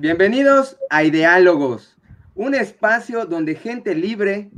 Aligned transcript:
Bienvenidos 0.00 0.78
a 0.90 1.02
Ideálogos, 1.02 1.96
un 2.36 2.54
espacio 2.54 3.26
donde 3.26 3.56
gente 3.56 3.96
libre 3.96 4.48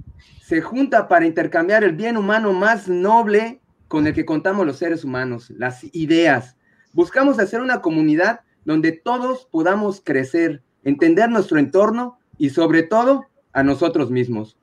se 0.43 0.61
junta 0.61 1.09
para 1.09 1.25
intercambiar 1.25 1.83
el 1.83 1.93
bien 1.93 2.19
humano 2.19 2.53
más 2.53 2.89
noble 2.89 3.63
con 3.89 4.07
el 4.07 4.13
que 4.13 4.27
contamos 4.27 4.67
los 4.67 4.77
seres 4.77 5.03
humanos, 5.03 5.49
las 5.57 5.83
ideas. 5.95 6.59
Buscamos 6.93 7.39
hacer 7.39 7.63
una 7.63 7.81
comunidad 7.81 8.41
donde 8.67 8.93
todos 8.93 9.49
podamos 9.51 10.03
crecer, 10.05 10.63
entender 10.85 11.31
nuestro 11.31 11.59
entorno 11.59 12.19
y 12.37 12.51
sobre 12.51 12.83
todo 12.83 13.25
a 13.55 13.63
nosotros 13.63 14.11
mismos. 14.11 14.59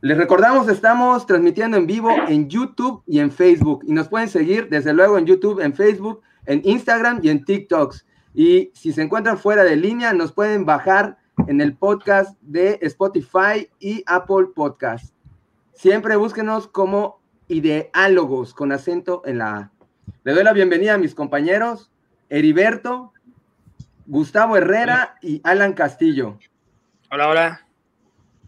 Les 0.00 0.18
recordamos, 0.18 0.68
estamos 0.68 1.24
transmitiendo 1.24 1.76
en 1.76 1.86
vivo 1.86 2.10
en 2.26 2.48
YouTube 2.48 3.04
y 3.06 3.20
en 3.20 3.30
Facebook. 3.30 3.84
Y 3.86 3.92
nos 3.92 4.08
pueden 4.08 4.28
seguir 4.28 4.68
desde 4.70 4.92
luego 4.92 5.18
en 5.18 5.26
YouTube, 5.26 5.60
en 5.60 5.72
Facebook, 5.72 6.20
en 6.46 6.62
Instagram 6.64 7.20
y 7.22 7.28
en 7.28 7.44
TikToks. 7.44 8.07
Y 8.34 8.70
si 8.74 8.92
se 8.92 9.02
encuentran 9.02 9.38
fuera 9.38 9.64
de 9.64 9.76
línea, 9.76 10.12
nos 10.12 10.32
pueden 10.32 10.64
bajar 10.64 11.18
en 11.46 11.60
el 11.60 11.74
podcast 11.74 12.36
de 12.42 12.78
Spotify 12.82 13.68
y 13.78 14.02
Apple 14.06 14.48
Podcast. 14.54 15.14
Siempre 15.72 16.16
búsquenos 16.16 16.68
como 16.68 17.20
ideálogos 17.48 18.52
con 18.52 18.72
acento 18.72 19.22
en 19.24 19.38
la 19.38 19.56
A. 19.56 19.72
Le 20.24 20.34
doy 20.34 20.44
la 20.44 20.52
bienvenida 20.52 20.94
a 20.94 20.98
mis 20.98 21.14
compañeros 21.14 21.90
Heriberto, 22.28 23.12
Gustavo 24.06 24.56
Herrera 24.56 25.16
y 25.22 25.40
Alan 25.44 25.72
Castillo. 25.72 26.38
Hola, 27.10 27.28
hola. 27.28 27.66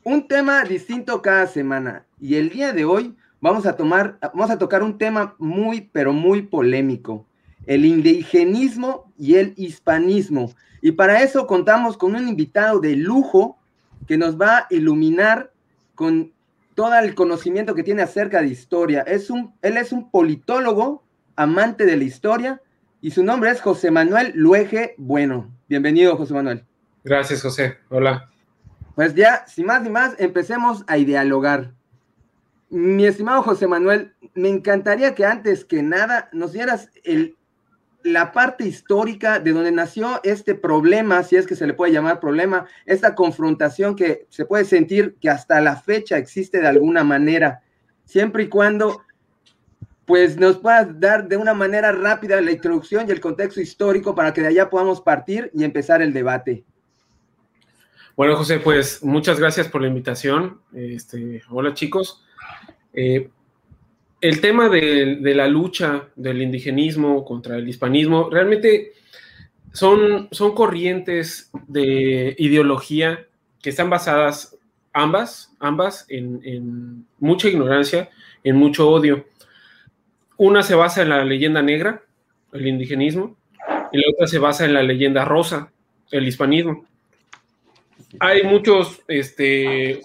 Un 0.02 0.29
tema 0.29 0.65
distinto 0.65 1.23
cada 1.23 1.47
semana 1.47 2.05
y 2.19 2.37
el 2.37 2.51
día 2.51 2.73
de 2.73 2.85
hoy 2.85 3.16
vamos 3.41 3.66
a 3.66 3.77
tomar, 3.77 4.19
vamos 4.21 4.51
a 4.51 4.59
tocar 4.59 4.83
un 4.83 4.99
tema 4.99 5.35
muy, 5.38 5.83
pero 5.93 6.12
muy 6.12 6.43
polémico, 6.43 7.27
el 7.70 7.84
indigenismo 7.84 9.12
y 9.16 9.37
el 9.37 9.55
hispanismo. 9.56 10.52
Y 10.83 10.91
para 10.91 11.23
eso 11.23 11.47
contamos 11.47 11.96
con 11.96 12.16
un 12.16 12.27
invitado 12.27 12.80
de 12.80 12.96
lujo 12.96 13.60
que 14.09 14.19
nos 14.19 14.41
va 14.41 14.59
a 14.59 14.66
iluminar 14.70 15.52
con 15.95 16.32
todo 16.74 16.98
el 16.98 17.15
conocimiento 17.15 17.76
que 17.76 17.85
tiene 17.85 18.02
acerca 18.02 18.43
de 18.43 18.48
historia. 18.48 19.02
Es 19.02 19.30
un, 19.30 19.54
él 19.63 19.76
es 19.76 19.93
un 19.93 20.10
politólogo, 20.10 21.04
amante 21.37 21.87
de 21.87 21.96
la 21.96 22.02
historia, 22.02 22.60
y 23.01 23.13
su 23.13 23.23
nombre 23.23 23.51
es 23.51 23.60
José 23.60 23.93
Manuel 23.93 24.32
Luege 24.35 24.96
Bueno. 24.98 25.48
Bienvenido, 25.68 26.16
José 26.16 26.35
Manuel. 26.35 26.65
Gracias, 27.04 27.41
José. 27.41 27.76
Hola. 27.88 28.29
Pues 28.96 29.15
ya, 29.15 29.45
sin 29.46 29.66
más 29.66 29.80
ni 29.85 29.91
más, 29.91 30.16
empecemos 30.18 30.82
a 30.88 30.96
dialogar. 30.96 31.71
Mi 32.68 33.07
estimado 33.07 33.45
José 33.45 33.68
Manuel, 33.68 34.13
me 34.35 34.48
encantaría 34.48 35.15
que 35.15 35.24
antes 35.24 35.65
que 35.65 35.85
nada 35.85 36.29
nos 36.32 36.52
dieras 36.52 36.91
el, 37.04 37.37
la 38.02 38.32
parte 38.32 38.66
histórica 38.66 39.38
de 39.38 39.52
donde 39.52 39.73
nació 39.73 40.20
este 40.23 40.54
problema, 40.54 41.23
si 41.23 41.37
es 41.37 41.46
que 41.46 41.56
se 41.56 41.66
le 41.66 41.74
puede 41.74 41.93
llamar 41.93 42.20
problema, 42.20 42.66
esta 42.87 43.15
confrontación 43.15 43.96
que 43.96 44.26
se 44.30 44.45
puede 44.45 44.65
sentir 44.65 45.16
que 45.20 45.30
hasta 45.30 45.60
la 45.60 45.76
fecha 45.76 46.16
existe 46.16 46.60
de 46.60 46.68
alguna 46.68 47.04
manera, 47.04 47.62
siempre 48.04 48.45
y 48.45 48.48
cuando 48.48 49.02
pues 50.07 50.37
nos 50.37 50.59
puedas 50.59 50.98
dar 50.98 51.29
de 51.29 51.37
una 51.37 51.54
manera 51.54 51.92
rápida 51.92 52.40
la 52.40 52.51
introducción 52.51 53.07
y 53.07 53.12
el 53.12 53.20
contexto 53.20 53.60
histórico 53.60 54.12
para 54.12 54.32
que 54.32 54.40
de 54.40 54.48
allá 54.48 54.68
podamos 54.68 55.01
partir 55.01 55.52
y 55.54 55.62
empezar 55.62 56.02
el 56.02 56.12
debate. 56.12 56.64
Bueno, 58.16 58.35
José, 58.35 58.59
pues 58.59 59.04
muchas 59.04 59.38
gracias 59.38 59.68
por 59.68 59.82
la 59.82 59.87
invitación. 59.87 60.60
Este, 60.73 61.42
hola 61.48 61.74
chicos. 61.74 62.24
Eh, 62.92 63.30
el 64.21 64.41
tema 64.41 64.69
de, 64.69 65.19
la 65.34 65.49
lucha 65.49 66.09
del 66.16 66.43
indigenismo 66.43 67.25
contra 67.25 67.56
el 67.56 67.69
hispanismo 67.69 68.28
realmente 68.31 68.93
son, 69.72 70.28
son 70.31 70.54
corrientes 70.54 71.50
de 71.69 72.34
ideología 72.38 73.26
que 73.62 73.71
están 73.71 73.88
basadas 73.88 74.56
ambas, 74.93 75.54
ambas 75.59 76.06
en, 76.09 76.41
en, 76.44 77.06
mucha 77.19 77.48
ignorancia, 77.48 78.10
en 78.44 78.56
mucho 78.56 78.91
odio. 78.91 79.26
Una 80.37 80.62
se 80.62 80.75
basa 80.75 81.02
en 81.02 81.10
la 81.10 81.25
leyenda 81.25 81.62
negra, 81.62 82.02
el 82.52 82.66
indigenismo, 82.66 83.37
y 83.92 83.98
la 83.98 84.04
otra 84.12 84.26
se 84.26 84.38
basa 84.38 84.64
en 84.64 84.75
la 84.75 84.82
leyenda 84.82 85.25
rosa, 85.25 85.70
el 86.10 86.26
hispanismo. 86.26 86.84
Hay 88.19 88.42
muchos 88.42 89.02
este, 89.06 90.00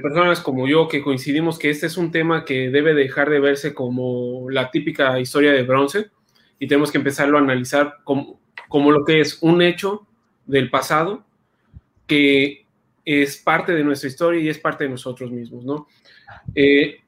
personas 0.00 0.40
como 0.40 0.68
yo 0.68 0.88
que 0.88 1.02
coincidimos 1.02 1.58
que 1.58 1.70
este 1.70 1.86
es 1.86 1.96
un 1.96 2.10
tema 2.10 2.44
que 2.44 2.70
debe 2.70 2.94
dejar 2.94 3.30
de 3.30 3.40
verse 3.40 3.74
como 3.74 4.50
la 4.50 4.70
típica 4.70 5.18
historia 5.18 5.52
de 5.52 5.62
bronce 5.62 6.10
y 6.58 6.66
tenemos 6.66 6.92
que 6.92 6.98
empezarlo 6.98 7.38
a 7.38 7.40
analizar 7.40 7.96
como, 8.04 8.40
como 8.68 8.90
lo 8.90 9.04
que 9.04 9.20
es 9.20 9.38
un 9.42 9.62
hecho 9.62 10.06
del 10.46 10.70
pasado 10.70 11.24
que 12.06 12.66
es 13.04 13.36
parte 13.38 13.72
de 13.72 13.84
nuestra 13.84 14.08
historia 14.08 14.40
y 14.40 14.48
es 14.48 14.58
parte 14.58 14.84
de 14.84 14.90
nosotros 14.90 15.30
mismos, 15.30 15.64
¿no? 15.64 15.86
Eh, 16.54 17.00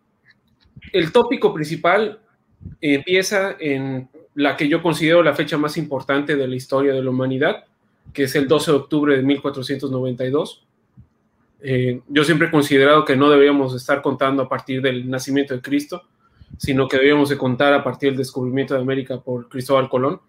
el 0.93 1.13
tópico 1.13 1.53
principal 1.55 2.21
empieza 2.81 3.57
en 3.59 4.09
la 4.35 4.57
que 4.57 4.69
yo 4.69 4.83
considero 4.83 5.23
la 5.23 5.35
fecha 5.35 5.57
más 5.57 5.77
importante 5.77 6.37
de 6.37 6.47
la 6.47 6.55
historia 6.55 6.93
de 6.93 7.03
la 7.03 7.11
humanidad, 7.11 7.65
que 8.13 8.25
es 8.25 8.35
el 8.35 8.47
12 8.49 8.71
de 8.71 8.77
octubre 8.77 9.17
de 9.17 9.23
1492, 9.23 10.66
eh, 11.61 12.01
yo 12.09 12.25
siempre 12.25 12.49
he 12.49 12.51
considerado 12.51 13.05
que 13.05 13.17
no 13.17 13.31
deberíamos 13.31 13.75
estar 13.75 14.03
contando 14.03 14.43
a 14.43 14.49
partir 14.49 14.83
del 14.83 15.09
nacimiento 15.09 15.55
de 15.55 15.63
Cristo, 15.63 16.03
sino 16.59 16.89
que 16.89 16.97
deberíamos 16.97 17.29
de 17.29 17.37
contar 17.37 17.73
a 17.73 17.83
partir 17.83 18.11
del 18.11 18.19
descubrimiento 18.19 18.75
de 18.75 18.81
América 18.81 19.21
por 19.21 19.49
Cristóbal 19.49 19.89
Colón. 19.89 20.21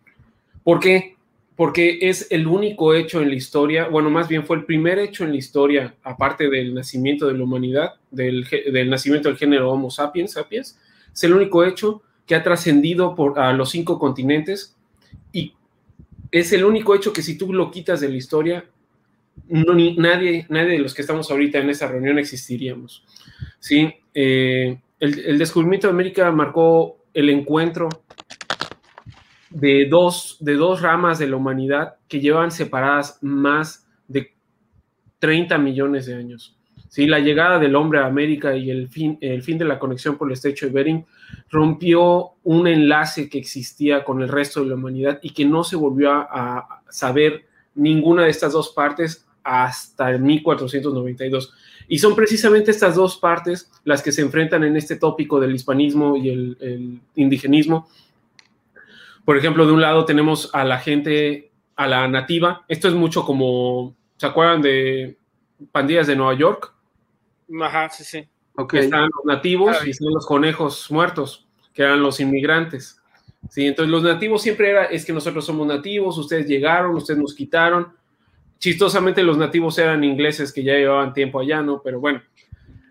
¿Por 0.64 0.80
qué? 0.80 1.16
Porque 1.56 2.00
es 2.02 2.28
el 2.30 2.48
único 2.48 2.94
hecho 2.94 3.22
en 3.22 3.30
la 3.30 3.36
historia, 3.36 3.88
bueno, 3.88 4.10
más 4.10 4.28
bien 4.28 4.46
fue 4.46 4.58
el 4.58 4.66
primer 4.66 5.00
hecho 5.00 5.24
en 5.24 5.32
la 5.32 5.38
historia, 5.38 5.96
aparte 6.04 6.50
del 6.50 6.74
nacimiento 6.74 7.28
de 7.28 7.34
la 7.34 7.44
humanidad, 7.44 7.94
del, 8.12 8.46
nacimiento 8.90 9.30
del 9.30 9.38
género 9.38 9.72
Homo 9.72 9.90
sapiens, 9.90 10.34
sapiens, 10.34 10.80
es 11.12 11.24
el 11.24 11.34
único 11.34 11.64
hecho 11.64 12.04
que 12.26 12.36
ha 12.36 12.44
trascendido 12.44 13.16
a 13.38 13.54
los 13.54 13.72
cinco 13.72 13.98
continentes 13.98 14.76
y 15.32 15.54
es 16.32 16.52
el 16.52 16.64
único 16.64 16.94
hecho 16.94 17.14
que 17.14 17.24
si 17.24 17.38
tú 17.38 17.54
lo 17.54 17.72
quitas 17.72 18.02
de 18.02 18.10
la 18.10 18.18
historia, 18.18 18.66
nadie, 19.48 20.46
nadie 20.50 20.72
de 20.72 20.80
los 20.80 20.94
que 20.94 21.02
estamos 21.02 21.30
ahorita 21.32 21.60
en 21.60 21.70
esta 21.70 21.88
reunión 21.88 22.20
existiríamos. 22.20 23.06
¿sí? 23.60 23.94
Eh, 24.14 24.80
el, 25.00 25.38
descubrimiento 25.38 25.88
de 25.88 25.94
América 25.94 26.32
marcó 26.32 27.06
el 27.14 27.30
encuentro 27.30 27.90
de 29.50 29.88
dos, 29.90 30.38
de 30.40 30.56
dos 30.56 30.82
ramas 30.82 31.20
de 31.20 31.28
la 31.28 31.38
humanidad 31.38 31.96
que 32.08 32.20
llevan 32.20 32.52
separadas 32.52 33.20
más 33.22 33.88
de 34.08 34.34
30 35.20 35.58
millones 35.58 36.06
de 36.06 36.16
años. 36.16 36.58
¿sí? 36.90 37.08
La 37.08 37.20
llegada 37.20 37.60
del 37.60 37.76
hombre 37.76 38.00
a 38.00 38.06
América 38.06 38.56
y 38.56 38.70
el 38.70 38.90
fin, 38.90 39.18
el 39.22 39.42
fin 39.42 39.58
de 39.58 39.66
la 39.66 39.80
conexión 39.80 40.18
por 40.18 40.28
el 40.28 40.34
estrecho 40.34 40.66
de 40.66 40.74
Bering 40.74 41.06
rompió 41.50 42.32
un 42.44 42.68
enlace 42.68 43.30
que 43.30 43.38
existía 43.38 44.04
con 44.04 44.22
el 44.22 44.30
resto 44.30 44.62
de 44.62 44.70
la 44.70 44.76
humanidad 44.76 45.20
y 45.22 45.32
que 45.32 45.46
no 45.46 45.64
se 45.64 45.76
volvió 45.76 46.12
a 46.12 46.82
saber 46.90 47.46
ninguna 47.76 48.24
de 48.24 48.32
estas 48.32 48.54
dos 48.54 48.70
partes 48.70 49.27
hasta 49.48 50.12
el 50.12 50.20
1492. 50.20 51.54
Y 51.88 52.00
son 52.00 52.16
precisamente 52.18 52.70
estas 52.70 52.96
dos 52.96 53.16
partes 53.16 53.72
las 53.86 54.04
que 54.04 54.12
se 54.12 54.22
enfrentan 54.22 54.66
en 54.66 54.76
este 54.76 54.98
tópico 54.98 55.40
del 55.40 55.56
hispanismo 55.56 56.18
y 56.18 56.30
el, 56.30 57.00
indigenismo. 57.16 57.88
Por 59.24 59.38
ejemplo, 59.38 59.66
de 59.66 59.72
un 59.72 59.82
lado 59.82 60.04
tenemos 60.04 60.50
a 60.54 60.66
la 60.66 60.80
gente, 60.80 61.52
a 61.78 61.88
la 61.88 62.10
nativa. 62.10 62.66
Esto 62.68 62.90
es 62.90 62.94
mucho 62.94 63.24
como, 63.24 63.96
¿se 64.18 64.26
acuerdan 64.26 64.62
de 64.62 65.18
pandillas 65.72 66.08
de 66.08 66.18
Nueva 66.18 66.34
York? 66.34 66.74
Ajá, 67.62 67.90
sí, 67.90 68.04
sí. 68.04 68.28
Okay. 68.54 68.82
Están 68.82 69.04
los 69.04 69.24
nativos 69.24 69.78
y 69.86 69.92
están 69.92 70.12
los 70.14 70.26
conejos 70.26 70.92
muertos, 70.92 71.48
que 71.74 71.84
eran 71.84 72.02
los 72.02 72.20
inmigrantes. 72.20 73.02
Sí, 73.50 73.66
entonces 73.66 73.92
los 73.92 74.04
nativos 74.04 74.42
siempre 74.42 74.72
era, 74.72 74.86
es 74.86 75.06
que 75.06 75.14
nosotros 75.14 75.46
somos 75.46 75.66
nativos, 75.66 76.18
ustedes 76.18 76.48
llegaron, 76.48 76.96
ustedes 76.96 77.20
nos 77.20 77.34
quitaron, 77.34 77.94
chistosamente 78.60 79.24
los 79.24 79.38
nativos 79.38 79.78
eran 79.78 80.04
ingleses 80.04 80.52
que 80.52 80.64
ya 80.64 80.74
llevaban 80.74 81.14
tiempo 81.14 81.40
allá, 81.40 81.62
¿no? 81.62 81.82
Pero 81.84 82.00
bueno, 82.00 82.22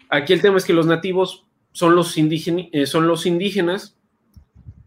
aquí 0.08 0.32
el 0.32 0.40
tema 0.40 0.58
es 0.58 0.64
que 0.64 0.72
los 0.72 0.86
nativos 0.86 1.46
son 1.72 1.94
los, 1.94 2.16
indígenas, 2.16 2.66
eh, 2.72 2.86
son 2.86 3.06
los 3.06 3.26
indígenas 3.26 3.98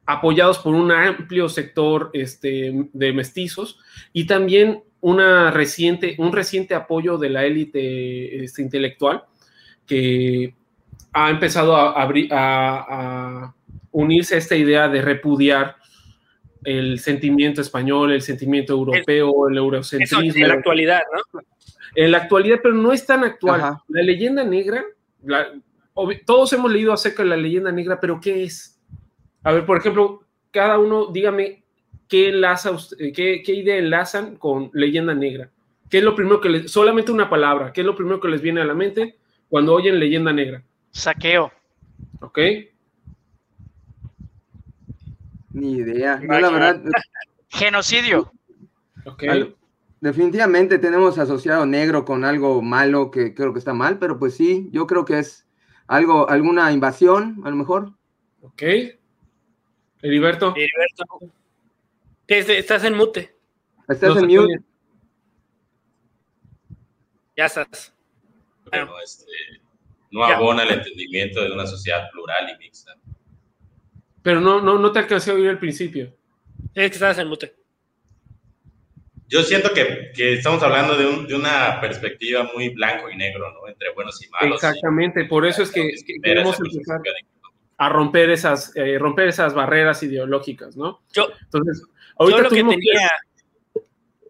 apoyados 0.06 0.58
por 0.58 0.74
un 0.74 0.92
amplio 0.92 1.50
sector 1.50 2.10
este, 2.14 2.88
de 2.94 3.14
mestizos 3.14 3.78
y 4.12 4.26
también 4.26 4.84
una 5.02 5.52
reciente, 5.52 6.16
un 6.18 6.34
reciente 6.34 6.74
apoyo 6.74 7.18
de 7.18 7.30
la 7.30 7.46
élite 7.46 8.44
este, 8.44 8.62
intelectual 8.62 9.24
que 9.86 10.56
ha 11.14 11.30
empezado 11.30 11.76
a, 11.76 12.08
a 12.32 13.56
unirse 13.92 14.36
a 14.36 14.38
esta 14.38 14.56
idea 14.56 14.88
de 14.88 15.02
repudiar 15.02 15.79
el 16.64 17.00
sentimiento 17.00 17.62
español, 17.62 18.12
el 18.12 18.22
sentimiento 18.22 18.74
europeo, 18.74 19.48
el 19.50 19.58
eurocentrismo. 19.58 20.22
en 20.22 20.48
la 20.48 20.54
actualidad, 20.56 21.02
¿no? 21.14 21.42
En 21.96 22.12
la 22.12 22.20
actualidad, 22.20 22.60
pero 22.62 22.76
no 22.76 22.92
es 22.92 23.06
tan 23.06 23.24
actual. 23.24 23.78
La 23.88 24.02
leyenda 24.02 24.44
negra, 24.44 24.84
todos 26.26 26.54
hemos 26.54 26.72
leído 26.72 26.94
acerca 26.94 27.24
de 27.24 27.30
la 27.30 27.38
leyenda 27.38 27.72
negra, 27.72 28.00
pero 28.00 28.20
¿qué 28.20 28.44
es? 28.44 28.80
A 29.44 29.54
ver, 29.54 29.66
por 29.66 29.78
ejemplo, 29.78 30.24
cada 30.52 30.78
uno, 30.78 31.08
dígame, 31.08 31.64
¿qué, 32.08 32.30
enlaza, 32.30 32.72
qué, 32.98 33.42
qué 33.44 33.54
idea 33.54 33.78
enlazan 33.78 34.36
con 34.36 34.70
leyenda 34.74 35.14
negra? 35.14 35.50
¿Qué 35.90 36.00
es 36.00 36.04
lo 36.04 36.16
primero 36.16 36.40
que 36.40 36.50
les, 36.50 36.72
solamente 36.72 37.12
una 37.12 37.30
palabra, 37.30 37.74
qué 37.74 37.82
es 37.82 37.88
lo 37.88 37.96
primero 37.96 38.20
que 38.20 38.28
les 38.28 38.42
viene 38.42 38.62
a 38.62 38.66
la 38.66 38.76
mente 38.76 39.18
cuando 39.48 39.74
oyen 39.74 40.00
leyenda 40.00 40.32
negra? 40.32 40.64
Saqueo. 40.92 41.52
¿Ok? 42.22 42.40
Ni 45.60 45.74
idea. 45.74 46.18
No, 46.24 46.40
la 46.40 46.50
verdad. 46.50 46.82
Genocidio. 47.50 48.32
Ok. 49.06 49.24
Al- 49.24 49.56
definitivamente 50.02 50.78
tenemos 50.80 51.18
asociado 51.18 51.66
negro 51.66 52.06
con 52.06 52.24
algo 52.24 52.62
malo 52.62 53.12
que 53.12 53.34
creo 53.34 53.52
que 53.54 53.60
está 53.60 53.74
mal, 53.74 54.00
pero 54.00 54.18
pues 54.18 54.36
sí, 54.36 54.70
yo 54.72 54.88
creo 54.88 55.04
que 55.06 55.20
es 55.20 55.46
algo, 55.88 56.30
alguna 56.30 56.72
invasión, 56.72 57.42
a 57.44 57.50
lo 57.50 57.56
mejor. 57.56 57.92
Ok. 58.42 58.62
Heriberto. 60.02 60.54
Heriberto. 60.56 61.06
Estás 62.28 62.84
en 62.84 62.96
mute. 62.96 63.36
Estás 63.88 64.16
No 64.16 64.20
en 64.22 64.28
mute. 64.28 64.60
Ya 67.36 67.46
estás. 67.46 67.94
Bueno, 68.70 68.94
este, 69.04 69.32
no 70.12 70.24
abona 70.24 70.64
el 70.64 70.72
entendimiento 70.72 71.42
de 71.42 71.52
una 71.52 71.66
sociedad 71.66 72.10
plural 72.12 72.50
y 72.54 72.58
mixta. 72.60 72.94
Pero 74.22 74.42
no, 74.42 74.62
no, 74.62 74.78
no 74.78 74.92
te 74.92 75.00
alcancé 75.00 75.32
a 75.32 75.36
oír 75.36 75.50
al 75.50 75.60
principio. 75.60 76.14
Es 76.76 76.90
que 76.90 76.96
estás 76.96 77.18
en 77.18 77.28
mute. 77.28 77.56
Yo 79.28 79.44
siento 79.44 79.72
que, 79.74 80.12
que 80.16 80.34
estamos 80.34 80.62
hablando 80.64 80.96
de, 80.98 81.06
un- 81.06 81.28
de 81.28 81.36
una 81.36 81.80
perspectiva 81.80 82.50
muy 82.54 82.70
blanco 82.70 83.10
y 83.10 83.16
negro, 83.16 83.52
¿no? 83.54 83.68
Entre 83.68 83.92
buenos 83.94 84.20
y 84.24 84.30
malos. 84.30 84.56
Exactamente, 84.64 85.26
por 85.26 85.46
eso 85.46 85.62
es 85.62 85.70
que, 85.72 85.82
Creo 85.82 86.22
queremos 86.24 86.60
empezar 86.60 87.00
a 87.78 87.90
romper 87.90 88.32
esas, 88.32 88.76
eh, 88.76 88.98
romper 88.98 89.28
esas 89.30 89.54
barreras 89.54 90.02
ideológicas, 90.04 90.76
¿no? 90.76 91.02
Yo, 91.14 91.30
Entonces, 91.44 91.82
yo 91.88 91.94
ahorita 92.18 92.42
lo 92.42 92.50
que 92.50 92.64
tenía. 92.64 93.12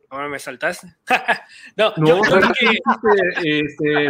Ahora 0.09 0.27
me 0.27 0.39
saltaste. 0.39 0.87
no, 1.77 1.93
No, 1.97 2.07
yo, 2.07 2.21
yo 2.29 2.35
lo 2.39 2.47
que, 2.51 2.65
este, 3.59 3.59
este, 3.61 4.03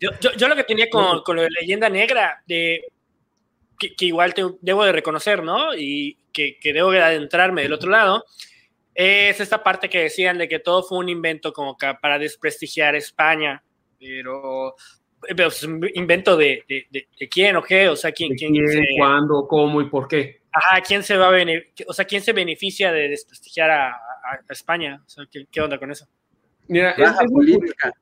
yo, 0.00 0.10
yo- 0.20 0.32
yo 0.36 0.48
lo 0.48 0.56
que 0.56 0.64
tenía 0.64 0.90
con, 0.90 1.22
con 1.22 1.36
lo 1.36 1.42
de 1.42 1.50
leyenda 1.50 1.88
negra, 1.88 2.42
de, 2.46 2.82
que, 3.78 3.94
que 3.94 4.06
igual 4.06 4.34
te- 4.34 4.42
debo 4.60 4.84
de 4.84 4.92
reconocer, 4.92 5.42
¿no? 5.42 5.74
Y 5.76 6.18
que, 6.32 6.58
que 6.60 6.72
debo 6.72 6.90
de 6.90 7.02
adentrarme 7.02 7.62
del 7.62 7.72
otro 7.72 7.90
lado, 7.90 8.24
es 8.94 9.40
esta 9.40 9.62
parte 9.62 9.88
que 9.90 10.00
decían 10.02 10.38
de 10.38 10.48
que 10.48 10.58
todo 10.58 10.82
fue 10.82 10.98
un 10.98 11.08
invento 11.08 11.52
como 11.52 11.76
que 11.76 11.92
para 12.00 12.18
desprestigiar 12.18 12.94
España, 12.96 13.62
pero, 13.98 14.74
pero 15.20 15.48
es 15.48 15.62
un 15.64 15.86
invento 15.94 16.36
de, 16.36 16.62
de, 16.68 16.86
de- 16.90 17.08
de 17.18 17.28
quién 17.28 17.56
o 17.56 17.62
qué, 17.62 17.88
o 17.88 17.96
sea, 17.96 18.12
quién, 18.12 18.30
¿de 18.30 18.36
quién, 18.36 18.52
quién, 18.52 18.68
se, 18.68 18.80
cuándo, 18.98 19.46
cómo 19.48 19.80
y 19.80 19.88
por 19.90 20.08
qué? 20.08 20.40
ajá, 20.52 20.80
quién 20.80 21.02
se 21.02 21.16
va 21.18 21.28
a 21.28 21.30
bene- 21.32 21.72
o 21.86 21.92
sea, 21.92 22.06
quién 22.06 22.22
se 22.22 22.32
beneficia 22.32 22.90
de 22.90 23.08
desprestigiar 23.10 23.70
a, 23.70 23.88
a- 23.90 23.94
a 24.48 24.52
España, 24.52 25.02
o 25.04 25.08
sea, 25.08 25.24
¿qué, 25.30 25.44
qué 25.50 25.60
onda 25.60 25.78
con 25.78 25.90
eso? 25.90 26.06
Mira, 26.68 26.92
es, 26.92 27.10
es 27.10 27.30
muy 27.30 27.52
política. 27.54 27.92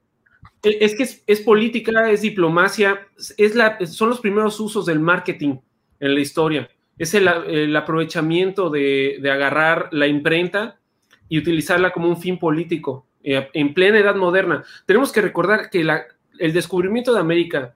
Es 0.65 0.95
que 0.95 1.07
es, 1.27 1.41
política, 1.41 2.11
es 2.11 2.23
diplomacia, 2.23 3.07
es 3.37 3.55
la, 3.55 3.79
son 3.87 4.09
los 4.09 4.21
primeros 4.21 4.59
usos 4.61 4.87
del 4.87 4.99
marketing 5.01 5.59
en 6.01 6.15
la 6.15 6.21
historia. 6.21 6.69
Es 6.99 7.15
el, 7.15 7.77
aprovechamiento 7.77 8.71
de, 8.71 9.19
de 9.21 9.31
agarrar 9.31 9.89
la 9.93 10.07
imprenta 10.07 10.79
y 11.29 11.39
utilizarla 11.39 11.93
como 11.93 12.09
un 12.09 12.17
fin 12.17 12.39
político 12.39 13.07
eh, 13.23 13.49
en 13.53 13.75
plena 13.75 13.99
edad 13.99 14.15
moderna. 14.15 14.65
Tenemos 14.87 15.13
que 15.13 15.21
recordar 15.21 15.71
que 15.71 15.85
la- 15.85 16.05
el 16.39 16.53
descubrimiento 16.53 17.13
de 17.13 17.21
América 17.21 17.75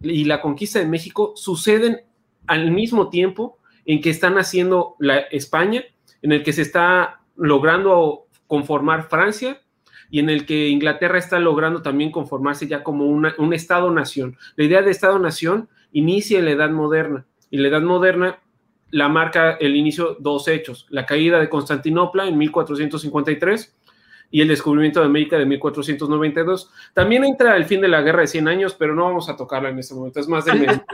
y 0.00 0.24
la 0.24 0.40
conquista 0.40 0.78
de 0.78 0.86
México 0.86 1.32
suceden 1.36 2.00
al 2.46 2.70
mismo 2.70 3.10
tiempo 3.10 3.58
en 3.84 4.00
que 4.00 4.10
están 4.10 4.38
haciendo 4.38 4.94
la 4.98 5.18
España, 5.18 5.84
en 6.22 6.32
el 6.32 6.42
que 6.42 6.52
se 6.52 6.62
está 6.62 7.20
logrando 7.36 8.26
conformar 8.46 9.08
Francia 9.08 9.60
y 10.10 10.18
en 10.18 10.28
el 10.30 10.44
que 10.46 10.68
Inglaterra 10.68 11.18
está 11.18 11.38
logrando 11.38 11.82
también 11.82 12.10
conformarse 12.10 12.66
ya 12.66 12.82
como 12.82 13.06
una- 13.06 13.34
un 13.38 13.52
Estado-nación. 13.54 14.36
La 14.56 14.64
idea 14.64 14.82
de 14.82 14.90
Estado-nación 14.90 15.68
inicia 15.92 16.38
en 16.38 16.44
la 16.46 16.50
Edad 16.52 16.70
Moderna 16.70 17.26
y 17.50 17.58
la 17.58 17.68
Edad 17.68 17.82
Moderna 17.82 18.38
la 18.90 19.08
marca 19.08 19.52
el 19.52 19.76
inicio 19.76 20.16
dos 20.18 20.48
hechos, 20.48 20.86
la 20.90 21.06
caída 21.06 21.38
de 21.38 21.48
Constantinopla 21.48 22.26
en 22.26 22.36
1453 22.38 23.74
y 24.32 24.40
el 24.40 24.48
descubrimiento 24.48 25.00
de 25.00 25.06
América 25.06 25.38
de 25.38 25.46
1492. 25.46 26.70
También 26.94 27.24
entra 27.24 27.56
el 27.56 27.64
fin 27.64 27.80
de 27.80 27.88
la 27.88 28.02
Guerra 28.02 28.20
de 28.22 28.26
100 28.26 28.48
años, 28.48 28.74
pero 28.74 28.94
no 28.94 29.04
vamos 29.04 29.28
a 29.28 29.36
tocarla 29.36 29.68
en 29.70 29.78
este 29.78 29.94
momento, 29.94 30.18
es 30.20 30.28
más 30.28 30.44
de. 30.44 30.52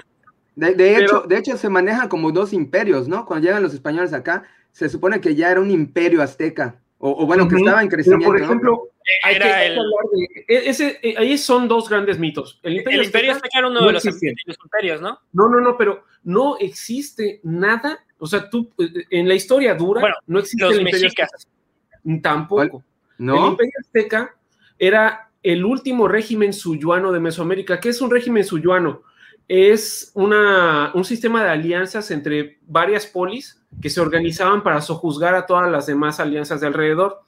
De, 0.57 0.73
Pero- 0.75 1.03
hecho, 1.03 1.21
de 1.29 1.37
hecho, 1.37 1.57
se 1.59 1.69
manejan 1.69 2.09
como 2.09 2.33
dos 2.33 2.55
imperios, 2.55 3.09
¿no? 3.09 3.27
Cuando 3.27 3.45
llegan 3.47 3.63
los 3.63 3.75
españoles 3.75 4.15
acá, 4.15 4.45
se 4.73 4.89
supone 4.89 5.21
que 5.21 5.35
ya 5.35 5.51
era 5.51 5.61
un 5.61 5.71
imperio 5.71 6.23
azteca, 6.23 6.81
o, 6.97 7.11
o 7.11 7.27
bueno, 7.27 7.47
que 7.47 7.57
Ujú. 7.57 7.65
estaba 7.67 7.83
en 7.83 7.89
Pero, 7.91 7.97
crecimiento. 7.99 8.27
por 8.33 8.63
¿no? 8.65 8.81
Hay 9.23 9.39
que 9.39 9.45
el, 9.67 9.79
hablar 9.79 10.05
de- 10.13 10.45
e- 10.49 10.69
ese- 10.71 10.99
e- 11.03 11.15
ahí 11.19 11.39
son 11.39 11.69
dos 11.69 11.89
grandes 11.89 12.19
mitos. 12.19 12.59
El 12.63 12.77
Imperio, 12.77 13.01
el 13.01 13.07
Imperio 13.07 13.33
Azteca- 13.33 13.47
Azteca 13.47 13.59
era 13.61 13.69
uno 13.69 13.81
no 13.81 13.87
de 13.87 13.93
los, 13.95 14.05
imperios, 14.05 15.01
¿no? 15.01 15.21
No, 15.33 15.49
no, 15.49 15.61
no, 15.61 15.77
pero 15.77 16.05
no 16.25 16.57
existe 16.59 17.41
nada. 17.45 18.05
O 18.19 18.27
sea, 18.27 18.49
tú, 18.51 18.73
eh, 18.79 19.05
en 19.11 19.29
la 19.29 19.35
historia 19.35 19.75
dura, 19.75 20.01
Bueno, 20.01 20.17
no 20.27 20.39
existe 20.39 20.65
Los 20.65 20.75
el 20.75 20.81
Imperio 20.81 21.01
mexicas. 21.05 21.31
Azteca. 21.35 22.23
Tampoco. 22.23 22.85
El. 23.19 23.47
Imperio 23.49 23.73
Azteca 23.81 24.35
era 24.79 25.31
el 25.43 25.65
último 25.65 26.09
régimen 26.09 26.53
suyuano 26.53 27.13
de 27.13 27.21
Mesoamérica. 27.21 27.81
¿Qué 27.81 27.91
es 27.91 28.01
un 28.01 28.11
régimen 28.11 28.45
suyuano? 28.45 29.03
Es 29.49 30.11
una, 30.15 30.91
un 30.95 31.05
sistema 31.05 31.45
de 31.45 31.51
alianzas 31.51 32.11
entre 32.11 32.59
varias 32.67 33.07
polis 33.07 33.63
que 33.81 33.91
se 33.91 34.01
organizaban 34.01 34.63
para 34.63 34.81
sojuzgar 34.81 35.35
a 35.35 35.47
todas 35.47 35.71
las 35.71 35.87
demás 35.87 36.19
alianzas 36.19 36.61
de 36.61 36.67
alrededor. 36.67 37.21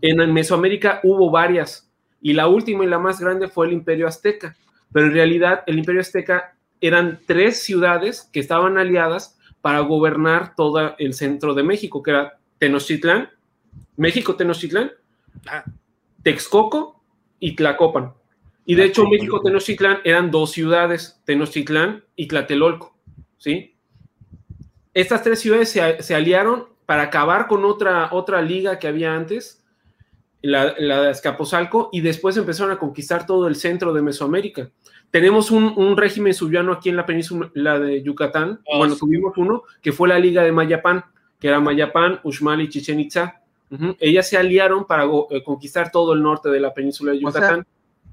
En 0.00 0.32
Mesoamérica 0.32 1.00
hubo 1.02 1.30
varias 1.30 1.90
y 2.20 2.32
la 2.32 2.46
última 2.48 2.84
y 2.84 2.88
la 2.88 2.98
más 2.98 3.20
grande 3.20 3.48
fue 3.48 3.66
el 3.66 3.72
Imperio 3.72 4.06
Azteca. 4.06 4.56
Pero 4.92 5.06
en 5.06 5.12
realidad 5.12 5.62
el 5.66 5.78
Imperio 5.78 6.00
Azteca 6.00 6.56
eran 6.80 7.20
tres 7.26 7.62
ciudades 7.62 8.28
que 8.32 8.40
estaban 8.40 8.78
aliadas 8.78 9.38
para 9.60 9.80
gobernar 9.80 10.54
todo 10.54 10.94
el 10.98 11.14
centro 11.14 11.54
de 11.54 11.62
México, 11.62 12.02
que 12.02 12.10
era 12.10 12.38
Tenochtitlán, 12.58 13.30
México 13.96 14.36
Tenochtitlán, 14.36 14.92
Ajá. 15.46 15.64
Texcoco 16.22 17.02
y 17.40 17.56
Tlacopan. 17.56 18.12
Y 18.66 18.74
de 18.74 18.84
hecho, 18.84 19.06
México 19.06 19.40
Tenochtitlán 19.42 19.98
eran 20.04 20.30
dos 20.30 20.52
ciudades, 20.52 21.20
Tenochtitlán 21.24 22.04
y 22.16 22.28
Tlatelolco, 22.28 22.96
¿sí? 23.36 23.76
Estas 24.94 25.22
tres 25.22 25.40
ciudades 25.40 25.68
se, 25.70 26.02
se 26.02 26.14
aliaron 26.14 26.66
para 26.86 27.02
acabar 27.02 27.46
con 27.46 27.64
otra, 27.64 28.08
otra 28.12 28.40
liga 28.40 28.78
que 28.78 28.88
había 28.88 29.14
antes, 29.14 29.64
la, 30.40 30.74
la 30.78 31.02
de 31.02 31.10
Azcapotzalco, 31.10 31.88
y 31.92 32.00
después 32.00 32.36
empezaron 32.36 32.72
a 32.72 32.78
conquistar 32.78 33.26
todo 33.26 33.48
el 33.48 33.56
centro 33.56 33.92
de 33.92 34.02
Mesoamérica. 34.02 34.70
Tenemos 35.10 35.50
un, 35.50 35.72
un 35.76 35.96
régimen 35.96 36.34
subyano 36.34 36.72
aquí 36.72 36.88
en 36.88 36.96
la 36.96 37.06
península 37.06 37.78
de 37.78 38.02
Yucatán, 38.02 38.60
Oh, 38.66 38.78
bueno, 38.78 38.94
sí. 38.94 39.00
tuvimos 39.00 39.36
uno, 39.36 39.62
que 39.82 39.92
fue 39.92 40.08
la 40.08 40.18
Liga 40.18 40.42
de 40.42 40.52
Mayapán, 40.52 41.04
que 41.38 41.48
era 41.48 41.60
Mayapán, 41.60 42.20
Uxmal 42.24 42.62
y 42.62 42.68
Chichen 42.68 43.00
Itza. 43.00 43.40
Ellas 43.98 44.28
se 44.28 44.36
aliaron 44.36 44.86
para 44.86 45.04
eh, 45.04 45.42
conquistar 45.42 45.90
todo 45.90 46.12
el 46.12 46.22
norte 46.22 46.48
de 46.48 46.60
la 46.60 46.72
península 46.72 47.12
de 47.12 47.18
O 47.18 47.30
sea, 47.30 47.40
Yucatán. 47.40 47.66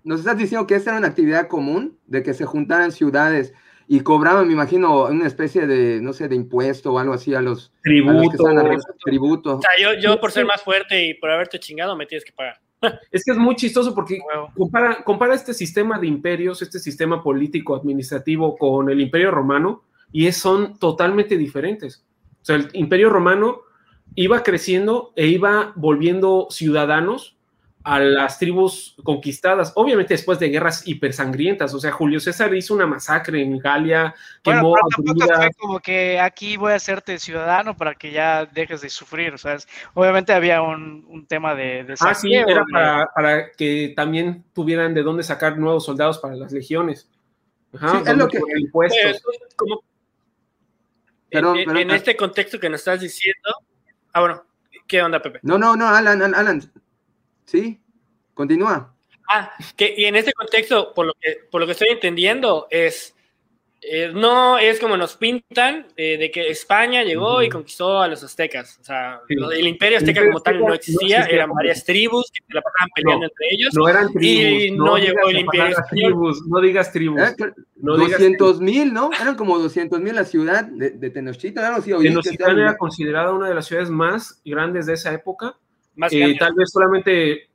Nos 0.03 0.19
estás 0.19 0.37
diciendo 0.37 0.65
que 0.67 0.75
esta 0.75 0.91
era 0.91 0.99
una 0.99 1.07
actividad 1.07 1.47
común, 1.47 1.97
de 2.07 2.23
que 2.23 2.33
se 2.33 2.45
juntaran 2.45 2.91
ciudades 2.91 3.53
y 3.87 3.99
cobraban, 4.01 4.47
me 4.47 4.53
imagino, 4.53 5.05
una 5.05 5.27
especie 5.27 5.67
de, 5.67 5.99
no 6.01 6.13
sé, 6.13 6.27
de 6.27 6.35
impuesto 6.35 6.93
o 6.93 6.99
algo 6.99 7.13
así 7.13 7.35
a 7.35 7.41
los, 7.41 7.67
a 7.67 7.67
los 7.67 7.67
que 7.73 7.89
tributo. 7.89 8.31
estaban 8.31 8.57
arriba, 8.59 8.81
tributo. 9.03 9.57
O 9.57 9.61
sea, 9.61 9.71
yo, 9.81 9.99
yo 9.99 10.19
por 10.19 10.31
ser 10.31 10.45
más 10.45 10.61
fuerte 10.63 11.05
y 11.05 11.13
por 11.15 11.29
haberte 11.29 11.59
chingado 11.59 11.95
me 11.95 12.05
tienes 12.05 12.23
que 12.25 12.31
pagar. 12.31 12.59
Es 13.11 13.23
que 13.23 13.31
es 13.33 13.37
muy 13.37 13.55
chistoso 13.55 13.93
porque 13.93 14.17
compara, 14.55 15.03
compara 15.03 15.35
este 15.35 15.53
sistema 15.53 15.99
de 15.99 16.07
imperios, 16.07 16.61
este 16.63 16.79
sistema 16.79 17.21
político 17.21 17.75
administrativo 17.75 18.57
con 18.57 18.89
el 18.89 18.99
imperio 19.01 19.29
romano 19.29 19.83
y 20.11 20.25
es- 20.25 20.37
son 20.37 20.79
totalmente 20.79 21.37
diferentes. 21.37 22.03
O 22.41 22.45
sea, 22.45 22.55
el 22.55 22.69
imperio 22.73 23.09
romano 23.09 23.61
iba 24.15 24.41
creciendo 24.41 25.13
e 25.15 25.27
iba 25.27 25.73
volviendo 25.75 26.47
ciudadanos 26.49 27.37
a 27.83 27.99
las 27.99 28.37
tribus 28.37 28.95
conquistadas, 29.03 29.71
obviamente 29.75 30.13
después 30.13 30.37
de 30.37 30.49
guerras 30.49 30.87
hipersangrientas. 30.87 31.73
O 31.73 31.79
sea, 31.79 31.91
Julio 31.91 32.19
César 32.19 32.53
hizo 32.53 32.75
una 32.75 32.85
masacre 32.85 33.41
en 33.41 33.57
Galia, 33.57 34.13
Bueno, 34.43 34.59
quemó 34.61 34.73
pero 34.75 34.85
a 34.85 34.89
tampoco 34.89 35.35
fue 35.35 35.49
como 35.57 35.79
que 35.79 36.19
aquí 36.19 36.57
voy 36.57 36.73
a 36.73 36.75
hacerte 36.75 37.17
ciudadano 37.17 37.75
para 37.75 37.95
que 37.95 38.11
ya 38.11 38.45
dejes 38.45 38.81
de 38.81 38.89
sufrir, 38.89 39.37
¿sabes? 39.39 39.67
Obviamente 39.95 40.31
había 40.31 40.61
un, 40.61 41.05
un 41.09 41.25
tema 41.25 41.55
de, 41.55 41.83
de 41.83 41.95
Ah, 42.01 42.13
sí, 42.13 42.33
era 42.35 42.63
para, 42.71 43.07
para 43.15 43.51
que 43.53 43.93
también 43.95 44.43
tuvieran 44.53 44.93
de 44.93 45.01
dónde 45.01 45.23
sacar 45.23 45.57
nuevos 45.57 45.83
soldados 45.85 46.19
para 46.19 46.35
las 46.35 46.51
legiones. 46.51 47.09
Ajá, 47.73 47.89
Sí, 48.03 48.09
es 48.11 48.17
lo 48.17 48.27
que- 48.27 48.39
impuestos. 48.57 49.21
Pero 51.29 51.47
como- 51.49 51.59
en, 51.59 51.77
en 51.77 51.91
ah. 51.91 51.95
este 51.95 52.15
contexto 52.15 52.59
que 52.59 52.69
nos 52.69 52.81
estás 52.81 52.99
diciendo. 52.99 53.49
Ah, 54.13 54.19
bueno, 54.19 54.43
¿qué 54.87 55.01
onda, 55.01 55.21
Pepe? 55.21 55.39
No, 55.43 55.57
no, 55.57 55.75
no, 55.75 55.87
Alan, 55.87 56.21
Alan, 56.21 56.35
Alan. 56.35 56.71
Sí, 57.51 57.81
continúa. 58.33 58.95
Ah, 59.29 59.51
que 59.75 59.93
y 59.97 60.05
en 60.05 60.15
este 60.15 60.31
contexto, 60.31 60.93
por 60.93 61.07
lo 61.07 61.13
que, 61.19 61.37
por 61.51 61.59
lo 61.59 61.67
que 61.67 61.73
estoy 61.73 61.89
entendiendo, 61.89 62.67
es 62.69 63.13
Eh, 63.83 64.11
no 64.13 64.59
es 64.59 64.79
como 64.79 64.95
nos 64.95 65.15
pintan 65.17 65.87
eh, 65.97 66.15
de 66.15 66.29
que 66.29 66.49
España 66.49 67.03
llegó 67.03 67.41
y 67.41 67.49
conquistó 67.49 67.99
a 67.99 68.07
los 68.07 68.23
aztecas. 68.23 68.77
O 68.79 68.83
sea, 68.83 69.21
el 69.27 69.67
imperio 69.67 69.97
azteca 69.97 70.23
como 70.23 70.39
tal 70.39 70.59
no 70.59 70.75
existía, 70.75 71.23
eran 71.23 71.49
varias 71.49 71.83
tribus 71.83 72.29
que 72.31 72.45
se 72.45 72.53
la 72.53 72.61
pasaban 72.61 72.89
peleando 72.93 73.25
entre 73.25 73.47
ellos. 73.49 73.73
No 73.73 73.89
eran 73.89 74.13
tribus. 74.13 74.63
Y 74.63 74.71
no, 74.71 74.97
llegó 74.97 75.29
el 75.29 75.39
imperio 75.39 75.75
tribus, 75.89 76.43
No 76.47 76.61
digas 76.61 76.93
tribus. 76.93 77.21
Eh, 77.21 77.35
no 77.77 77.97
200 77.97 78.61
mil, 78.61 78.93
¿no? 78.93 79.09
Eran 79.19 79.35
como 79.35 79.57
200 79.57 79.99
mil 79.99 80.13
la 80.13 80.25
ciudad 80.25 80.63
de, 80.63 80.91
de 80.91 81.09
Tenochtitlan. 81.09 81.81
Tenochtitlan 81.81 82.59
era 82.59 82.77
considerada 82.77 83.33
una 83.33 83.49
de 83.49 83.55
las 83.55 83.65
ciudades 83.65 83.89
más 83.89 84.43
grandes 84.45 84.85
de 84.85 84.93
esa 84.93 85.11
época. 85.11 85.57
Más 85.95 86.11
tal 86.39 86.53
vez 86.53 86.71
solamente 86.71 87.49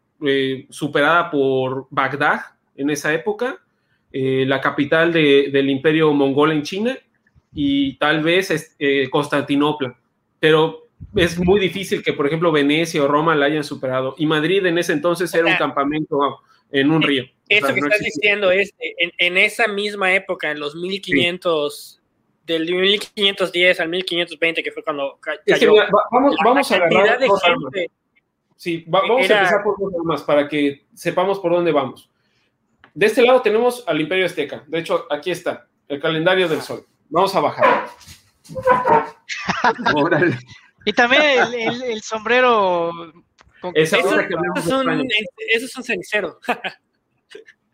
superada 0.71 1.31
por 1.31 1.88
Bagdad 1.90 2.40
en 2.76 2.90
esa 2.90 3.12
época 3.12 3.61
eh, 4.12 4.45
la 4.47 4.62
capital 4.62 5.12
del 5.12 5.69
imperio 5.69 6.12
mongol 6.12 6.52
en 6.52 6.62
China 6.62 6.97
y 7.52 7.99
tal 7.99 8.23
vez 8.23 8.75
eh, 8.78 9.11
Constantinopla. 9.11 9.99
Pero 10.40 10.88
es 11.14 11.38
muy 11.38 11.61
difícil 11.61 12.02
que, 12.02 12.14
por 12.14 12.26
ejemplo, 12.26 12.50
Venecia 12.50 13.02
o 13.02 13.09
Roma 13.09 13.35
la 13.35 13.47
hayan 13.47 13.64
superado. 13.64 14.14
Y 14.16 14.25
Madrid 14.25 14.64
en 14.64 14.78
ese 14.78 14.95
entonces 14.95 15.35
era 15.35 15.47
un 15.47 15.57
campamento 15.57 16.40
en 16.71 16.90
un 16.90 17.02
río. 17.02 17.25
Eso 17.49 17.75
que 17.75 17.81
estás 17.81 18.00
diciendo 18.00 18.50
es, 18.50 18.73
en, 18.78 19.37
esa 19.37 19.69
misma 19.69 20.14
época, 20.14 20.50
en 20.50 20.61
los 20.61 20.75
1500, 20.75 22.00
del 22.47 22.64
1510 22.75 23.81
al 23.81 23.88
1520, 23.88 24.62
que 24.62 24.73
fue 24.73 24.83
cuando 24.83 25.19
cayó. 25.21 25.75
vamos, 26.11 26.37
vamos 26.43 26.73
a 26.73 26.76
agarrar 26.76 27.19
Sí, 28.57 28.85
vamos 28.87 29.31
a 29.31 29.35
empezar 29.35 29.63
por 29.63 29.79
dos 29.79 30.05
más 30.05 30.23
para 30.23 30.49
que 30.49 30.87
sepamos 30.95 31.39
por 31.41 31.53
dónde 31.53 31.73
vamos. 31.73 32.11
De 32.95 33.07
este 33.07 33.23
lado 33.23 33.43
tenemos 33.43 33.85
al 33.87 34.01
Imperio 34.01 34.25
Azteca. 34.25 34.65
De 34.67 34.79
hecho, 34.79 35.07
aquí 35.11 35.31
está, 35.31 35.69
el 35.87 36.01
calendario 36.01 36.49
del 36.49 36.63
sol. 36.63 36.87
Vamos 37.11 37.35
a 37.35 37.41
bajar. 37.41 37.89
y 40.85 40.93
también 40.93 41.23
el, 41.85 42.01
sombrero. 42.01 42.91
eso, 43.75 43.97
es 43.97 44.05
un, 44.05 44.21
eso, 44.57 44.83
es 45.67 45.77
un, 45.77 45.85
cenicero. 45.85 46.39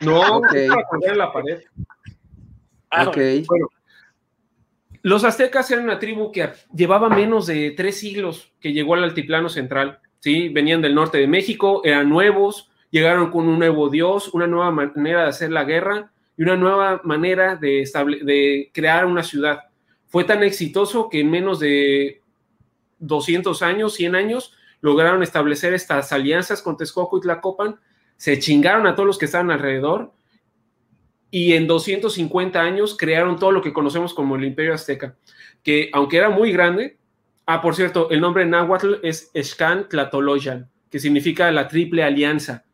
no, 0.00 0.38
okay. 0.38 0.68
para 0.68 0.88
poner 0.88 1.16
la 1.16 1.32
pared. 1.32 1.62
Ah, 2.90 3.08
okay. 3.08 3.44
Bueno, 3.46 3.68
los 5.02 5.24
aztecas 5.24 5.70
eran 5.70 5.84
una 5.84 5.98
tribu 5.98 6.30
que 6.30 6.50
llevaba 6.72 7.08
menos 7.08 7.46
de 7.46 7.72
tres 7.76 7.98
siglos 7.98 8.52
que 8.60 8.72
llegó 8.72 8.94
al 8.94 9.04
altiplano 9.04 9.48
central. 9.48 10.00
¿Sí? 10.22 10.48
Venían 10.50 10.80
del 10.80 10.94
norte 10.94 11.18
de 11.18 11.26
México, 11.26 11.82
eran 11.84 12.08
nuevos, 12.08 12.70
llegaron 12.90 13.30
con 13.30 13.48
un 13.48 13.58
nuevo 13.58 13.90
Dios, 13.90 14.32
una 14.32 14.46
nueva 14.46 14.70
manera 14.70 15.24
de 15.24 15.28
hacer 15.28 15.50
la 15.50 15.64
guerra 15.64 16.12
y 16.36 16.44
una 16.44 16.56
nueva 16.56 17.00
manera 17.02 17.56
de, 17.56 17.88
de 18.22 18.70
crear 18.72 19.04
una 19.04 19.24
ciudad. 19.24 19.58
Fue 20.06 20.22
tan 20.22 20.44
exitoso 20.44 21.08
que 21.10 21.20
en 21.20 21.30
menos 21.30 21.58
de 21.58 22.22
200 23.00 23.62
años, 23.62 23.94
100 23.94 24.14
años, 24.14 24.54
lograron 24.80 25.22
establecer 25.22 25.74
estas 25.74 26.12
alianzas 26.12 26.62
con 26.62 26.76
Texcoco 26.76 27.18
y 27.18 27.22
Tlacopan, 27.22 27.80
se 28.16 28.38
chingaron 28.38 28.86
a 28.86 28.94
todos 28.94 29.08
los 29.08 29.18
que 29.18 29.24
estaban 29.24 29.50
alrededor 29.50 30.12
y 31.32 31.54
en 31.54 31.66
250 31.66 32.60
años 32.60 32.96
crearon 32.96 33.38
todo 33.38 33.50
lo 33.50 33.62
que 33.62 33.72
conocemos 33.72 34.14
como 34.14 34.36
el 34.36 34.44
Imperio 34.44 34.74
Azteca, 34.74 35.16
que 35.64 35.90
aunque 35.92 36.18
era 36.18 36.30
muy 36.30 36.52
grande, 36.52 36.98
ah, 37.46 37.60
por 37.60 37.74
cierto, 37.74 38.10
el 38.10 38.20
nombre 38.20 38.44
náhuatl 38.44 38.94
es 39.02 39.30
Escan 39.34 39.88
Tlatoloyan, 39.88 40.70
que 40.90 40.98
significa 40.98 41.50
la 41.50 41.68
triple 41.68 42.02
alianza. 42.02 42.64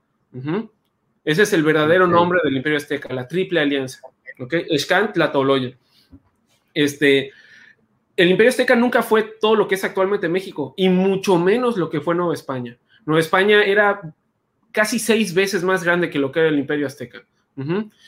Ese 1.28 1.42
es 1.42 1.52
el 1.52 1.62
verdadero 1.62 2.06
nombre 2.06 2.40
del 2.42 2.56
Imperio 2.56 2.78
Azteca, 2.78 3.12
la 3.12 3.28
Triple 3.28 3.60
Alianza. 3.60 4.00
¿Ok? 4.38 4.54
Escant 4.70 5.12
Tlatoloya. 5.12 5.76
Este, 6.72 7.32
el 8.16 8.30
Imperio 8.30 8.48
Azteca 8.48 8.74
nunca 8.74 9.02
fue 9.02 9.24
todo 9.38 9.54
lo 9.54 9.68
que 9.68 9.74
es 9.74 9.84
actualmente 9.84 10.28
México, 10.28 10.74
y 10.76 10.88
mucho 10.88 11.38
menos 11.38 11.76
lo 11.76 11.90
que 11.90 12.00
fue 12.00 12.14
Nueva 12.14 12.32
España. 12.34 12.78
Nueva 13.04 13.20
España 13.20 13.62
era 13.62 14.00
casi 14.72 14.98
seis 14.98 15.34
veces 15.34 15.62
más 15.62 15.84
grande 15.84 16.08
que 16.08 16.18
lo 16.18 16.32
que 16.32 16.40
era 16.40 16.48
el 16.48 16.58
Imperio 16.58 16.86
Azteca. 16.86 17.24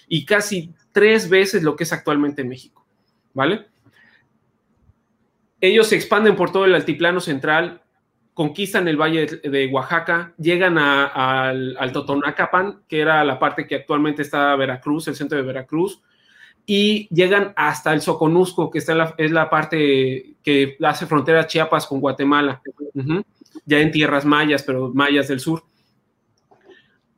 Y 0.09 0.25
casi 0.25 0.73
tres 0.93 1.29
veces 1.29 1.63
lo 1.63 1.77
que 1.77 1.85
es 1.85 1.93
actualmente 1.93 2.43
México. 2.45 2.87
¿Vale? 3.35 3.67
Ellos 5.61 5.89
se 5.89 5.97
expanden 5.97 6.37
por 6.37 6.53
todo 6.53 6.65
el 6.65 6.75
altiplano 6.75 7.21
central, 7.21 7.83
conquistan 8.35 8.89
el 8.89 8.97
valle 8.97 9.27
de 9.27 9.67
Oaxaca, 9.67 10.33
llegan 10.39 10.79
al, 10.79 11.93
Totonacapan, 11.93 12.83
que 12.89 13.01
era 13.01 13.23
la 13.25 13.39
parte 13.39 13.67
que 13.67 13.75
actualmente 13.75 14.23
está 14.23 14.57
Veracruz, 14.57 15.09
el 15.09 15.17
centro 15.17 15.37
de 15.37 15.45
Veracruz, 15.45 16.01
y 16.65 17.07
llegan 17.15 17.53
hasta 17.57 17.93
el 17.93 18.01
Soconusco, 18.01 18.71
que 18.71 18.79
está 18.79 19.15
es 19.19 19.31
la 19.31 19.51
parte 19.51 20.37
que 20.43 20.77
hace 20.83 21.07
frontera 21.07 21.47
Chiapas 21.47 21.87
con 21.87 22.01
Guatemala, 22.01 22.63
ya 23.67 23.81
en 23.81 23.91
tierras 23.91 24.25
mayas, 24.25 24.63
pero 24.63 24.91
mayas 24.95 25.29
del 25.29 25.41
sur. 25.41 25.65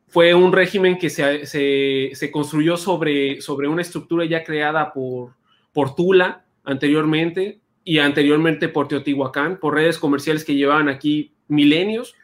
Fue 0.08 0.34
un 0.34 0.52
régimen 0.52 0.98
que 0.98 1.08
se, 1.08 2.30
construyó 2.32 2.76
sobre, 2.76 3.40
sobre 3.40 3.68
una 3.68 3.82
estructura 3.82 4.24
ya 4.24 4.42
creada 4.42 4.92
por, 4.92 5.36
por 5.72 5.94
Tula 5.94 6.44
anteriormente, 6.64 7.61
y 7.84 7.98
anteriormente 7.98 8.68
por 8.68 8.88
Teotihuacán, 8.88 9.58
por 9.58 9.74
redes 9.74 9.98
comerciales 9.98 10.44
que 10.44 10.54
llevaban 10.54 10.88
aquí 10.88 11.32
milenios, 11.48 12.14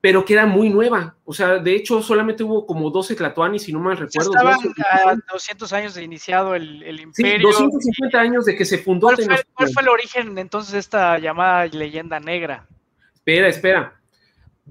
pero 0.00 0.24
que 0.24 0.34
era 0.34 0.46
muy 0.46 0.68
nueva. 0.68 1.16
O 1.24 1.32
sea, 1.32 1.58
de 1.58 1.74
hecho, 1.74 2.02
solamente 2.02 2.44
hubo 2.44 2.66
como 2.66 2.90
12 2.90 3.16
Tlatoanis, 3.16 3.62
si 3.62 3.72
no 3.72 3.80
mal 3.80 3.96
recuerdo. 3.96 4.30
Estaban 4.30 5.18
a 5.18 5.32
200 5.32 5.72
años 5.72 5.94
de 5.94 6.02
iniciado 6.02 6.54
el, 6.54 7.00
imperio. 7.00 7.52
Sí, 7.52 7.64
250 7.64 8.20
años 8.20 8.44
de 8.44 8.56
que 8.56 8.64
se 8.64 8.78
fundó. 8.78 9.08
¿Cuál 9.08 9.16
fue, 9.16 9.44
¿Cuál 9.54 9.72
fue, 9.72 9.82
el 9.82 9.88
origen 9.88 10.38
entonces 10.38 10.72
de 10.72 10.78
esta 10.78 11.18
llamada 11.18 11.66
leyenda 11.66 12.20
negra? 12.20 12.66
Espera, 13.14 13.48
espera. 13.48 14.00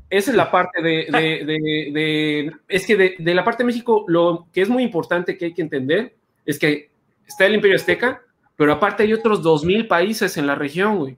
Esa 0.10 0.32
es 0.32 0.38
la 0.38 0.52
parte 0.52 0.82
de, 0.82 1.08
de, 1.10 1.92
de 1.92 2.52
es 2.68 2.86
que 2.86 2.96
de, 2.96 3.34
la 3.34 3.44
parte 3.44 3.64
de 3.64 3.68
México, 3.68 4.06
lo 4.08 4.48
que 4.54 4.62
es 4.62 4.70
muy 4.70 4.84
importante 4.84 5.38
que 5.38 5.46
hay 5.46 5.54
que 5.54 5.62
entender 5.62 6.16
es 6.46 6.60
que 6.60 6.92
está 7.26 7.46
el 7.46 7.56
imperio 7.56 7.76
azteca, 7.76 8.22
pero 8.56 8.74
aparte 8.74 9.04
hay 9.04 9.14
otros 9.14 9.44
2.000 9.44 9.88
países 9.88 10.38
en 10.38 10.48
la 10.48 10.56
región, 10.56 10.98
güey. 10.98 11.18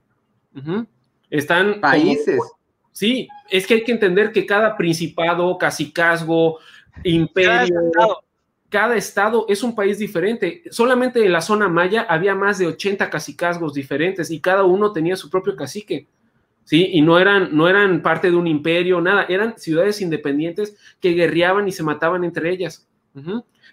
Están... 1.30 1.80
Países. 1.80 2.40
sí, 2.92 3.28
es 3.50 3.66
que 3.66 3.74
hay 3.74 3.84
que 3.84 3.92
entender 3.92 4.32
que 4.32 4.46
cada 4.46 4.76
principado, 4.76 5.56
cacicazgo, 5.56 6.58
imperio, 7.04 7.74
cada 8.68 8.96
estado. 8.96 9.46
es 9.48 9.62
un 9.62 9.74
país 9.74 9.98
diferente. 9.98 10.62
Solamente 10.70 11.24
en 11.24 11.32
la 11.32 11.40
zona 11.40 11.68
maya 11.68 12.06
había 12.08 12.34
más 12.34 12.58
de 12.58 12.66
80 12.66 13.08
cacicazgos 13.08 13.74
diferentes 13.74 14.30
y 14.30 14.40
cada 14.40 14.64
uno 14.64 14.92
tenía 14.92 15.16
su 15.16 15.30
propio 15.30 15.56
cacique. 15.56 16.06
¿sí? 16.64 16.90
Y 16.92 17.00
no 17.00 17.18
eran, 17.18 17.56
no 17.56 17.68
eran 17.68 18.02
parte 18.02 18.30
de 18.30 18.36
un 18.36 18.46
imperio, 18.46 19.00
nada, 19.00 19.24
eran 19.28 19.58
ciudades 19.58 20.02
independientes 20.02 20.76
que 21.00 21.12
guerreaban 21.12 21.66
y 21.66 21.72
se 21.72 21.82
mataban 21.82 22.24
entre 22.24 22.50
ellas. 22.50 22.86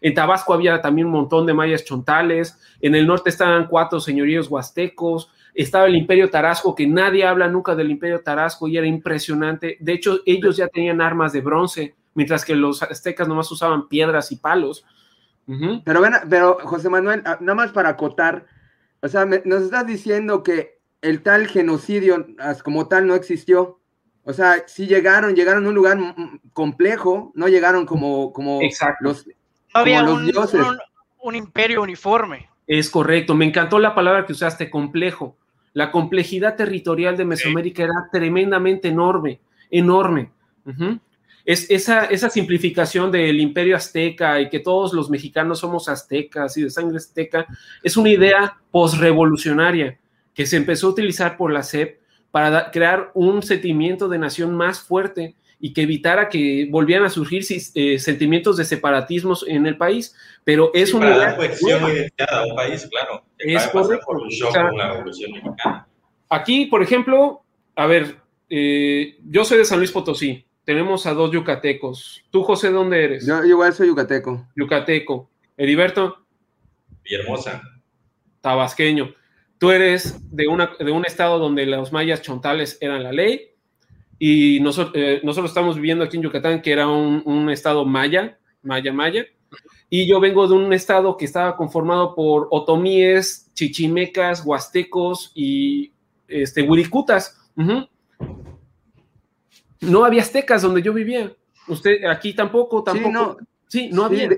En 0.02 0.14
Tabasco 0.14 0.54
había 0.54 0.82
también 0.82 1.08
un 1.08 1.14
montón 1.14 1.46
de 1.46 1.54
mayas 1.54 1.84
chontales, 1.84 2.60
en 2.82 2.96
el 2.96 3.08
norte 3.08 3.30
estaban 3.30 3.68
cuatro 3.68 4.00
señoríos 4.00 4.50
huastecos, 4.50 5.32
estaba 5.54 5.86
el 5.86 5.96
imperio 5.96 6.30
tarasco, 6.30 6.75
que 6.75 6.86
nadie 6.86 7.25
habla 7.25 7.48
nunca 7.48 7.75
del 7.75 7.90
imperio 7.90 8.22
tarasco 8.22 8.68
y 8.68 8.78
era 8.78 8.86
impresionante. 8.86 9.78
De 9.80 9.94
hecho, 9.94 10.20
ellos 10.25 10.58
ya 10.58 10.68
tenían 10.68 11.02
armas 11.02 11.32
de 11.32 11.42
bronce, 11.42 11.96
mientras 12.14 12.44
que 12.44 12.56
los 12.56 12.84
aztecas 12.84 13.28
nomás 13.28 13.50
usaban 13.52 13.88
piedras 13.88 14.32
y 14.32 14.36
palos. 14.36 14.86
Pero 15.86 16.02
pero 16.30 16.58
José 16.64 16.90
Manuel, 16.90 17.22
ah, 17.25 17.38
nada 17.40 17.56
más 17.56 17.72
para 17.72 17.90
acotar, 17.90 18.48
o 19.02 19.08
sea, 19.08 19.25
nos 19.25 19.62
estás 19.62 19.86
diciendo 19.86 20.42
que 20.42 20.80
el 21.02 21.22
tal 21.22 21.48
genocidio 21.48 22.25
como 22.64 22.88
tal 22.88 23.06
no 23.06 23.14
existió. 23.14 23.80
O 24.24 24.34
sea, 24.34 24.64
sí 24.66 24.88
llegaron, 24.88 25.36
llegaron 25.36 25.66
a 25.66 25.70
un 25.70 25.75
lugar 25.75 26.00
complejo, 26.54 27.32
no 27.36 27.48
llegaron 27.48 27.86
como, 27.86 28.34
como 28.34 28.60
los, 29.02 29.28
había 29.75 30.03
un, 30.03 31.36
imperio 31.36 31.82
uniforme. 31.82 32.50
Es 32.65 32.89
correcto, 32.89 33.36
me 33.36 33.46
encantó 33.46 33.77
la 33.77 33.94
palabra 33.94 34.25
que 34.25 34.32
usaste, 34.32 34.70
complejo. 34.70 35.36
La 35.74 35.91
complejidad 35.91 36.55
territorial 36.55 37.17
de 37.17 37.25
Mesoamérica 37.25 37.84
era 37.84 38.08
tremendamente 38.12 38.88
enorme, 38.88 39.41
enorme. 39.70 40.32
Es 41.44 41.70
esa, 41.70 42.05
esa 42.05 42.29
simplificación 42.29 43.12
del 43.12 43.39
imperio 43.39 43.75
azteca 43.75 44.39
y 44.39 44.50
que 44.50 44.60
todos 44.60 44.94
los 44.94 45.10
mexicanos 45.10 45.60
somos 45.60 45.89
aztecas 45.89 46.58
y 46.58 46.63
de 46.63 46.70
sangre 46.70 46.98
azteca, 46.98 47.46
es 47.84 47.98
una 47.98 48.10
idea 48.10 48.58
posrevolucionaria 48.72 50.00
que 50.34 50.46
se 50.46 50.58
empezó 50.58 50.88
a 50.88 50.91
utilizar 50.91 51.38
por 51.38 51.51
la 51.51 51.63
SEP 51.63 52.00
para 52.32 52.72
crear 52.72 53.12
un 53.13 53.44
sentimiento 53.44 54.08
de 54.08 54.17
nación 54.20 54.55
más 54.55 54.79
fuerte 54.79 55.36
y 55.66 55.74
que 55.74 55.82
evitara 55.82 56.30
que 56.30 56.68
volvieran 56.70 57.08
a 57.08 57.10
surgir 57.10 57.44
eh, 57.50 57.98
sentimientos 57.98 58.56
de 58.56 58.66
separatismos 58.66 59.44
en 59.48 59.66
el 59.66 59.78
país. 59.78 60.16
Pero 60.44 60.70
es 60.76 60.94
una 60.94 61.10
idea. 61.10 61.36
identidad 61.36 62.30
a 62.30 62.46
un 62.46 62.56
país, 62.56 62.88
claro. 62.92 63.26
Es 63.40 63.66
correcto. 63.70 64.06
Aquí, 66.30 66.68
por 66.68 66.84
ejemplo, 66.84 67.42
a 67.76 67.88
ver, 67.88 68.18
eh, 68.48 69.18
yo 69.28 69.44
soy 69.44 69.58
de 69.58 69.66
San 69.66 69.80
Luis 69.80 69.92
Potosí. 69.92 70.46
Tenemos 70.66 71.08
a 71.08 71.16
dos 71.16 71.32
yucatecos. 71.32 72.24
¿Tú, 72.30 72.44
José, 72.44 72.70
dónde 72.70 73.04
eres? 73.04 73.26
Yo 73.26 73.44
igual 73.44 73.74
soy 73.74 73.88
yucateco. 73.88 74.48
Yucateco. 74.56 75.32
Heriberto. 75.58 76.28
Villahermosa. 77.04 77.64
Tabasqueño. 78.42 79.16
Tú 79.58 79.72
eres 79.72 80.20
de, 80.30 80.48
una, 80.48 80.76
de 80.78 80.92
un 80.92 81.08
estado 81.08 81.40
donde 81.40 81.66
los 81.66 81.92
mayas 81.92 82.22
chontales 82.22 82.78
eran 82.82 83.02
la 83.02 83.12
ley 83.12 83.55
y 84.20 84.60
nosotros, 84.62 84.94
eh, 84.96 85.22
nosotros 85.24 85.52
estamos 85.52 85.76
viviendo 85.76 86.04
aquí 86.04 86.18
en 86.18 86.24
Yucatán, 86.24 86.62
que 86.62 86.72
era 86.72 86.88
un, 86.88 87.22
un 87.26 87.50
estado 87.50 87.86
maya, 87.86 88.38
maya, 88.62 88.92
maya, 88.94 89.26
y 89.90 90.08
yo 90.08 90.20
vengo 90.20 90.48
de 90.48 90.54
un 90.56 90.74
estado 90.74 91.16
que 91.18 91.26
estaba 91.26 91.56
conformado 91.56 92.16
por 92.16 92.48
otomíes, 92.52 93.52
chichimecas, 93.54 94.44
huastecos 94.46 95.32
y 95.36 95.94
este, 96.28 96.64
huiricutas. 96.64 97.38
Ujú. 97.56 97.88
No 99.82 100.04
había 100.06 100.22
aztecas 100.22 100.62
donde 100.62 100.82
yo 100.82 100.94
vivía. 100.94 101.32
Usted 101.68 102.04
aquí 102.06 102.34
tampoco, 102.34 102.84
tampoco. 102.84 103.08
Sí, 103.08 103.14
no, 103.14 103.38
Sí, 103.68 103.90
no 103.92 104.10
sí, 104.10 104.16
había. 104.24 104.38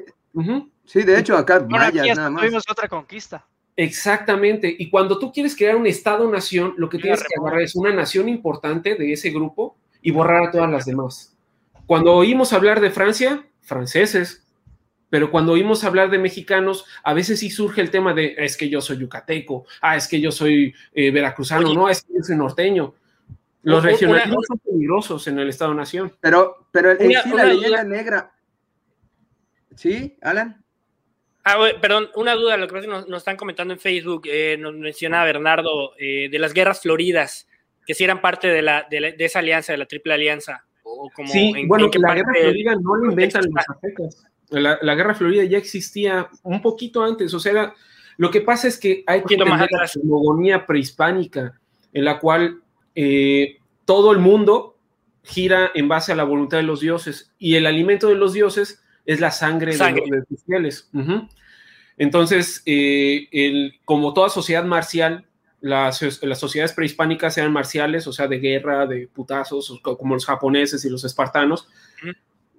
sí, 0.86 1.04
de 1.04 1.20
hecho, 1.20 1.38
acá 1.38 1.60
Bueno, 1.60 1.78
mayas 1.78 2.16
nada 2.18 2.30
más. 2.30 2.42
tuvimos 2.42 2.64
otra 2.70 2.88
conquista. 2.88 3.46
Exactamente. 3.78 4.76
Y 4.78 4.90
cuando 4.90 5.18
tú 5.20 5.32
quieres 5.32 5.56
crear 5.56 5.76
un 5.76 5.88
Estado-nación, 5.88 6.74
lo 6.78 6.90
que 6.90 6.98
tienes 6.98 7.24
que 7.24 7.36
agarrar 7.40 7.62
es 7.62 7.76
una 7.76 7.94
nación 7.94 8.28
importante 8.28 8.96
de 8.96 9.14
ese 9.14 9.30
grupo 9.30 9.78
y 10.02 10.12
borrar 10.12 10.48
a 10.48 10.52
todas 10.52 10.70
las 10.70 10.86
demás. 10.86 11.38
Cuando 11.86 12.14
oímos 12.14 12.52
hablar 12.54 12.82
de 12.82 12.90
Francia, 12.90 13.46
franceses. 13.62 14.44
Pero 15.10 15.32
cuando 15.32 15.54
oímos 15.54 15.86
hablar 15.86 16.10
de 16.10 16.18
mexicanos, 16.18 16.84
a 17.02 17.14
veces 17.14 17.40
sí 17.40 17.50
surge 17.50 17.80
el 17.80 17.92
tema 17.92 18.14
de 18.14 18.36
es 18.40 18.58
que 18.58 18.68
yo 18.68 18.82
soy 18.82 18.98
yucateco, 18.98 19.66
ah, 19.82 19.96
es 19.96 20.06
que 20.06 20.20
yo 20.20 20.34
soy 20.34 20.76
eh, 20.94 21.12
veracruzano, 21.12 21.68
Oye. 21.68 21.76
no, 21.76 21.88
es 21.88 22.02
que 22.04 22.14
yo 22.18 22.24
soy 22.24 22.36
norteño. 22.36 22.94
Los 23.64 23.80
Una- 23.84 23.90
regionalismos 23.92 24.46
son 24.48 24.58
peligrosos 24.60 25.26
en 25.28 25.40
el 25.40 25.48
Estado-nación. 25.48 26.12
Pero, 26.20 26.68
pero 26.72 26.92
en 26.92 27.08
Una- 27.08 27.22
sí 27.24 27.30
la 27.30 27.46
leyenda 27.46 27.84
negra. 27.86 28.32
¿Sí, 29.76 30.18
Alan? 30.22 30.62
Ah, 31.50 31.66
perdón, 31.82 32.10
una 32.16 32.34
duda, 32.36 32.58
lo 32.58 32.68
que 32.68 32.74
pasa 32.74 32.86
que 32.86 32.92
nos, 32.92 33.08
nos 33.08 33.20
están 33.20 33.38
comentando 33.38 33.74
en 33.74 33.80
Facebook, 33.80 34.24
eh, 34.26 34.58
nos 34.60 34.74
menciona 34.76 35.24
Bernardo 35.24 35.94
eh, 35.98 36.28
de 36.30 36.40
las 36.40 36.54
guerras 36.54 36.82
floridas, 36.82 37.48
que 37.86 37.94
si 37.94 38.04
eran 38.04 38.20
parte 38.22 38.48
de, 38.50 38.62
la, 38.62 38.86
de, 38.90 39.00
la- 39.00 39.12
de 39.12 39.26
esa 39.26 39.40
alianza, 39.40 39.72
de 39.72 39.78
la 39.78 39.86
triple 39.86 40.14
alianza. 40.14 40.66
O 40.84 41.10
como 41.16 41.28
Sí, 41.32 41.54
en- 41.56 41.68
bueno, 41.68 41.86
en 41.86 41.92
qué 41.92 42.00
la 42.00 42.14
guerra 42.16 42.34
florida 42.42 42.76
no 42.82 42.96
la 42.98 43.10
inventan 43.12 43.44
los 43.46 43.66
aztecas. 43.70 44.24
La, 44.50 44.78
la 44.82 44.96
guerra 44.96 45.14
florida 45.16 45.44
ya 45.46 45.58
existía 45.58 46.28
un 46.44 46.62
poquito 46.62 47.02
antes, 47.04 47.34
o 47.34 47.40
sea, 47.40 47.52
era- 47.54 47.74
lo 48.18 48.30
que 48.32 48.42
pasa 48.42 48.68
es 48.68 48.78
que 48.80 49.04
hay 49.08 49.24
que 49.24 49.36
entender 49.36 49.70
la 49.72 49.80
cosmogonía 49.80 50.66
prehispánica, 50.66 51.60
en 51.94 52.04
la 52.04 52.20
cual 52.20 52.62
eh, 52.96 53.58
todo 53.86 54.12
el 54.12 54.18
mundo 54.18 54.76
gira 55.24 55.72
en 55.76 55.88
base 55.88 56.12
a 56.12 56.16
la 56.16 56.24
voluntad 56.24 56.58
de 56.58 56.64
los 56.64 56.80
dioses, 56.82 57.32
y 57.38 57.56
el 57.56 57.66
alimento 57.68 58.08
de 58.10 58.16
los 58.16 58.34
dioses 58.34 58.84
es 59.08 59.20
la 59.20 59.32
sangre, 59.32 59.72
de 59.72 59.78
Sangre. 59.80 60.04
los- 60.08 60.28
de, 60.30 60.38
fieles. 60.46 60.90
Ujú. 60.94 61.28
Entonces, 61.98 62.62
eh, 62.68 63.28
el- 63.32 63.80
como 63.86 64.14
toda 64.14 64.30
sociedad 64.30 64.64
marcial, 64.64 65.26
las, 65.60 66.22
las 66.22 66.40
sociedades 66.40 66.74
prehispánicas 66.74 67.36
eran 67.40 67.52
marciales, 67.52 68.06
o 68.06 68.14
sea, 68.14 68.28
de 68.28 68.38
guerra, 68.38 68.86
de 68.86 69.08
putazos, 69.08 69.80
como 69.82 70.14
los 70.14 70.26
japoneses 70.28 70.86
y 70.86 70.90
los 70.92 71.04
espartanos. 71.04 71.68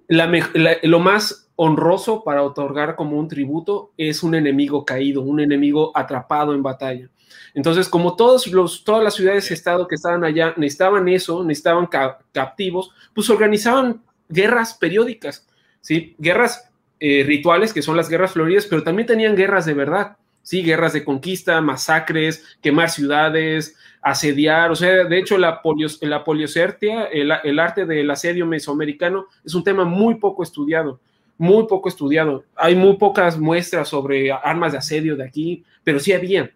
La 0.09 0.25
la- 0.53 0.77
lo 0.83 0.99
más 0.99 1.49
honroso 1.55 2.23
para 2.23 2.41
otorgar 2.43 2.95
como 2.95 3.17
un 3.19 3.27
tributo 3.27 3.93
es 3.95 4.23
un 4.23 4.33
enemigo 4.35 4.83
caído, 4.85 5.21
un 5.21 5.39
enemigo 5.39 5.91
atrapado 5.95 6.53
en 6.53 6.63
batalla. 6.63 7.09
Entonces, 7.53 7.87
como 7.87 8.15
todos 8.15 8.47
los, 8.47 8.83
todas 8.83 9.03
las 9.03 9.13
ciudades-estado 9.15 9.87
que 9.87 9.95
estaban 9.95 10.23
allá 10.23 10.53
necesitaban 10.57 11.07
eso, 11.09 11.43
necesitaban 11.43 11.85
ca- 11.87 12.19
captivos, 12.33 12.91
pues 13.13 13.29
organizaban 13.29 14.01
guerras 14.29 14.73
periódicas, 14.73 15.47
¿sí? 15.81 16.15
Guerras 16.17 16.69
eh, 16.99 17.23
rituales, 17.25 17.73
que 17.73 17.81
son 17.81 17.95
las 17.95 18.09
guerras 18.09 18.33
floridas, 18.33 18.65
pero 18.65 18.83
también 18.83 19.07
tenían 19.07 19.35
guerras 19.35 19.65
de 19.65 19.73
verdad, 19.73 20.17
¿sí? 20.43 20.63
Guerras 20.63 20.93
de 20.93 21.03
conquista, 21.03 21.61
masacres, 21.61 22.57
quemar 22.61 22.89
ciudades, 22.89 23.77
asediar, 24.01 24.71
o 24.71 24.75
sea, 24.75 25.05
de 25.05 25.17
hecho 25.17 25.37
la, 25.37 25.61
polios, 25.61 25.99
la 26.01 26.23
poliocertia, 26.23 27.05
el, 27.05 27.59
arte 27.59 27.85
del 27.85 28.09
asedio 28.11 28.45
mesoamericano, 28.45 29.27
es 29.43 29.53
un 29.53 29.63
tema 29.63 29.83
muy 29.85 30.15
poco 30.15 30.43
estudiado, 30.43 30.99
muy 31.37 31.67
poco 31.67 31.89
estudiado. 31.89 32.43
Hay 32.55 32.75
muy 32.75 32.97
pocas 32.97 33.37
muestras 33.37 33.89
sobre 33.89 34.31
armas 34.31 34.73
de 34.73 34.77
asedio 34.79 35.15
de 35.15 35.23
aquí, 35.23 35.63
pero 35.83 35.99
sí 35.99 36.13
había. 36.13 36.51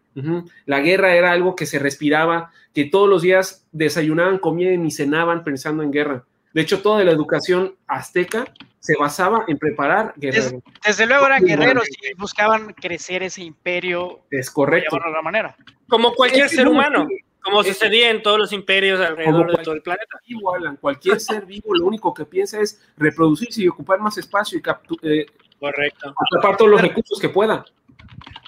La 0.66 0.80
guerra 0.80 1.16
era 1.16 1.32
algo 1.32 1.56
que 1.56 1.66
se 1.66 1.80
respiraba, 1.80 2.52
que 2.74 2.86
todos 2.86 3.10
los 3.10 3.22
días 3.22 3.66
desayunaban, 3.72 4.38
comían 4.38 4.86
y 4.86 4.92
cenaban 4.92 5.44
pensando 5.44 5.84
en 5.84 5.92
guerra. 5.92 6.24
De 6.54 6.62
hecho, 6.62 6.82
toda 6.82 7.04
la 7.04 7.12
educación 7.12 7.76
azteca 7.88 8.46
se 8.80 8.94
basaba 9.00 9.46
en 9.48 9.58
preparar 9.58 10.14
guerreros. 10.18 10.56
Desde 10.86 11.06
luego 11.06 11.26
eran 11.26 11.44
guerreros 11.44 11.88
y 11.90 12.14
buscaban 12.16 12.74
crecer 12.74 13.24
ese 13.24 13.42
imperio, 13.44 14.22
Es 14.30 14.52
correcto. 14.52 14.96
de 14.98 15.02
alguna 15.04 15.22
manera. 15.22 15.56
Como 15.88 16.14
cualquier 16.14 16.50
ser 16.50 16.66
no, 16.66 16.72
humano, 16.72 17.08
como 17.42 17.64
sucedía 17.64 18.10
en 18.10 18.22
todos 18.22 18.38
los 18.38 18.52
imperios 18.54 19.00
alrededor 19.02 19.56
de 19.58 19.64
todo 19.64 19.74
el 19.76 19.82
planeta. 19.82 20.18
vivo, 20.28 20.54
Alan. 20.54 20.78
Cualquier 20.78 21.20
ser 21.20 21.46
vivo 21.46 21.74
lo 21.74 21.86
único 21.86 22.14
que 22.14 22.26
piensa 22.26 22.60
es 22.62 22.82
reproducirse 22.98 23.62
y 23.64 23.68
ocupar 23.68 24.00
más 24.00 24.18
espacio 24.18 24.58
y 24.58 24.62
captu- 24.62 25.00
eh, 25.02 25.26
Correcto. 25.60 26.14
atrapar 26.30 26.58
todos 26.58 26.72
los 26.72 26.82
recursos 26.82 27.20
que 27.20 27.30
pueda. 27.30 27.66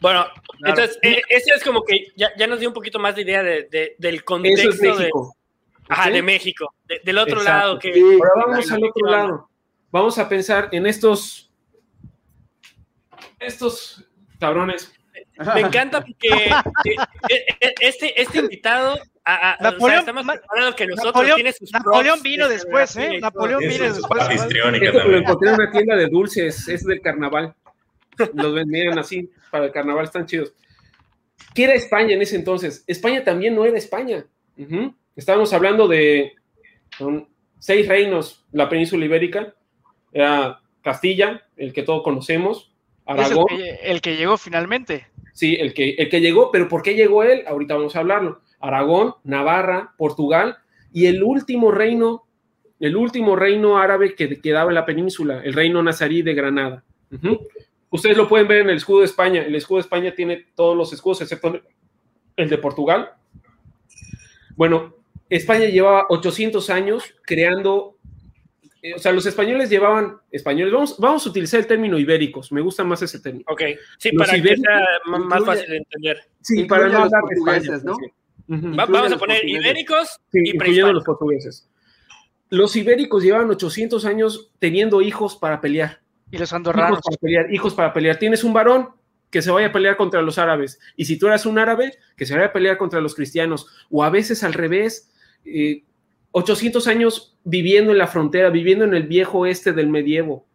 Bueno, 0.02 0.26
Claro. 0.60 0.82
entonces, 0.82 1.00
eh, 1.02 1.22
eso 1.30 1.54
es 1.56 1.64
como 1.64 1.84
que 1.84 2.08
ya, 2.16 2.30
ya 2.38 2.46
nos 2.48 2.60
dio 2.60 2.68
un 2.70 2.74
poquito 2.74 3.00
más 3.00 3.16
de 3.16 3.22
idea 3.24 3.42
de, 3.42 3.68
de- 3.72 3.96
del 3.98 4.16
Eso 4.16 4.26
contexto 4.26 4.96
de. 4.98 5.10
Ajá, 5.90 6.10
de 6.10 6.22
México. 6.22 6.74
De- 6.86 7.02
del 7.04 7.18
otro 7.18 7.38
Exacto. 7.40 7.60
lado 7.68 7.80
que... 7.80 7.94
Sí, 7.94 8.02
Ahora 8.02 8.32
vamos 8.48 8.72
al 8.72 8.84
otro 8.84 9.08
lado. 9.10 9.50
Vamos 9.92 10.18
a 10.20 10.28
pensar 10.28 10.70
en 10.72 10.86
estos. 10.88 11.52
Estos 13.40 14.04
cabrones. 14.40 14.92
Me 15.54 15.62
encanta 15.62 16.02
porque 16.02 16.28
eh, 16.30 17.46
eh, 17.60 17.76
este, 17.82 18.22
este 18.22 18.40
invitado 18.40 18.98
a, 19.24 19.52
a- 19.52 19.54
o 19.56 19.58
sea, 19.58 19.72
Napoleón- 19.72 20.00
está 20.00 20.14
más 20.14 20.26
que 20.76 20.88
nosotros. 20.88 21.14
Napoleón, 21.14 21.36
tiene 21.36 21.54
sus 21.54 21.72
Napoleón 21.72 22.22
vino 22.22 22.48
de 22.48 22.54
después, 22.56 22.96
¿eh? 22.98 23.08
todo. 23.08 23.20
Napoleón 23.20 23.60
vino 23.62 23.84
después. 23.84 24.30
Esto 24.30 25.08
lo 25.08 25.18
encontré 25.18 25.50
en 25.50 25.56
una 25.56 25.72
tienda 25.72 25.96
de 25.96 26.08
dulces. 26.08 26.68
Es 26.68 26.86
del 26.86 27.02
carnaval. 27.02 27.54
Los 28.34 28.54
vendían 28.54 28.98
así 28.98 29.30
para 29.52 29.66
el 29.66 29.72
carnaval, 29.72 30.06
están 30.06 30.26
chidos. 30.26 30.54
¿Qué 31.54 31.66
era 31.66 31.74
España 31.74 32.14
en 32.14 32.22
ese 32.22 32.38
entonces? 32.38 32.84
España 32.88 33.24
también 33.24 33.56
no 33.56 33.66
era 33.66 33.78
España. 33.78 34.26
Ujú. 34.58 34.96
Estábamos 35.16 35.54
hablando 35.54 35.88
de 35.88 36.34
seis 37.60 37.88
reinos, 37.88 38.46
la 38.52 38.70
península 38.70 39.06
ibérica. 39.06 39.54
Era 40.12 40.62
Castilla, 40.82 41.48
el 41.58 41.74
que 41.74 41.84
todos 41.84 42.04
conocemos, 42.04 42.74
el 43.08 43.20
Aragón, 43.20 43.48
que, 43.48 43.80
el 43.84 44.02
que 44.02 44.16
llegó 44.16 44.38
finalmente. 44.38 45.08
Sí, 45.34 45.56
el 45.56 45.74
que, 45.74 45.92
el 45.92 46.10
que 46.10 46.22
llegó, 46.22 46.52
pero 46.52 46.68
¿por 46.68 46.82
qué 46.82 46.96
llegó 46.96 47.24
él? 47.24 47.44
Ahorita 47.48 47.76
vamos 47.76 47.96
a 47.96 48.00
hablarlo. 48.00 48.42
Aragón, 48.60 49.16
Navarra, 49.24 49.94
Portugal 49.98 50.58
y 50.94 51.08
el 51.08 51.22
último 51.24 51.72
reino, 51.72 52.26
el 52.80 52.96
último 52.96 53.36
reino 53.36 53.78
árabe 53.78 54.16
que 54.16 54.40
quedaba 54.42 54.72
en 54.72 54.76
la 54.76 54.86
península, 54.86 55.42
el 55.44 55.54
reino 55.54 55.84
nazarí 55.84 56.22
de 56.22 56.34
Granada. 56.34 56.84
Ustedes 57.90 58.18
lo 58.18 58.28
pueden 58.28 58.48
ver 58.48 58.62
en 58.62 58.70
el 58.70 58.78
escudo 58.78 59.00
de 59.00 59.06
España. 59.06 59.42
El 59.42 59.56
escudo 59.56 59.78
de 59.78 59.82
España 59.82 60.16
tiene 60.16 60.46
todos 60.56 60.76
los 60.76 60.92
escudos, 60.94 61.22
excepto 61.22 61.62
el 62.36 62.50
de 62.50 62.58
Portugal. 62.58 63.12
Bueno, 64.56 64.95
España 65.30 65.66
llevaba 65.66 66.06
800 66.10 66.70
años 66.70 67.04
creando, 67.24 67.98
eh, 68.82 68.94
o 68.96 69.00
sea, 69.00 69.12
los 69.12 69.26
españoles 69.26 69.70
llevaban, 69.70 70.18
españoles, 70.32 70.74
vamos, 70.74 70.96
vamos 71.00 71.26
a 71.26 71.30
utilizar 71.30 71.60
el 71.60 71.68
término 71.68 71.98
ibéricos, 71.98 72.52
me 72.52 72.62
gusta 72.62 72.84
más 72.84 73.02
ese 73.02 73.20
término. 73.20 73.46
Ok, 73.48 73.62
sí, 73.98 74.12
Los 74.12 74.28
para 74.28 74.42
que 74.42 74.56
sea 74.58 74.86
más 75.08 75.20
incluye- 75.22 75.46
fácil 75.46 75.70
de 75.70 75.78
entender. 75.78 76.18
Sí, 76.42 76.54
Incluye 76.60 76.70
para 76.70 76.84
no 76.84 76.88
los 76.90 76.96
hablar 77.14 77.22
de 77.24 77.36
portugueses, 77.36 77.70
España, 77.70 77.84
¿no? 77.86 77.96
sí. 77.96 78.78
Va- 78.78 78.86
vamos 78.86 79.12
a 79.12 79.18
poner 79.18 79.50
ibéricos 79.50 80.08
Sí, 80.32 80.40
y 80.44 80.50
incluyendo 80.52 80.94
los 80.94 81.04
portugueses. 81.04 81.68
Los 82.52 82.76
ibéricos 82.76 83.24
llevan 83.24 83.50
800 83.50 84.06
años 84.06 84.52
teniendo 84.60 85.02
hijos 85.02 85.36
para 85.36 85.60
pelear. 85.62 86.02
Y 86.30 86.38
los 86.38 86.50
Hijos 86.50 86.54
andorranos. 86.54 87.00
para 87.04 87.18
pelear, 87.18 87.52
hijos 87.52 87.74
para 87.74 87.92
pelear. 87.92 88.18
Tienes 88.20 88.44
un 88.44 88.54
varón 88.54 88.90
que 89.32 89.42
se 89.42 89.50
vaya 89.50 89.68
a 89.68 89.72
pelear 89.72 89.98
contra 89.98 90.22
los 90.22 90.38
árabes. 90.38 90.80
Y 90.96 91.06
si 91.06 91.18
tú 91.18 91.26
eras 91.26 91.48
un 91.48 91.58
árabe, 91.58 91.98
que 92.16 92.28
se 92.28 92.36
vaya 92.36 92.48
a 92.48 92.54
pelear 92.54 92.78
contra 92.78 93.02
los 93.02 93.16
cristianos. 93.16 93.68
O 93.90 94.04
a 94.04 94.12
veces 94.12 94.44
al 94.44 94.54
revés. 94.54 95.12
Eh, 95.46 95.84
800 96.32 96.88
años 96.88 97.38
viviendo 97.44 97.92
en 97.92 97.98
la 97.98 98.08
frontera, 98.08 98.50
viviendo 98.50 98.84
en 98.84 98.94
el 98.94 99.04
viejo 99.04 99.40
oeste 99.40 99.72
del 99.72 99.88
medievo. 99.88 100.46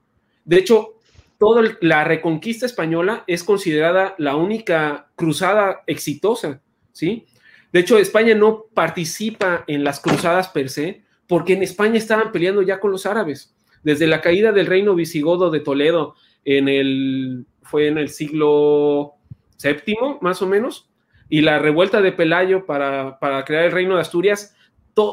De 0.45 0.59
hecho, 0.59 0.95
toda 1.39 1.63
la 1.81 2.05
reconquista 2.05 2.67
española 2.67 3.25
es 3.27 3.45
considerada 3.45 4.15
la 4.19 4.37
única 4.37 5.09
cruzada 5.17 5.83
exitosa, 5.87 6.61
¿sí? 6.93 7.27
De 7.73 7.81
hecho, 7.81 7.99
España 7.99 8.35
no 8.35 8.67
participa 8.75 9.65
en 9.67 9.85
las 9.85 10.01
cruzadas 10.01 10.49
per 10.49 10.69
se, 10.69 11.03
porque 11.27 11.53
en 11.53 11.63
España 11.63 11.97
estaban 11.97 12.33
peleando 12.33 12.63
ya 12.63 12.81
con 12.81 12.91
los 12.91 13.07
árabes. 13.07 13.55
Desde 13.83 14.07
la 14.07 14.21
caída 14.21 14.53
del 14.53 14.67
reino 14.67 14.95
visigodo 14.95 15.51
de 15.51 15.61
Toledo 15.61 16.15
en 16.45 16.69
el, 16.69 17.47
fue 17.63 17.87
en 17.87 17.97
el 17.97 18.09
siglo 18.09 19.15
VII, 19.63 20.19
más 20.21 20.43
o 20.43 20.47
menos, 20.47 20.91
y 21.29 21.43
la 21.43 21.59
revuelta 21.59 22.03
de 22.03 22.13
Pelayo 22.13 22.67
para, 22.67 23.19
para 23.21 23.45
crear 23.45 23.65
el 23.65 23.73
reino 23.73 23.95
de 23.95 24.01
Asturias, 24.01 24.57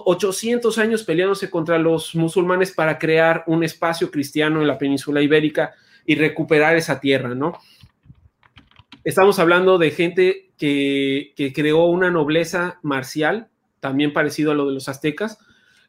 800 0.05 0.77
años 0.77 1.03
peleándose 1.03 1.49
contra 1.49 1.77
los 1.77 2.15
musulmanes 2.15 2.71
para 2.71 2.97
crear 2.97 3.43
un 3.47 3.63
espacio 3.63 4.11
cristiano 4.11 4.61
en 4.61 4.67
la 4.67 4.77
península 4.77 5.21
ibérica 5.21 5.73
y 6.05 6.15
recuperar 6.15 6.75
esa 6.75 6.99
tierra, 6.99 7.35
¿no? 7.35 7.59
Estamos 9.03 9.39
hablando 9.39 9.77
de 9.77 9.91
gente 9.91 10.49
que, 10.57 11.33
creó 11.55 11.85
una 11.85 12.11
nobleza 12.11 12.79
marcial, 12.81 13.47
también 13.79 14.13
parecido 14.13 14.51
a 14.51 14.55
lo 14.55 14.67
de 14.67 14.73
los 14.73 14.89
aztecas, 14.89 15.37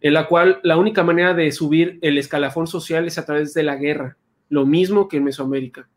en 0.00 0.12
la 0.12 0.26
cual 0.26 0.60
la 0.62 0.76
única 0.76 1.02
manera 1.02 1.34
de 1.34 1.50
subir 1.50 1.98
el 2.02 2.18
escalafón 2.18 2.66
social 2.66 3.06
es 3.06 3.18
a 3.18 3.26
través 3.26 3.54
de 3.54 3.62
la 3.62 3.76
guerra, 3.76 4.16
lo 4.48 4.66
mismo 4.66 5.08
que 5.08 5.16
en 5.16 5.24
Mesoamérica. 5.24 5.88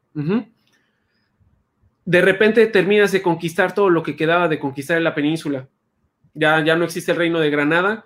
De 2.06 2.22
repente 2.22 2.66
terminas 2.68 3.12
de 3.12 3.22
conquistar 3.22 3.76
todo 3.76 3.90
lo 3.90 4.02
que 4.02 4.16
quedaba 4.16 4.48
de 4.48 4.60
conquistar 4.60 4.98
en 4.98 5.04
la 5.04 5.14
península. 5.14 5.68
Ya, 6.34 6.64
ya 6.64 6.76
no 6.76 6.86
existe 6.86 7.12
el 7.12 7.18
reino 7.18 7.40
de 7.40 7.50
Granada 7.50 8.06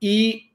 y 0.00 0.52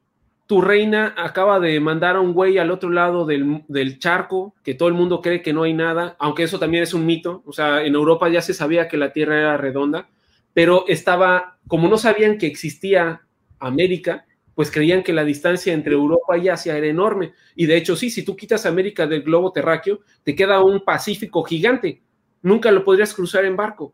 tu 0.47 0.61
reina 0.61 1.13
acaba 1.17 1.59
de 1.59 1.79
mandar 1.79 2.17
a 2.17 2.19
un 2.19 2.33
güey 2.33 2.57
al 2.57 2.71
otro 2.71 2.89
lado 2.89 3.25
del, 3.25 3.63
del 3.69 3.99
charco, 3.99 4.53
que 4.63 4.73
todo 4.73 4.89
el 4.89 4.95
mundo 4.95 5.21
cree 5.21 5.41
que 5.41 5.53
no 5.53 5.63
hay 5.63 5.73
nada, 5.73 6.17
aunque 6.19 6.43
eso 6.43 6.59
también 6.59 6.83
es 6.83 6.93
un 6.93 7.05
mito. 7.05 7.41
O 7.45 7.53
sea, 7.53 7.83
en 7.85 7.95
Europa 7.95 8.27
ya 8.27 8.41
se 8.41 8.53
sabía 8.53 8.89
que 8.89 8.97
la 8.97 9.13
Tierra 9.13 9.39
era 9.39 9.57
redonda, 9.57 10.09
pero 10.53 10.85
estaba, 10.87 11.57
como 11.67 11.87
no 11.87 11.97
sabían 11.97 12.37
que 12.37 12.47
existía 12.47 13.21
América, 13.59 14.25
pues 14.53 14.69
creían 14.71 15.03
que 15.03 15.13
la 15.13 15.23
distancia 15.23 15.73
entre 15.73 15.93
Europa 15.93 16.37
y 16.37 16.49
Asia 16.49 16.77
era 16.77 16.87
enorme. 16.87 17.33
Y 17.55 17.65
de 17.65 17.77
hecho, 17.77 17.95
sí, 17.95 18.09
si 18.09 18.23
tú 18.23 18.35
quitas 18.35 18.65
América 18.65 19.07
del 19.07 19.23
globo 19.23 19.53
terráqueo, 19.53 20.01
te 20.23 20.35
queda 20.35 20.61
un 20.61 20.83
Pacífico 20.83 21.43
gigante. 21.43 22.01
Nunca 22.41 22.71
lo 22.71 22.83
podrías 22.83 23.13
cruzar 23.13 23.45
en 23.45 23.55
barco. 23.55 23.93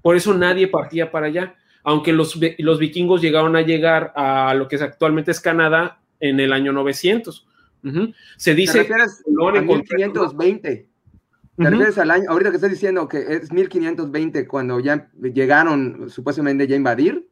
Por 0.00 0.16
eso 0.16 0.32
nadie 0.34 0.68
partía 0.68 1.10
para 1.10 1.26
allá. 1.26 1.54
Aunque 1.84 2.12
los, 2.12 2.38
los 2.58 2.78
vikingos 2.78 3.20
llegaron 3.20 3.56
a 3.56 3.62
llegar 3.62 4.12
a 4.14 4.54
lo 4.54 4.68
que 4.68 4.76
es 4.76 4.82
actualmente 4.82 5.30
es 5.32 5.40
Canadá 5.40 6.00
en 6.20 6.38
el 6.40 6.52
año 6.52 6.72
900. 6.72 7.46
Ujú. 7.84 8.12
Se 8.36 8.52
¿Te 8.52 8.56
dice 8.56 8.86
Colón 9.24 9.56
a 9.56 9.58
encontró- 9.60 9.96
1520? 9.96 10.68
¿Te 10.70 11.62
Ujú. 11.62 11.70
refieres 11.70 11.98
al 11.98 12.10
año? 12.12 12.24
Ahorita 12.30 12.50
que 12.50 12.56
estás 12.56 12.70
diciendo 12.70 13.08
que 13.08 13.18
es 13.18 13.52
1520 13.52 14.46
cuando 14.46 14.78
ya 14.80 15.10
llegaron 15.20 16.08
supuestamente 16.08 16.66
ya 16.66 16.74
a 16.74 16.78
invadir. 16.78 17.26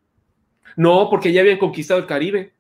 No, 0.77 1.09
porque 1.11 1.33
ya 1.33 1.41
habían 1.41 1.59
conquistado 1.59 2.01
el 2.01 2.07
Caribe. 2.07 2.53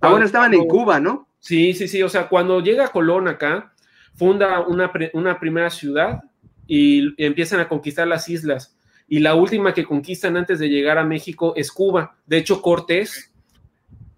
Ah, 0.00 0.10
bueno, 0.10 0.24
estaban 0.26 0.54
en 0.54 0.66
Cuba, 0.66 1.00
¿no? 1.00 1.28
Sí, 1.38 1.72
sí, 1.74 1.88
sí. 1.88 2.02
O 2.02 2.08
sea, 2.08 2.28
cuando 2.28 2.60
llega 2.60 2.88
Colón 2.88 3.26
acá, 3.28 3.72
funda 4.14 4.60
una, 4.60 4.92
pre- 4.92 5.10
una 5.14 5.38
primera 5.40 5.70
ciudad 5.70 6.22
y 6.66 7.14
empiezan 7.22 7.60
a 7.60 7.68
conquistar 7.68 8.06
las 8.06 8.28
islas. 8.28 8.76
Y 9.10 9.18
la 9.18 9.34
última 9.34 9.74
que 9.74 9.84
conquistan 9.84 10.36
antes 10.38 10.58
de 10.60 10.68
llegar 10.70 10.96
a 10.96 11.04
México 11.04 11.52
es 11.56 11.70
Cuba. 11.72 12.16
De 12.26 12.38
hecho, 12.38 12.62
Cortés 12.62 13.30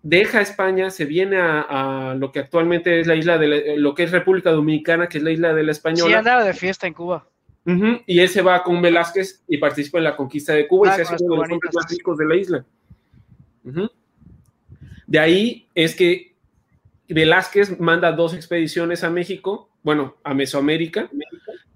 deja 0.03 0.41
España, 0.41 0.91
se 0.91 1.05
viene 1.07 1.39
a, 1.39 2.11
a 2.11 2.15
lo 2.15 2.31
que 2.31 2.41
actualmente 2.41 3.01
es 3.01 3.07
la 3.07 3.15
isla 3.17 3.39
de 3.39 3.49
la- 3.49 3.77
lo 3.77 3.95
que 3.95 4.03
es 4.03 4.11
República 4.11 4.51
Dominicana, 4.51 5.09
que 5.09 5.19
es 5.19 5.25
la 5.25 5.31
isla 5.31 5.55
de 5.55 5.63
la 5.63 5.73
Sí, 5.73 5.79
Española. 5.79 6.19
andaba 6.19 6.45
de 6.45 6.53
fiesta 6.55 6.87
en 6.87 6.93
Cuba. 6.95 7.27
Y 8.07 8.19
él 8.19 8.29
se 8.29 8.43
va 8.43 8.63
con 8.65 8.83
Velázquez 8.83 9.45
y 9.49 9.57
participa 9.59 9.99
en 9.99 10.05
la 10.05 10.17
conquista 10.17 10.53
de 10.53 10.67
Cuba 10.67 10.91
Ah, 10.91 10.95
y 10.95 10.97
se 10.99 11.05
con 11.05 11.15
hace 11.15 11.25
uno 11.25 11.35
de 11.35 11.41
los 11.41 11.51
hombres 11.53 11.75
más 11.75 11.91
ricos 11.91 12.19
de 12.19 12.27
la 12.27 12.37
isla. 12.37 12.65
De 15.07 15.19
ahí 15.19 15.69
es 15.75 15.95
que 15.95 16.35
Velázquez 17.09 17.79
manda 17.81 18.13
dos 18.13 18.35
expediciones 18.35 19.05
a 19.05 19.11
México, 19.11 19.71
bueno, 19.83 20.17
a 20.25 20.35
Mesoamérica, 20.35 21.09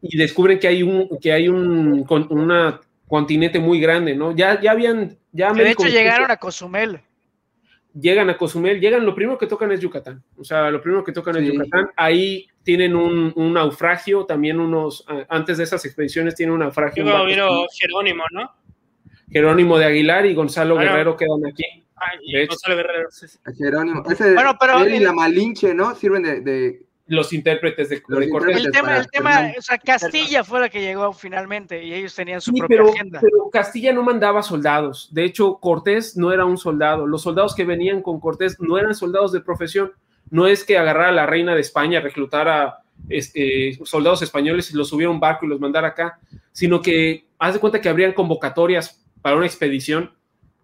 y 0.02 0.16
descubren 0.16 0.58
que 0.58 0.68
hay 0.68 0.82
un, 0.82 1.08
que 1.20 1.32
hay 1.32 1.48
un 1.48 2.04
con- 2.04 2.26
una 2.30 2.80
continente 3.08 3.58
muy 3.58 3.80
grande, 3.80 4.14
¿no? 4.14 4.32
Ya, 4.34 4.60
ya 4.60 4.72
habían, 4.72 5.16
ya 5.32 5.52
de 5.52 5.70
hecho 5.70 5.86
llegaron 5.86 6.30
a 6.30 6.36
Cozumel. 6.38 7.00
llegan 7.98 8.28
a 8.30 8.36
Cozumel, 8.36 8.80
llegan, 8.80 9.06
lo 9.06 9.14
primero 9.14 9.38
que 9.38 9.46
tocan 9.46 9.72
es 9.72 9.80
Yucatán. 9.80 10.22
O 10.36 10.44
sea, 10.44 10.70
lo 10.70 10.80
primero 10.82 11.02
que 11.04 11.12
tocan 11.12 11.36
es. 11.36 11.44
Yucatán. 11.52 11.90
Ahí 11.96 12.46
tienen 12.62 12.94
un, 12.96 13.32
un 13.36 13.52
naufragio, 13.54 14.24
también 14.26 14.58
unos, 14.60 15.04
antes 15.28 15.58
de 15.58 15.64
esas 15.64 15.84
expediciones 15.84 16.34
tienen 16.34 16.52
un 16.52 16.60
naufragio. 16.60 17.04
Luego 17.04 17.24
vino 17.26 17.48
Jerónimo, 17.78 18.24
¿no? 18.32 18.50
Jerónimo 19.30 19.78
de 19.78 19.84
Aguilar 19.86 20.26
y 20.26 20.34
Gonzalo 20.34 20.78
Ah, 20.78 20.84
no. 20.84 20.90
Guerrero 20.90 21.16
quedan 21.16 21.46
aquí. 21.46 21.64
Gonzalo 22.48 22.76
Guerrero. 22.76 23.10
sí, 23.10 23.26
sí. 23.28 23.38
A 23.46 23.52
Jerónimo. 23.52 24.02
Ese, 24.10 24.34
Bueno, 24.34 24.56
pero 24.60 24.82
él 24.84 24.94
y 24.94 24.98
la 25.00 25.12
Malinche, 25.12 25.72
¿no? 25.74 25.94
Sirven 25.94 26.22
de, 26.22 26.40
de- 26.42 26.85
Los 27.06 27.32
intérpretes 27.32 27.88
de, 27.88 28.02
Los 28.08 28.20
de 28.20 28.28
Cortés. 28.28 28.56
El 28.56 28.70
tema, 28.72 28.96
el 28.96 29.08
tema, 29.08 29.52
o 29.56 29.62
sea, 29.62 29.78
Castilla 29.78 30.42
fue 30.42 30.60
la 30.60 30.68
que 30.68 30.80
llegó 30.80 31.12
finalmente 31.12 31.84
y 31.84 31.94
ellos 31.94 32.14
tenían 32.14 32.40
su 32.40 32.50
Sí, 32.50 32.58
propia 32.58 32.78
pero, 32.78 32.90
agenda. 32.90 33.20
pero 33.20 33.50
Castilla 33.50 33.92
no 33.92 34.02
mandaba 34.02 34.42
soldados. 34.42 35.08
De 35.12 35.24
hecho, 35.24 35.58
Cortés 35.58 36.16
no 36.16 36.32
era 36.32 36.44
un 36.44 36.58
soldado. 36.58 37.06
Los 37.06 37.22
soldados 37.22 37.54
que 37.54 37.64
venían 37.64 38.02
con 38.02 38.18
Cortés 38.18 38.58
no 38.60 38.76
eran 38.78 38.94
soldados 38.94 39.32
de 39.32 39.40
profesión. 39.40 39.92
No 40.30 40.46
es 40.48 40.64
que 40.64 40.78
agarrara 40.78 41.10
a 41.10 41.12
la 41.12 41.26
reina 41.26 41.54
de 41.54 41.60
España, 41.60 42.00
reclutara 42.00 42.78
este, 43.08 43.78
soldados 43.84 44.22
españoles 44.22 44.70
y 44.70 44.76
los 44.76 44.88
subiera 44.88 45.10
a 45.10 45.14
un 45.14 45.20
barco 45.20 45.46
y 45.46 45.48
los 45.48 45.60
mandara 45.60 45.88
acá, 45.88 46.18
sino 46.52 46.82
que 46.82 47.28
haz 47.38 47.54
de 47.54 47.60
cuenta 47.60 47.80
que 47.80 47.88
habrían 47.88 48.12
convocatorias 48.12 49.04
para 49.22 49.36
una 49.36 49.46
expedición 49.46 50.12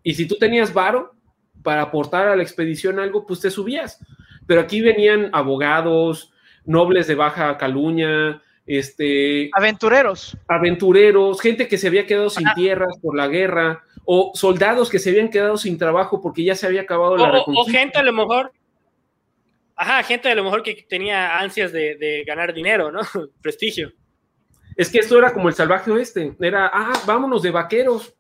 y 0.02 0.14
si 0.14 0.26
tú 0.26 0.36
tenías 0.36 0.72
varo 0.72 1.14
para 1.62 1.82
aportar 1.82 2.28
a 2.28 2.36
la 2.36 2.42
expedición 2.42 2.98
algo, 2.98 3.24
pues 3.26 3.40
te 3.40 3.50
subías. 3.50 4.00
Pero 4.46 4.60
aquí 4.60 4.80
venían 4.80 5.30
abogados, 5.32 6.32
nobles 6.64 7.06
de 7.06 7.14
baja 7.14 7.56
caluña, 7.58 8.42
este, 8.66 9.50
Aventureros. 9.54 10.36
aventureros, 10.48 11.40
gente 11.40 11.68
que 11.68 11.78
se 11.78 11.88
había 11.88 12.06
quedado 12.06 12.30
sin 12.30 12.46
Ajá. 12.46 12.54
tierras 12.54 12.98
por 13.02 13.16
la 13.16 13.28
guerra, 13.28 13.82
o 14.04 14.32
soldados 14.34 14.90
que 14.90 14.98
se 14.98 15.10
habían 15.10 15.28
quedado 15.30 15.56
sin 15.56 15.78
trabajo 15.78 16.20
porque 16.20 16.42
ya 16.44 16.54
se 16.54 16.66
había 16.66 16.82
acabado 16.82 17.12
O, 17.12 17.16
la 17.16 17.24
o- 17.24 17.28
o 17.28 17.32
reconquista. 17.38 17.78
gente 17.78 17.98
a 17.98 18.02
lo 18.02 18.12
mejor. 18.12 18.52
Ajá, 19.76 20.02
gente 20.02 20.28
a 20.30 20.34
lo 20.34 20.44
mejor 20.44 20.62
que 20.62 20.74
tenía 20.88 21.38
ansias 21.38 21.72
de, 21.72 21.96
de 21.96 22.24
ganar 22.24 22.52
dinero, 22.52 22.92
¿no? 22.92 23.00
Prestigio. 23.42 23.92
Es 24.76 24.88
que 24.90 24.98
esto 25.00 25.18
era 25.18 25.32
como 25.32 25.48
el 25.48 25.54
salvaje 25.54 25.90
oeste, 25.90 26.34
era, 26.40 26.70
ah, 26.72 26.92
vámonos 27.06 27.42
de 27.42 27.50
vaqueros, 27.50 28.14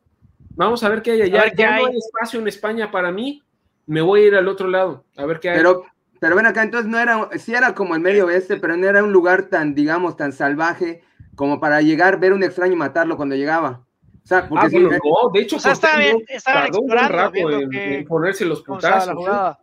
vamos 0.50 0.82
a 0.84 0.88
ver 0.88 1.00
qué 1.02 1.12
hay 1.12 1.22
allá, 1.22 1.42
ver 1.44 1.56
ya 1.56 1.70
no 1.70 1.86
hay. 1.86 1.92
hay 1.92 1.98
espacio 1.98 2.40
en 2.40 2.48
España 2.48 2.90
para 2.90 3.10
mí, 3.10 3.42
me 3.86 4.00
voy 4.02 4.22
a 4.22 4.26
ir 4.26 4.34
al 4.34 4.48
otro 4.48 4.68
lado, 4.68 5.04
a 5.16 5.24
ver 5.24 5.40
qué 5.40 5.50
hay. 5.50 5.56
Pero, 5.56 5.84
pero 6.22 6.36
ven 6.36 6.46
acá, 6.46 6.62
entonces 6.62 6.88
no 6.88 7.00
era, 7.00 7.28
sí 7.36 7.52
era 7.52 7.74
como 7.74 7.96
el 7.96 8.00
medio 8.00 8.26
oeste, 8.26 8.56
pero 8.58 8.76
no 8.76 8.86
era 8.86 9.02
un 9.02 9.10
lugar 9.12 9.46
tan, 9.46 9.74
digamos, 9.74 10.16
tan 10.16 10.32
salvaje 10.32 11.02
como 11.34 11.58
para 11.58 11.82
llegar, 11.82 12.20
ver 12.20 12.32
un 12.32 12.44
extraño 12.44 12.74
y 12.74 12.76
matarlo 12.76 13.16
cuando 13.16 13.34
llegaba. 13.34 13.80
O 14.22 14.26
sea, 14.28 14.48
porque 14.48 14.66
Ah, 14.66 14.70
sí, 14.70 14.78
bueno, 14.78 14.98
no, 15.04 15.30
de 15.32 15.40
hecho, 15.40 15.56
O 15.56 15.58
sea, 15.58 15.72
estaba 15.72 15.98
bien- 15.98 16.18
no 16.18 16.24
estaban 16.28 16.62
tardó 16.62 16.80
un 16.80 16.86
buen 16.86 16.98
explorando, 17.00 17.38
rato 17.48 17.60
en, 17.62 17.70
que- 17.70 17.98
en 17.98 18.04
ponerse 18.06 18.44
los 18.44 18.62
¿Cómo 18.62 18.78
estaba 18.78 19.12
putazos. 19.14 19.56
¿eh? 19.58 19.62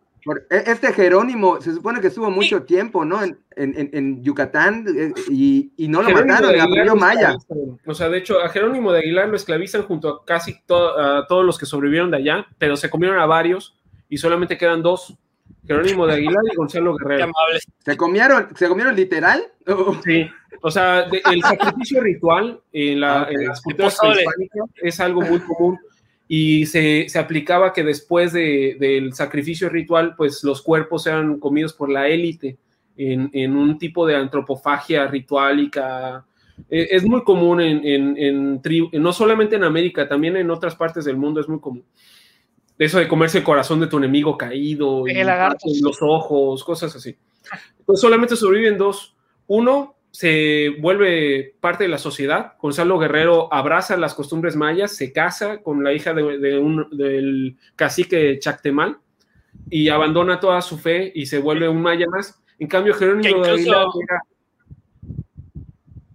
e- 0.50 0.64
este 0.70 0.92
Jerónimo 0.92 1.62
se 1.62 1.72
supone 1.72 1.98
que 2.02 2.08
estuvo 2.08 2.30
mucho 2.30 2.62
tiempo, 2.64 3.06
¿no? 3.06 3.22
En, 3.24 3.38
en- 3.56 3.74
en- 3.78 3.90
en 3.94 4.22
Yucatán 4.22 4.84
eh, 4.94 5.14
y, 5.30 5.72
y 5.78 5.88
no 5.88 6.02
lo 6.02 6.08
Jerónimo 6.08 6.34
mataron, 6.34 6.70
de 6.72 6.84
le 6.84 6.94
Maya. 6.94 7.36
O 7.86 7.94
sea, 7.94 8.10
de 8.10 8.18
hecho, 8.18 8.38
a 8.42 8.50
Jerónimo 8.50 8.92
de 8.92 8.98
Aguilar 8.98 9.28
lo 9.30 9.36
esclavizan 9.36 9.84
junto 9.84 10.10
a 10.10 10.24
casi 10.26 10.60
to- 10.66 10.98
a 10.98 11.26
todos 11.26 11.46
los 11.46 11.58
que 11.58 11.64
sobrevivieron 11.64 12.10
de 12.10 12.18
allá, 12.18 12.46
pero 12.58 12.76
se 12.76 12.90
comieron 12.90 13.18
a 13.18 13.24
varios 13.24 13.78
y 14.10 14.18
solamente 14.18 14.58
quedan 14.58 14.82
dos: 14.82 15.16
Jerónimo 15.74 16.06
de 16.06 16.14
Aguilar 16.14 16.42
y 16.52 16.56
Gonzalo 16.56 16.96
Qué 16.96 17.04
Guerrero. 17.04 17.24
amables. 17.24 17.66
¿Se 17.84 17.96
comieron, 17.96 18.48
se 18.56 18.68
comieron 18.68 18.96
literal? 18.96 19.42
Sí, 20.04 20.26
o 20.62 20.70
sea, 20.70 21.02
de- 21.08 21.22
el 21.32 21.40
sacrificio 21.42 22.00
ritual 22.02 22.60
en, 22.72 23.00
la- 23.00 23.20
Ah, 23.20 23.22
ok. 23.22 23.30
en 23.32 23.46
las 23.46 23.60
culturas 23.62 23.98
prehispánicas 24.00 24.64
es 24.82 25.00
algo 25.00 25.20
muy 25.22 25.38
común 25.40 25.78
y 26.28 26.66
se, 26.66 27.08
se 27.08 27.18
aplicaba 27.18 27.72
que 27.72 27.82
después 27.84 28.32
de- 28.32 28.76
del 28.78 29.12
sacrificio 29.14 29.68
ritual, 29.68 30.14
pues 30.16 30.42
los 30.44 30.62
cuerpos 30.62 31.06
eran 31.06 31.38
comidos 31.38 31.72
por 31.72 31.88
la 31.88 32.08
élite 32.08 32.56
en, 32.96 33.30
en 33.32 33.56
un 33.56 33.78
tipo 33.78 34.06
de 34.06 34.16
antropofagia 34.16 35.06
rituálica. 35.06 36.24
Eh, 36.68 36.88
Es 36.90 37.04
muy 37.04 37.22
común 37.24 37.60
en, 37.60 37.80
en, 37.84 38.16
en 38.18 39.02
no 39.02 39.12
solamente 39.12 39.56
en 39.56 39.64
América, 39.64 40.06
también 40.08 40.36
en 40.36 40.50
otras 40.50 40.76
partes 40.76 41.04
del 41.06 41.16
mundo 41.16 41.40
es 41.40 41.48
muy 41.48 41.58
común. 41.60 41.84
Eso 42.80 42.98
de 42.98 43.06
comerse 43.06 43.38
el 43.38 43.44
corazón 43.44 43.78
de 43.78 43.86
tu 43.88 43.98
enemigo 43.98 44.38
caído, 44.38 45.06
y 45.06 45.10
El 45.12 45.26
lagarto. 45.26 45.66
los 45.82 45.98
ojos, 46.00 46.64
cosas 46.64 46.96
así. 46.96 47.14
Pues 47.84 48.00
solamente 48.00 48.36
sobreviven 48.36 48.78
dos. 48.78 49.14
Uno 49.46 49.96
se 50.10 50.70
vuelve 50.80 51.54
parte 51.60 51.84
de 51.84 51.90
la 51.90 51.98
sociedad. 51.98 52.54
Gonzalo 52.60 52.98
Guerrero 52.98 53.52
abraza 53.52 53.96
las 53.98 54.14
costumbres 54.14 54.56
mayas, 54.56 54.96
se 54.96 55.12
casa 55.12 55.58
con 55.62 55.84
la 55.84 55.92
hija 55.92 56.14
de, 56.14 56.38
de 56.38 56.58
un, 56.58 56.88
del 56.90 57.56
cacique 57.76 58.38
Chactemal 58.38 58.96
y 59.68 59.88
abandona 59.90 60.40
toda 60.40 60.60
su 60.62 60.78
fe 60.78 61.12
y 61.14 61.26
se 61.26 61.38
vuelve 61.38 61.68
un 61.68 61.82
maya 61.82 62.06
más. 62.08 62.42
En 62.58 62.66
cambio, 62.66 62.94
Jerónimo 62.94 63.42
de 63.44 63.50
Aguilar 63.50 63.86
era- 64.08 64.20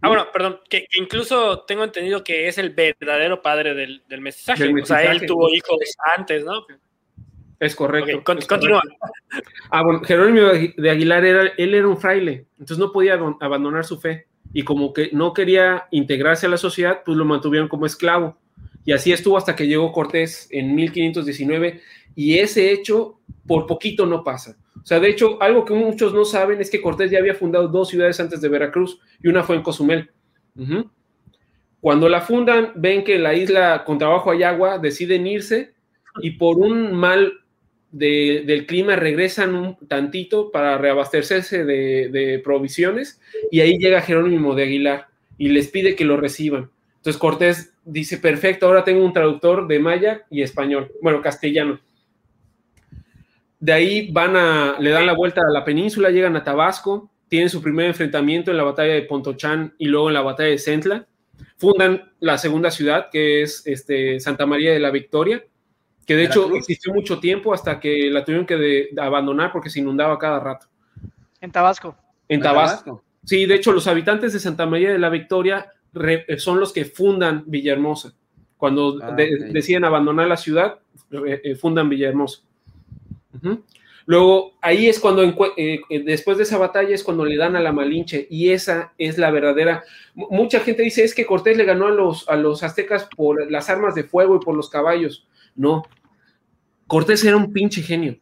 Ah, 0.05 0.09
bueno, 0.09 0.27
perdón, 0.31 0.59
que, 0.69 0.85
que 0.89 0.99
incluso 0.99 1.61
tengo 1.61 1.83
entendido 1.83 2.23
que 2.23 2.47
es 2.47 2.57
el 2.57 2.69
verdadero 2.71 3.41
padre 3.41 3.73
del, 3.73 4.03
del. 4.07 4.23
Del 4.23 4.27
O 4.81 4.85
sea, 4.85 5.11
él 5.11 5.25
tuvo 5.25 5.49
hijos 5.53 5.77
antes, 6.17 6.43
¿no? 6.43 6.65
es 7.59 7.75
correcto. 7.75 8.17
Ok, 8.17 8.23
con- 8.23 8.37
es 8.37 8.45
continúa. 8.47 8.81
correcto. 8.81 9.05
Ah, 9.71 9.81
bueno, 9.83 10.01
Jerónimo 10.03 10.47
de 10.77 10.89
Aguilar 10.89 11.25
era, 11.25 11.51
él 11.57 11.73
era 11.73 11.87
un 11.87 11.97
fraile, 11.97 12.45
entonces 12.59 12.77
no 12.77 12.91
podía 12.91 13.13
abandonar 13.13 13.85
su 13.85 13.99
fe. 13.99 14.27
Y 14.53 14.63
como 14.63 14.93
que 14.93 15.09
no 15.11 15.33
quería 15.33 15.87
integrarse 15.91 16.45
a 16.45 16.49
la 16.49 16.57
sociedad, 16.57 17.01
pues 17.05 17.17
lo 17.17 17.25
mantuvieron 17.25 17.67
como 17.67 17.85
esclavo. 17.85 18.37
Y 18.85 18.91
así 18.93 19.11
estuvo 19.11 19.37
hasta 19.37 19.55
que 19.55 19.67
llegó 19.67 19.91
Cortés 19.91 20.47
en 20.51 20.75
1519. 20.75 21.81
Y 22.15 22.37
ese 22.39 22.71
hecho, 22.71 23.19
por 23.47 23.65
poquito 23.67 24.05
no 24.05 24.23
pasa. 24.23 24.57
O 24.85 24.87
sea, 24.87 24.99
de 24.99 25.09
hecho, 25.09 25.41
algo 25.41 25.65
que 25.65 25.73
muchos 25.73 26.13
no 26.13 26.25
saben 26.25 26.61
es 26.61 26.69
que 26.69 26.79
Cortés 26.79 27.09
ya 27.09 27.17
había 27.17 27.33
fundado 27.33 27.67
dos 27.67 27.89
ciudades 27.89 28.19
antes 28.19 28.39
de 28.39 28.49
Veracruz 28.49 28.99
y 29.19 29.27
una 29.29 29.41
fue 29.41 29.55
en 29.55 29.63
Cozumel. 29.63 30.11
Cuando 31.81 32.07
la 32.07 32.21
fundan, 32.21 32.71
ven 32.75 33.03
que 33.03 33.15
en 33.15 33.23
la 33.23 33.33
isla 33.33 33.83
con 33.83 33.97
trabajo 33.97 34.29
hay 34.29 34.43
agua, 34.43 34.77
deciden 34.77 35.25
irse 35.25 35.73
y 36.21 36.31
por 36.37 36.59
un 36.59 36.93
mal 36.93 37.33
del 37.89 38.67
clima 38.67 38.95
regresan 38.95 39.55
un 39.55 39.75
tantito 39.87 40.51
para 40.51 40.77
reabastecerse 40.77 41.65
de, 41.65 42.09
de, 42.09 42.37
provisiones 42.43 43.19
y 43.49 43.61
ahí 43.61 43.79
llega 43.79 44.01
Jerónimo 44.01 44.53
de 44.53 44.63
Aguilar 44.63 45.07
y 45.39 45.49
les 45.49 45.69
pide 45.69 45.95
que 45.95 46.05
lo 46.05 46.15
reciban. 46.15 46.69
Entonces 46.97 47.19
Cortés 47.19 47.73
dice, 47.85 48.19
perfecto, 48.19 48.67
ahora 48.67 48.83
tengo 48.83 49.03
un 49.03 49.13
traductor 49.13 49.67
de 49.67 49.79
maya 49.79 50.25
y 50.29 50.43
español, 50.43 50.91
bueno, 51.01 51.23
castellano. 51.23 51.79
De 53.59 53.73
ahí 53.73 54.11
van 54.11 54.35
a, 54.35 54.75
le 54.79 54.89
dan 54.89 55.05
la 55.05 55.13
vuelta 55.13 55.41
a 55.41 55.51
la 55.51 55.63
península, 55.63 56.09
llegan 56.09 56.35
a 56.35 56.43
Tabasco, 56.43 57.09
tienen 57.27 57.49
su 57.49 57.61
primer 57.61 57.87
enfrentamiento 57.87 58.51
en 58.51 58.57
la 58.57 58.63
batalla 58.63 58.93
de 58.93 59.01
Pontochán 59.03 59.73
y 59.77 59.85
luego 59.85 60.09
en 60.09 60.13
la 60.13 60.21
batalla 60.21 60.49
de 60.49 60.57
Centla. 60.57 61.07
Fundan 61.57 62.11
la 62.19 62.37
segunda 62.37 62.71
ciudad, 62.71 63.09
que 63.11 63.41
es 63.41 63.65
este, 63.65 64.19
Santa 64.19 64.45
María 64.45 64.71
de 64.71 64.79
la 64.79 64.91
Victoria, 64.91 65.43
que 66.05 66.15
de 66.15 66.25
hecho 66.25 66.53
existió 66.55 66.93
mucho 66.93 67.19
tiempo 67.19 67.53
hasta 67.53 67.79
que 67.79 68.09
la 68.11 68.23
tuvieron 68.23 68.45
que 68.45 68.55
de, 68.57 68.89
abandonar 69.01 69.51
porque 69.51 69.69
se 69.69 69.79
inundaba 69.79 70.19
cada 70.19 70.39
rato. 70.39 70.67
En 71.41 71.51
Tabasco. 71.51 71.95
En 72.27 72.41
Tabasco. 72.41 73.03
Sí, 73.23 73.45
de 73.45 73.55
hecho 73.55 73.71
los 73.71 73.87
habitantes 73.87 74.33
de 74.33 74.39
Santa 74.39 74.65
María 74.65 74.91
de 74.91 74.99
la 74.99 75.09
Victoria 75.09 75.71
re, 75.93 76.25
son 76.37 76.59
los 76.59 76.71
que 76.71 76.85
fundan 76.85 77.43
Villahermosa. 77.47 78.13
Cuando 78.57 78.99
ah, 79.01 79.11
de, 79.11 79.35
okay. 79.35 79.53
deciden 79.53 79.83
abandonar 79.83 80.27
la 80.27 80.37
ciudad, 80.37 80.79
eh, 81.11 81.55
fundan 81.55 81.89
Villahermosa. 81.89 82.43
Uh 83.35 83.47
-huh. 83.47 83.61
Luego, 84.07 84.53
ahí 84.61 84.87
es 84.87 84.99
cuando, 84.99 85.23
eh, 85.57 85.79
después 86.05 86.37
de 86.37 86.43
esa 86.43 86.59
batalla, 86.59 86.93
es 86.93 87.03
cuando 87.03 87.25
le 87.25 87.37
dan 87.37 87.55
a 87.55 87.59
la 87.59 87.71
Malinche, 87.71 88.27
y 88.29 88.51
esa 88.51 88.93
es 88.99 89.17
la 89.17 89.31
verdadera. 89.31 89.83
Mucha 90.13 90.59
gente 90.59 90.83
dice 90.83 91.03
es 91.03 91.15
que 91.15 91.25
Cortés 91.25 91.57
le 91.57 91.65
ganó 91.65 91.87
a 91.87 91.91
los, 91.91 92.29
a 92.29 92.35
los 92.35 92.61
aztecas 92.61 93.09
por 93.15 93.49
las 93.49 93.69
armas 93.69 93.95
de 93.95 94.03
fuego 94.03 94.35
y 94.35 94.45
por 94.45 94.55
los 94.55 94.69
caballos. 94.69 95.27
No, 95.55 95.83
Cortés 96.85 97.23
era 97.23 97.35
un 97.35 97.51
pinche 97.51 97.81
genio, 97.81 98.17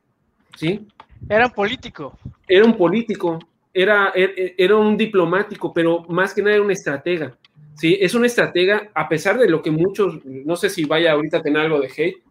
¿sí? 0.55 0.87
Era 1.29 1.47
un 1.47 1.51
político. 1.51 2.17
Era 2.47 2.63
un 2.63 2.77
político, 2.77 3.39
era, 3.73 4.11
era, 4.15 4.31
era 4.57 4.75
un 4.77 4.95
diplomático, 4.95 5.73
pero 5.73 6.05
más 6.07 6.33
que 6.33 6.41
nada 6.41 6.55
era 6.55 6.63
un 6.63 6.71
estratega, 6.71 7.37
¿sí? 7.75 7.97
Es 7.99 8.13
un 8.13 8.23
estratega, 8.23 8.89
a 8.93 9.09
pesar 9.09 9.37
de 9.37 9.49
lo 9.49 9.61
que 9.61 9.71
muchos, 9.71 10.23
no 10.23 10.55
sé 10.55 10.69
si 10.69 10.85
vaya 10.85 11.11
ahorita 11.11 11.39
a 11.39 11.41
tener 11.41 11.61
algo 11.61 11.81
de 11.81 11.87
hate, 11.87 12.23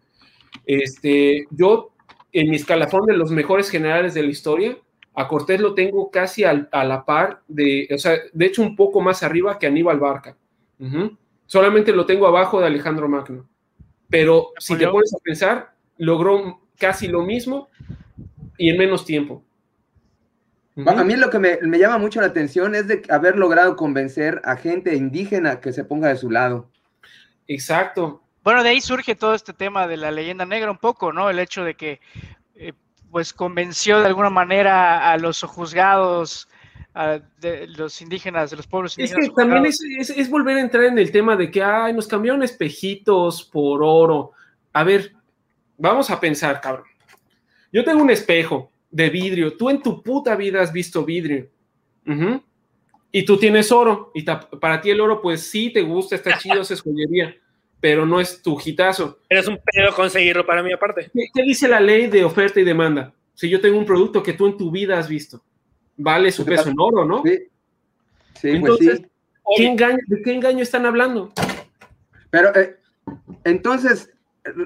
este, 0.64 1.46
yo 1.50 1.92
en 2.32 2.50
mi 2.50 2.56
escalafón 2.56 3.06
de 3.06 3.16
los 3.16 3.30
mejores 3.30 3.68
generales 3.70 4.14
de 4.14 4.22
la 4.22 4.30
historia, 4.30 4.78
a 5.14 5.28
Cortés 5.28 5.60
lo 5.60 5.74
tengo 5.74 6.10
casi 6.10 6.44
al, 6.44 6.68
a 6.72 6.84
la 6.84 7.04
par 7.04 7.42
de, 7.46 7.88
o 7.94 7.98
sea, 7.98 8.16
de 8.32 8.46
hecho 8.46 8.62
un 8.62 8.74
poco 8.76 9.00
más 9.00 9.22
arriba 9.22 9.58
que 9.58 9.66
Aníbal 9.66 10.00
Barca. 10.00 10.36
Uh 10.78 10.86
-huh. 10.86 11.18
Solamente 11.46 11.92
lo 11.92 12.06
tengo 12.06 12.26
abajo 12.26 12.60
de 12.60 12.66
Alejandro 12.66 13.08
Magno. 13.08 13.46
Pero 14.08 14.48
si 14.58 14.76
te 14.76 14.88
pones 14.88 15.14
a 15.14 15.18
pensar, 15.22 15.74
logró 15.98 16.60
casi 16.78 17.08
lo 17.08 17.22
mismo 17.22 17.68
y 18.56 18.70
en 18.70 18.78
menos 18.78 19.04
tiempo. 19.04 19.44
Uh 20.76 20.84
-huh. 20.84 20.98
A 20.98 21.04
mí 21.04 21.16
lo 21.16 21.28
que 21.28 21.38
me, 21.38 21.58
me, 21.60 21.78
llama 21.78 21.98
mucho 21.98 22.20
la 22.20 22.28
atención 22.28 22.74
es 22.74 22.88
de 22.88 23.02
haber 23.10 23.36
logrado 23.36 23.76
convencer 23.76 24.40
a 24.44 24.56
gente 24.56 24.94
indígena 24.94 25.60
que 25.60 25.72
se 25.72 25.84
ponga 25.84 26.08
de 26.08 26.16
su 26.16 26.30
lado. 26.30 26.70
Exacto. 27.46 28.22
Bueno, 28.44 28.62
de 28.62 28.70
ahí 28.70 28.80
surge 28.80 29.14
todo 29.14 29.34
este 29.34 29.52
tema 29.52 29.86
de 29.86 29.96
la 29.96 30.10
leyenda 30.10 30.44
negra 30.44 30.70
un 30.70 30.78
poco, 30.78 31.12
¿no? 31.12 31.30
El 31.30 31.38
hecho 31.38 31.64
de 31.64 31.74
que, 31.74 32.00
eh, 32.56 32.72
pues, 33.10 33.32
convenció 33.32 34.00
de 34.00 34.06
alguna 34.06 34.30
manera 34.30 35.12
a 35.12 35.16
los 35.16 35.42
juzgados, 35.42 36.48
a 36.94 37.20
de 37.40 37.68
los 37.68 38.02
indígenas, 38.02 38.50
de 38.50 38.56
los 38.56 38.66
pueblos 38.66 38.98
indígenas. 38.98 39.24
Es 39.24 39.30
que 39.30 39.36
también 39.36 39.66
es, 39.66 39.80
es, 39.98 40.10
es, 40.10 40.28
volver 40.28 40.56
a 40.56 40.60
entrar 40.60 40.84
en 40.84 40.98
el 40.98 41.12
tema 41.12 41.36
de 41.36 41.50
que, 41.50 41.62
ay, 41.62 41.92
nos 41.92 42.08
cambiaron 42.08 42.42
espejitos 42.42 43.44
por 43.44 43.80
oro. 43.82 44.32
A 44.72 44.82
ver, 44.82 45.12
vamos 45.78 46.10
a 46.10 46.18
pensar, 46.18 46.60
cabrón. 46.60 46.86
Yo 47.72 47.84
tengo 47.84 48.02
un 48.02 48.10
espejo 48.10 48.72
de 48.90 49.08
vidrio. 49.08 49.56
Tú 49.56 49.70
en 49.70 49.80
tu 49.80 50.02
puta 50.02 50.34
vida 50.34 50.60
has 50.60 50.72
visto 50.72 51.04
vidrio. 51.04 51.48
Uh 52.06 52.12
-huh. 52.12 52.42
Y 53.12 53.24
tú 53.24 53.38
tienes 53.38 53.70
oro. 53.70 54.10
Y 54.14 54.22
para 54.22 54.80
ti 54.80 54.90
el 54.90 55.00
oro, 55.00 55.22
pues 55.22 55.48
sí, 55.48 55.70
te 55.70 55.82
gusta, 55.82 56.16
está 56.16 56.36
chido, 56.38 56.60
es 56.68 56.82
joyería 56.82 57.36
pero 57.82 58.06
no 58.06 58.20
es 58.20 58.40
tu 58.40 58.56
hitazo. 58.64 59.18
Eres 59.28 59.48
un 59.48 59.58
pedo 59.58 59.92
conseguirlo 59.92 60.46
para 60.46 60.62
mí 60.62 60.72
aparte. 60.72 61.10
¿Qué, 61.12 61.24
¿Qué, 61.34 61.42
dice 61.42 61.66
la 61.66 61.80
ley 61.80 62.06
de 62.06 62.24
oferta 62.24 62.60
y 62.60 62.64
demanda? 62.64 63.12
Si 63.34 63.48
yo 63.50 63.60
tengo 63.60 63.76
un 63.76 63.84
producto 63.84 64.22
que 64.22 64.34
tú 64.34 64.46
en 64.46 64.56
tu 64.56 64.70
vida 64.70 64.96
has 65.00 65.08
visto, 65.08 65.42
vale 65.96 66.30
su 66.30 66.44
peso 66.44 66.68
en 66.68 66.76
oro, 66.78 67.04
¿no? 67.04 67.24
Sí. 67.24 67.48
sí 68.40 68.50
entonces, 68.50 69.00
pues 69.00 69.56
sí. 69.56 69.62
¿qué 69.64 69.66
engaño, 69.66 69.98
¿de 70.06 70.22
qué 70.22 70.32
engaño 70.32 70.62
están 70.62 70.86
hablando? 70.86 71.32
Pero, 72.30 72.54
eh, 72.54 72.76
entonces, 73.42 74.11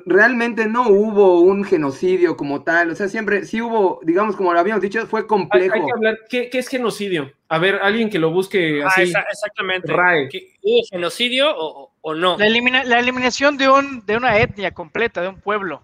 realmente 0.06 0.66
no 0.66 0.88
hubo 0.88 1.40
un 1.40 1.64
genocidio 1.64 2.36
como 2.36 2.62
tal, 2.62 2.90
o 2.90 2.94
sea, 2.94 3.08
siempre, 3.08 3.44
sí 3.44 3.60
hubo, 3.60 4.00
digamos, 4.02 4.36
como 4.36 4.52
lo 4.52 4.60
habíamos 4.60 4.82
dicho, 4.82 5.06
fue 5.06 5.26
complejo. 5.26 5.74
Hay, 5.74 5.80
hay 5.80 5.86
que 5.86 5.92
hablar, 5.92 6.18
¿qué, 6.28 6.50
¿qué, 6.50 6.58
es 6.58 6.68
genocidio? 6.68 7.32
A 7.48 7.58
ver, 7.58 7.76
alguien 7.82 8.08
que 8.08 8.18
lo 8.18 8.30
busque 8.30 8.82
así. 8.82 9.12
Ah, 9.14 9.24
exactamente. 9.30 9.92
RAE. 9.92 10.28
¿Hubo 10.62 10.82
genocidio 10.90 11.48
o, 11.54 11.92
o 12.00 12.14
no? 12.14 12.38
La, 12.38 12.46
elimina, 12.46 12.84
la, 12.84 12.98
eliminación 12.98 13.56
de, 13.58 13.68
un, 13.68 14.04
de 14.06 14.16
una 14.16 14.38
etnia 14.38 14.72
completa, 14.72 15.20
de 15.20 15.28
un 15.28 15.40
pueblo. 15.40 15.82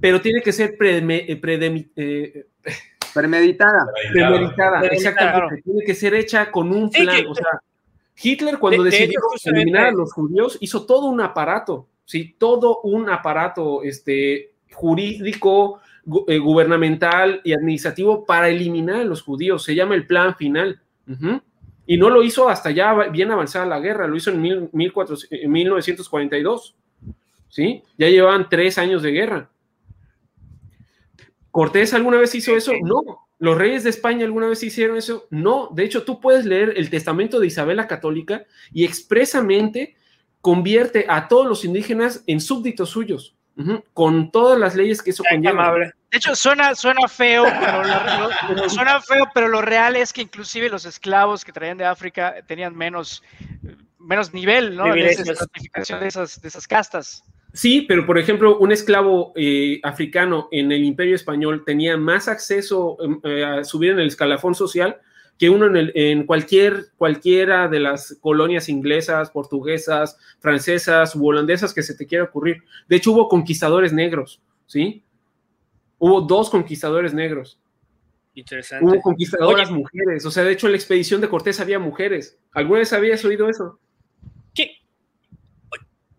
Pero 0.00 0.20
tiene 0.20 0.42
que 0.42 0.52
ser 0.52 0.76
preme, 0.76 1.38
predemi, 1.40 1.86
eh, 1.96 2.46
premeditada. 3.14 3.86
Premeditada, 4.12 4.80
exactamente. 4.86 5.38
Claro. 5.38 5.62
Tiene 5.62 5.84
que 5.84 5.94
ser 5.94 6.14
hecha 6.14 6.50
con 6.50 6.70
un 6.70 6.90
plan. 6.90 7.16
Sí, 7.16 7.22
que, 7.22 7.28
o 7.28 7.34
sea, 7.34 7.60
Hitler, 8.22 8.58
cuando 8.58 8.82
de, 8.82 8.90
decidió 8.90 9.20
de 9.44 9.50
eliminar 9.50 9.86
a 9.86 9.92
los 9.92 10.12
judíos, 10.12 10.56
hizo 10.60 10.86
todo 10.86 11.06
un 11.06 11.20
aparato 11.20 11.86
¿sí? 12.06 12.34
Todo 12.38 12.80
un 12.82 13.10
aparato 13.10 13.82
este, 13.82 14.54
jurídico, 14.72 15.80
eh, 16.28 16.38
gubernamental 16.38 17.40
y 17.44 17.52
administrativo 17.52 18.24
para 18.24 18.48
eliminar 18.48 19.00
a 19.00 19.04
los 19.04 19.22
judíos. 19.22 19.64
Se 19.64 19.74
llama 19.74 19.94
el 19.94 20.06
plan 20.06 20.34
final. 20.36 20.80
Y 21.86 21.98
no 21.98 22.10
lo 22.10 22.22
hizo 22.22 22.48
hasta 22.48 22.70
ya 22.70 22.94
bien 23.08 23.30
avanzada 23.30 23.66
la 23.66 23.78
guerra, 23.78 24.08
lo 24.08 24.16
hizo 24.16 24.30
en, 24.30 24.40
mil, 24.40 24.68
mil 24.72 24.92
cuatro, 24.92 25.16
en 25.30 25.50
1942. 25.52 26.76
¿Sí? 27.48 27.82
Ya 27.96 28.08
llevaban 28.08 28.48
tres 28.48 28.78
años 28.78 29.02
de 29.02 29.12
guerra. 29.12 29.50
¿Cortés 31.50 31.94
alguna 31.94 32.18
vez 32.18 32.34
hizo 32.34 32.56
eso? 32.56 32.72
No. 32.82 33.28
¿Los 33.38 33.56
reyes 33.56 33.84
de 33.84 33.90
España 33.90 34.24
alguna 34.24 34.46
vez 34.46 34.62
hicieron 34.62 34.96
eso? 34.96 35.26
No. 35.30 35.70
De 35.72 35.84
hecho, 35.84 36.04
tú 36.04 36.20
puedes 36.20 36.44
leer 36.44 36.74
el 36.76 36.90
testamento 36.90 37.40
de 37.40 37.46
Isabel 37.46 37.78
la 37.78 37.86
Católica 37.86 38.44
y 38.72 38.84
expresamente 38.84 39.95
convierte 40.46 41.06
a 41.08 41.26
todos 41.26 41.44
los 41.44 41.64
indígenas 41.64 42.22
en 42.28 42.40
súbditos 42.40 42.90
suyos, 42.90 43.34
uh 43.56 43.62
-huh, 43.64 43.84
con 43.92 44.30
todas 44.30 44.56
las 44.56 44.76
leyes 44.76 45.02
que 45.02 45.10
eso 45.10 45.24
conlleva. 45.28 45.74
De 45.76 45.92
hecho, 46.12 46.36
suena, 46.36 46.72
suena 46.76 47.08
feo, 47.08 47.42
pero 47.58 47.82
lo, 47.82 48.54
lo, 48.54 48.68
suena 48.70 49.00
feo, 49.00 49.24
pero 49.34 49.48
lo 49.48 49.60
real 49.60 49.96
es 49.96 50.12
que 50.12 50.22
inclusive 50.22 50.68
los 50.68 50.84
esclavos 50.84 51.44
que 51.44 51.50
traían 51.50 51.78
de 51.78 51.84
África 51.84 52.36
tenían 52.46 52.76
menos, 52.76 53.24
menos 53.98 54.32
nivel, 54.32 54.76
¿no? 54.76 54.84
De, 54.94 55.10
esa 55.10 55.24
de, 55.98 56.06
esas, 56.06 56.40
de 56.40 56.46
esas 56.46 56.68
castas. 56.68 57.24
Sí, 57.52 57.84
pero 57.88 58.06
por 58.06 58.16
ejemplo, 58.16 58.56
un 58.58 58.70
esclavo 58.70 59.32
eh, 59.34 59.80
africano 59.82 60.46
en 60.52 60.70
el 60.70 60.84
Imperio 60.84 61.16
Español 61.16 61.64
tenía 61.66 61.96
más 61.96 62.28
acceso 62.28 62.98
eh, 63.24 63.44
a 63.44 63.64
subir 63.64 63.90
en 63.90 63.98
el 63.98 64.06
escalafón 64.06 64.54
social 64.54 65.00
que 65.38 65.50
uno 65.50 65.66
en, 65.66 65.76
el, 65.76 65.92
en, 65.94 66.24
cualquier, 66.24 66.86
cualquiera 66.96 67.68
de 67.68 67.80
las 67.80 68.16
colonias 68.20 68.68
inglesas, 68.68 69.30
portuguesas, 69.30 70.16
francesas 70.40 71.14
u 71.14 71.26
holandesas 71.26 71.74
que 71.74 71.82
se 71.82 71.94
te 71.94 72.06
quiera 72.06 72.24
ocurrir. 72.24 72.62
De 72.88 72.96
hecho, 72.96 73.12
hubo 73.12 73.28
conquistadores 73.28 73.92
negros, 73.92 74.40
¿sí? 74.66 75.04
Hubo 75.98 76.22
dos 76.22 76.50
conquistadores 76.50 77.12
negros. 77.12 77.58
Interesante. 78.34 78.84
Hubo 78.84 79.00
conquistadoras 79.00 79.70
Oye, 79.70 79.78
mujeres. 79.78 80.26
O 80.26 80.30
sea, 80.30 80.44
de 80.44 80.52
hecho, 80.52 80.66
en 80.66 80.72
la 80.72 80.78
expedición 80.78 81.20
de 81.20 81.28
Cortés 81.28 81.58
había 81.58 81.78
mujeres. 81.78 82.38
¿Alguna 82.52 82.80
vez 82.80 82.92
habías 82.92 83.24
oído 83.24 83.48
eso? 83.48 83.78
¿Qué? 84.54 84.72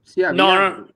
Sí, 0.04 0.24
había. 0.24 0.44
No, 0.44 0.70
no. 0.70 0.88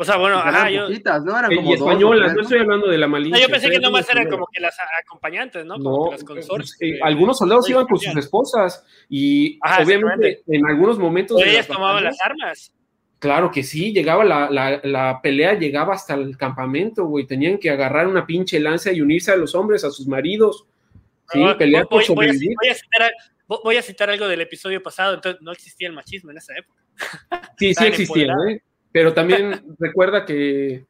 O 0.00 0.04
sea, 0.04 0.16
bueno, 0.16 0.38
ajá, 0.38 0.70
yo... 0.70 0.86
Poquitas, 0.86 1.24
¿no? 1.24 1.36
Eran 1.36 1.56
como 1.56 1.70
y 1.70 1.74
españolas, 1.74 2.32
no 2.32 2.42
estoy 2.42 2.60
hablando 2.60 2.86
de 2.86 2.98
la 2.98 3.08
malinche. 3.08 3.36
No, 3.36 3.44
yo 3.44 3.52
pensé 3.52 3.68
que 3.68 3.80
nomás 3.80 4.08
eran 4.08 4.30
como 4.30 4.46
que 4.46 4.60
las 4.60 4.76
acompañantes, 5.04 5.66
¿no? 5.66 5.74
Como 5.74 6.04
no, 6.06 6.12
las 6.12 6.22
consortes. 6.22 6.76
Eh, 6.80 7.00
algunos 7.02 7.36
soldados 7.36 7.68
iban 7.68 7.84
con 7.84 7.98
sus 7.98 8.14
esposas 8.14 8.86
y 9.08 9.58
ajá, 9.60 9.82
obviamente 9.82 10.42
en 10.46 10.64
algunos 10.66 11.00
momentos... 11.00 11.36
Pero 11.40 11.50
ellas 11.50 11.66
tomaban 11.66 12.04
las 12.04 12.16
armas. 12.24 12.72
Claro 13.18 13.50
que 13.50 13.64
sí, 13.64 13.92
llegaba 13.92 14.24
la, 14.24 14.48
la, 14.48 14.80
la, 14.84 15.20
pelea, 15.20 15.54
llegaba 15.54 15.94
hasta 15.94 16.14
el 16.14 16.36
campamento, 16.36 17.04
güey. 17.06 17.26
Tenían 17.26 17.58
que 17.58 17.68
agarrar 17.68 18.06
una 18.06 18.24
pinche 18.24 18.60
lanza 18.60 18.92
y 18.92 19.00
unirse 19.00 19.32
a 19.32 19.36
los 19.36 19.56
hombres, 19.56 19.82
a 19.82 19.90
sus 19.90 20.06
maridos. 20.06 20.64
Sí, 21.32 21.42
no, 21.42 21.58
pelear 21.58 21.88
voy, 21.90 21.90
por 21.90 22.04
sobrevivir. 22.04 22.54
Voy 22.62 22.70
a, 22.70 22.74
citar, 22.74 23.12
voy 23.48 23.76
a, 23.76 23.82
citar, 23.82 24.10
algo 24.10 24.28
del 24.28 24.42
episodio 24.42 24.80
pasado, 24.80 25.14
entonces 25.14 25.42
no 25.42 25.50
existía 25.50 25.88
el 25.88 25.94
machismo 25.94 26.30
en 26.30 26.36
esa 26.36 26.54
época. 26.56 26.80
Sí, 27.58 27.74
sí 27.74 27.86
existía, 27.86 28.32
¿eh? 28.48 28.62
Pero 28.92 29.14
también 29.14 29.62
recuerda 29.78 30.24
que 30.24 30.86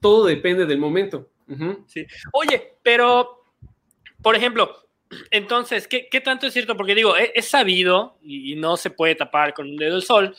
todo 0.00 0.26
depende 0.26 0.66
del 0.66 0.78
momento. 0.78 1.30
Uh 1.48 1.54
-huh. 1.54 1.84
sí. 1.86 2.06
Oye, 2.32 2.76
pero, 2.82 3.44
por 4.22 4.36
ejemplo, 4.36 4.82
entonces, 5.30 5.88
¿qué, 5.88 6.20
tanto 6.20 6.46
es 6.46 6.52
cierto? 6.52 6.76
Porque 6.76 6.94
digo, 6.94 7.16
es, 7.16 7.46
sabido, 7.46 8.18
y, 8.22 8.54
no 8.56 8.76
se 8.76 8.90
puede 8.90 9.14
tapar 9.14 9.54
con 9.54 9.68
un 9.68 9.76
dedo 9.76 9.96
el 9.96 10.02
sol, 10.02 10.34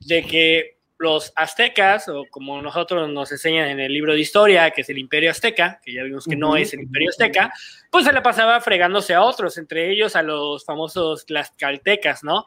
de 0.00 0.24
que 0.24 0.78
los 0.98 1.32
aztecas, 1.36 2.08
o 2.08 2.24
como 2.30 2.62
nosotros 2.62 3.10
nos 3.10 3.30
enseñan 3.32 3.68
en 3.68 3.80
el 3.80 3.92
libro 3.92 4.12
de 4.12 4.20
historia, 4.20 4.70
que 4.70 4.82
es 4.82 4.88
el 4.88 4.98
imperio 4.98 5.30
azteca, 5.30 5.80
que 5.84 5.92
ya 5.92 6.02
vimos 6.02 6.24
que 6.24 6.36
no 6.36 6.56
es 6.56 6.72
el 6.72 6.80
imperio 6.80 7.10
azteca, 7.10 7.52
pues 7.90 8.04
se 8.04 8.12
la 8.12 8.22
pasaba 8.22 8.60
fregándose 8.60 9.12
a 9.12 9.22
otros, 9.22 9.58
entre 9.58 9.90
ellos 9.90 10.16
a 10.16 10.22
los 10.22 10.64
famosos 10.64 11.26
tlaxcaltecas, 11.26 12.24
¿no? 12.24 12.46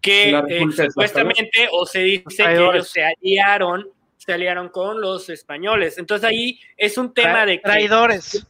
Que 0.00 0.30
eh, 0.30 0.64
supuestamente, 0.74 1.68
o 1.72 1.84
se 1.84 2.00
dice 2.00 2.44
que 2.44 2.54
ellos 2.54 2.88
se 2.88 3.04
aliaron, 3.04 3.86
se 4.16 4.32
aliaron 4.32 4.68
con 4.70 5.00
los 5.00 5.28
españoles. 5.28 5.98
Entonces 5.98 6.28
ahí 6.28 6.58
es 6.76 6.96
un 6.96 7.12
tema 7.12 7.44
de... 7.44 7.58
traidores. 7.58 8.46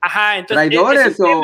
Ajá, 0.00 0.38
entonces... 0.38 0.68
¿Traidores 0.68 1.20
o...? 1.20 1.42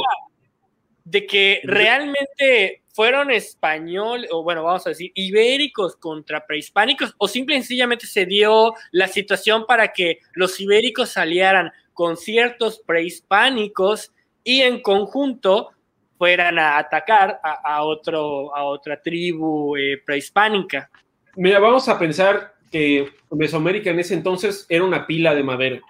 De 1.04 1.26
que 1.26 1.60
realmente 1.64 2.82
fueron 2.98 3.30
españoles, 3.30 4.28
o 4.32 4.42
bueno, 4.42 4.64
vamos 4.64 4.84
a 4.86 4.90
decir, 4.90 5.12
ibéricos 5.14 5.96
contra 5.96 6.44
prehispánicos, 6.44 7.14
o 7.16 7.28
simple 7.28 7.54
y 7.54 7.58
sencillamente 7.58 8.06
se 8.06 8.26
dio 8.26 8.74
la 8.90 9.08
situación 9.08 9.66
para 9.66 9.92
que 9.92 10.18
los 10.32 10.58
ibéricos 10.60 11.10
salieran 11.10 11.70
con 11.94 12.16
ciertos 12.16 12.80
prehispánicos 12.80 14.12
y 14.44 14.62
en 14.62 14.82
conjunto 14.82 15.70
fueran 16.18 16.58
a 16.58 16.78
atacar 16.78 17.40
a, 17.42 17.82
otro, 17.84 18.54
a 18.54 18.64
otra 18.64 19.00
tribu 19.00 19.76
eh, 19.76 20.02
prehispánica. 20.04 20.90
Mira, 21.36 21.58
vamos 21.60 21.88
a 21.88 21.98
pensar 21.98 22.54
que 22.70 23.08
Mesoamérica 23.30 23.90
en 23.90 24.00
ese 24.00 24.14
entonces 24.14 24.66
era 24.68 24.84
una 24.84 25.06
pila 25.06 25.34
de 25.34 25.42
madera 25.42 25.80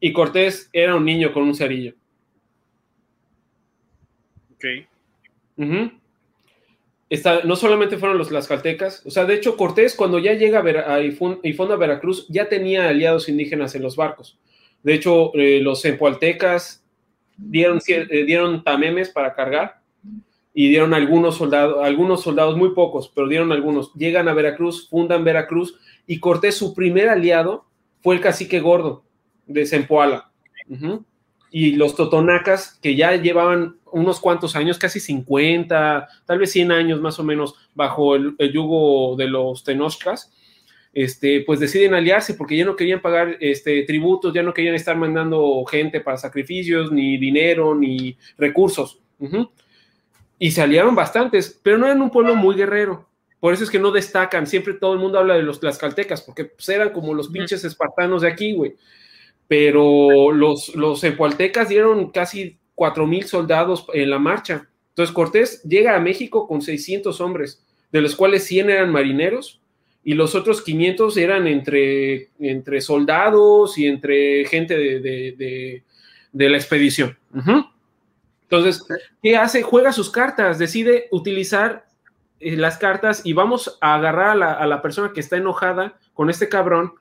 y 0.00 0.12
Cortés 0.12 0.68
era 0.72 0.96
un 0.96 1.04
niño 1.04 1.32
con 1.32 1.44
un 1.44 1.54
cerillo. 1.54 1.94
Ok 4.54 4.64
no 7.44 7.56
solamente 7.56 7.98
fueron 7.98 8.18
los 8.18 8.28
tlaxcaltecas, 8.28 9.04
o 9.04 9.10
sea, 9.10 9.24
de 9.24 9.34
hecho 9.34 9.56
Cortés 9.56 9.94
cuando 9.94 10.18
ya 10.18 10.34
llega 10.34 10.60
a, 10.60 11.00
y 11.00 11.12
funda 11.12 11.76
Veracruz 11.76 12.26
ya 12.28 12.48
tenía 12.48 12.88
aliados 12.88 13.28
indígenas 13.28 13.74
en 13.74 13.82
los 13.82 13.96
barcos. 13.96 14.38
De 14.82 14.94
hecho, 14.94 15.34
eh, 15.34 15.60
los 15.60 15.84
empualtecas 15.84 16.84
dieron, 17.40 17.80
eh, 17.86 18.24
dieron 18.24 18.62
tamemes 18.62 19.10
para 19.10 19.34
cargar 19.34 19.80
y 20.52 20.68
dieron 20.68 20.94
algunos 20.94 21.36
soldados, 21.36 21.78
algunos 21.82 22.22
soldados, 22.22 22.56
muy 22.56 22.70
pocos, 22.74 23.10
pero 23.14 23.28
dieron 23.28 23.52
algunos. 23.52 23.92
Llegan 23.94 24.28
a 24.28 24.34
Veracruz, 24.34 24.88
fundan 24.88 25.24
Veracruz 25.24 25.78
y 26.06 26.18
Cortés, 26.18 26.56
su 26.56 26.74
primer 26.74 27.08
aliado, 27.08 27.64
fue 28.02 28.14
el 28.14 28.20
cacique 28.20 28.60
gordo 28.60 29.04
de 29.46 29.66
Zempoala. 29.66 30.30
Y 31.52 31.72
los 31.72 31.96
totonacas 31.96 32.78
que 32.80 32.94
ya 32.94 33.16
llevaban 33.16 33.76
unos 33.92 34.20
cuantos 34.20 34.54
años, 34.54 34.78
casi 34.78 35.00
50, 35.00 36.08
tal 36.24 36.38
vez 36.38 36.52
100 36.52 36.72
años 36.72 37.00
más 37.00 37.18
o 37.18 37.24
menos 37.24 37.54
bajo 37.74 38.14
el, 38.14 38.36
yugo 38.52 39.16
de 39.16 39.26
los 39.26 39.64
tenochtlas, 39.64 40.32
este, 40.92 41.42
pues 41.42 41.60
deciden 41.60 41.94
aliarse 41.94 42.34
porque 42.34 42.56
ya 42.56 42.64
no 42.64 42.76
querían 42.76 43.00
pagar 43.00 43.36
este, 43.40 43.82
tributos, 43.82 44.34
ya 44.34 44.42
no 44.42 44.54
querían 44.54 44.74
estar 44.74 44.96
mandando 44.96 45.64
gente 45.64 46.00
para 46.00 46.16
sacrificios, 46.16 46.90
ni 46.90 47.16
dinero, 47.16 47.74
ni 47.74 48.16
recursos. 48.36 49.00
Y 50.38 50.50
se 50.50 50.62
aliaron 50.62 50.94
bastantes, 50.94 51.58
pero 51.62 51.78
no 51.78 51.86
eran 51.86 52.02
un 52.02 52.10
pueblo 52.10 52.34
muy 52.34 52.56
guerrero. 52.56 53.08
Por 53.38 53.54
eso 53.54 53.64
es 53.64 53.70
que 53.70 53.78
no 53.78 53.90
destacan. 53.90 54.46
Siempre 54.46 54.74
todo 54.74 54.92
el 54.92 54.98
mundo 54.98 55.18
habla 55.18 55.34
de 55.34 55.42
los 55.42 55.60
tlaxcaltecas, 55.60 56.22
porque 56.22 56.46
pues, 56.46 56.68
eran 56.68 56.90
como 56.90 57.14
los 57.14 57.28
pinches 57.28 57.64
espartanos 57.64 58.22
de 58.22 58.28
aquí, 58.28 58.52
güey 58.52 58.74
pero 59.50 60.30
los, 60.30 60.76
los 60.76 61.02
dieron 61.68 62.12
casi 62.12 62.60
cuatro 62.76 63.04
mil 63.04 63.24
soldados 63.24 63.84
en 63.92 64.08
la 64.08 64.20
marcha. 64.20 64.68
Entonces 64.90 65.12
Cortés 65.12 65.60
llega 65.64 65.96
a 65.96 65.98
México 66.00 66.46
con 66.46 66.62
600 66.62 67.20
hombres, 67.20 67.66
de 67.90 68.00
los 68.00 68.14
cuales 68.14 68.44
100 68.44 68.70
eran 68.70 68.92
marineros 68.92 69.60
y 70.02 70.14
los 70.14 70.34
otros 70.34 70.62
500 70.62 71.16
eran 71.16 71.46
entre, 71.46 72.28
entre 72.38 72.80
soldados 72.80 73.76
y 73.78 73.86
entre 73.86 74.44
gente 74.46 74.76
de, 74.76 75.82
la 76.32 76.56
expedición. 76.56 77.16
Entonces, 78.42 78.84
¿qué 79.22 79.36
hace? 79.36 79.62
Juega 79.62 79.92
sus 79.92 80.10
cartas, 80.10 80.58
decide 80.58 81.08
utilizar 81.10 81.86
eh, 82.40 82.56
las 82.56 82.78
cartas 82.78 83.22
y 83.24 83.32
vamos 83.32 83.78
a 83.80 83.94
agarrar 83.94 84.30
a 84.30 84.34
la, 84.34 84.52
a 84.52 84.66
la 84.66 84.82
persona 84.82 85.12
que 85.12 85.20
está 85.20 85.36
enojada 85.36 85.98
con 86.14 86.30
este 86.30 86.48
cabrón 86.48 86.94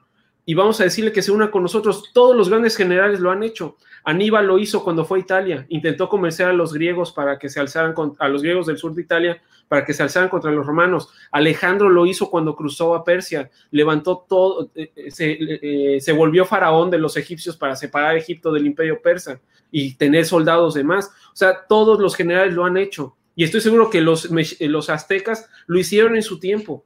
y 0.46 0.54
vamos 0.54 0.80
a 0.82 0.84
decirle 0.84 1.12
que 1.12 1.22
se 1.22 1.32
una 1.32 1.52
con 1.52 1.64
nosotros. 1.64 2.12
Todos 2.14 2.36
los 2.36 2.50
grandes 2.50 2.76
generales 2.76 3.20
lo 3.20 3.32
han 3.32 3.44
hecho. 3.44 3.78
Aníbal 4.04 4.48
lo 4.48 4.58
hizo 4.58 4.84
cuando 4.84 5.06
fue 5.06 5.20
a 5.20 5.22
Italia. 5.22 5.66
Intentó 5.70 6.10
convencer 6.10 6.48
a 6.48 6.54
los 6.54 6.74
griegos 6.74 7.12
para 7.12 7.38
que 7.38 7.50
se 7.50 7.60
alzaran 7.60 7.94
a 8.18 8.30
los 8.30 8.42
griegos 8.42 8.66
del 8.66 8.78
sur 8.78 8.94
de 8.94 9.02
Italia 9.02 9.42
para 9.70 9.86
que 9.86 9.94
se 9.94 10.04
alzaran 10.04 10.28
contra 10.28 10.52
los 10.52 10.66
romanos. 10.66 11.10
Alejandro 11.32 11.90
lo 11.90 12.06
hizo 12.06 12.30
cuando 12.30 12.56
cruzó 12.56 12.96
a 12.96 13.06
Persia. 13.06 13.50
Levantó 13.72 14.26
todo, 14.28 14.72
eh, 14.76 14.92
eh, 14.96 15.12
se, 15.12 15.38
eh, 15.40 16.02
se, 16.02 16.12
volvió 16.12 16.44
faraón 16.44 16.90
de 16.90 16.98
los 16.98 17.16
egipcios 17.16 17.56
para 17.56 17.76
separar 17.76 18.18
Egipto 18.18 18.52
del 18.52 18.66
imperio 18.66 19.02
persa 19.02 19.40
y 19.72 19.94
tener 19.94 20.26
soldados 20.26 20.74
de 20.74 20.84
más. 20.84 21.12
O 21.32 21.36
sea, 21.36 21.68
todos 21.68 22.00
los 22.00 22.16
generales 22.16 22.56
lo 22.56 22.66
han 22.66 22.78
hecho. 22.78 23.16
Y 23.36 23.44
estoy 23.44 23.62
seguro 23.62 23.90
que 23.90 24.02
los, 24.02 24.30
los 24.60 24.90
aztecas 24.90 25.48
lo 25.68 25.80
hicieron 25.80 26.16
en 26.16 26.24
su 26.24 26.40
tiempo. 26.40 26.84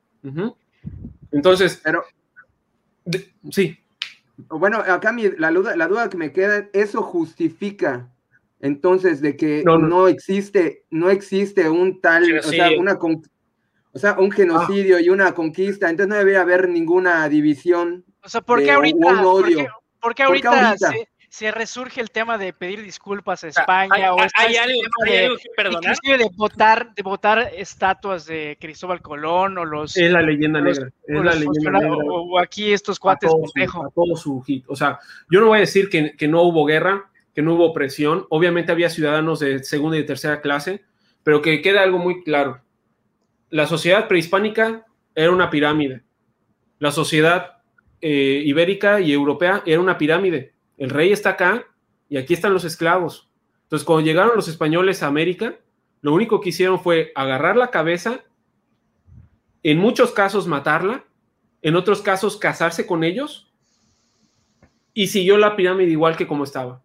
Entonces, 1.31 1.81
sí. 3.51 3.77
Bueno, 4.49 4.77
acá 4.79 5.15
la, 5.37 5.51
duda, 5.51 5.75
la 5.75 5.87
duda 5.87 6.09
que 6.09 6.17
me 6.17 6.31
queda, 6.31 6.67
¿eso 6.73 7.01
justifica 7.01 8.09
entonces 8.59 9.21
de 9.21 9.35
que 9.35 9.63
no, 9.65 10.07
existe, 10.07 10.85
no 10.89 11.09
existe 11.09 11.69
un 11.69 11.99
tal, 11.99 12.39
o 12.39 12.43
sea, 12.43 12.71
una, 12.79 12.97
o 12.97 13.99
sea, 13.99 14.17
un 14.17 14.31
genocidio 14.31 14.99
y 14.99 15.09
una 15.09 15.33
conquista, 15.33 15.89
entonces 15.89 16.09
no 16.09 16.15
debería 16.15 16.41
haber 16.41 16.69
ninguna 16.69 17.27
división. 17.27 18.05
O 18.23 18.29
sea, 18.29 18.41
¿por 18.41 18.63
qué 18.63 18.71
ahorita? 18.71 19.21
¿Por 19.99 20.15
qué, 20.15 20.23
ahorita, 20.23 20.75
se 21.33 21.49
resurge 21.49 21.99
el 21.99 22.11
tema 22.11 22.37
de 22.37 22.53
pedir 22.53 22.83
disculpas 22.83 23.43
a 23.43 23.47
España 23.47 24.13
o 24.13 24.17
hay, 24.35 24.55
algo, 24.55 24.79
de, 25.03 25.31
que 25.41 25.49
perdonar. 25.57 25.97
de 26.03 26.29
votar, 26.35 26.93
de 26.93 27.01
votar 27.01 27.51
estatuas 27.57 28.27
de 28.27 28.55
Cristóbal 28.61 29.01
Colón 29.01 29.57
o 29.57 29.65
los 29.65 29.97
es 29.97 30.11
la 30.11 30.21
leyenda 30.21 30.61
negra, 30.61 30.91
es 31.07 31.25
la 31.25 31.33
leyenda 31.33 31.71
negra. 31.71 31.97
O, 32.05 32.37
aquí 32.37 32.71
estos 32.71 32.99
cuates 32.99 33.31
a 33.31 33.89
todo, 33.95 34.15
su, 34.15 34.43
hit. 34.43 34.63
O 34.67 34.75
sea, 34.75 34.99
yo 35.27 35.39
no 35.39 35.47
voy 35.47 35.57
a 35.57 35.61
decir 35.61 35.89
que, 35.89 36.15
que 36.15 36.27
no 36.27 36.43
hubo 36.43 36.65
guerra, 36.65 37.09
que 37.33 37.41
no 37.41 37.55
hubo 37.55 37.73
presión. 37.73 38.27
Obviamente 38.29 38.71
había 38.71 38.91
ciudadanos 38.91 39.39
de 39.39 39.63
segunda 39.63 39.97
y 39.97 40.05
tercera 40.05 40.39
clase, 40.39 40.83
pero 41.23 41.41
que 41.41 41.63
queda 41.63 41.81
algo 41.81 41.97
muy 41.97 42.23
claro. 42.23 42.61
La 43.49 43.65
sociedad 43.65 44.07
prehispánica 44.07 44.85
era 45.15 45.31
una 45.31 45.49
pirámide. 45.49 46.03
La 46.77 46.91
sociedad 46.91 47.57
eh, 48.01 48.43
ibérica 48.45 49.01
y 49.01 49.11
europea 49.11 49.63
era 49.65 49.81
una 49.81 49.97
pirámide 49.97 50.52
el 50.77 50.89
rey 50.89 51.11
está 51.11 51.31
acá 51.31 51.65
y 52.09 52.17
aquí 52.17 52.33
están 52.33 52.53
los 52.53 52.63
esclavos. 52.63 53.29
Entonces, 53.63 53.85
cuando 53.85 54.05
llegaron 54.05 54.35
los 54.35 54.47
españoles 54.47 55.01
a 55.01 55.07
América, 55.07 55.55
lo 56.01 56.13
único 56.13 56.41
que 56.41 56.49
hicieron 56.49 56.79
fue 56.79 57.11
agarrar 57.15 57.55
la 57.55 57.71
cabeza, 57.71 58.23
en 59.63 59.79
muchos 59.79 60.11
casos 60.11 60.47
matarla, 60.47 61.05
en 61.61 61.75
otros 61.75 62.01
casos 62.01 62.37
casarse 62.37 62.85
con 62.85 63.03
ellos 63.03 63.53
y 64.93 65.07
siguió 65.07 65.37
la 65.37 65.55
pirámide 65.55 65.91
igual 65.91 66.17
que 66.17 66.27
como 66.27 66.43
estaba. 66.43 66.83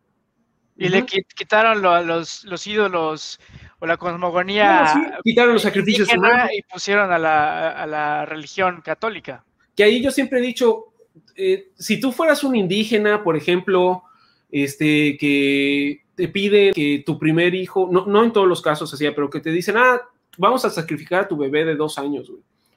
Y 0.77 0.89
le 0.89 1.05
quitaron 1.05 1.83
los, 1.83 2.67
ídolos 2.67 3.41
o 3.81 3.87
la 3.87 3.97
cosmogonía. 3.97 5.21
quitaron 5.25 5.55
los 5.55 5.63
sacrificios 5.63 6.09
humanos. 6.15 6.51
Y 6.57 6.63
pusieron 6.63 7.11
a 7.11 7.19
la, 7.19 7.71
a 7.71 7.87
la 7.87 8.25
religión 8.25 8.81
católica. 8.81 9.45
Que 9.75 9.83
ahí 9.83 10.01
yo 10.03 10.13
siempre 10.13 10.39
he 10.39 10.43
dicho, 10.43 10.88
eh, 11.39 11.71
si 11.79 12.01
tú 12.01 12.13
fueras 12.13 12.43
un 12.43 12.57
indígena, 12.57 13.23
por 13.23 13.37
ejemplo, 13.37 14.03
este, 14.51 15.17
que 15.17 16.03
te 16.17 16.29
pide 16.29 16.73
que 16.73 17.05
tu 17.07 17.19
primer 17.19 17.55
hijo, 17.55 17.89
no, 17.91 18.07
no 18.07 18.25
en 18.25 18.33
todos 18.33 18.49
los 18.49 18.61
casos 18.61 18.93
así, 18.93 19.09
pero 19.15 19.31
que 19.31 19.41
te 19.41 19.53
dicen, 19.53 19.77
ah, 19.77 20.03
vamos 20.37 20.65
a 20.65 20.71
sacrificar 20.71 21.23
a 21.23 21.29
tu 21.29 21.37
bebé 21.37 21.65
de 21.65 21.77
dos 21.77 21.99
años, 21.99 22.31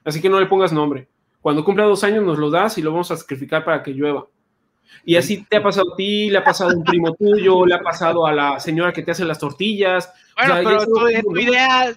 Así 0.04 0.20
que 0.20 0.28
no 0.28 0.40
le 0.40 0.46
pongas 0.46 0.72
nombre. 0.72 1.06
Cuando 1.40 1.64
cumpla 1.64 1.84
dos 1.84 2.02
años 2.02 2.24
nos 2.24 2.38
lo 2.38 2.50
das 2.50 2.78
y 2.78 2.82
lo 2.82 2.90
vamos 2.90 3.10
a 3.10 3.16
sacrificar 3.16 3.64
para 3.64 3.82
que 3.82 3.92
llueva. 3.92 4.26
Y 5.04 5.16
así 5.16 5.44
te 5.44 5.56
ha 5.56 5.62
pasado 5.62 5.92
a 5.92 5.96
ti, 5.96 6.30
le 6.30 6.38
ha 6.38 6.44
pasado 6.44 6.70
a 6.70 6.74
un 6.74 6.84
primo 6.84 7.14
tuyo, 7.14 7.66
le 7.66 7.74
ha 7.74 7.80
pasado 7.80 8.26
a 8.26 8.32
la 8.32 8.60
señora 8.60 8.92
que 8.92 9.02
te 9.02 9.10
hace 9.10 9.24
las 9.24 9.38
tortillas. 9.38 10.12
Bueno, 10.36 10.54
pero 10.64 10.86
tu, 10.86 11.36
idea, 11.38 11.92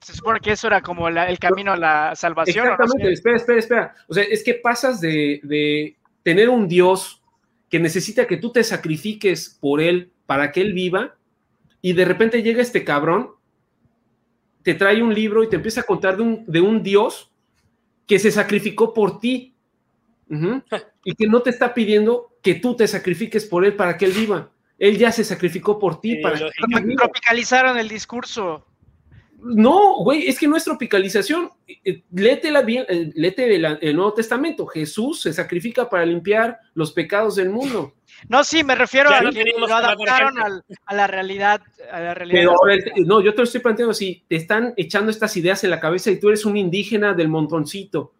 se 0.00 0.14
supone 0.14 0.40
que 0.40 0.52
eso 0.52 0.66
era 0.66 0.80
como 0.80 1.08
el 1.08 1.38
camino 1.38 1.72
a 1.72 1.76
la 1.76 2.14
salvación. 2.14 2.66
Exactamente, 2.66 3.12
espera, 3.12 3.36
espera, 3.36 3.58
espera. 3.58 3.94
O 4.08 4.14
sea, 4.14 4.24
es 4.24 4.44
que 4.44 4.54
pasas 4.54 5.00
de, 5.00 5.96
tener 6.22 6.48
un 6.48 6.68
Dios 6.68 7.22
que 7.68 7.80
necesita 7.80 8.26
que 8.26 8.36
tú 8.36 8.52
te 8.52 8.64
sacrifiques 8.64 9.58
por 9.60 9.80
él 9.80 10.12
para 10.26 10.52
que 10.52 10.60
él 10.60 10.72
viva, 10.72 11.16
y 11.80 11.94
de 11.94 12.04
repente 12.04 12.42
llega 12.42 12.62
este 12.62 12.84
cabrón, 12.84 13.30
te 14.62 14.74
trae 14.74 15.02
un 15.02 15.12
libro 15.12 15.42
y 15.42 15.48
te 15.48 15.56
empieza 15.56 15.80
a 15.80 15.84
contar 15.84 16.16
de 16.16 16.22
un, 16.22 16.44
de 16.46 16.60
un 16.60 16.82
Dios 16.82 17.32
que 18.06 18.18
se 18.18 18.30
sacrificó 18.30 18.94
por 18.94 19.18
ti 19.18 19.54
y 21.04 21.14
que 21.14 21.26
no 21.26 21.42
te 21.42 21.50
está 21.50 21.74
pidiendo 21.74 22.36
que 22.42 22.54
tú 22.54 22.74
te 22.74 22.86
sacrifiques 22.86 23.44
por 23.44 23.64
él 23.64 23.74
para 23.74 23.98
que 23.98 24.06
él 24.06 24.12
viva. 24.12 24.50
Él 24.78 24.98
ya 24.98 25.12
se 25.12 25.24
sacrificó 25.24 25.78
por 25.78 26.00
ti. 26.00 26.16
para 26.16 26.38
tropicalizaron 26.96 27.78
el 27.78 27.88
discurso. 27.88 28.64
No, 29.44 30.04
güey, 30.04 30.28
es 30.28 30.38
que 30.38 30.46
no 30.46 30.56
es 30.56 30.62
tropicalización. 30.62 31.50
Eh, 31.66 31.80
eh, 31.84 32.02
léete, 32.12 32.52
bien, 32.64 32.86
eh, 32.88 33.10
léete 33.14 33.56
el, 33.56 33.96
Nuevo 33.96 34.14
Testamento. 34.14 34.66
Jesús 34.66 35.22
se 35.22 35.32
sacrifica 35.32 35.88
para 35.90 36.06
limpiar 36.06 36.60
los 36.74 36.92
pecados 36.92 37.34
del 37.34 37.50
mundo. 37.50 37.94
No, 38.28 38.44
sí, 38.44 38.62
me 38.62 38.76
refiero 38.76 39.10
a 39.10 39.18
que 39.32 39.44
lo 39.58 39.66
adaptaron 39.66 40.34
a 40.38 40.94
la 40.94 41.06
realidad. 41.08 41.60
A 41.90 42.00
la 42.00 42.14
realidad. 42.14 42.52
no, 43.04 43.20
yo 43.20 43.32
te 43.32 43.38
lo 43.38 43.44
estoy 43.44 43.60
planteando 43.60 43.90
así. 43.90 44.22
Te 44.28 44.36
están 44.36 44.74
echando 44.76 45.10
estas 45.10 45.36
ideas 45.36 45.64
en 45.64 45.70
la 45.70 45.80
cabeza 45.80 46.12
y 46.12 46.20
tú 46.20 46.28
eres 46.28 46.44
un 46.44 46.56
indígena 46.56 47.12
del 47.12 47.28
montoncito. 47.28 48.14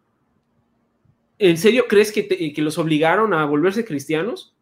¿En 1.39 1.57
serio 1.57 1.85
crees 1.87 2.11
que, 2.11 2.27
que 2.27 2.61
los 2.61 2.77
obligaron 2.77 3.33
a 3.33 3.45
volverse 3.45 3.85
cristianos? 3.85 4.53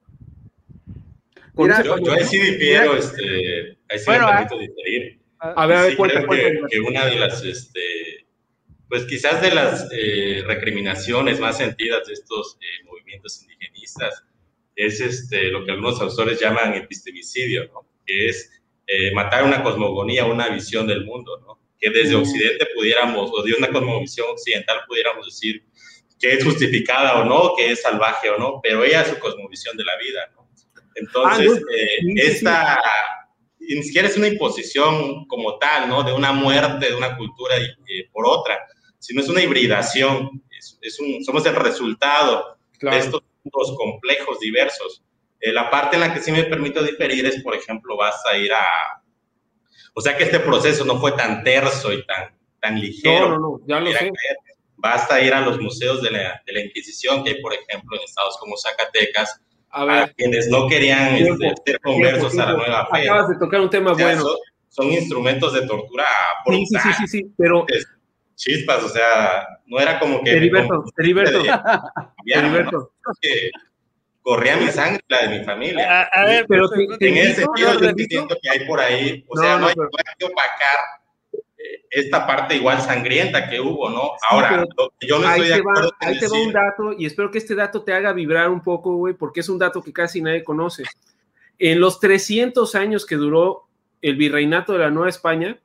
yo, 1.58 1.98
yo 1.98 2.14
ahí 2.14 2.24
sí 2.24 2.40
difiero, 2.40 2.96
este, 2.96 3.78
ahí 3.90 4.00
sí 4.00 4.06
bueno, 4.06 4.28
me 4.28 4.34
permito 4.34 4.58
diferir 4.58 5.21
a 5.42 5.66
ver, 5.66 5.78
a 5.78 5.82
ver, 5.84 5.98
cuenta, 5.98 6.24
que, 6.70 6.80
una 6.80 7.06
de 7.08 7.16
las, 7.16 7.44
este, 7.44 8.28
pues 8.88 9.06
quizás 9.06 9.42
de 9.42 9.54
las 9.54 9.88
eh, 9.92 10.44
recriminaciones 10.46 11.40
más 11.40 11.58
sentidas 11.58 12.06
de 12.08 12.14
estos 12.14 12.58
eh, 12.62 12.86
movimientos 12.86 13.42
indigenistas 13.42 14.24
es 14.76 15.02
este, 15.02 15.46
lo 15.46 15.66
que 15.66 15.72
algunos 15.72 16.00
autores 16.00 16.40
llaman 16.40 16.76
epistemicidio, 16.76 17.66
¿no? 17.74 17.88
que 18.06 18.28
es 18.28 18.52
eh, 18.86 19.12
matar 19.14 19.44
una 19.44 19.64
cosmogonía, 19.64 20.26
una 20.26 20.50
visión 20.50 20.86
del 20.86 21.06
mundo, 21.06 21.40
¿no? 21.40 21.60
que 21.80 21.90
desde 21.90 22.16
Occidente 22.16 22.68
pudiéramos, 22.76 23.32
o 23.34 23.42
de 23.42 23.54
una 23.54 23.70
cosmovisión 23.70 24.28
occidental 24.30 24.82
pudiéramos 24.88 25.26
decir 25.26 25.64
que 26.20 26.34
es 26.34 26.44
justificada 26.44 27.20
o 27.20 27.26
no, 27.26 27.56
que 27.58 27.72
es 27.72 27.82
salvaje 27.82 28.30
o 28.30 28.38
no, 28.38 28.60
pero 28.62 28.84
ella 28.84 29.02
es 29.02 29.08
su 29.08 29.18
cosmovisión 29.18 29.76
de 29.76 29.84
la 29.86 29.98
vida. 29.98 30.32
¿no? 30.36 30.48
Entonces, 30.94 31.64
ah, 31.64 32.12
esta 32.18 32.82
y 33.72 33.76
ni 33.76 33.84
siquiera 33.84 34.10
es 34.10 34.18
una 34.18 34.28
imposición 34.28 35.26
como 35.28 35.58
tal, 35.58 35.88
¿no? 35.88 36.04
De 36.04 36.12
una 36.12 36.34
muerte 36.34 36.90
de 36.90 36.94
una 36.94 37.16
cultura 37.16 37.56
eh, 37.56 38.10
por 38.12 38.28
otra, 38.28 38.60
sino 39.00 39.22
es 39.22 39.30
una 39.30 39.42
hibridación, 39.42 40.44
es, 40.82 41.00
un, 41.00 41.24
somos 41.24 41.46
el 41.46 41.56
resultado 41.56 42.58
de 42.82 42.98
estos 42.98 43.22
mundos 43.42 43.78
complejos, 43.78 44.42
diversos. 44.42 45.02
Eh, 45.40 45.54
la 45.54 45.70
parte 45.72 45.96
en 45.96 46.02
la 46.02 46.14
que 46.14 46.20
sí 46.20 46.34
me 46.34 46.44
permito 46.44 46.84
diferir 46.84 47.26
es, 47.26 47.42
por 47.42 47.56
ejemplo, 47.56 47.96
vas 47.96 48.22
a 48.30 48.38
ir 48.38 48.52
a... 48.52 49.02
O 49.94 50.02
sea 50.02 50.18
que 50.18 50.26
este 50.26 50.42
proceso 50.42 50.84
no 50.84 51.00
fue 51.00 51.14
tan 51.14 51.42
terso 51.42 51.94
y 51.94 52.06
tan, 52.06 52.38
tan 52.60 52.78
ligero. 52.78 53.30
No, 53.30 53.40
no, 53.40 53.40
no, 53.40 53.62
ya 53.66 53.80
lo 53.80 53.90
sé. 53.94 54.12
Basta 54.76 55.22
ir 55.22 55.34
a 55.34 55.40
los 55.40 55.62
museos 55.62 56.02
de 56.02 56.12
la, 56.12 56.42
de 56.46 56.52
la 56.52 56.60
Inquisición, 56.60 57.24
que 57.24 57.30
hay, 57.30 57.42
por 57.42 57.54
ejemplo, 57.54 57.96
en 57.96 58.04
estados 58.04 58.36
como 58.38 58.58
Zacatecas, 58.58 59.40
a, 59.72 59.86
ver, 59.86 60.14
quienes 60.16 60.50
no 60.50 60.68
querían 60.68 61.16
este, 61.16 61.54
ser 61.66 61.80
conversos 61.82 62.38
a 62.38 62.46
la 62.46 62.54
nueva 62.54 62.88
fe. 62.92 63.04
Acabas 63.04 63.30
de 63.30 63.38
tocar 63.38 63.62
un 63.62 63.70
tema 63.70 63.94
bueno. 63.94 64.24
Son, 64.70 64.88
instrumentos 64.88 65.54
de 65.54 65.68
tortura 65.68 66.06
brutal. 66.46 66.82
Sí, 66.82 66.90
sí, 66.90 66.94
sí, 67.00 67.08
sí, 67.08 67.34
pero... 67.38 67.66
Chispas, 68.36 68.84
o 68.84 68.90
sea, 68.90 69.46
no 69.68 69.80
era 69.80 70.00
como 70.00 70.24
que... 70.24 70.32
Heriberto, 70.32 70.84
Heriberto, 70.98 71.44
Heriberto. 72.26 72.92
corría 74.24 74.58
mi 74.58 74.68
sangre, 74.68 75.04
la 75.10 75.28
de 75.28 75.40
mi 75.40 75.46
familia. 75.46 76.04
A, 76.04 76.26
ver, 76.26 76.46
pero 76.48 76.68
en 76.74 77.18
ese 77.18 77.44
sentido 77.44 77.80
yo 77.80 77.90
siento 78.08 78.36
que 78.42 78.50
hay 78.50 78.66
por 78.66 78.80
ahí, 78.80 79.24
o 79.28 79.38
sea, 79.38 79.58
no, 79.58 79.68
hay, 79.68 79.76
que 80.18 80.26
opacar 80.26 80.80
esta 81.90 82.26
parte 82.26 82.56
igual 82.56 82.82
sangrienta 82.82 83.50
que 83.50 83.60
hubo, 83.60 83.90
¿no? 83.90 84.12
Ahora, 84.30 84.66
yo 85.02 85.20
no 85.20 85.30
estoy 85.30 85.48
de 85.48 85.54
acuerdo. 85.56 85.92
ahí 86.00 86.20
te 86.20 86.28
va 86.28 86.42
un 86.42 86.54
dato 86.54 86.94
y 86.98 87.06
espero 87.06 87.32
que 87.32 87.38
este 87.38 87.56
dato 87.56 87.84
te 87.84 87.94
haga 87.94 88.14
vibrar 88.14 88.50
un 88.50 88.62
poco, 88.62 88.96
güey, 88.96 89.14
porque 89.14 89.42
es 89.42 89.50
un 89.50 89.60
dato 89.60 89.82
que 89.82 89.94
casi 89.94 90.22
nadie 90.22 90.44
conoce. 90.44 90.84
En 91.60 91.80
los 91.80 92.00
300 92.00 92.74
años 92.76 93.06
que 93.06 93.16
duró 93.16 93.68
el 94.02 94.16
virreinato 94.16 94.74
de 94.74 94.80
la 94.80 94.90
Nueva 94.90 95.10
España, 95.10 95.60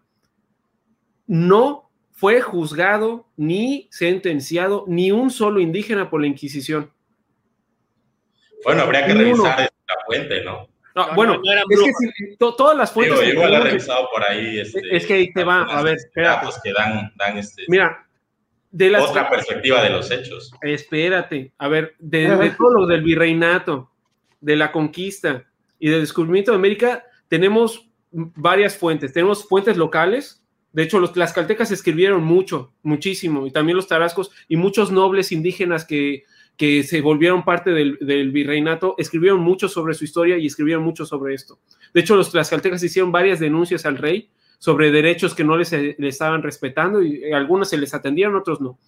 no 1.26 1.90
fue 2.12 2.40
juzgado 2.40 3.26
ni 3.36 3.88
sentenciado 3.90 4.84
ni 4.86 5.12
un 5.12 5.30
solo 5.30 5.60
indígena 5.60 6.10
por 6.10 6.20
la 6.20 6.26
Inquisición. 6.26 6.90
Bueno, 8.64 8.82
habría 8.82 9.06
que 9.06 9.14
revisar 9.14 9.60
la 9.60 9.96
fuente, 10.06 10.42
¿no? 10.42 10.68
No, 10.96 11.14
bueno, 11.14 11.42
es 11.68 12.14
que 12.16 12.36
todas 12.38 12.74
las 12.74 12.90
fuentes. 12.90 13.20
Yo 13.20 13.24
igual 13.26 13.52
he 13.52 13.60
revisado 13.60 14.08
por 14.10 14.24
ahí. 14.26 14.60
Este, 14.60 14.80
es 14.96 15.04
que 15.04 15.12
ahí 15.12 15.32
te 15.32 15.44
va, 15.44 15.64
a 15.64 15.82
ver, 15.82 15.96
espérate. 15.96 16.46
que 16.64 16.72
dan, 16.72 17.12
dan 17.16 17.36
este, 17.36 17.64
Mira, 17.68 18.06
de 18.70 18.88
la 18.88 19.04
otra 19.04 19.28
perspectiva 19.28 19.82
de 19.82 19.90
los 19.90 20.10
hechos. 20.10 20.50
Espérate, 20.62 21.52
a 21.58 21.68
ver, 21.68 21.96
de, 21.98 22.54
todo 22.56 22.72
lo 22.72 22.86
del 22.86 23.02
virreinato, 23.02 23.90
de 24.40 24.56
la 24.56 24.72
conquista 24.72 25.44
y 25.78 25.90
del 25.90 26.00
descubrimiento 26.00 26.52
de 26.52 26.56
América, 26.56 27.04
tenemos 27.28 27.90
varias 28.10 28.78
fuentes. 28.78 29.12
Tenemos 29.12 29.46
fuentes 29.46 29.76
locales. 29.76 30.42
De 30.72 30.82
hecho, 30.82 30.98
los 30.98 31.12
tlaxcaltecas 31.12 31.70
escribieron 31.72 32.24
mucho, 32.24 32.72
muchísimo, 32.82 33.46
y 33.46 33.50
también 33.50 33.76
los 33.76 33.88
tarascos 33.88 34.30
y 34.48 34.56
muchos 34.56 34.90
nobles 34.90 35.30
indígenas 35.30 35.84
que 35.84 36.24
que 36.56 36.82
se 36.82 37.00
volvieron 37.00 37.44
parte 37.44 37.70
del, 37.70 38.30
virreinato, 38.32 38.94
escribieron 38.98 39.40
mucho 39.40 39.68
sobre 39.68 39.94
su 39.94 40.04
historia 40.04 40.38
y 40.38 40.46
escribieron 40.46 40.82
mucho 40.82 41.04
sobre 41.04 41.34
esto. 41.34 41.58
De 41.92 42.00
hecho, 42.00 42.16
los 42.16 42.30
tlaxcaltecas 42.30 42.82
hicieron 42.82 43.12
varias 43.12 43.40
denuncias 43.40 43.84
al 43.84 43.98
rey 43.98 44.30
sobre 44.58 44.90
derechos 44.90 45.34
que 45.34 45.44
no 45.44 45.56
les, 45.56 45.72
estaban 45.72 46.42
respetando 46.42 47.02
y 47.02 47.30
algunos 47.32 47.68
se 47.68 47.76
les 47.76 47.92
atendieron, 47.92 48.36
otros 48.36 48.60
no. 48.60 48.78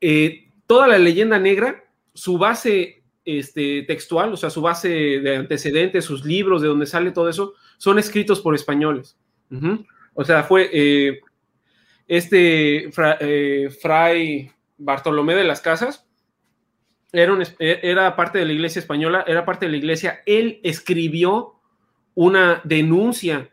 Eh, 0.00 0.48
toda 0.66 0.88
la 0.88 0.98
leyenda 0.98 1.38
negra, 1.38 1.84
su 2.14 2.38
base 2.38 3.02
este, 3.24 3.82
textual, 3.82 4.32
o 4.32 4.36
sea, 4.38 4.48
su 4.48 4.62
base 4.62 4.88
de 4.88 5.36
antecedentes, 5.36 6.04
sus 6.04 6.24
libros, 6.24 6.62
de 6.62 6.68
donde 6.68 6.86
sale 6.86 7.10
todo 7.10 7.28
eso, 7.28 7.54
son 7.76 7.98
escritos 7.98 8.40
por 8.40 8.54
españoles. 8.54 9.18
O 10.14 10.24
sea, 10.24 10.42
fue 10.44 10.70
eh, 10.72 11.20
este 12.06 12.90
eh, 13.20 13.70
Fray 13.70 14.50
Bartolomé 14.78 15.34
de 15.34 15.44
las 15.44 15.60
Casas, 15.60 16.06
era, 17.12 17.36
e, 17.58 17.80
era 17.82 18.16
parte 18.16 18.38
de 18.38 18.46
la 18.46 18.52
iglesia 18.52 18.80
española, 18.80 19.24
era 19.26 19.44
parte 19.44 19.66
de 19.66 19.72
la 19.72 19.78
iglesia, 19.78 20.20
él 20.26 20.60
escribió 20.62 21.54
una 22.14 22.60
denuncia 22.64 23.50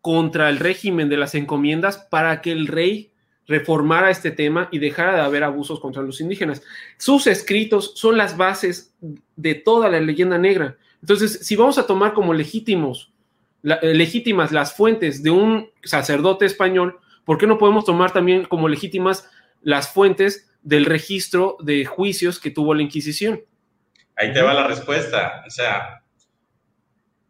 contra 0.00 0.48
el 0.48 0.58
régimen 0.58 1.08
de 1.08 1.16
las 1.16 1.34
encomiendas 1.34 1.98
para 1.98 2.40
que 2.40 2.52
el 2.52 2.66
rey 2.66 3.12
reformara 3.46 4.10
este 4.10 4.30
tema 4.30 4.68
y 4.70 4.78
dejara 4.78 5.14
de 5.14 5.20
haber 5.20 5.42
abusos 5.42 5.80
contra 5.80 6.02
los 6.02 6.20
indígenas. 6.20 6.62
Sus 6.96 7.26
escritos 7.26 7.92
son 7.96 8.16
las 8.16 8.36
bases 8.36 8.94
de 9.36 9.54
toda 9.56 9.88
la 9.88 10.00
leyenda 10.00 10.38
negra. 10.38 10.76
Entonces, 11.02 11.40
si 11.42 11.56
vamos 11.56 11.76
a 11.76 11.86
tomar 11.86 12.12
como 12.12 12.32
legítimos, 12.32 13.12
eh, 13.64 13.94
legítimas 13.94 14.52
las 14.52 14.74
fuentes 14.74 15.22
de 15.22 15.30
un 15.30 15.68
sacerdote 15.82 16.46
español, 16.46 17.00
¿por 17.24 17.38
qué 17.38 17.46
no 17.46 17.58
podemos 17.58 17.84
tomar 17.84 18.12
también 18.12 18.44
como 18.44 18.68
legítimas 18.68 19.28
las 19.62 19.92
fuentes 19.92 20.50
del 20.62 20.84
registro 20.84 21.56
de 21.60 21.84
juicios 21.84 22.38
que 22.38 22.50
tuvo 22.50 22.74
la 22.74 22.82
Inquisición. 22.82 23.42
Ahí 24.16 24.32
te 24.32 24.42
va 24.42 24.52
la 24.52 24.66
respuesta. 24.66 25.42
O 25.46 25.50
sea, 25.50 26.02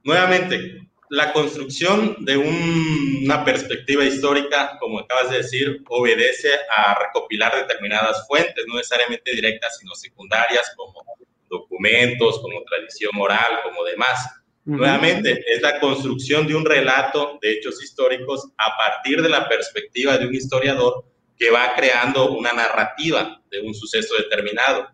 nuevamente, 0.02 0.88
la 1.10 1.32
construcción 1.32 2.16
de 2.24 2.36
una 2.36 3.44
perspectiva 3.44 4.04
histórica, 4.04 4.76
como 4.78 5.00
acabas 5.00 5.30
de 5.30 5.38
decir, 5.38 5.82
obedece 5.88 6.50
a 6.76 6.98
recopilar 6.98 7.54
determinadas 7.56 8.26
fuentes, 8.26 8.64
no 8.66 8.76
necesariamente 8.76 9.32
directas, 9.32 9.78
sino 9.78 9.94
secundarias, 9.94 10.72
como 10.76 11.04
documentos, 11.48 12.40
como 12.40 12.62
tradición 12.62 13.10
oral, 13.18 13.60
como 13.64 13.84
demás. 13.84 14.24
Nuevamente, 14.64 15.42
es 15.52 15.62
la 15.62 15.80
construcción 15.80 16.46
de 16.46 16.54
un 16.54 16.64
relato 16.64 17.38
de 17.42 17.52
hechos 17.54 17.82
históricos 17.82 18.48
a 18.56 18.76
partir 18.76 19.20
de 19.20 19.28
la 19.28 19.48
perspectiva 19.48 20.16
de 20.16 20.26
un 20.26 20.34
historiador 20.34 21.09
que 21.40 21.50
va 21.50 21.74
creando 21.74 22.32
una 22.32 22.52
narrativa 22.52 23.42
de 23.50 23.62
un 23.62 23.74
suceso 23.74 24.14
determinado. 24.16 24.86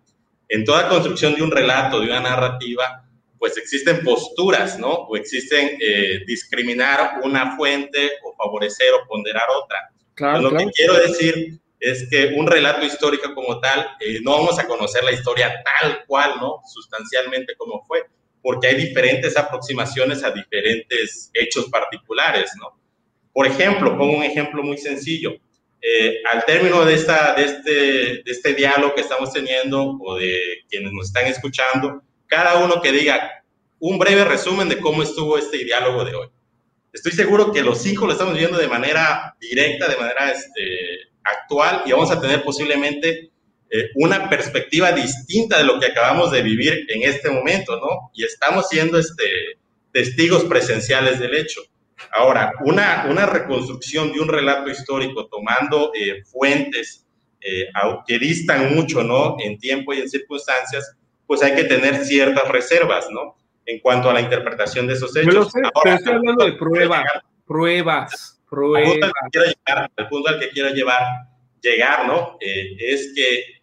En 0.49 0.65
toda 0.65 0.89
construcción 0.89 1.35
de 1.35 1.43
un 1.43 1.51
relato, 1.51 1.99
de 1.99 2.07
una 2.07 2.21
narrativa, 2.21 3.05
pues 3.37 3.57
existen 3.57 4.05
posturas, 4.05 4.79
¿no? 4.79 4.93
O 4.93 5.17
existen 5.17 5.77
eh, 5.81 6.21
discriminar 6.25 7.21
una 7.25 7.57
fuente 7.57 8.13
o 8.25 8.33
favorecer 8.37 8.93
o 8.95 9.09
ponderar 9.09 9.43
otra. 9.61 9.91
Claro, 10.15 10.43
lo 10.43 10.57
que 10.57 10.67
quiero 10.67 10.95
decir 10.95 11.59
es 11.81 12.09
que 12.09 12.35
un 12.37 12.47
relato 12.47 12.87
histórico 12.87 13.35
como 13.35 13.59
tal, 13.59 13.85
eh, 13.99 14.21
no 14.23 14.31
vamos 14.31 14.57
a 14.61 14.69
conocer 14.69 15.03
la 15.03 15.13
historia 15.13 15.53
tal 15.65 16.05
cual, 16.07 16.35
¿no? 16.41 16.61
Sustancialmente 16.65 17.57
como 17.57 17.85
fue, 17.85 18.05
porque 18.41 18.69
hay 18.69 18.77
diferentes 18.77 19.37
aproximaciones 19.37 20.23
a 20.23 20.31
diferentes 20.31 21.29
hechos 21.35 21.69
particulares, 21.71 22.53
¿no? 22.61 22.81
Por 23.33 23.49
ejemplo, 23.49 23.99
pongo 23.99 24.17
un 24.17 24.23
ejemplo 24.23 24.63
muy 24.63 24.79
sencillo. 24.79 25.33
Eh, 25.89 26.21
al 26.33 26.45
término 26.45 26.85
de, 26.85 26.95
esta, 26.95 27.35
de, 27.35 27.45
este, 27.45 27.71
de 27.71 28.23
este 28.27 28.55
diálogo 28.55 28.97
que 28.97 29.03
estamos 29.03 29.33
teniendo 29.33 29.97
o 30.01 30.17
de 30.17 30.65
quienes 30.69 30.93
nos 30.93 31.07
están 31.07 31.27
escuchando, 31.27 32.03
cada 32.27 32.65
uno 32.65 32.83
que 32.83 32.91
diga 32.91 33.45
un 33.79 33.97
breve 33.97 34.25
resumen 34.25 34.69
de 34.69 34.81
cómo 34.81 35.05
estuvo 35.05 35.39
este 35.39 35.59
diálogo 35.59 36.05
de 36.05 36.17
hoy. 36.17 36.27
Estoy 36.93 37.13
seguro 37.13 37.53
que 37.53 37.63
los 37.63 37.79
cinco 37.79 38.05
lo 38.05 38.15
estamos 38.15 38.37
viendo 38.37 38.59
de 38.59 38.67
manera 38.67 39.37
directa, 39.41 39.87
de 39.87 39.97
manera 39.97 40.33
este, 40.33 41.13
actual 41.23 41.85
y 41.87 41.93
vamos 41.93 42.11
a 42.11 42.21
tener 42.21 42.43
posiblemente 42.43 43.31
eh, 43.71 43.91
una 43.95 44.29
perspectiva 44.29 44.91
distinta 44.91 45.59
de 45.59 45.65
lo 45.65 45.79
que 45.79 45.87
acabamos 45.87 46.33
de 46.33 46.43
vivir 46.43 46.85
en 46.89 47.09
este 47.09 47.31
momento, 47.31 47.79
¿no? 47.79 48.11
Y 48.13 48.25
estamos 48.25 48.69
siendo 48.69 48.99
este, 48.99 49.25
testigos 49.93 50.43
presenciales 50.47 51.21
del 51.21 51.37
hecho. 51.37 51.61
Ahora, 52.13 52.53
una, 52.61 53.07
una 53.09 53.27
reconstrucción 53.27 54.13
de 54.13 54.21
un 54.21 54.29
relato 54.29 54.71
histórico 54.71 55.27
tomando 55.27 55.93
eh, 55.95 56.23
fuentes 56.25 57.07
eh, 57.41 57.67
que 58.07 58.19
distan 58.19 58.75
mucho, 58.75 59.03
¿no? 59.03 59.37
En 59.39 59.59
tiempo 59.59 59.95
y 59.95 60.01
en 60.01 60.09
circunstancias, 60.09 60.97
pues 61.27 61.43
hay 61.43 61.55
que 61.55 61.65
tener 61.65 62.05
ciertas 62.05 62.49
reservas, 62.49 63.07
¿no? 63.11 63.37
En 63.65 63.81
cuanto 63.81 64.11
a 64.11 64.15
la 64.15 64.21
interpretación 64.21 64.87
de 64.87 64.95
esos 64.95 65.15
hechos. 65.17 65.33
Yo 65.33 65.41
lo 65.41 65.51
sé, 65.51 65.61
pero 65.83 65.97
estoy 65.97 66.15
hablando 66.15 66.45
de 66.45 66.53
pruebas, 66.53 67.05
pruebas, 67.47 68.43
pruebas. 68.49 68.95
El 69.97 70.09
punto 70.09 70.29
al 70.29 70.41
que 70.41 70.51
quiero 70.51 70.71
llevar, 70.71 71.03
llegar, 71.61 72.07
¿no? 72.07 72.37
Eh, 72.41 72.77
es 72.79 73.13
que 73.15 73.56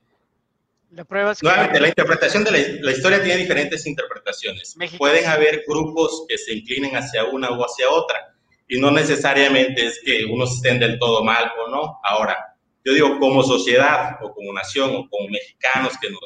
la 0.96 1.06
prueba 1.06 1.32
es 1.32 1.42
Nuevamente, 1.42 1.80
la 1.80 1.88
interpretación 1.88 2.44
de 2.44 2.80
la, 2.82 2.92
historia 2.92 3.22
tiene 3.22 3.42
diferentes 3.42 3.86
interpretaciones. 3.86 4.76
Pueden 4.98 5.26
haber 5.26 5.64
grupos 5.68 6.26
que 6.28 6.38
se 6.38 6.54
inclinen 6.54 6.96
hacia 6.96 7.26
una 7.26 7.50
o 7.50 7.64
hacia 7.64 7.90
otra, 7.90 8.36
y 8.68 8.80
no 8.80 8.92
necesariamente 8.92 9.86
es 9.86 10.00
que 10.04 10.26
unos 10.26 10.56
estén 10.56 10.80
del 10.80 11.00
todo 11.00 11.24
mal 11.24 11.52
o 11.66 11.70
no. 11.70 12.00
Ahora, 12.04 12.38
yo 12.86 12.94
digo, 12.94 13.20
como 13.20 13.44
sociedad 13.44 14.18
o 14.22 14.34
como 14.34 14.54
nación 14.54 14.96
o 14.96 15.10
como 15.10 15.30
mexicanos 15.30 15.94
que 16.00 16.10
nos, 16.10 16.22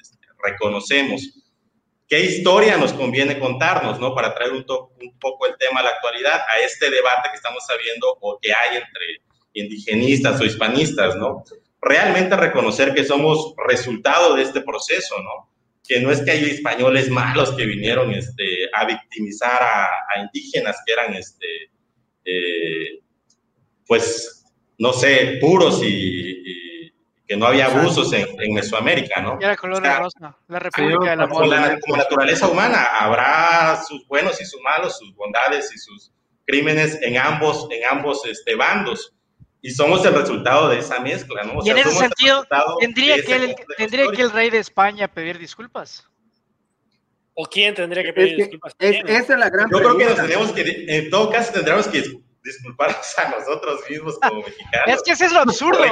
este, 0.00 0.18
reconocemos, 0.42 1.22
¿qué 2.08 2.20
historia 2.20 2.76
nos 2.76 2.92
conviene 2.92 3.38
contarnos, 3.38 3.98
no? 3.98 4.14
Para 4.14 4.34
traer 4.34 4.52
un, 4.52 4.64
un 4.68 5.18
poco 5.18 5.46
el 5.46 5.56
tema 5.58 5.80
a 5.80 5.84
la 5.84 5.90
actualidad, 5.90 6.40
a 6.48 6.60
este 6.64 6.90
debate 6.90 7.30
que 7.30 7.36
estamos 7.36 7.64
sabiendo 7.66 8.16
o 8.20 8.38
que 8.40 8.52
hay 8.52 8.76
entre 8.76 9.22
indigenistas 9.54 10.40
o 10.40 10.44
hispanistas, 10.44 11.16
¿no? 11.16 11.44
Realmente 11.84 12.36
reconocer 12.36 12.94
que 12.94 13.04
somos 13.04 13.54
resultado 13.68 14.34
de 14.34 14.42
este 14.42 14.62
proceso, 14.62 15.16
¿no? 15.22 15.50
Que 15.86 16.00
no 16.00 16.10
es 16.10 16.22
que 16.22 16.30
hay 16.30 16.44
españoles 16.44 17.10
malos 17.10 17.52
que 17.52 17.66
vinieron 17.66 18.10
este, 18.12 18.70
a 18.72 18.86
victimizar 18.86 19.62
a, 19.62 20.20
indígenas 20.20 20.82
que 20.84 20.92
eran, 20.92 21.14
este, 21.14 21.46
eh, 22.24 23.00
pues, 23.86 24.46
no 24.78 24.92
sé, 24.92 25.38
puros 25.40 25.82
y, 25.84 26.92
que 27.26 27.36
no 27.36 27.46
había 27.46 27.66
abusos 27.66 28.12
en, 28.12 28.52
Mesoamérica, 28.52 29.20
¿no? 29.20 29.38
Era 29.40 29.56
color 29.56 29.82
de 29.82 29.94
rosa, 29.94 30.36
la 30.48 30.58
República 30.58 31.10
de 31.10 31.16
la 31.16 31.28
como, 31.28 31.46
la, 31.46 31.78
como 31.80 31.96
naturaleza 31.96 32.48
humana, 32.48 32.84
habrá 33.00 33.82
sus 33.86 34.06
buenos 34.06 34.40
y 34.40 34.44
sus 34.44 34.60
malos, 34.60 34.98
sus 34.98 35.14
bondades 35.14 35.70
y 35.74 35.78
sus 35.78 36.12
crímenes 36.46 36.98
en 37.00 37.16
ambos, 37.16 37.66
en 37.70 37.82
ambos 37.90 38.26
este, 38.26 38.54
bandos 38.54 39.13
y 39.64 39.70
somos 39.70 40.04
el 40.04 40.14
resultado 40.14 40.68
de 40.68 40.78
esa 40.78 41.00
mezcla, 41.00 41.42
¿no? 41.42 41.64
y 41.64 41.70
en 41.70 41.78
ese 41.78 41.90
sentido, 41.90 42.46
¿tendría, 42.80 43.22
que 43.24 43.34
el, 43.34 43.56
¿tendría 43.78 44.10
que 44.12 44.20
el 44.20 44.30
rey 44.30 44.50
de 44.50 44.58
España 44.58 45.08
pedir 45.08 45.38
disculpas? 45.38 46.06
¿O 47.32 47.46
quién 47.46 47.74
tendría 47.74 48.02
que 48.02 48.12
pedir 48.12 48.36
disculpas? 48.36 48.74
esa 48.78 49.32
es 49.32 49.38
la 49.38 49.48
gran 49.48 49.70
Yo 49.70 49.78
creo 49.78 49.96
que 49.96 50.04
nos 50.04 50.16
tenemos 50.16 50.52
que, 50.52 50.84
en 50.86 51.08
todo 51.08 51.30
caso, 51.30 51.50
tendríamos 51.54 51.88
que 51.88 52.04
disculparnos 52.44 53.18
a 53.18 53.30
nosotros 53.30 53.80
mismos 53.88 54.18
como 54.20 54.42
mexicanos. 54.42 54.86
Es 54.86 55.02
que 55.02 55.12
ese 55.12 55.24
es 55.24 55.32
lo 55.32 55.40
absurdo. 55.40 55.82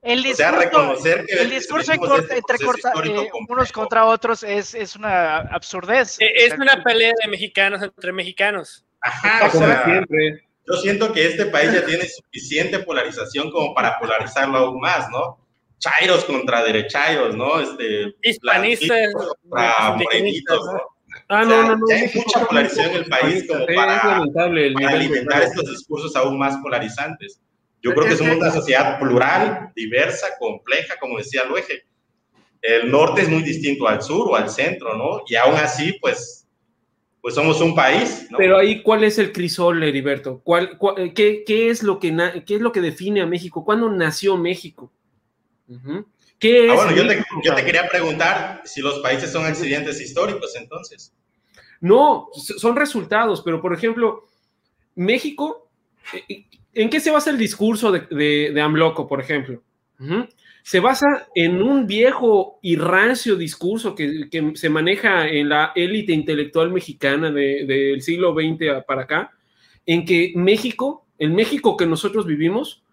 el, 0.00 0.22
discurso, 0.22 0.58
reconocer 0.58 1.26
que 1.26 1.42
el 1.42 1.50
discurso 1.50 1.92
entre, 1.92 2.56
eh, 2.56 3.30
unos 3.50 3.70
contra 3.70 4.06
otros 4.06 4.42
es, 4.42 4.74
es 4.74 4.96
una 4.96 5.40
absurdez. 5.40 6.18
E, 6.20 6.46
es 6.46 6.54
una 6.54 6.82
pelea 6.82 7.12
de 7.22 7.28
mexicanos 7.28 7.82
entre 7.82 8.12
mexicanos. 8.12 8.82
Ajá, 9.02 9.46
o 9.46 9.50
sea, 9.50 9.84
siempre 9.84 10.42
yo 10.66 10.74
siento 10.76 11.12
que 11.12 11.26
este 11.26 11.46
país 11.46 11.72
ya 11.72 11.84
tiene 11.84 12.06
suficiente 12.06 12.78
polarización 12.80 13.50
como 13.50 13.74
para 13.74 13.98
polarizarlo 13.98 14.58
aún 14.58 14.80
más, 14.80 15.08
¿no? 15.10 15.38
Chairos 15.78 16.24
contra 16.24 16.62
derechairos, 16.62 17.34
¿no? 17.34 17.60
Este, 17.60 18.14
Hispanistas 18.22 19.12
contra 19.12 19.96
morenitos, 19.96 20.64
¿no? 20.66 20.80
Ah, 21.28 21.44
no, 21.44 21.62
no, 21.62 21.76
no. 21.76 21.86
Ya 21.88 21.96
hay 21.96 22.10
mucha 22.14 22.46
polarización 22.46 22.90
en 22.90 22.96
el 22.96 23.06
país 23.06 23.46
como 23.48 23.66
para, 23.66 24.22
alimentar 24.88 25.42
estos 25.42 25.70
discursos 25.70 26.14
aún 26.14 26.38
más 26.38 26.56
polarizantes. 26.58 27.40
Yo 27.82 27.92
creo 27.94 28.08
que 28.08 28.16
somos 28.16 28.36
una 28.36 28.52
sociedad 28.52 28.98
plural, 29.00 29.72
diversa, 29.74 30.28
compleja, 30.38 30.94
como 31.00 31.18
decía 31.18 31.44
Luege. 31.44 31.82
El 32.60 32.92
norte 32.92 33.22
es 33.22 33.28
muy 33.28 33.42
distinto 33.42 33.88
al 33.88 34.00
sur 34.02 34.28
o 34.30 34.36
al 34.36 34.48
centro, 34.48 34.96
¿no? 34.96 35.22
Y 35.26 35.34
aún 35.34 35.56
así, 35.56 35.98
pues 36.00 36.41
pues 37.22 37.36
somos 37.36 37.60
un 37.60 37.74
país. 37.74 38.26
¿no? 38.30 38.36
Pero 38.36 38.58
ahí, 38.58 38.82
¿cuál 38.82 39.04
es 39.04 39.16
el 39.18 39.32
crisol, 39.32 39.82
Heriberto? 39.82 40.40
¿Cuál, 40.42 40.76
qué, 41.14 41.44
qué, 41.46 41.70
es 41.70 41.82
lo 41.84 42.00
que 42.00 42.14
qué 42.44 42.56
es 42.56 42.60
lo 42.60 42.72
que 42.72 42.80
define 42.80 43.22
a 43.22 43.26
México? 43.26 43.64
¿Cuándo 43.64 43.88
nació 43.88 44.36
México? 44.36 44.92
¿Qué 46.38 46.68
ah, 46.68 46.74
bueno, 46.74 46.92
yo 46.94 47.06
te, 47.06 47.24
yo 47.44 47.54
te, 47.54 47.64
quería 47.64 47.88
preguntar 47.88 48.62
si 48.64 48.82
los 48.82 48.98
países 48.98 49.30
son 49.30 49.46
accidentes 49.46 50.00
históricos, 50.00 50.54
entonces. 50.56 51.14
No, 51.80 52.28
son 52.34 52.74
resultados, 52.74 53.40
pero 53.42 53.62
por 53.62 53.72
ejemplo, 53.72 54.26
México, 54.96 55.70
eh, 56.28 56.44
¿en 56.74 56.90
qué 56.90 56.98
se 56.98 57.12
basa 57.12 57.30
el 57.30 57.38
discurso 57.38 57.92
de, 57.92 58.00
de, 58.10 58.50
de 58.52 58.60
Amloco, 58.60 59.06
por 59.06 59.20
ejemplo? 59.20 59.62
Se 60.62 60.80
basa 60.80 61.28
en 61.34 61.60
un 61.60 61.86
viejo 61.86 62.58
y 62.62 62.76
rancio 62.76 63.36
discurso 63.36 63.94
que, 63.94 64.28
se 64.54 64.68
maneja 64.68 65.28
en 65.28 65.48
la 65.48 65.72
élite 65.74 66.12
intelectual 66.12 66.70
mexicana 66.70 67.30
del 67.30 68.00
siglo 68.02 68.32
XX 68.32 68.84
para 68.86 69.02
acá, 69.02 69.32
en 69.86 70.04
que 70.04 70.32
México, 70.36 71.06
el 71.18 71.30
México 71.30 71.76
que 71.76 71.86
nosotros 71.86 72.26
vivimos, 72.26 72.84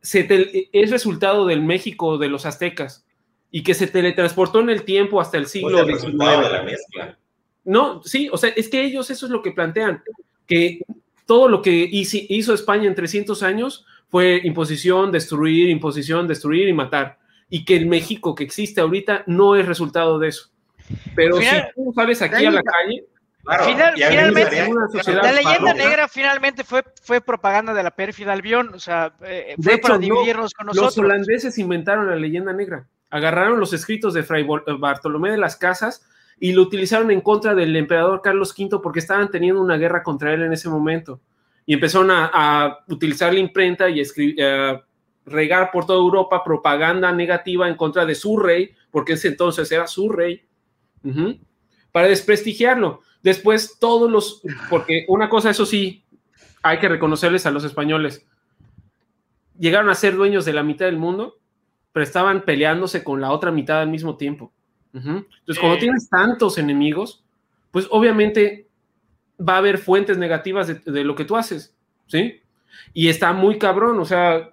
es 0.00 0.90
resultado 0.90 1.46
del 1.46 1.62
México 1.62 2.18
de 2.18 2.28
los 2.28 2.46
aztecas 2.46 3.04
y 3.50 3.62
que 3.62 3.74
se 3.74 3.88
teletransportó 3.88 4.60
en 4.60 4.70
el 4.70 4.84
tiempo 4.84 5.20
hasta 5.20 5.38
el 5.38 5.46
siglo 5.46 5.84
XIX. 5.84 7.18
No, 7.64 8.02
sí, 8.02 8.28
o 8.32 8.36
sea, 8.36 8.50
es 8.50 8.68
que 8.68 8.84
ellos 8.84 9.10
eso 9.10 9.26
es 9.26 9.32
lo 9.32 9.42
que 9.42 9.50
plantean, 9.50 10.02
que 10.46 10.80
todo 11.26 11.48
lo 11.48 11.60
que 11.60 11.88
hizo 11.90 12.54
España 12.54 12.86
en 12.86 12.94
300 12.94 13.42
años 13.42 13.84
fue 14.08 14.40
imposición, 14.44 15.12
destruir, 15.12 15.68
imposición, 15.68 16.26
destruir 16.26 16.68
y 16.68 16.72
matar. 16.72 17.18
Y 17.50 17.64
que 17.64 17.76
el 17.76 17.86
México 17.86 18.34
que 18.34 18.44
existe 18.44 18.80
ahorita 18.80 19.24
no 19.26 19.56
es 19.56 19.66
resultado 19.66 20.18
de 20.18 20.28
eso. 20.28 20.50
Pero 21.14 21.36
si 21.36 21.46
tú 21.74 21.92
sales 21.94 22.20
aquí 22.22 22.46
a 22.46 22.50
la 22.50 22.62
calle, 22.62 23.04
finalmente, 23.64 24.68
la 25.12 25.32
leyenda 25.32 25.74
negra 25.74 26.08
finalmente 26.08 26.64
fue, 26.64 26.82
fue 27.02 27.20
propaganda 27.20 27.74
de 27.74 27.82
la 27.82 27.90
pérfida 27.90 28.32
Albión, 28.32 28.72
o 28.74 28.78
sea, 28.78 29.12
eh, 29.22 29.54
fue 29.62 29.78
para 29.78 29.98
dividirnos 29.98 30.52
con 30.54 30.66
nosotros. 30.66 30.96
Los 30.96 31.04
holandeses 31.04 31.58
inventaron 31.58 32.08
la 32.08 32.16
leyenda 32.16 32.52
negra, 32.52 32.86
agarraron 33.10 33.60
los 33.60 33.72
escritos 33.72 34.14
de 34.14 34.22
Fray 34.22 34.46
Bartolomé 34.78 35.30
de 35.30 35.38
las 35.38 35.56
Casas 35.56 36.06
y 36.40 36.52
lo 36.52 36.62
utilizaron 36.62 37.10
en 37.10 37.20
contra 37.20 37.54
del 37.54 37.74
emperador 37.76 38.22
Carlos 38.22 38.54
V 38.56 38.80
porque 38.82 39.00
estaban 39.00 39.30
teniendo 39.30 39.60
una 39.60 39.76
guerra 39.76 40.02
contra 40.02 40.32
él 40.32 40.42
en 40.42 40.52
ese 40.52 40.68
momento 40.68 41.20
y 41.68 41.74
empezaron 41.74 42.10
a, 42.10 42.78
utilizar 42.88 43.30
la 43.30 43.40
imprenta 43.40 43.90
y 43.90 44.00
escribir, 44.00 44.36
eh, 44.38 44.80
regar 45.26 45.70
por 45.70 45.84
toda 45.84 45.98
Europa 45.98 46.42
propaganda 46.42 47.12
negativa 47.12 47.68
en 47.68 47.76
contra 47.76 48.06
de 48.06 48.14
su 48.14 48.38
rey, 48.38 48.70
porque 48.90 49.12
ese 49.12 49.28
entonces 49.28 49.70
era 49.70 49.86
su 49.86 50.08
rey, 50.08 50.46
para 51.92 52.08
desprestigiarlo. 52.08 53.02
Después 53.22 53.76
todos 53.78 54.10
los, 54.10 54.40
porque 54.70 55.04
una 55.08 55.28
cosa, 55.28 55.50
eso 55.50 55.66
sí, 55.66 56.02
hay 56.62 56.78
que 56.78 56.88
reconocerles 56.88 57.44
a 57.44 57.50
los 57.50 57.64
españoles, 57.64 58.26
llegaron 59.58 59.90
a 59.90 59.94
ser 59.94 60.16
dueños 60.16 60.46
de 60.46 60.54
la 60.54 60.62
mitad 60.62 60.86
del 60.86 60.96
mundo, 60.96 61.36
pero 61.92 62.02
estaban 62.02 62.46
peleándose 62.46 63.04
con 63.04 63.20
la 63.20 63.30
otra 63.30 63.50
mitad 63.50 63.82
al 63.82 63.90
mismo 63.90 64.16
tiempo. 64.16 64.54
Entonces, 64.94 65.58
cuando 65.60 65.76
tienes 65.76 66.08
tantos 66.08 66.56
enemigos, 66.56 67.22
pues 67.70 67.86
obviamente 67.90 68.67
va 69.38 69.54
a 69.54 69.58
haber 69.58 69.78
fuentes 69.78 70.18
negativas 70.18 70.84
de, 70.84 71.04
lo 71.04 71.14
que 71.14 71.24
tú 71.24 71.36
haces, 71.36 71.74
¿sí? 72.06 72.40
Y 72.92 73.08
está 73.08 73.32
muy 73.32 73.58
cabrón, 73.58 73.98
o 74.00 74.04
sea... 74.04 74.50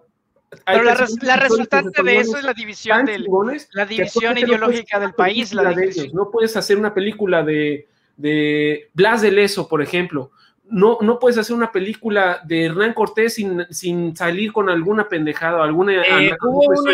Pero 0.66 0.84
la, 0.84 0.96
resultante 1.36 2.02
de 2.02 2.18
eso 2.18 2.38
es 2.38 2.44
la 2.44 2.54
división, 2.54 3.06
del, 3.06 3.28
la 3.74 3.86
división 3.86 4.38
ideológica 4.38 5.00
del 5.00 5.14
país. 5.14 5.54
La 5.54 5.76
no 6.14 6.32
puedes 6.32 6.56
hacer 6.56 6.78
una 6.78 6.94
película 6.94 7.44
de, 7.44 7.90
de 8.16 8.90
Blas 8.94 9.22
de 9.22 9.32
Leso, 9.32 9.68
por 9.68 9.82
ejemplo. 9.82 10.32
No, 10.70 10.98
no 11.02 11.20
puedes 11.20 11.38
hacer 11.38 11.56
una 11.56 11.74
película 11.74 12.42
de 12.46 12.66
Hernán 12.66 12.94
Cortés 12.94 13.34
sin, 13.34 13.66
sin 13.70 14.16
salir 14.16 14.54
con 14.54 14.70
alguna 14.70 15.10
pendejada, 15.10 15.62
alguna... 15.62 15.94
Eh, 15.94 16.38
hubo 16.42 16.68
una 16.68 16.94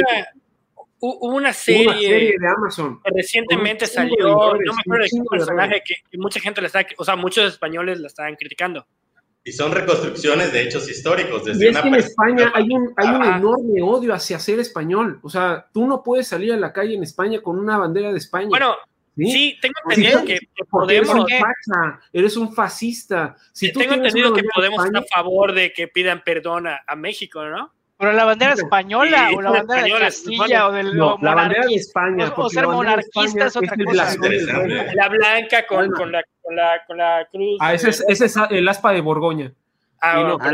serie, 1.53 2.35
de 2.39 2.47
Amazon. 2.47 2.99
recientemente 3.03 3.87
salió, 3.87 4.53
no 4.53 4.73
me 4.73 4.81
acuerdo 4.81 5.03
de 5.03 5.09
qué 5.09 5.23
personaje 5.29 5.83
que, 5.85 6.17
mucha 6.17 6.39
gente 6.39 6.61
le 6.61 6.67
está, 6.67 6.85
o 6.97 7.03
sea, 7.03 7.15
muchos 7.15 7.51
españoles 7.51 7.99
la 7.99 8.07
estaban 8.07 8.35
criticando. 8.35 8.85
Y 9.43 9.51
son 9.51 9.71
reconstrucciones 9.71 10.53
de 10.53 10.61
hechos 10.61 10.87
históricos. 10.87 11.43
Desde 11.45 11.65
y 11.65 11.69
es 11.69 11.77
que 11.79 11.87
en 11.87 11.95
España 11.95 12.51
hay 12.53 12.69
un, 12.69 12.93
hay 12.95 13.07
un 13.07 13.23
enorme 13.23 13.81
odio 13.81 14.13
hacia 14.13 14.37
ser 14.37 14.59
español. 14.59 15.19
O 15.23 15.29
sea, 15.29 15.65
tú 15.73 15.87
no 15.87 16.03
puedes 16.03 16.27
salir 16.27 16.53
a 16.53 16.57
la 16.57 16.71
calle 16.71 16.93
en 16.93 17.01
España 17.01 17.41
con 17.41 17.57
una 17.57 17.79
bandera 17.79 18.11
de 18.11 18.19
España. 18.19 18.49
Bueno, 18.49 18.75
sí, 19.17 19.57
tengo 19.59 19.73
entendido 19.89 20.23
que, 20.25 20.39
podemos. 20.69 21.09
Eres 21.09 21.09
un, 21.09 21.27
facha, 21.27 21.99
eres 22.13 22.37
un 22.37 22.53
fascista. 22.53 23.35
Si 23.51 23.73
tengo 23.73 23.95
entendido 23.95 24.31
que 24.31 24.43
podemos 24.53 24.85
estar 24.85 25.01
a 25.01 25.07
favor 25.07 25.53
de 25.53 25.73
que 25.73 25.87
pidan 25.87 26.23
perdón 26.23 26.67
a, 26.67 26.95
México, 26.95 27.43
¿no? 27.43 27.73
¿Pero 28.01 28.13
la 28.13 28.25
bandera 28.25 28.53
española 28.53 29.29
o 29.35 29.41
la 29.43 29.51
bandera 29.51 29.83
de 29.83 29.91
Castilla 29.91 30.67
o 30.67 30.71
del 30.71 30.97
no, 30.97 31.19
la 31.21 31.35
bandera 31.35 31.67
de 31.67 31.75
España? 31.75 32.33
O, 32.35 32.49
ser 32.49 32.65
monarquista 32.65 33.45
es 33.45 33.55
otra 33.55 33.75
cosa. 33.85 34.15
La 34.95 35.07
blanca 35.07 35.67
con, 35.67 35.91
con, 35.91 36.11
la, 36.11 36.23
con, 36.41 36.55
la, 36.55 36.81
con, 36.87 36.97
la, 36.97 37.27
cruz. 37.31 37.57
Ah, 37.59 37.75
ese 37.75 37.91
es, 37.91 38.03
ese 38.07 38.25
es 38.25 38.35
el 38.49 38.67
aspa 38.67 38.91
de 38.91 39.01
Borgoña. 39.01 39.53
Ah, 40.01 40.15
no, 40.15 40.37
ah, 40.41 40.51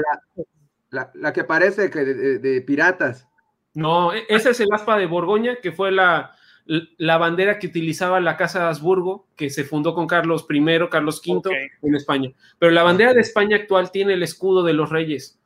la, 0.90 1.10
la, 1.14 1.32
que 1.32 1.46
parece 1.46 1.90
que 1.90 2.00
de, 2.00 2.40
de, 2.40 2.62
piratas. 2.64 3.30
No, 3.74 4.12
e, 4.12 4.26
ese 4.28 4.50
es 4.50 4.60
el 4.60 4.68
aspa 4.74 4.98
de 4.98 5.06
Borgoña, 5.06 5.56
que 5.62 5.72
fue 5.72 5.90
la, 5.94 6.36
la 6.66 7.18
bandera 7.18 7.60
que 7.60 7.68
utilizaba 7.68 8.20
la 8.20 8.36
Casa 8.36 8.60
de 8.60 8.66
Habsburgo, 8.66 9.30
que 9.38 9.50
se 9.50 9.64
fundó 9.64 9.96
con 9.96 10.06
Carlos 10.06 10.46
I, 10.50 10.90
Carlos 10.92 11.22
V 11.26 11.50
en 11.82 11.96
España. 11.96 12.30
Pero 12.60 12.74
la 12.74 12.84
bandera 12.84 13.14
de 13.14 13.22
España 13.22 13.56
actual 13.56 13.90
tiene 13.90 14.16
el 14.16 14.24
escudo 14.24 14.64
de 14.64 14.74
los 14.74 14.90
reyes. 14.90 15.40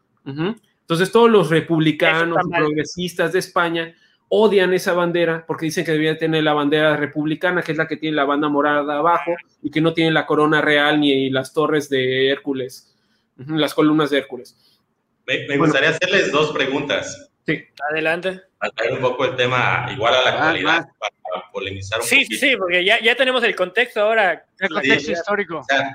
Entonces 0.91 1.13
todos 1.13 1.31
los 1.31 1.49
republicanos, 1.49 2.37
progresistas 2.53 3.31
de 3.31 3.39
España 3.39 3.95
odian 4.27 4.73
esa 4.73 4.91
bandera 4.91 5.45
porque 5.47 5.67
dicen 5.67 5.85
que 5.85 5.93
debería 5.93 6.17
tener 6.17 6.43
la 6.43 6.51
bandera 6.51 6.97
republicana, 6.97 7.61
que 7.61 7.71
es 7.71 7.77
la 7.77 7.87
que 7.87 7.95
tiene 7.95 8.17
la 8.17 8.25
banda 8.25 8.49
morada 8.49 8.97
abajo 8.97 9.33
y 9.63 9.71
que 9.71 9.79
no 9.79 9.93
tiene 9.93 10.11
la 10.11 10.25
corona 10.25 10.59
real 10.59 10.99
ni 10.99 11.29
las 11.29 11.53
torres 11.53 11.87
de 11.87 12.29
Hércules, 12.29 12.93
las 13.37 13.73
columnas 13.73 14.09
de 14.09 14.17
Hércules. 14.17 14.57
Me, 15.25 15.55
gustaría 15.55 15.91
hacerles 15.91 16.29
dos 16.29 16.51
preguntas. 16.51 17.31
Sí. 17.47 17.63
Adelante. 17.89 18.41
A 18.59 18.69
traer 18.71 18.91
un 18.91 18.99
poco 18.99 19.23
el 19.23 19.37
tema 19.37 19.87
igual 19.93 20.13
a 20.13 20.23
la 20.23 20.29
actualidad 20.31 20.89
para 20.99 21.49
polemizar 21.53 22.01
un 22.01 22.05
sí, 22.05 22.25
Sí, 22.25 22.57
porque 22.57 22.83
ya, 22.83 22.99
ya 22.99 23.15
tenemos 23.15 23.41
el 23.45 23.55
contexto 23.55 24.01
ahora. 24.01 24.45
El 24.59 24.67
contexto 24.67 25.13
histórico. 25.13 25.59
O 25.59 25.63
sea, 25.63 25.89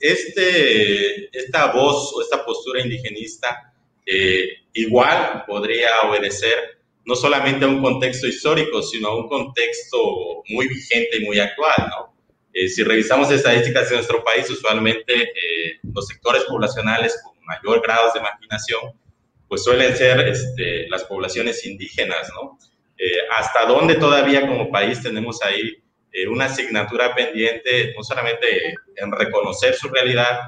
este, 0.00 1.38
esta 1.38 1.70
voz 1.72 2.12
o 2.16 2.22
esta 2.22 2.44
postura 2.44 2.82
indigenista 2.82 3.69
eh, 4.10 4.48
igual 4.72 5.44
podría 5.46 5.88
obedecer 6.08 6.80
no 7.04 7.14
solamente 7.14 7.64
a 7.64 7.68
un 7.68 7.82
contexto 7.82 8.26
histórico, 8.26 8.82
sino 8.82 9.08
a 9.08 9.16
un 9.16 9.28
contexto 9.28 10.42
muy 10.48 10.68
vigente 10.68 11.18
y 11.18 11.24
muy 11.24 11.38
actual, 11.38 11.90
¿no? 11.90 12.14
Eh, 12.52 12.68
si 12.68 12.82
revisamos 12.82 13.30
estadísticas 13.30 13.88
de 13.88 13.96
nuestro 13.96 14.22
país, 14.24 14.48
usualmente 14.50 15.14
eh, 15.22 15.78
los 15.82 16.06
sectores 16.06 16.42
poblacionales 16.44 17.20
con 17.22 17.34
mayor 17.44 17.80
grado 17.82 18.12
de 18.12 18.20
marginación 18.20 18.80
pues 19.50 19.64
suelen 19.64 19.96
ser 19.96 20.20
este, 20.28 20.88
las 20.88 21.02
poblaciones 21.04 21.66
indígenas, 21.66 22.30
¿no? 22.34 22.56
Eh, 22.96 23.18
¿Hasta 23.36 23.66
dónde 23.66 23.96
todavía 23.96 24.46
como 24.46 24.70
país 24.70 25.02
tenemos 25.02 25.42
ahí 25.42 25.82
eh, 26.12 26.28
una 26.28 26.44
asignatura 26.44 27.14
pendiente, 27.16 27.92
no 27.96 28.04
solamente 28.04 28.74
en 28.94 29.10
reconocer 29.10 29.74
su 29.74 29.88
realidad, 29.88 30.38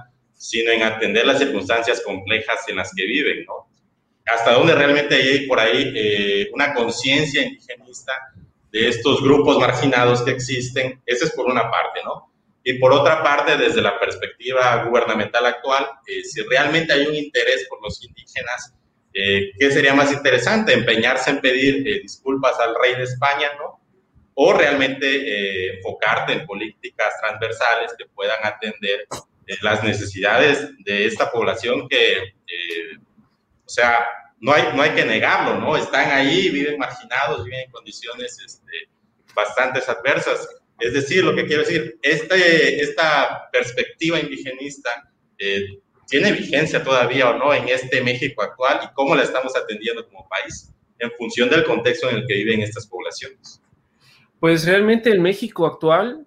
sino 0.43 0.73
en 0.73 0.83
atender 0.83 1.27
las 1.27 1.39
circunstancias 1.39 2.01
complejas 2.01 2.61
en 2.69 2.77
las 2.77 2.93
que 2.95 3.05
viven, 3.05 3.45
¿no? 3.45 3.69
¿Hasta 4.27 4.53
dónde 4.53 4.75
realmente 4.75 5.17
hay 5.17 5.47
por 5.47 5.59
ahí 5.59 5.93
eh, 5.95 6.51
una 6.53 6.75
conciencia 6.75 7.43
indigenista 7.43 8.13
de 8.71 8.89
estos 8.89 9.23
grupos 9.23 9.59
marginados 9.59 10.23
que 10.23 10.31
existen? 10.31 11.01
Esa 11.07 11.27
es 11.27 11.33
por 11.33 11.47
una 11.47 11.71
parte, 11.71 12.01
¿no? 12.05 12.33
Y 12.65 12.75
por 12.75 12.93
otra 12.93 13.23
parte, 13.23 13.57
desde 13.57 13.83
la 13.83 13.99
perspectiva 13.99 14.85
gubernamental 14.85 15.47
actual, 15.47 15.87
si 16.07 16.43
realmente 16.43 16.93
hay 16.93 17.07
un 17.07 17.15
interés 17.15 17.67
por 17.69 17.83
los 17.83 18.03
indígenas, 18.05 18.73
eh, 19.15 19.53
¿Qué 19.59 19.71
sería 19.71 19.95
más 19.95 20.13
interesante? 20.13 20.73
¿Empeñarse 20.73 21.31
en 21.31 21.41
pedir 21.41 21.87
eh, 21.87 22.01
disculpas 22.01 22.59
al 22.61 22.75
rey 22.81 22.95
de 22.95 23.05
España, 23.05 23.51
no? 23.59 23.81
¿O 24.35 24.55
realmente 24.55 25.07
eh, 25.07 25.77
enfocarte 25.77 26.33
en 26.33 26.47
políticas 26.47 27.13
transversales 27.21 27.95
que 27.99 28.07
puedan 28.07 28.39
atender 28.43 29.07
las 29.63 29.83
necesidades 29.85 30.71
de 30.85 31.07
esta 31.07 31.31
población 31.31 31.89
que, 31.89 32.35
o 33.65 33.69
sea, 33.69 33.99
no 34.41 34.53
hay, 34.53 34.65
no 34.75 34.83
hay 34.83 34.91
que 34.91 35.05
negarlo, 35.05 35.59
¿no? 35.59 35.77
Están 35.77 36.11
ahí, 36.11 36.49
viven 36.51 36.79
marginados, 36.79 37.45
viven 37.45 37.61
en 37.61 37.71
condiciones 37.71 38.39
este, 38.45 38.89
bastante 39.35 39.81
adversas. 39.87 40.49
Es 40.81 40.95
decir, 40.95 41.25
lo 41.25 41.35
que 41.35 41.47
quiero 41.47 41.63
decir, 41.63 41.99
este, 42.03 42.81
esta 42.83 43.49
perspectiva 43.53 44.19
indigenista 44.19 45.11
tiene 46.09 46.33
vigencia 46.33 46.83
todavía 46.83 47.31
o 47.31 47.39
no 47.39 47.55
en 47.55 47.69
este 47.69 48.01
México 48.01 48.43
actual 48.43 48.81
y 48.85 48.95
cómo 48.95 49.15
la 49.15 49.23
estamos 49.23 49.57
atendiendo 49.57 50.07
como 50.09 50.29
país 50.29 50.73
en 50.99 51.11
función 51.13 51.49
del 51.49 51.65
contexto 51.65 52.11
en 52.11 52.17
el 52.17 52.27
que 52.27 52.35
viven 52.35 52.63
estas 52.63 52.87
poblaciones. 52.87 53.61
Pues 54.39 54.67
realmente 54.67 55.11
el 55.11 55.21
México 55.21 55.67
actual 55.67 56.27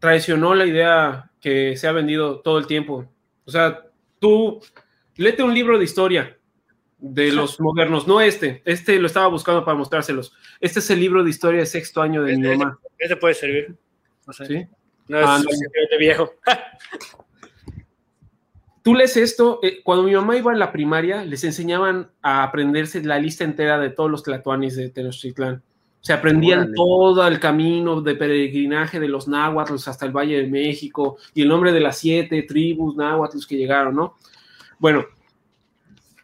traicionó 0.00 0.54
la 0.56 0.66
idea 0.66 1.30
que 1.40 1.76
se 1.76 1.86
ha 1.86 1.92
vendido 1.92 2.40
todo 2.40 2.58
el 2.58 2.66
tiempo. 2.66 3.06
O 3.44 3.50
sea, 3.50 3.86
tú 4.18 4.60
léete 5.16 5.44
un 5.44 5.54
libro 5.54 5.78
de 5.78 5.84
historia 5.84 6.36
de 6.98 7.32
los 7.32 7.60
modernos, 7.60 8.06
no 8.06 8.20
este, 8.20 8.62
este 8.64 8.98
lo 8.98 9.06
estaba 9.06 9.28
buscando 9.28 9.64
para 9.64 9.76
mostrárselos. 9.76 10.34
Este 10.60 10.80
es 10.80 10.90
el 10.90 11.00
libro 11.00 11.22
de 11.24 11.30
historia 11.30 11.60
de 11.60 11.66
sexto 11.66 12.02
año 12.02 12.22
de 12.22 12.36
mi 12.36 12.48
mamá. 12.48 12.78
Este 12.98 13.16
puede 13.16 13.34
servir. 13.34 13.76
No 14.26 14.32
sé. 14.32 14.46
¿Sí? 14.46 14.66
No 15.08 15.18
es 15.18 15.26
ah, 15.26 15.42
viejo. 15.98 16.34
Tú 18.82 18.94
lees 18.94 19.16
esto, 19.16 19.60
eh, 19.62 19.80
cuando 19.82 20.04
mi 20.04 20.14
mamá 20.14 20.36
iba 20.36 20.52
en 20.52 20.58
la 20.58 20.72
primaria, 20.72 21.24
les 21.24 21.44
enseñaban 21.44 22.10
a 22.22 22.42
aprenderse 22.42 23.02
la 23.02 23.18
lista 23.18 23.44
entera 23.44 23.78
de 23.78 23.90
todos 23.90 24.10
los 24.10 24.22
tlatoanis 24.22 24.74
de 24.76 24.88
Tenochtitlán. 24.88 25.62
Se 26.00 26.12
aprendían 26.12 26.72
todo 26.74 27.26
el 27.26 27.38
camino 27.38 28.00
de 28.00 28.14
peregrinaje 28.14 28.98
de 28.98 29.08
los 29.08 29.28
náhuatl 29.28 29.74
hasta 29.74 30.06
el 30.06 30.12
Valle 30.12 30.42
de 30.42 30.48
México 30.48 31.18
y 31.34 31.42
el 31.42 31.48
nombre 31.48 31.72
de 31.72 31.80
las 31.80 31.98
siete 31.98 32.42
tribus 32.42 32.96
náhuatl 32.96 33.38
que 33.46 33.56
llegaron, 33.56 33.94
¿no? 33.94 34.16
Bueno, 34.78 35.04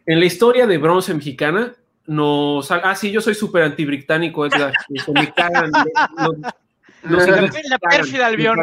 en 0.06 0.18
la 0.18 0.24
historia 0.24 0.66
de 0.66 0.78
bronce 0.78 1.12
mexicana, 1.12 1.74
nos. 2.06 2.70
Ah, 2.70 2.94
sí, 2.94 3.10
yo 3.10 3.20
soy 3.20 3.34
súper 3.34 3.64
antibritánico, 3.64 4.46
Edgar. 4.46 4.72
me 5.12 5.32
cagan. 5.32 5.70
la 7.02 7.78
pérfida 7.78 8.26
albión 8.26 8.58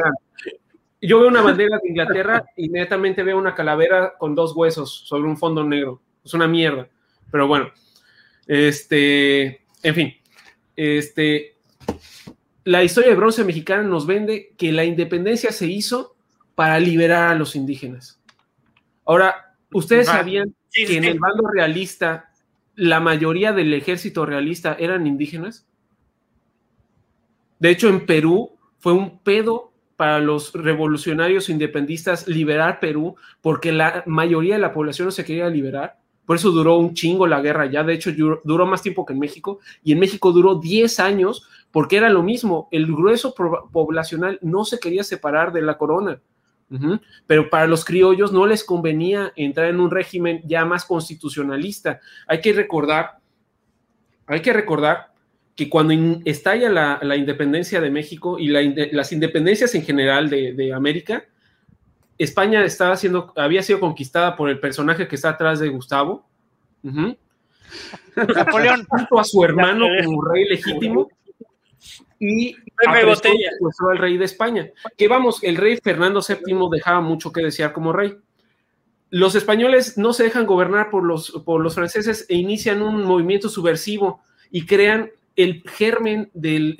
yo 1.05 1.19
veo 1.19 1.27
una 1.27 1.41
bandera 1.41 1.79
de 1.83 1.89
Inglaterra, 1.89 2.45
inmediatamente 2.55 3.23
veo 3.23 3.37
una 3.37 3.53
calavera 3.53 4.13
con 4.17 4.35
dos 4.35 4.55
huesos 4.55 5.03
sobre 5.05 5.27
un 5.27 5.37
fondo 5.37 5.63
negro. 5.63 6.01
Es 6.23 6.33
una 6.33 6.47
mierda. 6.47 6.87
Pero 7.29 7.47
bueno, 7.47 7.71
este, 8.47 9.65
en 9.83 9.95
fin, 9.95 10.13
este, 10.75 11.55
la 12.63 12.83
historia 12.83 13.09
de 13.09 13.15
bronce 13.15 13.43
mexicana 13.43 13.83
nos 13.83 14.05
vende 14.05 14.53
que 14.57 14.71
la 14.71 14.85
independencia 14.85 15.51
se 15.51 15.67
hizo 15.67 16.15
para 16.55 16.79
liberar 16.79 17.31
a 17.31 17.35
los 17.35 17.55
indígenas. 17.55 18.19
Ahora, 19.05 19.55
¿ustedes 19.71 20.07
sabían 20.07 20.55
que 20.71 20.97
en 20.97 21.03
el 21.03 21.19
bando 21.19 21.47
realista 21.47 22.29
la 22.75 22.99
mayoría 22.99 23.51
del 23.53 23.73
ejército 23.73 24.25
realista 24.25 24.75
eran 24.79 25.07
indígenas? 25.07 25.67
De 27.59 27.69
hecho, 27.69 27.89
en 27.89 28.05
Perú 28.05 28.57
fue 28.79 28.93
un 28.93 29.19
pedo 29.19 29.73
para 29.95 30.19
los 30.19 30.53
revolucionarios 30.53 31.49
independistas 31.49 32.27
liberar 32.27 32.79
Perú, 32.79 33.15
porque 33.41 33.71
la 33.71 34.03
mayoría 34.05 34.55
de 34.55 34.61
la 34.61 34.73
población 34.73 35.07
no 35.07 35.11
se 35.11 35.23
quería 35.23 35.49
liberar. 35.49 35.99
Por 36.25 36.37
eso 36.37 36.51
duró 36.51 36.77
un 36.77 36.93
chingo 36.93 37.27
la 37.27 37.41
guerra 37.41 37.65
ya, 37.65 37.83
de 37.83 37.93
hecho 37.93 38.11
duró 38.43 38.65
más 38.65 38.81
tiempo 38.81 39.05
que 39.05 39.13
en 39.13 39.19
México, 39.19 39.59
y 39.83 39.91
en 39.91 39.99
México 39.99 40.31
duró 40.31 40.55
10 40.55 40.99
años 40.99 41.47
porque 41.71 41.97
era 41.97 42.09
lo 42.09 42.21
mismo, 42.21 42.67
el 42.71 42.85
grueso 42.85 43.33
poblacional 43.33 44.37
no 44.43 44.63
se 44.63 44.79
quería 44.79 45.03
separar 45.03 45.51
de 45.51 45.63
la 45.63 45.77
corona, 45.77 46.21
pero 47.27 47.49
para 47.49 47.67
los 47.67 47.83
criollos 47.83 48.31
no 48.31 48.45
les 48.45 48.63
convenía 48.63 49.33
entrar 49.35 49.67
en 49.67 49.79
un 49.79 49.91
régimen 49.91 50.41
ya 50.45 50.65
más 50.65 50.85
constitucionalista. 50.85 51.99
Hay 52.27 52.41
que 52.41 52.53
recordar, 52.53 53.17
hay 54.27 54.41
que 54.41 54.53
recordar 54.53 55.13
que 55.55 55.69
cuando 55.69 56.21
estalla 56.25 56.99
la, 57.01 57.15
independencia 57.15 57.79
de 57.81 57.89
México 57.89 58.37
y 58.39 58.47
las 58.47 59.11
independencias 59.11 59.73
en 59.75 59.83
general 59.83 60.29
de, 60.29 60.73
América, 60.73 61.25
España 62.17 62.63
estaba 62.63 62.95
siendo, 62.95 63.33
había 63.35 63.63
sido 63.63 63.79
conquistada 63.79 64.35
por 64.35 64.49
el 64.49 64.59
personaje 64.59 65.07
que 65.07 65.15
está 65.15 65.29
atrás 65.29 65.59
de 65.59 65.69
Gustavo. 65.69 66.25
Napoleón. 68.15 68.85
Junto 68.87 69.19
a 69.19 69.23
su 69.23 69.43
hermano 69.43 69.87
como 70.03 70.23
rey 70.23 70.45
legítimo. 70.45 71.09
Y 72.19 72.55
puso 73.59 73.89
al 73.89 73.97
rey 73.97 74.17
de 74.17 74.25
España. 74.25 74.69
Que 74.97 75.07
vamos, 75.07 75.43
el 75.43 75.57
rey 75.57 75.77
Fernando 75.83 76.21
VII 76.27 76.69
dejaba 76.71 77.01
mucho 77.01 77.31
que 77.31 77.41
desear 77.41 77.73
como 77.73 77.91
rey. 77.91 78.15
Los 79.09 79.35
españoles 79.35 79.97
no 79.97 80.13
se 80.13 80.23
dejan 80.23 80.45
gobernar 80.45 80.89
por 80.89 81.03
los, 81.03 81.31
por 81.45 81.61
los 81.61 81.75
franceses 81.75 82.25
e 82.29 82.35
inician 82.35 82.81
un 82.81 83.03
movimiento 83.03 83.49
subversivo 83.49 84.21
y 84.49 84.65
crean 84.65 85.11
el 85.35 85.63
germen 85.67 86.31
de, 86.33 86.75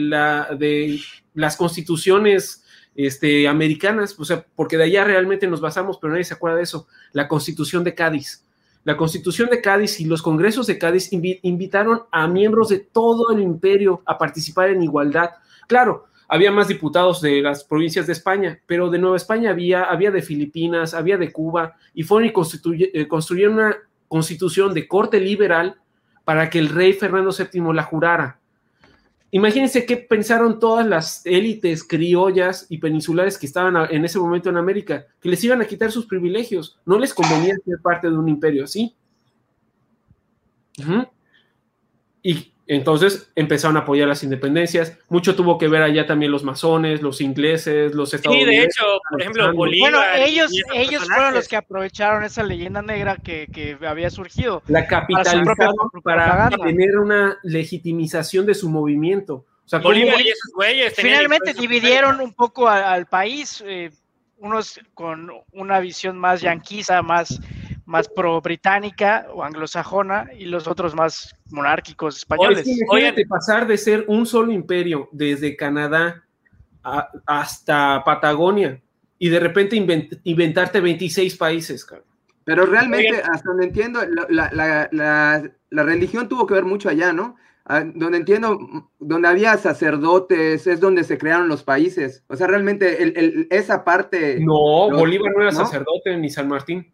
la, 0.00 0.48
de 0.58 1.00
las 1.34 1.56
constituciones 1.56 2.61
este, 2.94 3.48
americanas, 3.48 4.18
o 4.18 4.24
sea, 4.24 4.44
porque 4.54 4.76
de 4.76 4.84
allá 4.84 5.04
realmente 5.04 5.46
nos 5.46 5.60
basamos, 5.60 5.98
pero 5.98 6.12
nadie 6.12 6.24
se 6.24 6.34
acuerda 6.34 6.56
de 6.56 6.64
eso, 6.64 6.86
la 7.12 7.28
constitución 7.28 7.84
de 7.84 7.94
Cádiz. 7.94 8.44
La 8.84 8.96
constitución 8.96 9.48
de 9.48 9.60
Cádiz 9.60 10.00
y 10.00 10.06
los 10.06 10.22
congresos 10.22 10.66
de 10.66 10.76
Cádiz 10.76 11.10
invitaron 11.12 12.02
a 12.10 12.26
miembros 12.26 12.68
de 12.68 12.80
todo 12.80 13.30
el 13.30 13.40
imperio 13.40 14.02
a 14.04 14.18
participar 14.18 14.70
en 14.70 14.82
igualdad. 14.82 15.30
Claro, 15.68 16.06
había 16.26 16.50
más 16.50 16.66
diputados 16.66 17.20
de 17.20 17.42
las 17.42 17.62
provincias 17.62 18.06
de 18.06 18.14
España, 18.14 18.58
pero 18.66 18.90
de 18.90 18.98
Nueva 18.98 19.16
España 19.16 19.50
había, 19.50 19.84
había 19.84 20.10
de 20.10 20.22
Filipinas, 20.22 20.94
había 20.94 21.16
de 21.16 21.30
Cuba, 21.30 21.76
y 21.94 22.02
fueron 22.02 22.28
y 22.28 22.90
eh, 22.92 23.06
construyeron 23.06 23.54
una 23.54 23.76
constitución 24.08 24.74
de 24.74 24.88
corte 24.88 25.20
liberal 25.20 25.76
para 26.24 26.50
que 26.50 26.58
el 26.58 26.68
rey 26.68 26.92
Fernando 26.92 27.30
VII 27.30 27.72
la 27.72 27.82
jurara. 27.84 28.40
Imagínense 29.34 29.86
qué 29.86 29.96
pensaron 29.96 30.60
todas 30.60 30.86
las 30.86 31.24
élites 31.24 31.84
criollas 31.84 32.66
y 32.68 32.76
peninsulares 32.76 33.38
que 33.38 33.46
estaban 33.46 33.90
en 33.90 34.04
ese 34.04 34.18
momento 34.18 34.50
en 34.50 34.58
América, 34.58 35.06
que 35.20 35.30
les 35.30 35.42
iban 35.42 35.62
a 35.62 35.64
quitar 35.64 35.90
sus 35.90 36.04
privilegios. 36.04 36.78
No 36.84 36.98
les 36.98 37.14
convenía 37.14 37.56
ser 37.64 37.78
parte 37.82 38.10
de 38.10 38.18
un 38.18 38.28
imperio 38.28 38.64
así. 38.64 38.94
Y 42.22 42.51
entonces 42.66 43.30
empezaron 43.34 43.76
a 43.76 43.80
apoyar 43.80 44.08
las 44.08 44.22
independencias. 44.22 44.96
Mucho 45.08 45.34
tuvo 45.34 45.58
que 45.58 45.68
ver 45.68 45.82
allá 45.82 46.06
también 46.06 46.30
los 46.30 46.44
masones, 46.44 47.02
los 47.02 47.20
ingleses, 47.20 47.94
los 47.94 48.14
estadounidenses. 48.14 48.74
Sí, 48.74 48.80
de 48.80 48.86
hecho, 48.86 49.00
por 49.10 49.20
ejemplo, 49.20 49.52
Bolívar. 49.52 49.92
Bueno, 49.92 50.06
ellos, 50.16 50.52
ellos 50.72 51.04
fueron 51.06 51.34
los 51.34 51.48
que 51.48 51.56
aprovecharon 51.56 52.24
esa 52.24 52.42
leyenda 52.42 52.80
negra 52.80 53.16
que, 53.16 53.48
que 53.52 53.76
había 53.86 54.10
surgido. 54.10 54.62
La 54.68 54.86
capitalizaron 54.86 55.56
para, 56.04 56.50
tener 56.50 56.98
una 56.98 57.38
legitimización 57.42 58.46
de 58.46 58.54
su 58.54 58.70
movimiento. 58.70 59.44
O 59.64 59.68
sea, 59.68 59.80
Bolívar 59.80 60.20
y 60.20 60.28
esos 60.28 60.52
güeyes. 60.54 60.94
Finalmente 60.94 61.54
dividieron 61.54 62.20
un 62.20 62.32
poco 62.32 62.68
al, 62.68 63.06
país, 63.06 63.62
eh, 63.66 63.90
unos 64.38 64.80
con 64.94 65.30
una 65.52 65.80
visión 65.80 66.16
más 66.16 66.40
yanquisa, 66.40 67.02
más 67.02 67.40
más 67.92 68.08
pro-británica 68.08 69.26
o 69.34 69.44
anglosajona 69.44 70.30
y 70.34 70.46
los 70.46 70.66
otros 70.66 70.94
más 70.94 71.36
monárquicos 71.50 72.16
españoles. 72.16 72.66
Oye, 72.88 73.12
pasar 73.28 73.66
de 73.66 73.76
ser 73.76 74.06
un 74.08 74.24
solo 74.24 74.50
imperio 74.50 75.10
desde 75.12 75.54
Canadá 75.56 76.24
hasta 77.26 78.02
Patagonia 78.02 78.80
y 79.18 79.28
de 79.28 79.38
repente 79.38 79.76
inventarte 80.24 80.80
26 80.80 81.36
países, 81.36 81.86
Pero 82.44 82.64
realmente, 82.64 83.20
hasta 83.30 83.50
donde 83.50 83.66
entiendo, 83.66 84.00
la, 84.30 85.50
religión 85.70 86.30
tuvo 86.30 86.46
que 86.46 86.54
ver 86.54 86.64
mucho 86.64 86.88
allá, 86.88 87.12
¿no? 87.12 87.36
Ah, 87.66 87.84
donde 87.84 88.16
entiendo, 88.16 88.58
donde 88.98 89.28
había 89.28 89.56
sacerdotes, 89.58 90.66
es 90.66 90.80
donde 90.80 91.04
se 91.04 91.18
crearon 91.18 91.46
los 91.46 91.62
países. 91.62 92.24
O 92.28 92.36
sea, 92.36 92.46
realmente 92.46 93.46
esa 93.54 93.84
parte... 93.84 94.40
No, 94.40 94.90
Bolívar 94.90 95.30
no 95.36 95.42
era 95.42 95.52
sacerdote 95.52 96.16
ni 96.16 96.30
San 96.30 96.48
Martín 96.48 96.90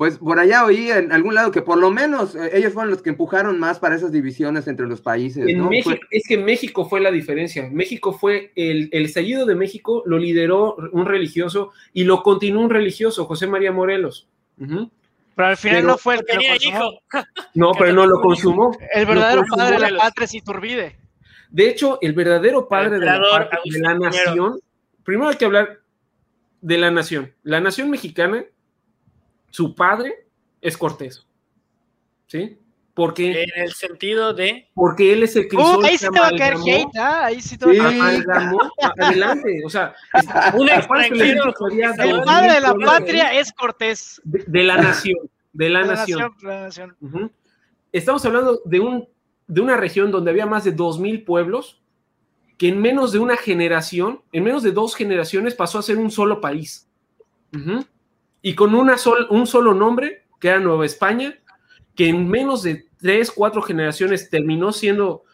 pues 0.00 0.16
por 0.16 0.38
allá 0.38 0.64
oí 0.64 0.90
en 0.90 1.12
algún 1.12 1.34
lado 1.34 1.50
que 1.50 1.60
por 1.60 1.76
lo 1.76 1.90
menos 1.90 2.34
eh, 2.34 2.52
ellos 2.54 2.72
fueron 2.72 2.90
los 2.90 3.02
que 3.02 3.10
empujaron 3.10 3.60
más 3.60 3.78
para 3.78 3.96
esas 3.96 4.10
divisiones 4.10 4.66
entre 4.66 4.86
los 4.86 5.02
países. 5.02 5.46
En 5.46 5.68
México, 5.68 5.94
es 6.10 6.22
que 6.26 6.38
México 6.38 6.88
fue 6.88 7.00
la 7.00 7.10
diferencia. 7.10 7.68
México 7.70 8.14
fue 8.14 8.50
el, 8.56 8.88
el 8.92 9.04
estallido 9.04 9.44
de 9.44 9.56
México, 9.56 10.02
lo 10.06 10.16
lideró 10.16 10.76
un 10.92 11.04
religioso 11.04 11.72
y 11.92 12.04
lo 12.04 12.22
continuó 12.22 12.62
un 12.62 12.70
religioso, 12.70 13.26
José 13.26 13.46
María 13.46 13.72
Morelos. 13.72 14.26
Pero 14.56 14.90
al 15.36 15.58
final 15.58 15.84
no 15.84 15.98
fue 15.98 16.14
el 16.14 16.24
que 16.24 16.34
lo 16.34 16.42
consumó. 16.48 17.00
No, 17.54 17.72
pero 17.78 17.92
no 17.92 18.06
lo 18.06 18.22
consumó. 18.22 18.78
El 18.94 19.04
verdadero 19.04 19.42
padre 19.54 19.84
de 19.84 19.90
la 19.90 19.98
patria 19.98 20.24
es 20.24 20.32
Iturbide. 20.32 20.96
De 21.50 21.68
hecho, 21.68 21.98
el 22.00 22.14
verdadero 22.14 22.68
padre 22.68 22.98
de 22.98 23.04
la, 23.04 23.18
de 23.18 23.80
la 23.80 23.98
nación, 23.98 24.60
primero 25.04 25.28
hay 25.28 25.36
que 25.36 25.44
hablar 25.44 25.80
de 26.62 26.78
la 26.78 26.90
nación. 26.90 27.34
La 27.42 27.60
nación 27.60 27.90
mexicana 27.90 28.46
su 29.50 29.74
padre 29.74 30.26
es 30.60 30.76
Cortés. 30.76 31.26
¿Sí? 32.26 32.58
Porque, 32.94 33.44
en 33.44 33.62
el 33.62 33.72
sentido 33.72 34.34
de. 34.34 34.68
Porque 34.74 35.12
él 35.12 35.22
es 35.22 35.34
el 35.36 35.48
que. 35.48 35.56
Uh, 35.56 35.80
ahí 35.82 35.96
sí 35.96 36.06
te 36.12 36.20
va 36.20 36.28
a 36.28 36.36
caer 36.36 36.54
hate, 36.54 36.96
¿ah? 36.98 37.24
Ahí 37.26 37.40
sí 37.40 37.56
te 37.56 37.66
va 37.66 37.88
a 37.88 37.98
caer 37.98 38.26
adelante. 39.00 39.62
O 39.64 39.70
sea, 39.70 39.94
un 40.54 40.68
extranjero. 40.68 41.54
El 41.98 42.22
padre 42.22 42.54
de 42.54 42.60
la 42.60 42.74
patria 42.74 43.32
es 43.32 43.52
Cortés. 43.52 44.20
De, 44.24 44.64
la 44.64 44.76
nación. 44.76 45.16
De 45.52 45.70
la, 45.70 45.84
nación. 45.84 46.34
la 46.42 46.60
nación. 46.62 46.96
Estamos 47.92 48.24
hablando 48.24 48.60
de, 48.64 48.80
un, 48.80 49.08
de 49.46 49.60
una 49.60 49.76
región 49.76 50.10
donde 50.10 50.30
había 50.30 50.46
más 50.46 50.64
de 50.64 50.76
2.000 50.76 51.24
pueblos 51.24 51.80
que 52.58 52.68
en 52.68 52.80
menos 52.80 53.12
de 53.12 53.18
una 53.18 53.38
generación, 53.38 54.20
en 54.32 54.44
menos 54.44 54.62
de 54.62 54.72
dos 54.72 54.94
generaciones, 54.94 55.54
pasó 55.54 55.78
a 55.78 55.82
ser 55.82 55.96
un 55.96 56.10
solo 56.10 56.40
país. 56.40 56.86
Uh 57.54 57.82
y 58.42 58.54
con 58.54 58.74
una 58.74 58.96
un 59.30 59.46
solo 59.46 59.74
nombre, 59.74 60.24
que 60.40 60.48
era 60.48 60.60
Nueva 60.60 60.86
España, 60.86 61.38
que 61.94 62.08
en 62.08 62.28
menos 62.28 62.62
de 62.62 62.86
tres, 62.98 63.30
cuatro 63.30 63.62
generaciones 63.62 64.30
terminó 64.30 64.72
siendo 64.72 65.24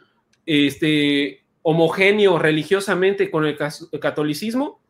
este, 0.45 1.45
homogéneo 1.63 2.39
religiosamente 2.39 3.31
con 3.31 3.45
el, 3.45 3.57
catolicismo, 4.01 4.81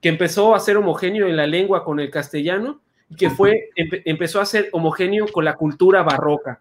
que 0.00 0.08
empezó 0.08 0.54
a 0.54 0.60
ser 0.60 0.76
homogéneo 0.76 1.26
en 1.26 1.36
la 1.36 1.46
lengua 1.46 1.84
con 1.84 2.00
el 2.00 2.10
castellano, 2.10 2.80
y 3.10 3.16
que 3.16 3.30
fue, 3.30 3.70
empezó 3.74 4.40
a 4.40 4.46
ser 4.46 4.68
homogéneo 4.72 5.26
con 5.28 5.44
la 5.44 5.56
cultura 5.56 6.02
barroca, 6.02 6.60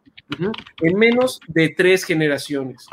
en 0.82 0.98
menos 0.98 1.42
de 1.48 1.70
tres 1.70 2.06
generaciones. 2.06 2.88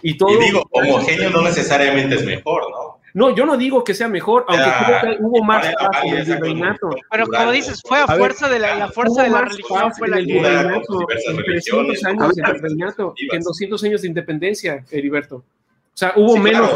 Y, 0.00 0.16
todo, 0.16 0.40
y 0.40 0.44
digo, 0.44 0.64
homogéneo 0.70 1.30
no 1.30 1.42
necesariamente 1.42 2.14
es 2.16 2.24
mejor, 2.24 2.70
¿no? 2.70 3.01
No, 3.14 3.34
yo 3.34 3.44
no 3.44 3.56
digo 3.56 3.84
que 3.84 3.94
sea 3.94 4.08
mejor, 4.08 4.46
aunque 4.48 4.70
creo 4.84 5.00
que 5.00 5.22
hubo 5.22 5.44
más 5.44 5.66
paz 5.74 6.02
en 6.04 6.16
el 6.16 6.24
virreinato. 6.24 6.90
Pero 7.10 7.26
como 7.26 7.50
dices, 7.52 7.82
fue 7.86 7.98
a, 7.98 8.06
fuerza 8.06 8.48
de 8.48 8.58
la, 8.58 8.88
fuerza 8.88 9.24
de 9.24 9.30
la 9.30 9.42
religión 9.42 9.92
fue 9.94 10.08
la 10.08 10.16
virreinato, 10.16 11.06
en 11.28 11.36
300 11.36 12.04
años 12.04 12.34
de 12.34 12.42
virreinato, 12.42 13.14
que 13.14 13.36
en 13.36 13.42
200 13.42 13.84
años 13.84 14.02
de 14.02 14.08
independencia, 14.08 14.84
Heriberto. 14.90 15.36
O 15.36 15.96
sea, 15.96 16.14
hubo 16.16 16.36
menos 16.38 16.70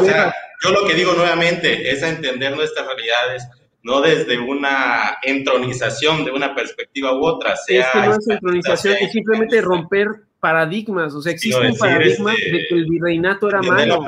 yo 0.63 0.71
lo 0.71 0.87
que 0.87 0.95
digo 0.95 1.13
nuevamente 1.13 1.91
es 1.91 2.01
entender 2.01 2.55
nuestras 2.55 2.87
realidades 2.87 3.47
no 3.87 4.01
desde 4.01 4.37
una 4.37 5.17
entronización 5.23 6.25
de 6.25 6.31
una 6.31 6.53
perspectiva 6.53 7.17
u 7.17 7.25
otra. 7.25 7.55
Sea 7.55 7.85
es 7.85 7.87
que 7.93 7.99
no 7.99 8.15
es 8.15 8.27
entronización, 8.27 8.95
es 8.99 9.11
simplemente 9.13 9.61
romper 9.61 10.07
paradigmas, 10.41 11.15
o 11.15 11.21
sea, 11.21 11.31
existe 11.31 11.59
un 11.59 11.75
paradigma 11.77 12.33
este, 12.33 12.51
de 12.51 12.65
que 12.67 12.75
el 12.75 12.85
virreinato 12.85 13.47
era 13.47 13.61
malo. 13.61 14.05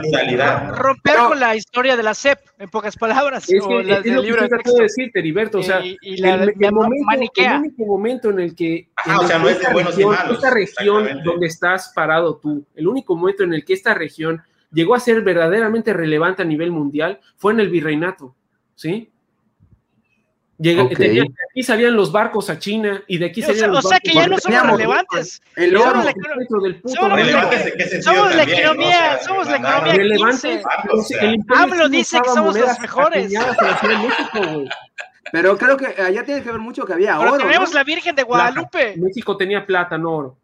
Romper 0.75 1.17
con 1.30 1.39
la 1.39 1.55
historia 1.55 1.95
de 1.95 2.03
la 2.03 2.13
CEP, 2.13 2.39
en 2.59 2.69
pocas 2.69 2.97
palabras. 2.97 3.49
Es 3.49 3.65
que 3.65 3.80
es 3.80 4.05
lo 4.05 4.21
que 4.21 4.47
trato 4.49 4.73
de 4.73 4.84
decir, 4.84 5.11
Heriberto, 5.13 5.59
o 5.59 5.63
sea, 5.63 5.82
y, 5.84 6.17
la, 6.17 6.43
el, 6.43 6.71
momento, 6.71 7.32
el, 7.38 7.59
único 7.59 7.86
momento 7.86 8.30
en 8.32 8.39
el 8.41 8.55
que 8.55 8.89
o 9.17 9.25
sea, 9.25 9.39
no 9.39 9.47
es 9.47 9.59
de 9.59 9.71
buenos 9.71 9.97
y 9.97 10.03
malos, 10.03 10.36
esta 10.36 10.51
región 10.51 11.23
donde 11.23 11.47
estás 11.47 11.93
parado 11.95 12.36
tú, 12.36 12.65
el 12.75 12.86
único 12.86 13.15
momento 13.15 13.43
en 13.43 13.53
el 13.53 13.63
que 13.63 13.73
esta 13.73 13.93
región 13.93 14.43
llegó 14.71 14.93
a 14.93 14.99
ser 14.99 15.21
verdaderamente 15.21 15.93
relevante 15.93 16.41
a 16.41 16.45
nivel 16.45 16.69
mundial 16.69 17.21
fue 17.38 17.53
en 17.53 17.61
el 17.61 17.69
virreinato, 17.69 18.36
¿sí? 18.75 19.09
De 20.60 21.32
aquí 21.51 21.64
salían 21.64 21.95
los 21.95 22.12
barcos 22.12 22.49
a 22.49 22.60
China 22.60 23.01
y 23.07 23.18
de 23.18 23.28
aquí 23.28 23.41
salían 23.41 23.72
los 23.72 23.84
barcos. 23.84 23.86
O 23.86 23.89
sea 23.89 23.99
que 24.01 24.14
ya 24.14 24.28
no 24.28 24.38
somos 24.38 24.72
relevantes. 24.72 25.41
El 25.55 25.78
oro 25.78 26.03
del 26.03 26.82
puto. 26.82 26.99
Somos, 28.01 28.36
la 28.36 28.43
economía, 28.43 29.20
somos 29.26 29.47
la 29.47 29.57
economía. 29.57 29.93
Relevantes. 29.93 30.64
AMLO 31.55 31.89
dice 31.89 32.20
que 32.22 32.30
somos 32.30 32.60
los 32.60 32.80
mejores. 32.80 33.34
Pero 35.32 35.57
creo 35.57 35.78
que 35.78 35.86
allá 36.01 36.24
tiene 36.26 36.43
que 36.43 36.51
ver 36.51 36.60
mucho 36.60 36.86
que 36.86 36.93
había 36.93 37.20
oro. 37.20 37.38
tenemos 37.38 37.74
la 37.74 37.84
Virgen 37.84 38.16
de 38.16 38.24
Guadalupe. 38.24 38.95
México 38.97 39.38
tenía 39.38 39.66
plata, 39.66 39.97
no 39.97 40.12
oro. 40.12 40.38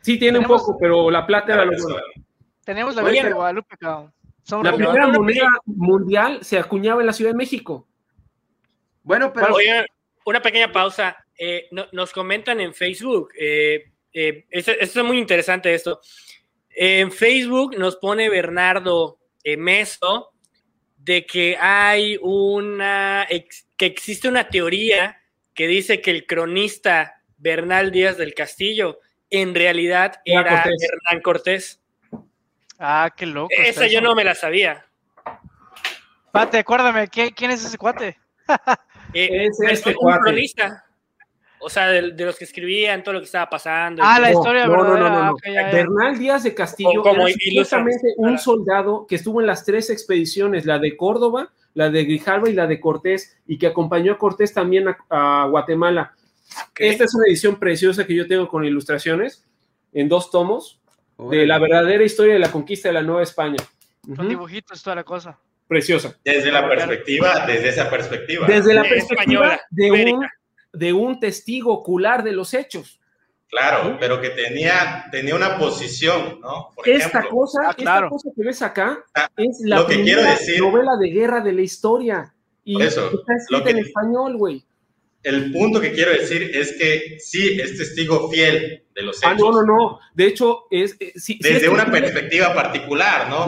Sí 0.00 0.18
tiene 0.18 0.38
un 0.40 0.46
poco, 0.46 0.76
pero 0.80 1.10
la 1.10 1.24
plata 1.26 1.54
era 1.54 1.64
lo 1.64 1.80
bueno. 1.80 1.98
Tenemos 2.64 2.96
la 2.96 3.02
Virgen 3.02 3.26
de 3.26 3.32
Guadalupe, 3.34 3.76
cabrón. 3.76 4.12
La 4.64 4.74
primera 4.74 5.06
moneda 5.06 5.48
mundial 5.64 6.38
se 6.42 6.58
acuñaba 6.58 7.00
en 7.02 7.06
la 7.06 7.12
Ciudad 7.12 7.30
de 7.30 7.36
México. 7.36 7.86
Bueno, 9.10 9.32
pero. 9.32 9.56
una 10.24 10.40
pequeña 10.40 10.70
pausa. 10.70 11.16
Eh, 11.36 11.68
nos 11.90 12.12
comentan 12.12 12.60
en 12.60 12.72
Facebook. 12.72 13.32
Eh, 13.36 13.90
eh, 14.12 14.46
esto, 14.50 14.70
es 14.70 14.94
muy 15.02 15.18
interesante 15.18 15.74
esto. 15.74 16.00
En 16.68 17.10
Facebook 17.10 17.76
nos 17.76 17.96
pone 17.96 18.28
Bernardo 18.28 19.18
Meso 19.58 20.30
de 20.96 21.26
que 21.26 21.56
hay 21.58 22.20
una. 22.22 23.26
que 23.76 23.86
existe 23.86 24.28
una 24.28 24.46
teoría 24.46 25.20
que 25.54 25.66
dice 25.66 26.00
que 26.00 26.12
el 26.12 26.24
cronista 26.24 27.20
Bernal 27.36 27.90
Díaz 27.90 28.16
del 28.16 28.32
Castillo 28.32 29.00
en 29.28 29.56
realidad 29.56 30.20
era 30.24 30.62
Hernán 30.62 31.20
Cortés. 31.20 31.82
Ah, 32.78 33.12
qué 33.16 33.26
loco. 33.26 33.52
Esa 33.58 33.88
yo 33.88 34.00
no 34.00 34.14
me 34.14 34.22
la 34.22 34.36
sabía. 34.36 34.86
Pate, 36.30 36.58
acuérdame, 36.58 37.08
¿quién 37.08 37.50
es 37.50 37.64
ese 37.64 37.76
cuate? 37.76 38.16
Eh, 39.14 39.46
es 39.46 39.60
este 39.60 39.94
un 39.98 40.12
cronista. 40.18 40.84
O 41.62 41.68
sea, 41.68 41.88
de, 41.88 42.12
los 42.12 42.38
que 42.38 42.44
escribían 42.44 43.02
todo 43.02 43.14
lo 43.14 43.20
que 43.20 43.26
estaba 43.26 43.50
pasando. 43.50 44.02
Ah, 44.02 44.18
la 44.18 44.32
historia 44.32 44.66
no, 44.66 44.76
no, 44.76 44.96
no, 44.96 45.24
no, 45.26 45.36
Bernal 45.44 46.18
Díaz 46.18 46.42
de 46.42 46.54
Castillo 46.54 47.02
como 47.02 47.26
justamente 47.54 48.14
un 48.16 48.38
soldado 48.38 49.06
que 49.06 49.16
estuvo 49.16 49.42
en 49.42 49.46
las 49.46 49.64
tres 49.66 49.90
expediciones, 49.90 50.64
la 50.64 50.78
de 50.78 50.96
Córdoba, 50.96 51.52
la 51.74 51.90
de 51.90 52.04
Grijalva 52.04 52.48
y 52.48 52.54
la 52.54 52.66
de 52.66 52.80
Cortés, 52.80 53.36
y 53.46 53.58
que 53.58 53.66
acompañó 53.66 54.12
a 54.14 54.18
Cortés 54.18 54.54
también 54.54 54.86
a, 55.10 55.46
Guatemala. 55.50 56.14
Esta 56.78 57.04
es 57.04 57.14
una 57.14 57.26
edición 57.26 57.58
preciosa 57.58 58.06
que 58.06 58.14
yo 58.14 58.26
tengo 58.26 58.48
con 58.48 58.64
ilustraciones 58.64 59.44
en 59.92 60.08
dos 60.08 60.30
tomos 60.30 60.80
de 61.18 61.46
la 61.46 61.58
verdadera 61.58 62.02
historia 62.02 62.32
de 62.32 62.40
la 62.40 62.50
conquista 62.50 62.88
de 62.88 62.94
la 62.94 63.02
Nueva 63.02 63.22
España. 63.22 63.58
Con 64.16 64.30
dibujitos, 64.30 64.82
toda 64.82 64.96
la 64.96 65.04
cosa 65.04 65.38
preciosa. 65.70 66.18
Desde 66.24 66.50
la 66.50 66.68
perspectiva, 66.68 67.46
desde 67.46 67.68
esa 67.68 67.88
perspectiva. 67.88 68.44
Desde 68.48 68.74
la 68.74 68.82
perspectiva 68.82 69.60
de 69.70 69.92
un, 69.92 70.26
de 70.72 70.92
un 70.92 71.20
testigo 71.20 71.72
ocular 71.72 72.24
de 72.24 72.32
los 72.32 72.54
hechos. 72.54 73.00
Claro, 73.46 73.96
pero 74.00 74.20
que 74.20 74.30
tenía, 74.30 75.04
tenía 75.12 75.36
una 75.36 75.56
posición, 75.56 76.40
¿no? 76.40 76.70
Por 76.74 76.88
esta 76.88 77.28
cosa, 77.28 77.60
ah, 77.66 77.74
esta 77.78 78.08
cosa 78.08 78.30
que 78.34 78.44
ves 78.44 78.62
acá 78.62 78.98
ah, 79.14 79.28
es 79.36 79.60
la 79.64 79.86
primera 79.86 80.36
novela 80.58 80.96
de 80.98 81.08
guerra 81.08 81.40
de 81.40 81.52
la 81.52 81.62
historia. 81.62 82.34
Y 82.64 82.82
eso, 82.82 83.08
está 83.20 83.34
escrita 83.34 83.70
en 83.70 83.78
español, 83.78 84.36
güey. 84.36 84.64
El 85.22 85.52
punto 85.52 85.80
que 85.80 85.92
quiero 85.92 86.12
decir 86.12 86.50
es 86.54 86.72
que 86.78 87.18
sí, 87.20 87.60
es 87.60 87.76
testigo 87.76 88.30
fiel 88.30 88.84
de 88.94 89.02
los 89.02 89.18
hechos. 89.18 89.30
Ah, 89.30 89.36
no, 89.38 89.52
no, 89.52 89.62
no. 89.62 90.00
De 90.14 90.26
hecho, 90.26 90.64
es. 90.70 90.96
Eh, 90.98 91.12
Desde 91.40 91.68
una 91.68 91.90
perspectiva 91.90 92.54
particular, 92.54 93.28
¿no? 93.28 93.46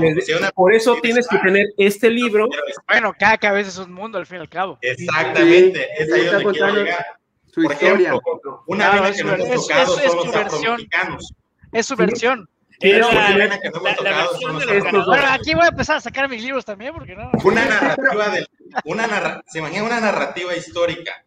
por 0.54 0.74
eso 0.74 0.98
tienes 1.00 1.26
que 1.26 1.38
tener 1.38 1.66
este 1.78 2.10
libro. 2.10 2.46
Bueno, 2.86 3.14
cada 3.18 3.38
cabeza 3.38 3.70
es 3.70 3.78
un 3.78 3.92
mundo, 3.92 4.18
al 4.18 4.26
fin 4.26 4.38
y 4.38 4.40
al 4.40 4.48
cabo. 4.50 4.78
Exactamente, 4.82 5.88
es 5.98 6.12
ahí 6.12 6.24
donde 6.26 6.52
quiero 6.52 6.74
llegar. 6.74 7.06
Su 7.46 7.62
por 7.62 7.72
historia. 7.72 8.08
ejemplo, 8.08 8.64
una 8.66 8.90
claro, 8.90 9.02
vez 9.02 9.16
que 9.16 9.24
nos 9.24 9.40
hemos 9.40 9.66
tocado 9.66 9.98
es, 9.98 10.12
son 10.12 11.12
los. 11.12 11.34
Es 11.72 11.86
su 11.86 11.96
versión. 11.96 12.48
Pero 12.80 13.08
bueno, 15.06 15.26
aquí 15.28 15.54
voy 15.54 15.64
a 15.64 15.68
empezar 15.68 15.96
a 15.96 16.00
sacar 16.00 16.28
mis 16.28 16.42
libros 16.42 16.64
también, 16.64 16.92
porque 16.92 17.14
no. 17.14 17.30
Una 17.44 17.64
narrativa 17.64 18.28
del, 18.30 18.48
una 18.84 19.06
narra, 19.06 19.42
se 19.46 19.58
imagina 19.58 19.84
una 19.84 20.00
narrativa 20.00 20.56
histórica 20.56 21.24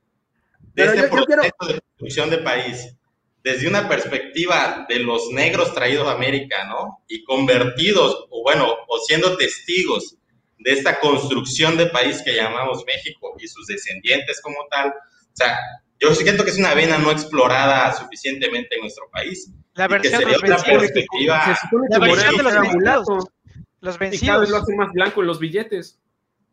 de 0.76 0.84
este 0.84 1.07
proceso 1.07 1.41
de 1.41 1.51
construcción 1.57 2.30
de 2.30 2.38
país 2.39 2.95
desde 3.43 3.67
una 3.67 3.88
perspectiva 3.88 4.88
de 4.89 4.99
los 4.99 5.30
negros 5.32 5.73
traídos 5.73 6.07
a 6.07 6.13
América, 6.13 6.65
¿no? 6.67 7.03
Y 7.07 7.23
convertidos, 7.23 8.26
o 8.32 8.41
bueno, 8.41 8.65
o 8.88 8.97
siendo 9.05 9.38
testigos 9.38 10.17
de 10.57 10.71
esta 10.71 10.99
construcción 10.99 11.78
de 11.78 11.86
país 11.86 12.23
que 12.26 12.36
llamamos 12.36 12.84
México 12.88 13.36
y 13.38 13.47
sus 13.47 13.67
descendientes 13.67 14.41
como 14.41 14.57
tal. 14.71 14.89
O 14.89 15.36
sea, 15.36 15.59
yo 15.99 16.13
siento 16.15 16.43
que 16.43 16.49
es 16.49 16.57
una 16.57 16.73
vena 16.73 16.97
no 16.97 17.11
explorada 17.11 17.93
suficientemente 17.93 18.76
en 18.76 18.82
nuestro 18.82 19.07
país. 19.11 19.51
La 19.76 19.88
versión 19.88 20.19
de 20.21 20.26
los 20.26 20.63
perspectiva... 20.63 21.59
La 21.89 21.99
versión 21.99 22.38
de 22.38 22.43
los 22.43 22.53
vencidos. 22.55 23.07
Los 23.82 23.99
vencidos. 23.99 24.49
lo 24.49 24.57
hacen 24.57 24.78
más 24.78 24.91
blanco 24.91 25.21
en 25.21 25.28
los 25.28 25.39
billetes. 25.39 25.99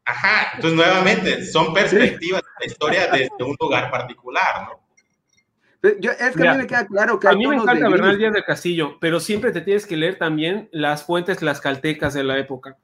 Ajá, 0.05 0.53
entonces 0.57 0.77
nuevamente, 0.77 1.45
son 1.47 1.73
perspectivas 1.73 2.43
de 2.43 2.67
la 2.67 2.73
historia 2.73 3.07
desde 3.07 3.45
un 3.45 3.57
lugar 3.59 3.91
particular, 3.91 4.69
¿no? 4.69 4.83
Yo, 6.01 6.13
es 6.13 6.37
que 6.37 6.47
a 6.47 6.53
mí 6.53 6.59
me 6.59 6.67
queda 6.67 6.87
claro 6.87 7.19
que... 7.19 7.27
A 7.27 7.33
mí 7.33 7.45
me 7.47 7.57
encanta 7.57 7.89
Bernal 7.89 8.17
Díaz 8.17 8.33
del 8.33 8.45
Castillo, 8.45 8.99
pero 9.01 9.19
siempre 9.19 9.51
te 9.51 9.61
tienes 9.61 9.85
que 9.85 9.97
leer 9.97 10.17
también 10.17 10.69
las 10.71 11.05
fuentes 11.05 11.43
las 11.43 11.61
caltecas 11.61 12.15
de 12.15 12.23
la 12.23 12.39
época. 12.39 12.77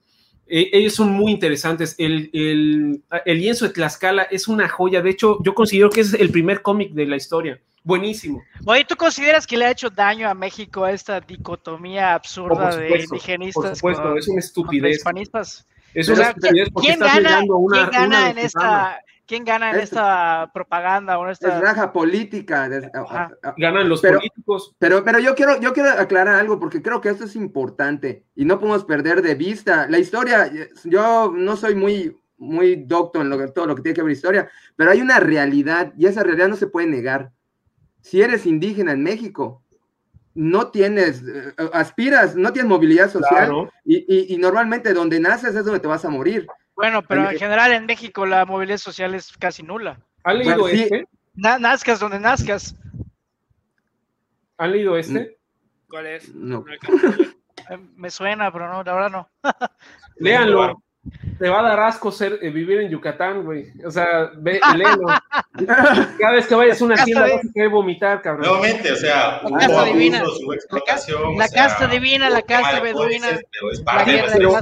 Eh, 0.49 0.71
ellos 0.73 0.95
son 0.95 1.13
muy 1.13 1.31
interesantes. 1.31 1.95
El, 1.99 2.31
el, 2.33 3.05
el, 3.25 3.39
lienzo 3.39 3.67
de 3.67 3.75
Tlaxcala 3.75 4.23
es 4.25 4.49
una 4.49 4.69
joya. 4.69 5.01
De 5.01 5.11
hecho, 5.11 5.39
yo 5.45 5.55
considero 5.55 5.91
que 5.91 6.01
es 6.01 6.15
el 6.15 6.31
primer 6.31 6.63
cómic 6.63 6.93
de 6.93 7.07
la 7.07 7.17
historia. 7.17 7.61
Buenísimo. 7.85 8.43
Oye, 8.67 8.85
¿tú 8.85 8.97
consideras 8.97 9.47
que 9.47 9.57
le 9.57 9.67
ha 9.67 9.71
hecho 9.71 9.91
daño 9.91 10.29
a 10.29 10.35
México 10.35 10.87
esta 10.87 11.21
dicotomía 11.21 12.15
absurda 12.15 12.77
de 12.77 12.99
indigenistas? 13.01 13.81
Por 13.81 13.95
supuesto, 13.95 14.17
es 14.17 14.29
una 14.29 14.41
estupidez. 14.41 15.05
Es 15.95 16.09
una 16.09 16.31
estupidez 16.31 16.71
porque 16.73 16.89
¿quién 16.89 17.01
gana, 17.01 17.41
una, 17.49 17.91
¿quién 17.91 17.91
gana 17.91 18.31
en 18.31 18.39
esta 18.39 19.01
¿Quién 19.29 19.45
gana 19.45 19.73
en 19.73 19.81
esta 19.81 20.51
propaganda 20.55 21.19
o 21.19 21.29
esta 21.29 21.55
es 21.55 21.61
raja 21.61 21.93
política? 21.93 22.67
Ganan 23.59 23.87
los 23.87 24.01
políticos. 24.01 24.75
Pero, 24.79 25.05
pero 25.05 25.19
yo 25.19 25.35
quiero, 25.35 25.61
yo 25.61 25.75
quiero 25.75 25.91
aclarar 25.91 26.37
algo 26.37 26.59
porque 26.59 26.81
creo 26.81 27.03
que 27.03 27.11
esto 27.11 27.25
es 27.25 27.37
importante 27.37 28.25
y 28.35 28.47
no 28.47 28.59
podemos 28.59 28.87
perder 28.87 29.21
de 29.21 29.35
vista 29.35 29.87
la 29.87 29.99
historia. 29.99 30.51
Yo 30.85 31.31
no 31.37 31.57
soy 31.59 31.75
muy, 31.75 32.17
muy 32.39 32.77
docto 32.77 33.21
en 33.21 33.29
lo 33.29 33.53
todo 33.53 33.67
lo 33.67 33.77
que 33.77 33.83
tiene 33.83 33.97
que 33.97 34.03
ver 34.03 34.13
historia, 34.13 34.51
pero 34.77 34.93
hay 34.93 35.03
una 35.03 35.21
realidad 35.21 35.93
y 35.99 36.07
esa 36.07 36.23
realidad 36.23 36.49
no 36.49 36.57
se 36.57 36.69
puede 36.69 36.87
negar. 36.87 37.31
Si 38.01 38.23
eres 38.23 38.47
indígena 38.47 38.93
en 38.93 39.03
México, 39.03 39.63
no 40.39 40.69
tienes, 40.69 41.23
eh, 41.23 41.53
aspiras, 41.73 42.37
no 42.37 42.53
tienes 42.53 42.69
movilidad 42.69 43.11
social 43.11 43.69
y, 43.85 44.33
y 44.33 44.37
normalmente 44.39 44.95
donde 44.95 45.19
naces 45.19 45.57
es 45.57 45.65
donde 45.65 45.81
te 45.81 45.89
vas 45.89 46.05
a 46.05 46.11
morir. 46.11 46.47
Bueno, 46.77 47.03
pero 47.03 47.29
en 47.29 47.37
general 47.37 47.73
en 47.73 47.87
México 47.87 48.25
la 48.25 48.45
movilidad 48.45 48.79
social 48.79 49.13
es 49.17 49.37
casi 49.37 49.65
nula. 49.65 49.99
¿Han 50.23 50.39
leído 50.39 50.69
este? 50.69 51.09
nazcas 51.35 51.99
donde 51.99 52.21
nazcas. 52.21 52.77
¿Han 54.59 54.71
leído 54.71 54.97
este? 54.97 55.39
¿Cuál 55.91 56.07
es? 56.07 56.33
No. 56.35 56.65
Eh, 57.71 57.77
me 57.97 58.09
suena, 58.09 58.51
pero 58.51 58.67
no, 58.69 58.83
la 58.83 58.95
verdad 58.95 59.11
no. 59.11 59.29
Léanlo. 60.17 60.81
Te 61.39 61.49
va 61.49 61.61
a 61.61 61.63
dar 61.63 61.81
asco 61.81 62.11
ser, 62.11 62.39
eh, 62.43 62.51
vivir 62.51 62.81
en 62.81 62.91
Yucatán, 62.91 63.45
güey. 63.45 63.73
O 63.85 63.91
sea, 63.91 64.31
ve, 64.37 64.61
léelo. 64.77 65.07
Cada 66.19 66.33
vez 66.33 66.47
que 66.47 66.55
vayas 66.55 66.81
a 66.81 66.85
una 66.85 67.05
tienda 67.05 67.23
vas 67.23 67.45
a 67.45 67.53
querer 67.53 67.69
vomitar, 67.69 68.23
cabrón. 68.23 68.47
Nuevamente, 68.47 68.93
o 68.93 68.97
sea, 68.97 69.41
la 69.43 69.59
casa 69.59 69.85
divina. 69.85 70.23
La, 71.37 71.49
casa 71.49 71.87
divina, 71.87 72.31
la 72.31 72.43
casa 72.43 72.81
beduina. 72.81 73.29
Pero 73.51 73.71
es 73.73 73.81
parte 73.81 74.11
de 74.13 74.43
la 74.43 74.61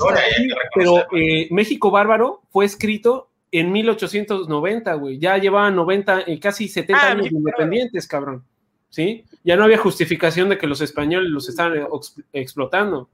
Pero 0.74 1.06
eh, 1.12 1.48
México 1.50 1.90
Bárbaro 1.90 2.42
fue 2.50 2.64
escrito 2.64 3.30
en 3.52 3.72
1890, 3.72 4.94
güey. 4.94 5.18
Ya 5.18 5.38
llevaban 5.38 5.74
90, 5.76 6.22
eh, 6.26 6.38
casi 6.38 6.68
70 6.68 7.02
ah, 7.02 7.10
años 7.12 7.30
independientes, 7.30 8.06
cabrón. 8.06 8.44
¿Sí? 8.90 9.24
Ya 9.44 9.56
no 9.56 9.64
había 9.64 9.78
justificación 9.78 10.48
de 10.48 10.58
que 10.58 10.66
los 10.66 10.80
españoles 10.80 11.30
los 11.30 11.48
estaban 11.48 11.86
explotando. 12.32 13.08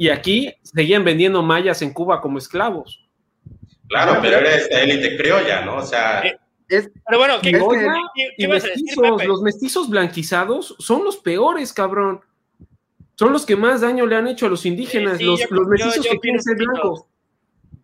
Y 0.00 0.10
aquí 0.10 0.54
seguían 0.62 1.02
vendiendo 1.02 1.42
mayas 1.42 1.82
en 1.82 1.92
Cuba 1.92 2.20
como 2.20 2.38
esclavos. 2.38 3.04
Claro, 3.88 4.20
pero 4.22 4.38
era 4.38 4.54
esta 4.54 4.80
élite 4.80 5.16
criolla, 5.16 5.64
¿no? 5.64 5.78
O 5.78 5.82
sea. 5.82 6.22
Eh, 6.24 6.38
pero 6.68 7.18
bueno, 7.18 7.40
¿qué, 7.42 7.50
y 8.36 8.46
mestizos, 8.46 9.24
los 9.24 9.42
mestizos 9.42 9.90
blanquizados 9.90 10.76
son 10.78 11.04
los 11.04 11.16
peores, 11.16 11.72
cabrón. 11.72 12.20
Son 13.16 13.32
los 13.32 13.44
que 13.44 13.56
más 13.56 13.80
daño 13.80 14.06
le 14.06 14.14
han 14.14 14.28
hecho 14.28 14.46
a 14.46 14.50
los 14.50 14.64
indígenas, 14.66 15.20
los, 15.20 15.40
los, 15.50 15.66
mestizos 15.66 16.06
que 16.06 16.18
quieren 16.20 16.40
ser 16.40 16.56
blancos. 16.56 17.04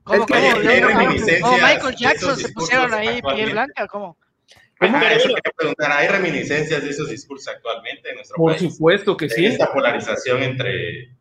¿Cómo, 0.05 0.25
cómo, 0.25 0.51
¿Cómo 1.41 1.57
Michael 1.57 1.97
Jackson 1.97 2.37
se 2.37 2.53
pusieron 2.53 2.95
ahí 2.95 3.21
piel 3.35 3.51
blanca? 3.51 3.89
¿Cómo? 3.89 4.17
eso 4.81 5.29
quería 5.29 5.53
preguntar, 5.57 5.91
¿hay 5.91 6.07
reminiscencias 6.07 6.81
de 6.85 6.91
esos 6.91 7.09
discursos 7.09 7.49
actualmente 7.49 8.11
en 8.11 8.17
nuestro 8.17 8.37
país? 8.37 8.62
Por 8.62 8.71
supuesto 8.71 9.17
que 9.17 9.29
sí. 9.29 9.47
Esta 9.47 9.73
polarización 9.73 10.45
entre 10.45 11.17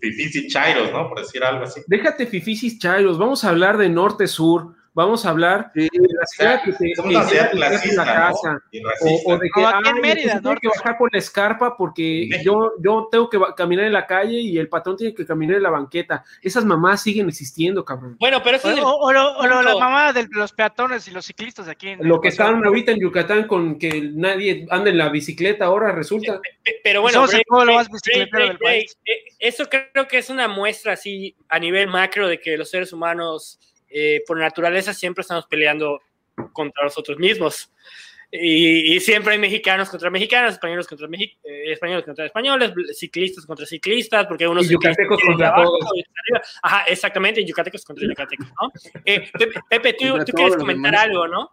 fifis 0.00 0.36
y 0.36 0.48
chairos, 0.48 0.92
¿no? 0.92 1.08
Por 1.08 1.20
decir 1.20 1.42
algo 1.42 1.64
así. 1.64 1.80
Déjate 1.86 2.26
fifis 2.26 2.62
y 2.64 2.78
chairos, 2.78 3.18
vamos 3.18 3.44
a 3.44 3.50
hablar 3.50 3.76
de 3.78 3.88
norte-sur, 3.88 4.74
vamos 4.96 5.26
a 5.26 5.30
hablar 5.30 5.70
de 5.74 5.90
la 5.92 6.26
ciudad 6.26 6.62
que 6.64 6.72
te, 6.72 6.94
la 7.52 8.04
casa, 8.04 8.62
o, 9.26 9.36
de 9.36 9.50
que 9.54 9.62
ah, 9.62 9.80
tengo 9.84 10.54
que 10.56 10.68
bajar 10.68 10.96
por 10.96 11.12
la 11.12 11.18
escarpa 11.18 11.76
porque 11.76 12.30
yo, 12.42 12.72
yo 12.80 13.06
tengo 13.10 13.28
que 13.28 13.38
caminar 13.54 13.84
en 13.84 13.92
la 13.92 14.06
calle 14.06 14.40
y 14.40 14.56
el 14.56 14.70
patrón 14.70 14.96
tiene 14.96 15.12
que 15.14 15.26
caminar 15.26 15.56
en 15.56 15.64
la 15.64 15.68
banqueta. 15.68 16.24
Esas 16.40 16.64
mamás 16.64 17.02
siguen 17.02 17.28
existiendo, 17.28 17.84
cabrón. 17.84 18.16
Bueno, 18.18 18.42
pero 18.42 18.56
eso 18.56 18.68
o, 18.88 19.12
la 19.12 19.76
mamá 19.78 20.14
de 20.14 20.26
los 20.30 20.52
peatones 20.54 21.06
y 21.08 21.10
los 21.10 21.26
ciclistas 21.26 21.68
aquí. 21.68 21.88
En 21.90 22.08
lo 22.08 22.18
que 22.18 22.28
están 22.28 22.64
ahorita 22.64 22.92
en 22.92 23.00
Yucatán 23.00 23.46
con 23.46 23.78
que 23.78 24.00
nadie 24.14 24.66
anda 24.70 24.88
en 24.88 24.96
la 24.96 25.10
bicicleta 25.10 25.66
ahora 25.66 25.92
resulta. 25.92 26.40
Pero 26.82 27.02
bueno, 27.02 27.26
eso 29.38 29.64
creo 29.68 30.08
que 30.08 30.16
es 30.16 30.30
una 30.30 30.48
muestra 30.48 30.94
así 30.94 31.36
a 31.50 31.58
nivel 31.58 31.86
macro 31.88 32.28
de 32.28 32.40
que 32.40 32.56
los 32.56 32.70
seres 32.70 32.94
humanos 32.94 33.60
eh, 33.88 34.22
por 34.26 34.38
naturaleza 34.38 34.92
siempre 34.92 35.22
estamos 35.22 35.46
peleando 35.46 36.00
contra 36.52 36.84
nosotros 36.84 37.18
mismos. 37.18 37.72
Y, 38.30 38.98
siempre 39.00 39.34
hay 39.34 39.38
mexicanos 39.38 39.88
contra 39.88 40.10
mexicanos, 40.10 40.54
españoles 40.54 40.86
contra, 40.86 41.06
eh, 41.06 41.72
españoles 41.72 42.04
contra 42.04 42.26
españoles, 42.26 42.72
ciclistas 42.92 43.46
contra 43.46 43.64
ciclistas, 43.64 44.26
porque 44.26 44.48
unos... 44.48 44.66
Y 44.66 44.70
yucatecos 44.70 45.20
contra 45.24 45.54
todos. 45.54 45.78
Ajá, 46.62 46.84
exactamente, 46.88 47.44
yucatecos 47.44 47.84
contra 47.84 48.06
yucatecos, 48.06 48.48
¿no? 48.60 48.72
Eh, 49.04 49.30
Pepe, 49.70 49.92
tú, 49.92 50.18
tú 50.24 50.32
quieres 50.32 50.56
comentar 50.56 50.96
algo, 50.96 51.28
¿no? 51.28 51.52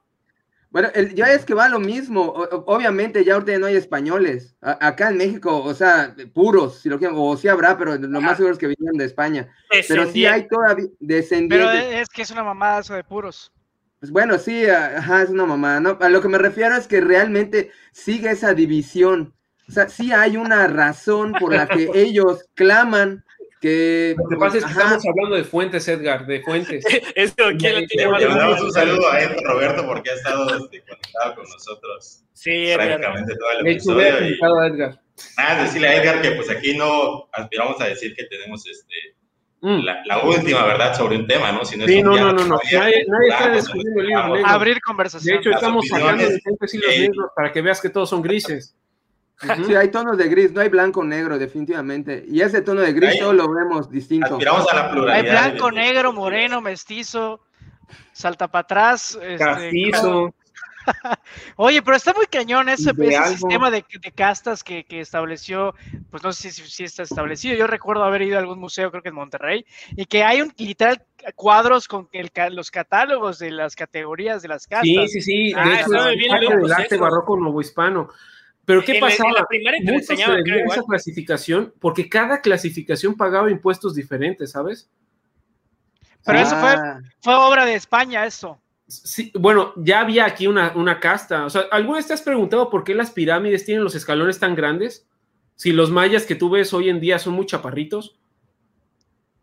Bueno, 0.74 0.90
ya 1.14 1.32
es 1.32 1.46
que 1.46 1.54
va 1.54 1.70
lo 1.70 1.80
mismo. 1.80 2.34
obviamente 2.66 3.24
ya 3.24 3.36
ahorita 3.36 3.60
no 3.60 3.68
hay 3.68 3.76
españoles. 3.76 4.56
acá 4.60 5.10
en 5.10 5.18
México, 5.18 5.64
o 5.64 5.74
sea, 5.76 6.16
puros, 6.34 6.80
si 6.80 6.90
lo 6.90 6.98
quieren, 6.98 7.16
o 7.16 7.38
sí 7.38 7.48
habrá, 7.48 7.78
pero 7.78 7.96
lo 7.96 8.22
más 8.22 8.38
seguro 8.38 8.54
es 8.54 8.60
que 8.60 8.66
vinieron 8.66 8.98
de 8.98 9.06
España. 9.06 9.54
Pero 9.88 10.12
sí 10.12 10.26
hay 10.26 10.48
todavía 10.48 10.88
descendientes. 11.00 11.70
Pero 11.70 12.00
es 12.02 12.10
que 12.10 12.24
es 12.24 12.32
una 12.32 12.44
mamada 12.44 12.80
eso 12.80 12.96
de 12.96 13.04
puros. 13.04 13.52
Pues 14.00 14.12
bueno, 14.12 14.40
sí, 14.40 14.66
ajá, 14.66 15.22
es 15.22 15.30
una 15.30 15.46
mamada, 15.46 15.80
¿no? 15.80 15.98
A 16.02 16.10
lo 16.10 16.22
que 16.22 16.28
me 16.28 16.40
refiero 16.40 16.76
es 16.76 16.88
que 16.88 17.02
realmente 17.02 17.72
sigue 17.92 18.32
esa 18.32 18.56
división. 18.56 19.36
O 19.70 19.72
sea, 19.72 19.90
sí 19.90 20.12
hay 20.12 20.38
una 20.38 20.66
razón 20.66 21.34
por 21.34 21.54
la 21.54 21.68
que 21.68 21.92
ellos 21.94 22.50
claman 22.56 23.24
que, 23.64 24.14
Lo 24.18 24.28
que 24.28 24.36
pasa 24.36 24.58
es 24.58 24.66
que 24.66 24.72
estamos 24.72 25.06
hablando 25.08 25.38
de 25.38 25.46
fuentes, 25.46 25.88
Edgar, 25.88 26.26
de 26.26 26.42
fuentes. 26.42 26.84
Esto, 27.16 27.46
¿quién 27.58 27.76
le 27.76 27.88
tiene 27.88 28.20
Le 28.20 28.28
un 28.28 28.74
saludo 28.74 29.10
a 29.10 29.22
Edgar 29.22 29.42
Roberto 29.46 29.86
porque 29.86 30.10
ha 30.10 30.16
estado 30.16 30.50
este, 30.50 30.82
conectado 30.82 31.36
con 31.36 31.46
nosotros 31.46 32.24
sí, 32.34 32.72
prácticamente 32.76 33.34
todo 33.38 33.50
el 33.60 33.68
episodio. 33.68 34.28
Y, 34.28 34.34
a 34.34 34.68
Edgar. 34.68 35.00
Nada, 35.38 35.64
decirle 35.64 35.88
a 35.88 35.96
Edgar 35.96 36.22
que 36.22 36.32
pues 36.32 36.50
aquí 36.50 36.76
no 36.76 37.30
aspiramos 37.32 37.80
a 37.80 37.86
decir 37.86 38.14
que 38.16 38.26
tenemos 38.26 38.68
este 38.68 39.16
mm. 39.62 39.82
la, 40.08 40.24
última 40.26 40.66
verdad 40.66 40.98
sobre 40.98 41.16
un 41.16 41.26
tema, 41.26 41.54
¿no? 41.54 41.64
Si 41.64 41.78
no, 41.78 41.88
sí, 41.88 42.04
no, 42.04 42.18
no, 42.18 42.34
no, 42.34 42.44
no, 42.44 42.60
Nadie, 42.70 43.06
nadie 43.08 43.30
está 43.30 43.50
descubriendo 43.50 44.02
el 44.02 44.08
libro 44.08 44.46
Abrir 44.46 44.82
conversación. 44.82 45.36
De 45.36 45.40
hecho, 45.40 45.52
estamos 45.52 45.88
sacando 45.88 46.22
de 46.22 46.38
fuentes 46.42 46.74
y 46.74 46.78
los 46.80 46.98
libros 46.98 47.32
para 47.34 47.50
que 47.54 47.62
veas 47.62 47.80
que 47.80 47.90
todos 47.90 48.10
son 48.10 48.22
grises. 48.22 48.76
Sí, 49.66 49.76
hay 49.76 49.90
tonos 49.90 50.18
de 50.18 50.30
gris, 50.30 50.52
no 50.54 50.62
hay 50.62 50.70
blanco 50.70 51.04
negro, 51.04 51.38
definitivamente. 51.38 52.24
Y 52.28 52.42
ese 52.42 52.62
tono 52.62 52.82
de 52.82 52.94
gris 52.94 53.20
solo 53.20 53.44
lo 53.44 53.54
vemos 53.54 53.90
distinto. 53.90 54.34
Aspiramos 54.36 54.72
a 54.72 54.76
la 54.76 54.92
pluralidad. 54.92 55.16
Hay 55.16 55.50
blanco, 55.50 55.72
negro, 55.72 56.14
moreno, 56.14 56.62
mestizo, 56.62 57.42
salta 58.14 58.48
para 58.48 58.62
atrás. 58.62 59.18
Este, 59.22 59.92
Oye, 61.56 61.82
pero 61.82 61.98
está 61.98 62.14
muy 62.14 62.26
cañón 62.28 62.70
ese, 62.70 62.92
sistema 63.28 63.72
de, 63.72 63.84
castas 64.16 64.64
que, 64.64 64.86
estableció, 64.90 65.76
pues 66.10 66.24
no 66.24 66.34
sé 66.34 66.52
si, 66.52 66.84
está 66.84 67.04
establecido. 67.04 67.56
Yo 67.56 67.68
recuerdo 67.68 68.04
haber 68.04 68.24
ido 68.24 68.38
a 68.38 68.40
algún 68.40 68.60
museo, 68.60 68.92
creo 68.92 69.04
que 69.04 69.10
en 69.10 69.16
Monterrey, 69.16 69.66
y 69.96 70.06
que 70.06 70.24
hay 70.24 70.42
un 70.42 70.54
literal 70.58 71.02
cuadros 71.36 71.88
con 71.88 72.10
el, 72.12 72.32
los 72.52 72.72
catálogos 72.72 73.40
de 73.40 73.52
las 73.52 73.76
categorías 73.76 74.42
de 74.42 74.48
las 74.48 74.68
castas. 74.68 74.84
Sí, 74.84 75.08
sí, 75.08 75.22
sí. 75.22 75.54
Ah, 75.56 75.68
de 75.68 75.76
hecho, 75.76 75.92
del 75.92 76.72
arte 76.72 76.98
barroco 76.98 77.38
novohispano. 77.38 78.10
Pero 78.66 78.84
¿qué 78.84 79.00
pasaba? 79.00 79.30
En 79.30 79.36
la 79.36 79.46
primera 79.46 79.78
que 79.78 79.94
enseñaba, 79.94 80.38
esa 80.40 80.84
clasificación 80.84 81.74
porque 81.80 82.08
cada 82.08 82.42
clasificación 82.42 83.16
pagaba 83.16 83.52
impuestos 83.52 83.96
diferentes, 83.96 84.52
¿sabes? 84.52 84.90
Pero 86.26 86.40
eso 86.40 86.56
fue, 86.56 86.70
ah. 86.70 87.02
fue 87.22 87.36
obra 87.36 87.66
de 87.66 87.76
España, 87.76 88.26
eso. 88.26 88.60
Sí, 88.88 89.32
bueno, 89.36 89.74
ya 89.78 90.02
había 90.02 90.26
aquí 90.26 90.48
una, 90.48 90.72
una, 90.76 91.00
casta. 91.00 91.46
O 91.46 91.50
sea, 91.50 91.64
¿alguna 91.72 91.98
vez 91.98 92.08
te 92.08 92.14
has 92.14 92.22
preguntado 92.22 92.70
por 92.70 92.84
qué 92.84 92.94
las 92.94 93.12
pirámides 93.12 93.66
tienen 93.66 93.84
los 93.84 93.96
escalones 93.96 94.40
tan 94.40 94.56
grandes? 94.56 95.08
Si 95.56 95.72
los 95.72 95.92
mayas 95.92 96.26
que 96.26 96.36
tú 96.36 96.50
ves 96.50 96.74
hoy 96.74 96.90
en 96.90 97.00
día 97.00 97.20
son 97.20 97.34
muy 97.34 97.46
chaparritos. 97.46 98.18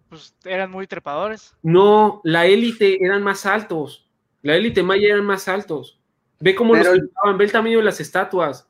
Pues 0.08 0.34
eran 0.44 0.70
muy 0.70 0.86
trepadores. 0.86 1.54
No, 1.62 2.20
la 2.24 2.46
élite 2.46 2.98
eran 3.04 3.22
más 3.22 3.46
altos. 3.46 4.08
La 4.42 4.56
élite 4.56 4.82
maya 4.82 5.08
eran 5.08 5.24
más 5.24 5.48
altos. 5.48 6.00
Ve 6.40 6.54
cómo 6.54 6.74
los 6.74 6.88
pintaban, 6.88 7.38
ve 7.38 7.44
el 7.44 7.52
tamaño 7.52 7.78
de 7.78 7.84
las 7.84 8.00
estatuas. 8.00 8.69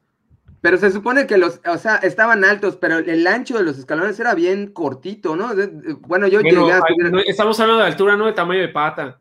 Pero 0.60 0.76
se 0.76 0.90
supone 0.90 1.26
que 1.26 1.38
los, 1.38 1.60
o 1.66 1.78
sea, 1.78 1.96
estaban 1.96 2.44
altos, 2.44 2.76
pero 2.76 2.98
el 2.98 3.26
ancho 3.26 3.56
de 3.56 3.64
los 3.64 3.78
escalones 3.78 4.20
era 4.20 4.34
bien 4.34 4.68
cortito, 4.72 5.34
¿no? 5.34 5.52
Bueno, 6.00 6.26
yo 6.28 6.40
llegué 6.40 6.72
a... 6.72 6.82
Estamos 7.26 7.58
hablando 7.60 7.82
de 7.82 7.88
altura, 7.88 8.16
no 8.16 8.26
de 8.26 8.32
tamaño 8.34 8.60
de 8.60 8.68
pata. 8.68 9.18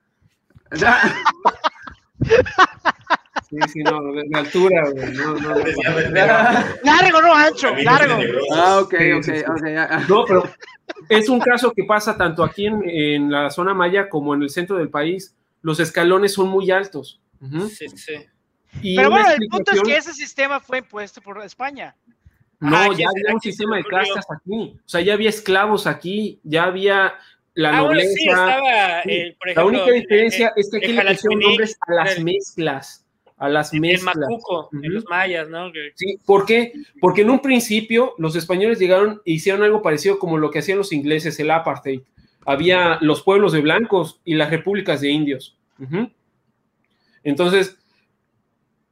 Sí, 3.49 3.57
sí, 3.73 3.79
no, 3.79 3.99
de, 4.13 4.29
altura, 4.37 4.83
No, 5.15 5.33
no, 5.33 5.55
largo, 6.83 7.21
no 7.21 7.33
ancho, 7.33 7.75
largo. 7.77 8.13
Ah, 8.53 8.79
ok, 8.79 8.93
ok, 9.17 9.27
ok. 9.47 10.07
No, 10.07 10.23
pero 10.27 10.43
es 11.09 11.29
un 11.29 11.39
caso 11.39 11.71
que 11.71 11.83
pasa 11.83 12.15
tanto 12.15 12.43
aquí 12.43 12.67
en, 12.67 13.31
la 13.31 13.49
zona 13.49 13.73
maya 13.73 14.07
como 14.07 14.35
en 14.35 14.43
el 14.43 14.51
centro 14.51 14.77
del 14.77 14.89
país. 14.89 15.35
Los 15.63 15.79
escalones 15.79 16.33
son 16.33 16.49
muy 16.49 16.69
altos. 16.69 17.21
Sí, 17.69 17.87
sí. 17.89 18.13
Pero 18.81 19.09
bueno, 19.09 19.29
el 19.29 19.47
punto 19.49 19.71
es 19.71 19.81
que 19.81 19.97
ese 19.97 20.13
sistema 20.13 20.59
fue 20.59 20.79
impuesto 20.79 21.21
por 21.21 21.41
España. 21.43 21.95
No, 22.59 22.75
ah, 22.75 22.87
ya 22.87 23.07
había 23.09 23.33
un 23.33 23.39
sistema 23.39 23.77
de 23.77 23.83
castas 23.85 24.25
aquí. 24.29 24.75
O 24.77 24.89
sea, 24.89 25.01
ya 25.01 25.13
había 25.13 25.29
esclavos 25.29 25.87
aquí, 25.87 26.39
ya 26.43 26.65
había 26.65 27.13
la 27.53 27.77
ah, 27.77 27.81
nobleza. 27.81 29.01
Eh, 29.05 29.35
la 29.55 29.65
única 29.65 29.91
diferencia 29.91 30.51
es 30.55 30.69
que 30.69 30.77
aquí 30.77 30.93
le 30.93 31.05
pusieron 31.05 31.39
nombres 31.39 31.77
a 31.87 31.93
las 31.93 32.19
mezclas. 32.19 33.05
A 33.37 33.47
las 33.47 33.73
mezclas. 33.73 34.15
El 34.15 34.21
macuco, 34.21 34.69
en 34.73 34.93
los 34.93 35.05
mayas, 35.05 35.47
¿no? 35.47 35.71
Sí, 35.95 36.19
¿por 36.25 36.45
qué? 36.45 36.73
Porque 36.99 37.21
en 37.21 37.29
un 37.29 37.39
principio 37.39 38.13
los 38.17 38.35
españoles 38.35 38.79
llegaron 38.79 39.21
e 39.25 39.31
hicieron 39.31 39.63
algo 39.63 39.81
parecido 39.81 40.19
como 40.19 40.37
lo 40.37 40.51
que 40.51 40.59
hacían 40.59 40.77
los 40.77 40.91
ingleses, 40.91 41.39
el 41.39 41.51
apartheid. 41.51 42.01
Había 42.45 42.97
los 42.99 43.21
pueblos 43.23 43.53
de 43.53 43.61
blancos 43.61 44.19
y 44.25 44.33
las 44.33 44.49
repúblicas 44.49 44.99
de 44.99 45.09
indios. 45.09 45.57
Entonces, 47.23 47.78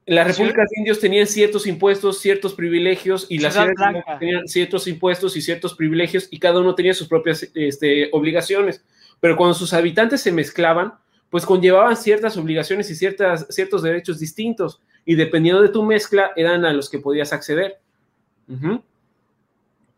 las 0.08 0.26
repúblicas 0.26 0.70
de 0.70 0.80
indios 0.80 1.02
tenían 1.02 1.28
ciertos 1.28 1.68
impuestos, 1.68 2.20
ciertos 2.20 2.54
privilegios, 2.54 3.28
y 3.30 3.40
las 3.40 3.54
ciudades 3.54 3.76
tenían 4.20 4.48
ciertos 4.48 4.88
impuestos 4.88 5.36
y 5.36 5.42
ciertos 5.42 5.76
privilegios, 5.76 6.30
y 6.32 6.40
cada 6.40 6.62
uno 6.62 6.74
tenía 6.76 6.94
sus 6.94 7.10
propias 7.10 7.46
este, 7.54 8.10
obligaciones. 8.14 8.82
Pero 9.20 9.36
cuando 9.36 9.54
sus 9.54 9.74
habitantes 9.74 10.22
se 10.22 10.32
mezclaban, 10.32 10.94
pues 11.30 11.46
conllevaban 11.46 11.98
ciertas 11.98 12.38
obligaciones 12.38 12.90
y 12.90 12.96
ciertas, 12.96 13.48
ciertos 13.50 13.84
derechos 13.84 14.18
distintos, 14.18 14.82
y 15.04 15.16
dependiendo 15.16 15.62
de 15.62 15.70
tu 15.70 15.84
mezcla, 15.84 16.32
eran 16.38 16.64
a 16.64 16.72
los 16.72 16.90
que 16.90 17.00
podías 17.00 17.34
acceder. 17.34 17.78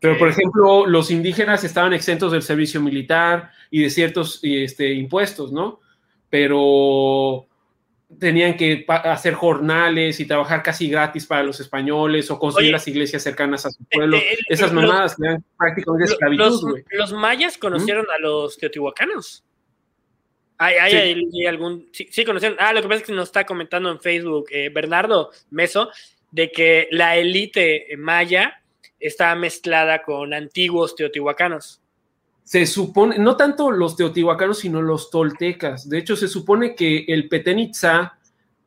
Pero, 0.00 0.18
por 0.18 0.28
ejemplo, 0.28 0.86
los 0.86 1.12
indígenas 1.12 1.62
estaban 1.62 1.92
exentos 1.92 2.32
del 2.32 2.42
servicio 2.42 2.80
militar 2.80 3.52
y 3.70 3.82
de 3.82 3.90
ciertos 3.90 4.40
este, 4.42 4.92
impuestos, 4.92 5.52
¿no? 5.52 5.78
Pero 6.30 7.46
tenían 8.18 8.56
que 8.56 8.84
hacer 8.88 9.34
jornales 9.34 10.18
y 10.20 10.26
trabajar 10.26 10.62
casi 10.62 10.88
gratis 10.88 11.26
para 11.26 11.42
los 11.42 11.60
españoles 11.60 12.30
o 12.30 12.38
construir 12.38 12.72
las 12.72 12.86
iglesias 12.88 13.22
cercanas 13.22 13.66
a 13.66 13.70
su 13.70 13.84
pueblo. 13.84 14.18
Esas 14.48 14.72
mamadas 14.72 15.16
que 15.16 15.26
eran 15.26 15.44
prácticamente 15.56 16.12
esclavitud, 16.12 16.80
los, 16.90 17.12
mayas 17.12 17.56
conocieron 17.56 18.06
a 18.10 18.18
los 18.18 18.58
teotihuacanos. 18.58 19.44
¿Hay, 20.58 20.74
hay, 20.74 21.46
algún...? 21.46 21.88
Sí, 21.92 22.24
conocieron. 22.24 22.58
Ah, 22.60 22.72
lo 22.72 22.82
que 22.82 22.88
pasa 22.88 23.00
es 23.00 23.06
que 23.06 23.12
nos 23.12 23.28
está 23.28 23.46
comentando 23.46 23.90
en 23.90 24.00
Facebook 24.00 24.46
eh, 24.50 24.68
Bernardo 24.68 25.30
Meso 25.50 25.90
de 26.30 26.52
que 26.52 26.88
la 26.90 27.16
élite 27.16 27.86
maya 27.96 28.62
está 28.98 29.34
mezclada 29.34 30.02
con 30.02 30.34
antiguos 30.34 30.94
teotihuacanos 30.94 31.79
se 32.50 32.66
supone, 32.66 33.16
no 33.16 33.36
tanto 33.36 33.70
los 33.70 33.94
teotihuacanos, 33.94 34.58
sino 34.58 34.82
los 34.82 35.08
toltecas. 35.08 35.88
De 35.88 35.98
hecho, 35.98 36.16
se 36.16 36.26
supone 36.26 36.74
que 36.74 37.04
el 37.06 37.28
Petén 37.28 37.60
Itzá 37.60 38.18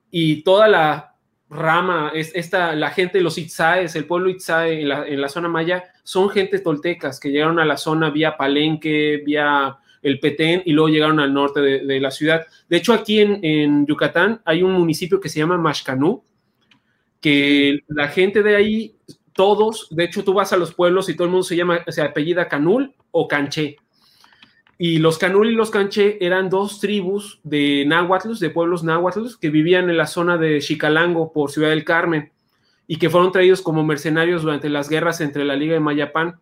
y 0.10 0.42
toda 0.42 0.70
la 0.70 1.16
rama, 1.50 2.14
esta, 2.16 2.76
la 2.76 2.92
gente 2.92 3.20
los 3.20 3.38
Itzaes, 3.38 3.98
el 3.98 4.06
pueblo 4.06 4.30
Itzae 4.30 4.84
en 4.84 4.88
la, 4.88 5.06
en 5.06 5.20
la, 5.20 5.28
zona 5.28 5.50
maya, 5.50 5.84
son 6.06 6.30
gente 6.30 6.60
toltecas 6.60 7.20
que 7.20 7.30
llegaron 7.30 7.60
a 7.60 7.66
la 7.66 7.76
zona 7.76 8.10
vía 8.10 8.38
Palenque, 8.38 9.22
vía 9.26 9.78
el 10.02 10.18
Petén 10.18 10.64
y 10.66 10.72
luego 10.72 10.88
llegaron 10.88 11.20
al 11.20 11.34
norte 11.34 11.60
de, 11.60 12.00
la 12.00 12.12
ciudad. 12.12 12.46
De 12.70 12.78
hecho, 12.78 12.94
aquí 12.94 13.20
en, 13.20 13.44
en, 13.44 13.86
Yucatán 13.86 14.42
hay 14.46 14.64
un 14.64 14.72
municipio 14.72 15.20
que 15.20 15.28
se 15.28 15.40
llama 15.40 15.58
Mashcanú, 15.58 16.24
que 17.20 17.80
la 17.90 18.08
gente 18.08 18.44
de 18.44 18.56
ahí 18.56 18.96
todos, 19.34 19.88
de 19.92 20.06
hecho 20.06 20.24
tú 20.24 20.34
vas 20.34 20.54
a 20.54 20.58
los 20.58 20.74
pueblos 20.74 21.10
y 21.10 21.16
todo 21.16 21.26
el 21.26 21.32
mundo 21.32 21.44
se 21.44 21.56
llama, 21.56 21.84
se 21.88 22.02
apellida 22.02 22.48
Canul 22.48 22.94
o 23.12 23.28
Canché. 23.28 23.78
Y 24.78 24.98
los 24.98 25.18
Canul 25.18 25.52
y 25.52 25.56
los 25.56 25.70
Canché 25.70 26.18
eran 26.26 26.50
dos 26.50 26.80
tribus 26.80 27.40
de 27.44 27.86
náhuatl, 27.88 28.34
de 28.40 28.50
pueblos 28.50 28.84
náhuatl, 28.84 29.28
que 29.40 29.50
vivían 29.50 29.90
en 29.90 29.98
la 29.98 30.08
zona 30.08 30.38
de 30.38 30.60
Chicalango 30.60 31.32
por 31.32 31.52
Ciudad 31.52 31.70
del 31.70 31.86
Carmen 31.86 32.32
y 32.88 32.98
que 32.98 33.10
fueron 33.10 33.32
traídos 33.32 33.62
como 33.62 33.84
mercenarios 33.84 34.42
durante 34.42 34.70
las 34.70 34.90
guerras 34.90 35.22
entre 35.22 35.46
la 35.46 35.56
Liga 35.56 35.74
de 35.74 35.80
Mayapán. 35.80 36.40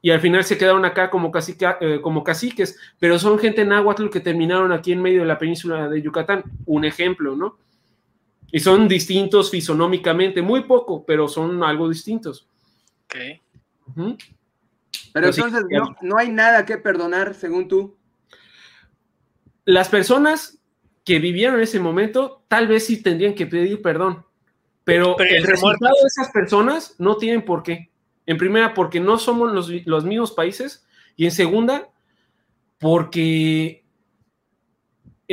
Y 0.00 0.10
al 0.10 0.20
final 0.20 0.44
se 0.44 0.58
quedaron 0.58 0.84
acá 0.84 1.10
como, 1.10 1.32
eh, 1.80 2.00
como 2.02 2.24
caciques, 2.24 2.78
pero 2.98 3.18
son 3.18 3.38
gente 3.38 3.64
náhuatl 3.64 4.08
que 4.08 4.20
terminaron 4.20 4.70
aquí 4.72 4.92
en 4.92 5.02
medio 5.02 5.20
de 5.20 5.26
la 5.26 5.38
península 5.38 5.88
de 5.88 6.02
Yucatán. 6.02 6.44
Un 6.66 6.84
ejemplo, 6.84 7.36
¿no? 7.36 7.58
Y 8.54 8.60
son 8.60 8.86
distintos 8.86 9.50
fisonómicamente, 9.50 10.40
muy 10.40 10.62
poco, 10.62 11.04
pero 11.04 11.26
son 11.26 11.64
algo 11.64 11.88
distintos. 11.88 12.46
Ok. 13.04 13.16
Pero 15.12 15.26
entonces 15.26 15.64
no, 16.02 16.16
hay 16.16 16.30
nada 16.30 16.64
que 16.64 16.78
perdonar, 16.78 17.34
según 17.34 17.66
tú. 17.66 17.96
Las 19.64 19.88
personas 19.88 20.60
que 21.04 21.18
vivieron 21.18 21.56
en 21.56 21.62
ese 21.62 21.80
momento, 21.80 22.44
tal 22.46 22.68
vez 22.68 22.86
sí 22.86 23.02
tendrían 23.02 23.34
que 23.34 23.48
pedir 23.48 23.82
perdón. 23.82 24.24
Pero, 24.84 25.18
el 25.18 25.42
resultado 25.42 25.96
de 26.00 26.06
esas 26.06 26.30
personas 26.30 26.94
no 26.98 27.16
tienen 27.16 27.44
por 27.44 27.64
qué. 27.64 27.90
En 28.24 28.38
primera, 28.38 28.72
porque 28.72 29.00
no 29.00 29.18
somos 29.18 29.52
los, 29.52 29.68
los 29.84 30.04
mismos 30.04 30.30
países. 30.30 30.86
Y 31.16 31.24
en 31.24 31.32
segunda, 31.32 31.88
porque 32.78 33.83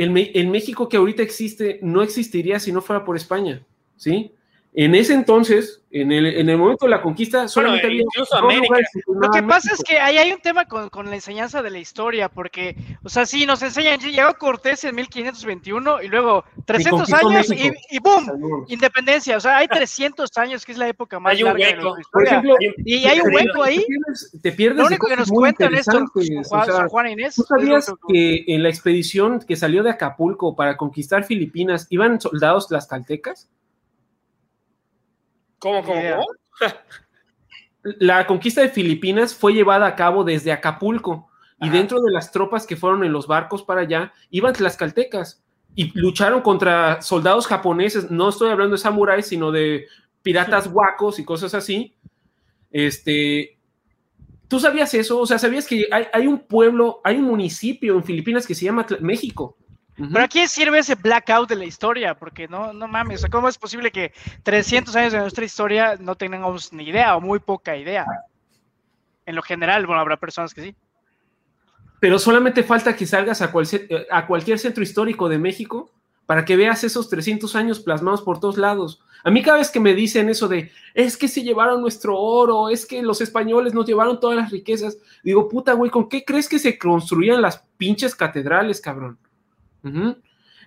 el, 0.02 0.48
México 0.48 0.88
que 0.88 0.96
ahorita 0.96 1.22
existe 1.22 1.78
no 1.82 2.02
existiría 2.02 2.58
si 2.60 2.72
no 2.72 2.82
fuera 2.82 3.04
por 3.04 3.16
España, 3.16 3.64
¿sí? 3.96 4.32
En 4.74 4.94
ese 4.94 5.12
entonces, 5.12 5.82
en 5.90 6.10
el, 6.12 6.24
en 6.24 6.48
el 6.48 6.56
momento 6.56 6.86
de 6.86 6.90
la 6.92 7.02
conquista, 7.02 7.46
solamente 7.46 7.86
había 7.86 8.04
Lo 9.06 9.30
que 9.30 9.42
pasa 9.42 9.74
es 9.74 9.82
que 9.86 9.98
ahí 9.98 10.16
hay 10.16 10.32
un 10.32 10.40
tema 10.40 10.64
con, 10.64 10.88
con, 10.88 11.10
la 11.10 11.14
enseñanza 11.14 11.60
de 11.60 11.70
la 11.70 11.78
historia, 11.78 12.30
porque, 12.30 12.74
o 13.02 13.10
sea, 13.10 13.26
sí, 13.26 13.44
nos 13.44 13.62
enseñan, 13.62 14.00
llegó 14.00 14.32
Cortés 14.38 14.84
en 14.84 14.94
1521 14.94 16.02
y 16.02 16.08
luego 16.08 16.44
300 16.64 17.12
años 17.12 17.50
y, 17.52 17.70
y, 17.90 17.98
¡boom! 17.98 18.64
Independencia, 18.68 19.36
o 19.36 19.40
sea, 19.40 19.58
hay 19.58 19.68
300 19.68 20.30
años 20.38 20.64
que 20.64 20.72
es 20.72 20.78
la 20.78 20.88
época 20.88 21.20
más 21.20 21.34
hay 21.34 21.42
larga 21.42 21.66
de 21.66 21.76
la 21.76 21.82
Por 22.10 22.26
ejemplo, 22.26 22.56
y 22.78 23.04
hay 23.04 23.20
un 23.20 23.34
hueco 23.34 23.62
ahí. 23.62 23.84
Te 24.40 24.52
pierdes, 24.52 24.78
Lo 24.78 24.86
único 24.86 25.06
que 25.06 25.16
nos 25.16 25.28
cuentan 25.28 25.74
esto, 25.74 26.02
Juan, 26.48 26.88
Juan 26.88 27.06
Inés. 27.08 27.34
¿Tú 27.34 27.42
sabías 27.42 27.92
que 28.08 28.44
en 28.46 28.62
la 28.62 28.70
expedición 28.70 29.40
que 29.46 29.56
salió 29.56 29.82
de 29.82 29.90
Acapulco 29.90 30.56
para 30.56 30.78
conquistar 30.78 31.24
Filipinas 31.24 31.86
iban 31.90 32.18
soldados 32.22 32.70
las 32.70 32.88
caltecas? 35.62 35.82
¿Cómo, 35.82 35.82
cómo, 35.84 36.26
La 38.00 38.26
conquista 38.26 38.60
de 38.60 38.68
Filipinas 38.68 39.34
fue 39.34 39.54
llevada 39.54 39.86
a 39.86 39.96
cabo 39.96 40.24
desde 40.24 40.52
Acapulco 40.52 41.28
y 41.60 41.68
dentro 41.68 42.00
de 42.00 42.10
las 42.10 42.32
tropas 42.32 42.66
que 42.66 42.76
fueron 42.76 43.04
en 43.04 43.12
los 43.12 43.28
barcos 43.28 43.62
para 43.62 43.82
allá 43.82 44.12
iban 44.30 44.52
tlaxcaltecas 44.52 45.42
y 45.74 45.96
lucharon 45.98 46.42
contra 46.42 47.00
soldados 47.02 47.46
japoneses. 47.46 48.10
No 48.10 48.28
estoy 48.28 48.50
hablando 48.50 48.76
de 48.76 48.82
samuráis, 48.82 49.26
sino 49.26 49.52
de 49.52 49.86
piratas 50.22 50.66
huacos 50.66 51.18
y 51.18 51.24
cosas 51.24 51.54
así. 51.54 51.94
Este, 52.70 53.58
¿Tú 54.48 54.60
sabías 54.60 54.92
eso? 54.94 55.18
O 55.18 55.26
sea, 55.26 55.38
¿sabías 55.38 55.66
que 55.66 55.86
hay, 55.90 56.26
un 56.26 56.40
pueblo, 56.40 57.00
hay 57.04 57.16
un 57.16 57.24
municipio 57.24 57.94
en 57.94 58.04
Filipinas 58.04 58.46
que 58.46 58.54
se 58.54 58.64
llama 58.64 58.86
México? 59.00 59.56
Pero 60.10 60.24
¿a 60.24 60.28
quién 60.28 60.48
sirve 60.48 60.78
ese 60.78 60.94
blackout 60.94 61.48
de 61.48 61.56
la 61.56 61.64
historia? 61.64 62.14
Porque 62.14 62.48
no, 62.48 62.72
no 62.72 62.88
mames, 62.88 63.26
¿cómo 63.30 63.48
es 63.48 63.58
posible 63.58 63.90
que 63.92 64.12
300 64.42 64.96
años 64.96 65.12
de 65.12 65.18
nuestra 65.18 65.44
historia 65.44 65.96
no 66.00 66.14
tengamos 66.14 66.72
ni 66.72 66.84
idea 66.84 67.16
o 67.16 67.20
muy 67.20 67.38
poca 67.38 67.76
idea? 67.76 68.06
En 69.26 69.36
lo 69.36 69.42
general, 69.42 69.86
bueno, 69.86 70.00
habrá 70.00 70.16
personas 70.16 70.54
que 70.54 70.62
sí. 70.62 70.74
Pero 72.00 72.18
solamente 72.18 72.64
falta 72.64 72.96
que 72.96 73.06
salgas 73.06 73.42
a, 73.42 73.52
a 74.10 74.26
cualquier 74.26 74.58
centro 74.58 74.82
histórico 74.82 75.28
de 75.28 75.38
México 75.38 75.90
para 76.26 76.44
que 76.44 76.56
veas 76.56 76.82
esos 76.84 77.08
300 77.08 77.54
años 77.54 77.80
plasmados 77.80 78.22
por 78.22 78.40
todos 78.40 78.56
lados. 78.56 79.02
A 79.24 79.30
mí 79.30 79.42
cada 79.42 79.58
vez 79.58 79.70
que 79.70 79.80
me 79.80 79.94
dicen 79.94 80.28
eso 80.28 80.48
de, 80.48 80.72
es 80.94 81.16
que 81.16 81.28
se 81.28 81.42
llevaron 81.42 81.80
nuestro 81.80 82.18
oro, 82.18 82.70
es 82.70 82.86
que 82.86 83.02
los 83.02 83.20
españoles 83.20 83.74
nos 83.74 83.86
llevaron 83.86 84.18
todas 84.18 84.36
las 84.36 84.50
riquezas, 84.50 84.98
digo, 85.22 85.48
puta, 85.48 85.74
güey, 85.74 85.90
¿con 85.90 86.08
qué 86.08 86.24
crees 86.24 86.48
que 86.48 86.58
se 86.58 86.78
construían 86.78 87.42
las 87.42 87.64
pinches 87.76 88.14
catedrales, 88.14 88.80
cabrón? 88.80 89.18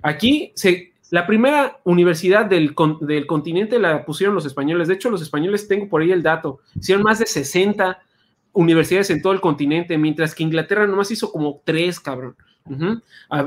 Aquí 0.02 0.52
se, 0.56 0.94
la 1.12 1.28
primera 1.28 1.80
universidad 1.84 2.46
del, 2.46 2.74
continente 2.74 3.80
la 3.80 4.06
pusieron 4.06 4.36
los 4.36 4.46
españoles. 4.46 4.88
De 4.88 4.96
hecho, 4.96 5.10
los 5.10 5.22
españoles, 5.22 5.68
tengo 5.68 5.88
por 5.88 6.02
ahí 6.02 6.12
el 6.12 6.24
dato, 6.24 6.60
hicieron 6.74 7.04
más 7.04 7.20
de 7.20 7.26
60 7.26 8.00
universidades 8.54 9.10
en 9.10 9.22
todo 9.22 9.34
el 9.34 9.42
continente, 9.42 9.98
mientras 9.98 10.34
que 10.34 10.44
Inglaterra 10.44 10.88
nomás 10.88 11.12
hizo 11.12 11.32
como 11.32 11.62
tres, 11.64 12.00
cabrón. 12.00 12.36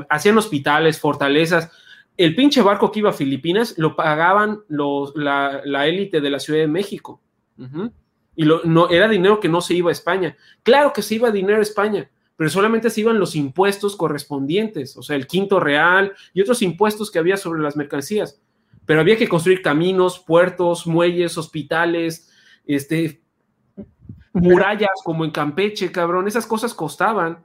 Hacían 0.09 0.37
hospitales, 0.37 0.99
fortalezas. 0.99 1.71
El 2.15 2.35
pinche 2.35 2.61
barco 2.61 2.91
que 2.91 2.99
iba 2.99 3.09
a 3.09 3.13
Filipinas 3.13 3.75
lo 3.77 3.95
pagaban 3.95 4.59
los, 4.67 5.13
la 5.15 5.87
élite 5.87 6.21
de 6.21 6.29
la 6.29 6.39
Ciudad 6.39 6.59
de 6.59 6.67
México. 6.67 7.21
Y 8.35 8.45
lo, 8.45 8.61
no, 8.63 8.89
era 8.89 9.09
dinero 9.09 9.39
que 9.41 9.49
no 9.49 9.59
se 9.59 9.73
iba 9.73 9.89
a 9.89 9.91
España. 9.91 10.37
Claro 10.63 10.93
que 10.93 11.01
se 11.01 11.15
iba 11.15 11.29
dinero 11.29 11.59
a 11.59 11.63
España, 11.63 12.09
pero 12.39 12.49
solamente 12.49 12.89
se 12.89 13.01
iban 13.01 13.19
los 13.19 13.35
impuestos 13.35 13.97
correspondientes, 13.97 14.95
o 14.95 15.03
sea, 15.03 15.17
el 15.17 15.27
quinto 15.27 15.59
real 15.59 16.13
y 16.33 16.39
otros 16.39 16.61
impuestos 16.61 17.11
que 17.11 17.19
había 17.19 17.35
sobre 17.35 17.61
las 17.61 17.75
mercancías. 17.75 18.39
Pero 18.85 19.01
había 19.01 19.17
que 19.17 19.27
construir 19.27 19.61
caminos, 19.61 20.19
puertos, 20.19 20.87
muelles, 20.87 21.37
hospitales, 21.37 22.31
este, 22.65 23.21
murallas 24.31 25.01
como 25.03 25.25
en 25.25 25.31
Campeche, 25.31 25.91
cabrón, 25.91 26.29
esas 26.29 26.47
cosas 26.47 26.73
costaban. 26.73 27.43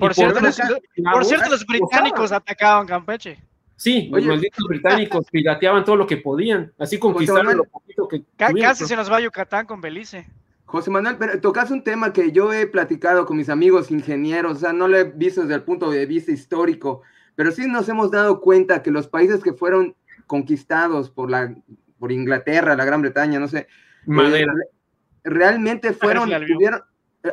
por, 0.00 0.12
cierto, 0.12 0.40
los, 0.40 1.64
británicos 1.64 2.32
atacaban 2.32 2.84
Campeche. 2.84 3.38
Sí, 3.76 4.08
los 4.12 4.24
malditos 4.24 4.66
británicos 4.66 5.24
pirateaban 5.30 5.84
todo 5.84 5.94
lo 5.94 6.04
que 6.04 6.16
podían, 6.16 6.72
así 6.80 6.98
conquistaron 6.98 7.58
lo 7.58 7.64
poquito 7.64 8.08
que. 8.08 8.24
Casi 8.36 8.86
se 8.86 8.96
nos 8.96 9.08
va 9.08 9.18
a 9.18 9.20
Yucatán 9.20 9.66
con 9.66 9.80
Belice. 9.80 10.26
José 10.66 10.90
Manuel, 10.90 11.16
pero 11.16 11.40
tocas 11.40 11.70
un 11.70 11.84
tema 11.84 12.12
que 12.12 12.32
yo 12.32 12.52
he 12.52 12.66
platicado 12.66 13.24
con 13.24 13.36
mis 13.36 13.48
amigos 13.48 13.92
ingenieros, 13.92 14.56
o 14.56 14.60
sea, 14.60 14.72
no 14.72 14.88
lo 14.88 14.98
he 14.98 15.04
visto 15.04 15.42
desde 15.42 15.54
el 15.54 15.62
punto 15.62 15.90
de 15.90 16.06
vista 16.06 16.32
histórico, 16.32 17.02
pero 17.36 17.52
sí 17.52 17.68
nos 17.68 17.88
hemos 17.88 18.10
dado 18.10 18.40
cuenta 18.40 18.82
que 18.82 18.90
los 18.90 19.06
países 19.06 19.42
que 19.44 19.52
fueron 19.52 19.94
conquistados 20.26 21.08
por, 21.08 21.30
la, 21.30 21.54
por 22.00 22.10
Inglaterra, 22.10 22.74
la 22.74 22.84
Gran 22.84 23.00
Bretaña, 23.00 23.38
no 23.38 23.46
sé, 23.46 23.68
Madera. 24.06 24.52
Eh, 24.52 24.70
realmente 25.22 25.92
fueron, 25.92 26.30
tuvieron, 26.30 26.82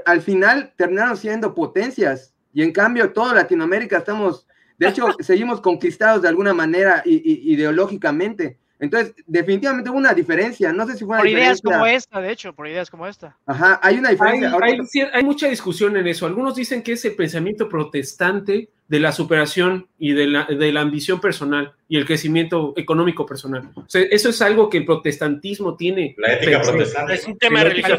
al 0.06 0.22
final 0.22 0.74
terminaron 0.78 1.18
siendo 1.18 1.56
potencias, 1.56 2.36
y 2.54 2.62
en 2.62 2.72
cambio 2.72 3.14
toda 3.14 3.34
Latinoamérica 3.34 3.98
estamos, 3.98 4.48
de 4.78 4.90
hecho, 4.90 5.08
seguimos 5.22 5.60
conquistados 5.60 6.22
de 6.22 6.28
alguna 6.28 6.54
manera 6.54 7.02
ideológicamente. 7.04 8.60
Entonces, 8.84 9.16
definitivamente 9.26 9.90
hubo 9.90 9.98
una 9.98 10.14
diferencia. 10.14 10.74
No 10.74 10.86
sé 10.86 10.98
si 10.98 11.06
fue 11.06 11.16
una 11.16 11.20
Por 11.20 11.30
ideas 11.30 11.62
como 11.62 11.86
esta, 11.86 12.20
de 12.20 12.32
hecho, 12.34 12.54
por 12.54 12.68
ideas 12.68 12.90
como 12.90 13.08
esta. 13.08 13.38
Ajá, 13.46 13.80
hay 13.82 13.98
una 13.98 14.10
diferencia. 14.10 15.10
Hay, 15.14 15.24
mucha 15.24 15.48
discusión 15.48 15.96
en 15.96 16.06
eso. 16.06 16.26
Algunos 16.26 16.54
dicen 16.54 16.84
que 16.84 16.92
es 16.92 17.06
el 17.06 17.16
pensamiento 17.16 17.70
protestante 17.70 18.70
de 18.90 19.00
la 19.00 19.14
superación 19.14 19.88
y 19.98 20.12
de 20.12 20.28
la, 20.28 20.44
de 20.44 20.74
la 20.74 20.82
ambición 20.82 21.22
personal 21.22 21.72
y 21.88 21.96
el 21.96 22.06
crecimiento 22.06 22.74
económico 22.76 23.26
personal. 23.26 23.72
O 23.76 23.86
sea, 23.88 24.02
eso 24.02 24.28
es 24.28 24.42
algo 24.42 24.70
que 24.70 24.80
el 24.80 24.86
protestantismo 24.86 25.78
tiene. 25.78 26.14
La 26.18 26.34
ética 26.34 26.62
protestante. 26.62 27.14
Es 27.14 27.26
un 27.26 27.38
tema 27.38 27.64
religioso. 27.64 27.96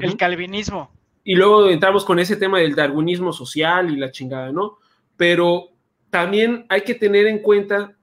El 0.00 0.16
calvinismo. 0.16 0.88
Y 1.24 1.34
luego 1.34 1.68
entramos 1.68 2.04
con 2.04 2.20
ese 2.20 2.36
tema 2.36 2.60
del 2.60 2.76
darwinismo 2.76 3.32
social 3.32 3.90
y 3.90 3.96
la 3.96 4.12
chingada, 4.12 4.52
¿no? 4.52 4.78
Pero 5.16 5.70
también 6.10 6.64
hay 6.68 6.82
que 6.82 6.94
tener 6.94 7.26
en 7.26 7.40
cuenta 7.40 7.96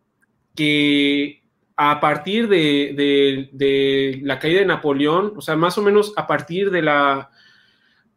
que 0.54 1.43
a 1.76 2.00
partir 2.00 2.48
de, 2.48 4.20
la 4.22 4.40
caída 4.40 4.60
de 4.60 4.66
Napoleón, 4.66 5.34
o 5.36 5.42
sea, 5.42 5.56
más 5.56 5.78
o 5.78 5.82
menos 5.82 6.14
a 6.16 6.28
partir 6.28 6.72
de 6.72 6.82
la, 6.82 7.32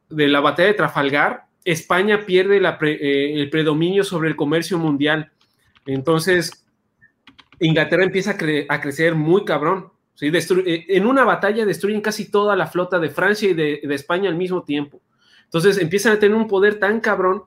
de 0.09 0.29
la 0.29 0.41
batalla 0.41 0.69
de 0.69 0.75
Trafalgar, 0.75 1.47
España 1.65 2.25
pierde 2.25 2.59
eh, 2.59 3.41
el 3.41 3.51
predominio 3.51 4.05
sobre 4.05 4.29
el 4.29 4.37
comercio 4.37 4.79
mundial. 4.79 5.33
Entonces, 5.85 6.65
Inglaterra 7.59 8.05
empieza 8.05 8.37
a, 8.69 8.81
crecer 8.81 9.15
muy 9.15 9.45
cabrón. 9.45 9.91
Eh, 10.21 10.87
en 10.89 11.07
una 11.07 11.25
batalla 11.25 11.67
destruyen 11.67 12.01
casi 12.01 12.31
toda 12.31 12.57
la 12.57 12.67
flota 12.67 12.99
de 12.99 13.11
Francia 13.11 13.51
y 13.51 13.55
de, 13.55 13.81
de 13.83 13.95
España 13.95 14.29
al 14.29 14.37
mismo 14.37 14.63
tiempo. 14.63 15.01
Entonces 15.45 15.79
empiezan 15.79 16.13
a 16.13 16.19
tener 16.19 16.37
un 16.37 16.49
poder 16.49 16.79
tan 16.79 17.01
cabrón 17.01 17.45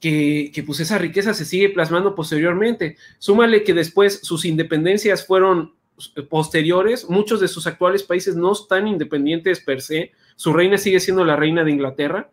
que, 0.00 0.64
pues 0.66 0.80
esa 0.80 0.98
riqueza 0.98 1.34
se 1.34 1.44
sigue 1.44 1.68
plasmando 1.68 2.14
posteriormente. 2.14 2.96
Súmale 3.18 3.62
que 3.62 3.74
después 3.74 4.20
sus 4.22 4.44
independencias 4.46 5.26
fueron 5.26 5.74
eh, 6.16 6.22
posteriores, 6.22 7.08
muchos 7.08 7.40
de 7.40 7.48
sus 7.48 7.66
actuales 7.66 8.02
países 8.02 8.34
no 8.34 8.52
están 8.52 8.88
independientes 8.88 9.60
per 9.60 9.82
se, 9.82 10.12
su 10.36 10.52
reina 10.54 10.78
sigue 10.78 11.00
siendo 11.00 11.24
la 11.24 11.36
reina 11.36 11.62
de 11.62 11.70
Inglaterra, 11.70 12.30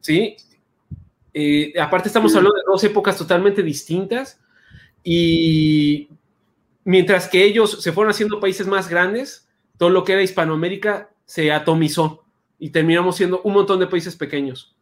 ¿sí? 0.00 0.36
Eh, 1.34 1.74
aparte 1.78 2.08
estamos 2.08 2.34
hablando 2.34 2.56
de 2.56 2.62
dos 2.66 2.82
épocas 2.84 3.18
totalmente 3.18 3.62
distintas 3.62 4.40
y 5.02 6.08
mientras 6.84 7.28
que 7.28 7.44
ellos 7.44 7.82
se 7.82 7.92
fueron 7.92 8.12
haciendo 8.12 8.40
países 8.40 8.66
más 8.66 8.88
grandes, 8.88 9.48
todo 9.76 9.90
lo 9.90 10.04
que 10.04 10.12
era 10.12 10.22
Hispanoamérica 10.22 11.10
se 11.26 11.52
atomizó 11.52 12.24
y 12.58 12.70
terminamos 12.70 13.16
siendo 13.16 13.42
un 13.42 13.52
montón 13.52 13.80
de 13.80 13.88
países 13.88 14.16
pequeños. 14.16 14.74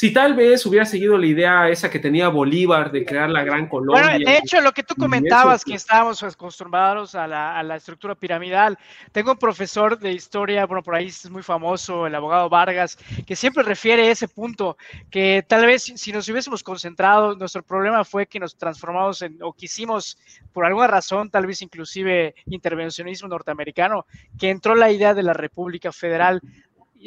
Si 0.00 0.14
tal 0.14 0.32
vez 0.32 0.64
hubiera 0.64 0.86
seguido 0.86 1.18
la 1.18 1.26
idea 1.26 1.68
esa 1.68 1.90
que 1.90 1.98
tenía 1.98 2.28
Bolívar 2.28 2.90
de 2.90 3.04
crear 3.04 3.28
la 3.28 3.44
Gran 3.44 3.68
Colombia. 3.68 4.02
Bueno, 4.02 4.30
de 4.30 4.38
hecho, 4.38 4.58
lo 4.62 4.72
que 4.72 4.82
tú 4.82 4.94
comentabas, 4.94 5.62
que 5.62 5.74
estábamos 5.74 6.22
acostumbrados 6.22 7.14
a 7.14 7.26
la, 7.26 7.58
a 7.58 7.62
la, 7.62 7.76
estructura 7.76 8.14
piramidal. 8.14 8.78
Tengo 9.12 9.32
un 9.32 9.36
profesor 9.36 9.98
de 9.98 10.12
historia, 10.12 10.64
bueno, 10.64 10.82
por 10.82 10.94
ahí 10.94 11.08
es 11.08 11.28
muy 11.28 11.42
famoso, 11.42 12.06
el 12.06 12.14
abogado 12.14 12.48
Vargas, 12.48 12.96
que 13.26 13.36
siempre 13.36 13.62
refiere 13.62 14.08
a 14.08 14.12
ese 14.12 14.26
punto, 14.26 14.78
que 15.10 15.44
tal 15.46 15.66
vez 15.66 15.92
si 15.94 16.12
nos 16.12 16.26
hubiésemos 16.30 16.62
concentrado, 16.62 17.36
nuestro 17.36 17.62
problema 17.62 18.02
fue 18.02 18.26
que 18.26 18.40
nos 18.40 18.56
transformamos 18.56 19.20
en, 19.20 19.36
o 19.42 19.52
quisimos, 19.52 20.16
por 20.54 20.64
alguna 20.64 20.86
razón, 20.86 21.28
tal 21.28 21.44
vez 21.44 21.60
inclusive 21.60 22.34
intervencionismo 22.46 23.28
norteamericano, 23.28 24.06
que 24.38 24.48
entró 24.48 24.74
la 24.74 24.90
idea 24.90 25.12
de 25.12 25.24
la 25.24 25.34
República 25.34 25.92
Federal 25.92 26.40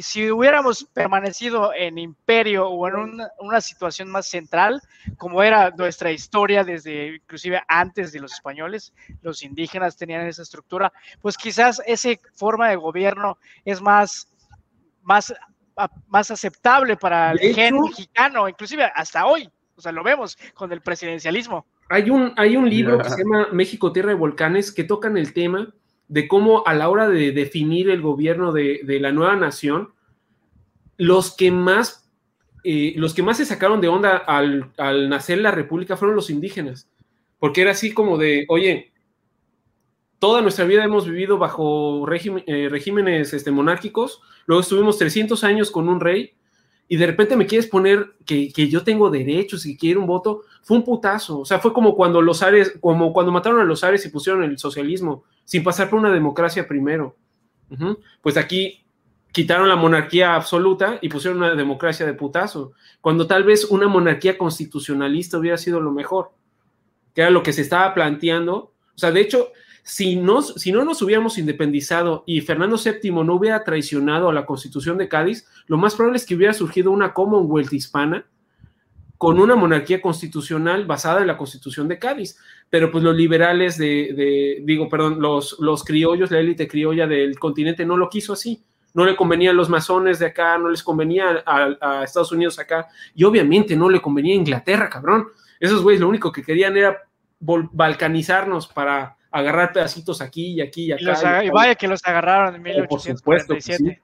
si 0.02 0.32
hubiéramos 0.32 0.86
permanecido 0.86 1.72
en 1.74 1.98
imperio 1.98 2.68
o 2.68 2.88
en 2.88 3.22
una, 3.40 3.62
situación 3.62 4.10
más 4.10 4.28
central, 4.28 4.82
como 5.18 5.44
era 5.44 5.70
nuestra 5.72 6.12
historia 6.12 6.64
desde 6.64 7.16
inclusive 7.16 7.62
antes 7.68 8.12
de 8.12 8.20
los 8.20 8.34
españoles, 8.34 8.94
los 9.22 9.44
indígenas 9.44 9.96
tenían 9.96 10.26
esa 10.26 10.42
estructura, 10.42 10.92
pues 11.22 11.38
quizás 11.38 11.82
esa 11.86 12.10
forma 12.34 12.70
de 12.70 12.76
gobierno 12.76 13.38
es 13.64 13.82
más, 13.82 14.28
más, 15.04 15.34
más 16.08 16.32
aceptable 16.32 16.98
para 16.98 17.32
el 17.32 17.54
gen 17.54 17.80
mexicano, 17.80 18.50
inclusive 18.50 18.92
hasta 18.96 19.26
hoy, 19.28 19.50
o 19.76 19.82
sea, 19.82 19.92
lo 19.92 20.04
vemos 20.04 20.38
con 20.54 20.72
el 20.72 20.82
presidencialismo. 20.82 21.66
Hay 21.90 22.10
un, 22.10 22.34
hay 22.38 22.56
un 22.56 22.70
libro 22.70 22.98
que 22.98 23.10
se 23.10 23.24
llama 23.24 23.50
México, 23.52 23.92
Tierra 23.92 24.10
de 24.10 24.16
Volcanes 24.16 24.72
que 24.72 24.84
tocan 24.84 25.18
el 25.18 25.34
tema 25.34 25.74
de 26.08 26.28
cómo 26.28 26.64
a 26.66 26.74
la 26.74 26.90
hora 26.90 27.10
de 27.10 27.32
definir 27.32 27.90
el 27.90 28.02
gobierno 28.02 28.52
de, 28.52 28.82
la 29.02 29.12
nueva 29.12 29.36
nación, 29.36 29.94
los 30.98 31.36
que 31.36 31.52
más, 31.52 32.10
eh, 32.64 32.94
los 32.98 33.14
que 33.14 33.24
más 33.24 33.38
se 33.38 33.46
sacaron 33.46 33.82
de 33.82 33.88
onda 33.88 34.18
al, 34.18 34.72
nacer 35.10 35.40
la 35.40 35.52
república 35.52 35.98
fueron 35.98 36.16
los 36.16 36.30
indígenas, 36.30 36.90
porque 37.40 37.62
era 37.62 37.72
así 37.72 37.94
como 37.94 38.18
de, 38.18 38.46
oye, 38.50 38.92
toda 40.20 40.42
nuestra 40.42 40.66
vida 40.66 40.84
hemos 40.84 41.08
vivido 41.08 41.38
bajo 41.38 42.08
eh, 42.12 42.70
regímenes 42.70 43.34
este, 43.34 43.52
monárquicos, 43.52 44.22
luego 44.46 44.62
estuvimos 44.62 44.98
300 44.98 45.44
años 45.44 45.72
con 45.72 45.90
un 45.90 46.00
rey, 46.00 46.36
y 46.88 46.98
de 46.98 47.08
repente 47.08 47.36
me 47.36 47.48
quieres 47.48 47.68
poner 47.68 48.14
que, 48.26 48.52
yo 48.52 48.84
tengo 48.84 49.10
derechos 49.10 49.66
y 49.66 49.74
que 49.74 49.80
quiero 49.80 50.02
un 50.02 50.08
voto, 50.08 50.44
fue 50.62 50.78
un 50.78 50.84
putazo. 50.84 51.40
O 51.40 51.46
sea, 51.46 51.60
fue 51.60 51.74
como 51.74 51.96
cuando 51.96 52.22
los 52.22 52.44
Ares, 52.44 52.78
como 52.80 53.14
cuando 53.14 53.32
mataron 53.32 53.60
a 53.60 53.64
los 53.64 53.84
Ares 53.84 54.06
y 54.06 54.10
pusieron 54.10 54.44
el 54.44 54.58
socialismo, 54.58 55.24
sin 55.46 55.64
pasar 55.64 55.90
por 55.90 56.00
una 56.00 56.12
democracia 56.12 56.68
primero. 56.68 57.16
Pues 58.22 58.38
aquí 58.38 58.86
quitaron 59.32 59.68
la 59.68 59.76
monarquía 59.76 60.36
absoluta 60.36 61.00
y 61.02 61.10
pusieron 61.10 61.40
una 61.40 61.56
democracia 61.56 62.06
de 62.06 62.14
putazo, 62.14 62.74
cuando 63.02 63.26
tal 63.26 63.44
vez 63.44 63.66
una 63.66 63.88
monarquía 63.88 64.38
constitucionalista 64.38 65.40
hubiera 65.40 65.58
sido 65.58 65.80
lo 65.80 65.92
mejor, 65.92 66.32
que 67.16 67.22
era 67.22 67.32
lo 67.32 67.42
que 67.42 67.52
se 67.52 67.64
estaba 67.64 67.94
planteando. 67.96 68.74
O 68.96 68.98
sea, 68.98 69.12
de 69.12 69.22
hecho, 69.22 69.52
si, 69.82 70.24
si 70.56 70.72
no 70.72 70.86
nos 70.86 71.02
hubiéramos 71.02 71.40
independizado 71.40 72.24
y 72.28 72.42
Fernando 72.42 72.78
VII 72.78 73.12
no 73.12 73.34
hubiera 73.34 73.64
traicionado 73.64 74.30
a 74.30 74.34
la 74.34 74.46
constitución 74.46 75.00
de 75.00 75.10
Cádiz, 75.10 75.48
lo 75.66 75.78
más 75.78 75.96
probable 75.96 76.18
es 76.18 76.26
que 76.28 76.36
hubiera 76.36 76.54
surgido 76.54 76.92
una 76.92 77.14
Commonwealth 77.14 77.74
hispana 77.74 78.26
con 79.18 79.40
una 79.40 79.56
monarquía 79.56 80.02
constitucional 80.02 80.86
basada 80.86 81.22
en 81.22 81.28
la 81.28 81.38
constitución 81.38 81.88
de 81.88 81.98
Cádiz. 81.98 82.38
Pero 82.74 82.90
pues 82.90 83.04
los 83.04 83.16
liberales 83.16 83.78
de, 83.78 84.64
digo, 84.64 84.90
perdón, 84.90 85.22
los, 85.22 85.58
los 85.60 85.84
criollos, 85.84 86.32
la 86.32 86.40
élite 86.40 86.68
criolla 86.68 87.06
del 87.06 87.38
continente 87.38 87.86
no 87.86 87.98
lo 87.98 88.10
quiso 88.10 88.34
así. 88.34 88.64
No 88.96 89.06
le 89.06 89.16
convenía 89.16 89.52
a 89.52 89.54
los 89.54 89.70
masones 89.70 90.18
de 90.18 90.26
acá, 90.26 90.58
no 90.58 90.70
les 90.70 90.82
convenía 90.82 91.44
a, 91.46 92.04
Estados 92.04 92.32
Unidos 92.32 92.58
acá, 92.58 92.88
y 93.14 93.26
obviamente 93.26 93.76
no 93.76 93.92
le 93.92 94.02
convenía 94.02 94.34
a 94.34 94.38
Inglaterra, 94.38 94.90
cabrón. 94.90 95.28
Esos 95.60 95.84
güeyes 95.84 96.02
lo 96.02 96.10
único 96.10 96.32
que 96.32 96.42
querían 96.42 96.76
era 96.76 96.98
balcanizarnos 97.40 98.66
para 98.66 99.18
agarrar 99.30 99.72
pedacitos 99.72 100.20
aquí 100.20 100.54
y 100.54 100.62
aquí 100.62 100.86
y 100.86 100.92
acá. 100.94 101.46
Y, 101.46 101.52
vaya 101.52 101.76
que 101.76 101.88
los 101.88 102.04
agarraron 102.04 102.56
en 102.56 102.64
1847. 102.64 104.02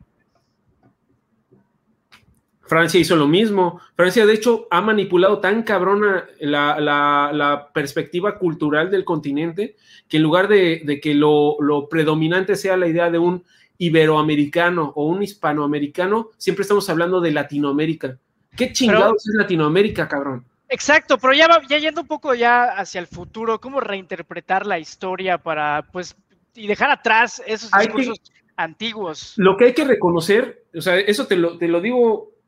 Francia 2.70 3.00
hizo 3.00 3.16
lo 3.16 3.28
mismo. 3.28 3.82
Francia, 3.96 4.28
de 4.28 4.34
hecho, 4.34 4.68
ha 4.70 4.80
manipulado 4.80 5.40
tan 5.40 5.64
cabrona 5.64 6.26
la, 6.40 7.72
perspectiva 7.74 8.38
cultural 8.38 8.92
del 8.92 9.04
continente 9.04 9.76
que 10.08 10.18
en 10.18 10.24
lugar 10.24 10.48
de, 10.48 11.00
que 11.02 11.16
lo, 11.16 11.58
predominante 11.90 12.56
sea 12.56 12.78
la 12.78 12.88
idea 12.88 13.10
de 13.10 13.18
un 13.18 13.44
iberoamericano 13.80 14.94
o 14.96 15.08
un 15.08 15.24
hispanoamericano, 15.24 16.30
siempre 16.38 16.62
estamos 16.62 16.88
hablando 16.90 17.20
de 17.20 17.32
Latinoamérica. 17.32 18.18
¿Qué 18.56 18.72
chingados 18.72 19.28
es 19.28 19.34
Latinoamérica, 19.34 20.08
cabrón? 20.08 20.46
Exacto, 20.68 21.18
pero 21.18 21.34
ya, 21.34 21.48
ya 21.68 21.80
yendo 21.80 22.02
un 22.02 22.08
poco 22.08 22.36
ya 22.36 22.66
hacia 22.66 23.00
el 23.00 23.08
futuro, 23.08 23.60
¿cómo 23.60 23.80
reinterpretar 23.80 24.68
la 24.68 24.78
historia 24.78 25.40
para, 25.40 25.88
pues, 25.92 26.16
y 26.54 26.68
dejar 26.68 26.92
atrás 26.92 27.42
esos 27.48 27.72
discursos 27.72 28.22
antiguos? 28.56 29.34
Lo 29.38 29.58
que 29.58 29.66
hay 29.66 29.74
que 29.74 29.86
reconocer, 29.86 30.66
o 30.76 30.82
sea, 30.82 31.00
eso 31.00 31.26
te 31.26 31.36
lo, 31.36 31.58
te 31.58 31.68
lo 31.68 31.82
digo 31.82 32.39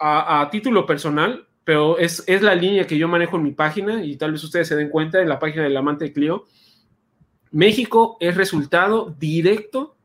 a, 0.00 0.48
título 0.50 0.86
personal, 0.86 1.46
pero 1.64 1.98
es, 1.98 2.24
es, 2.26 2.42
la 2.42 2.54
línea 2.54 2.86
que 2.86 2.96
yo 2.96 3.06
manejo 3.06 3.36
en 3.36 3.42
mi 3.42 3.52
página 3.52 4.02
y 4.02 4.16
tal 4.16 4.32
vez 4.32 4.42
ustedes 4.42 4.66
se 4.68 4.76
den 4.76 4.88
cuenta 4.88 5.20
en 5.20 5.28
la 5.28 5.38
página 5.38 5.64
del 5.64 5.76
amante 5.76 6.06
de 6.06 6.12
Clio. 6.12 6.46
México 7.50 8.16
es 8.20 8.36
resultado 8.36 9.14
directo 9.18 9.96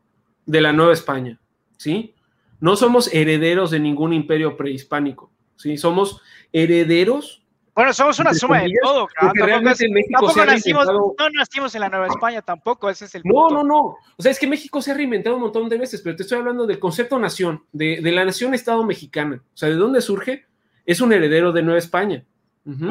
de 0.44 0.60
la 0.60 0.72
Nueva 0.72 0.92
España, 0.92 1.40
¿sí? 1.76 2.14
No 2.60 2.76
somos 2.76 3.12
herederos 3.12 3.70
de 3.70 3.80
ningún 3.80 4.12
imperio 4.12 4.56
prehispánico, 4.56 5.30
¿sí? 5.56 5.76
Somos 5.76 6.20
herederos. 6.52 7.42
Bueno, 7.76 7.92
somos 7.92 8.18
una 8.18 8.32
suma 8.32 8.62
de 8.62 8.72
todo, 8.82 9.06
Porque 9.20 9.42
realmente 9.42 9.86
México 9.90 10.30
se 10.30 10.40
ha 10.40 10.46
nacimos, 10.46 10.86
no 10.86 11.30
nacimos 11.34 11.74
en 11.74 11.82
la 11.82 11.90
Nueva 11.90 12.06
España 12.06 12.40
tampoco, 12.40 12.88
ese 12.88 13.04
es 13.04 13.14
el 13.14 13.22
punto. 13.22 13.50
No, 13.50 13.62
no, 13.62 13.64
no. 13.64 13.80
O 14.16 14.22
sea, 14.22 14.32
es 14.32 14.38
que 14.38 14.46
México 14.46 14.80
se 14.80 14.92
ha 14.92 14.94
reinventado 14.94 15.36
un 15.36 15.42
montón 15.42 15.68
de 15.68 15.76
veces, 15.76 16.00
pero 16.00 16.16
te 16.16 16.22
estoy 16.22 16.38
hablando 16.38 16.66
del 16.66 16.78
concepto 16.78 17.18
nación, 17.18 17.64
de, 17.72 18.00
de 18.00 18.12
la 18.12 18.24
nación-estado 18.24 18.82
mexicana. 18.82 19.42
O 19.44 19.56
sea, 19.56 19.68
¿de 19.68 19.74
dónde 19.74 20.00
surge? 20.00 20.46
Es 20.86 21.02
un 21.02 21.12
heredero 21.12 21.52
de 21.52 21.62
Nueva 21.62 21.78
España. 21.78 22.24
Uh 22.64 22.88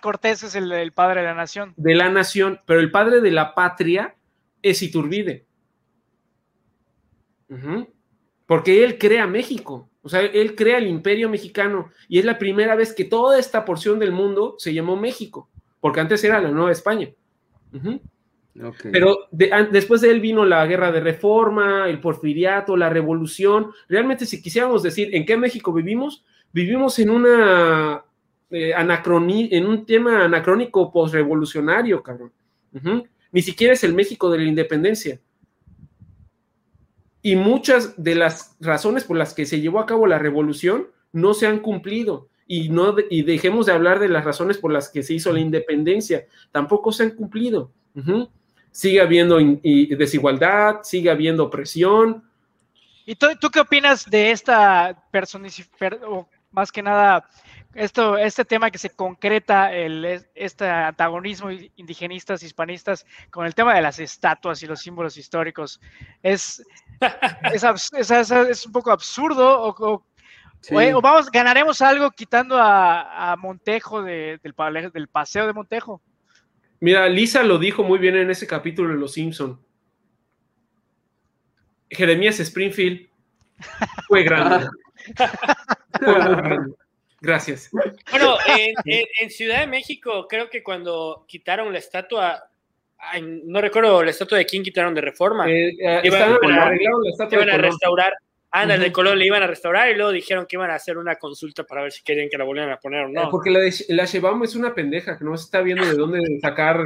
Cortés 0.00 0.44
es 0.44 0.54
el, 0.54 0.92
padre 0.92 1.20
de 1.20 1.26
la 1.26 1.34
nación. 1.34 1.74
De 1.76 1.96
la 1.96 2.08
nación, 2.08 2.60
pero 2.64 2.78
el 2.78 2.92
padre 2.92 3.20
de 3.20 3.32
la 3.32 3.56
patria 3.56 4.14
es 4.62 4.82
Iturbide. 4.82 5.46
Porque 8.46 8.84
él 8.84 8.98
crea 8.98 9.26
México. 9.26 9.87
O 10.02 10.08
sea, 10.08 10.20
él 10.20 10.54
crea 10.54 10.78
el 10.78 10.86
imperio 10.86 11.28
mexicano 11.28 11.90
y 12.08 12.18
es 12.18 12.24
la 12.24 12.38
primera 12.38 12.76
vez 12.76 12.92
que 12.92 13.04
toda 13.04 13.38
esta 13.38 13.64
porción 13.64 13.98
del 13.98 14.12
mundo 14.12 14.54
se 14.58 14.72
llamó 14.72 14.96
México, 14.96 15.50
porque 15.80 16.00
antes 16.00 16.22
era 16.24 16.40
la 16.40 16.50
Nueva 16.50 16.72
España. 16.72 17.10
Pero 18.90 19.28
después 19.70 20.00
de 20.00 20.10
él 20.10 20.20
vino 20.20 20.44
la 20.44 20.66
guerra 20.66 20.90
de 20.92 21.00
reforma, 21.00 21.88
el 21.88 22.00
porfiriato, 22.00 22.76
la 22.76 22.88
revolución. 22.88 23.72
Realmente, 23.88 24.26
si 24.26 24.42
quisiéramos 24.42 24.82
decir 24.82 25.14
en 25.14 25.26
qué 25.26 25.36
México 25.36 25.72
vivimos, 25.72 26.24
vivimos 26.52 26.98
en 26.98 27.10
una 27.10 28.04
eh, 28.50 28.72
en 28.74 29.66
un 29.66 29.84
tema 29.84 30.24
anacrónico 30.24 30.90
postrevolucionario, 30.90 32.02
cabrón. 32.02 32.32
Ni 33.30 33.42
siquiera 33.42 33.74
es 33.74 33.84
el 33.84 33.94
México 33.94 34.30
de 34.30 34.38
la 34.38 34.44
independencia 34.44 35.20
y 37.22 37.36
muchas 37.36 38.02
de 38.02 38.14
las 38.14 38.56
razones 38.60 39.04
por 39.04 39.16
las 39.16 39.34
que 39.34 39.46
se 39.46 39.60
llevó 39.60 39.80
a 39.80 39.86
cabo 39.86 40.06
la 40.06 40.18
revolución 40.18 40.88
no 41.12 41.34
se 41.34 41.46
han 41.46 41.58
cumplido 41.58 42.28
y 42.46 42.70
no 42.70 42.94
y 43.10 43.22
dejemos 43.22 43.66
de 43.66 43.72
hablar 43.72 43.98
de 43.98 44.08
las 44.08 44.24
razones 44.24 44.58
por 44.58 44.72
las 44.72 44.88
que 44.88 45.02
se 45.02 45.14
hizo 45.14 45.32
la 45.32 45.40
independencia, 45.40 46.26
tampoco 46.50 46.92
se 46.92 47.04
han 47.04 47.10
cumplido. 47.10 47.70
Sigue 48.70 49.00
habiendo 49.00 49.38
desigualdad, 49.38 50.76
sigue 50.82 51.10
habiendo 51.10 51.44
opresión. 51.44 52.24
¿Y 53.04 53.14
tú, 53.16 53.28
qué 53.52 53.60
opinas 53.60 54.08
de 54.08 54.30
esta 54.30 55.04
personificación, 55.10 56.00
o 56.06 56.28
más 56.52 56.72
que 56.72 56.82
nada, 56.82 57.28
esto, 57.78 58.18
este 58.18 58.44
tema 58.44 58.70
que 58.70 58.78
se 58.78 58.90
concreta, 58.90 59.72
el, 59.72 60.04
este 60.34 60.68
antagonismo 60.68 61.50
indigenistas, 61.76 62.42
hispanistas, 62.42 63.06
con 63.30 63.46
el 63.46 63.54
tema 63.54 63.74
de 63.74 63.82
las 63.82 63.98
estatuas 64.00 64.62
y 64.62 64.66
los 64.66 64.80
símbolos 64.80 65.16
históricos, 65.16 65.80
¿es, 66.22 66.62
es, 67.52 68.66
un 68.66 68.72
poco 68.72 68.90
absurdo 68.90 69.62
o, 69.62 70.04
vamos, 71.00 71.30
ganaremos 71.30 71.80
algo 71.80 72.10
quitando 72.10 72.56
a, 72.58 73.36
Montejo 73.38 74.02
del, 74.02 74.40
del 74.40 75.08
paseo 75.08 75.46
de 75.46 75.52
Montejo? 75.52 76.02
Mira, 76.80 77.08
Lisa 77.08 77.42
lo 77.44 77.58
dijo 77.58 77.84
muy 77.84 77.98
bien 77.98 78.16
en 78.16 78.30
ese 78.30 78.46
capítulo 78.46 78.90
de 78.90 78.98
Los 78.98 79.12
Simpson. 79.12 79.60
Jeremías 81.90 82.40
Springfield 82.40 83.08
fue 84.08 84.24
grande. 84.24 84.68
fue 85.98 86.06
muy 86.06 86.34
grande. 86.34 86.74
Gracias. 87.20 87.70
Bueno, 87.72 88.36
en, 88.84 89.30
Ciudad 89.30 89.60
de 89.60 89.66
México, 89.66 90.26
creo 90.28 90.48
que 90.48 90.62
cuando 90.62 91.24
quitaron 91.26 91.72
la 91.72 91.78
estatua, 91.78 92.50
no 93.22 93.60
recuerdo 93.60 94.02
la 94.02 94.10
estatua 94.10 94.38
de 94.38 94.46
quién 94.46 94.62
quitaron 94.62 94.94
de 94.94 95.00
reforma. 95.00 95.48
Eh, 95.50 95.70
eh, 95.80 96.00
iban, 96.04 96.22
a, 96.32 96.72
iban 97.30 97.50
a 97.50 97.58
restaurar. 97.58 98.12
Ah, 98.50 98.64
uh 98.64 98.80
de 98.80 98.90
Colón 98.92 99.18
le 99.18 99.26
iban 99.26 99.42
a 99.42 99.46
restaurar 99.46 99.90
y 99.90 99.94
luego 99.94 100.10
dijeron 100.10 100.46
que 100.48 100.56
iban 100.56 100.70
a 100.70 100.76
hacer 100.76 100.96
una 100.96 101.16
consulta 101.16 101.64
para 101.64 101.82
ver 101.82 101.92
si 101.92 102.02
querían 102.02 102.30
que 102.30 102.38
la 102.38 102.44
volvieran 102.44 102.72
a 102.72 102.78
poner 102.78 103.04
o 103.04 103.08
no. 103.10 103.24
Eh, 103.24 103.28
porque 103.30 103.50
la, 103.50 103.60
la 103.88 104.04
Shebam 104.06 104.42
es 104.42 104.54
una 104.54 104.74
pendeja 104.74 105.18
que 105.18 105.24
no 105.24 105.36
se 105.36 105.44
está 105.44 105.60
viendo 105.60 105.84
de 105.84 105.92
dónde 105.92 106.20
sacar, 106.40 106.80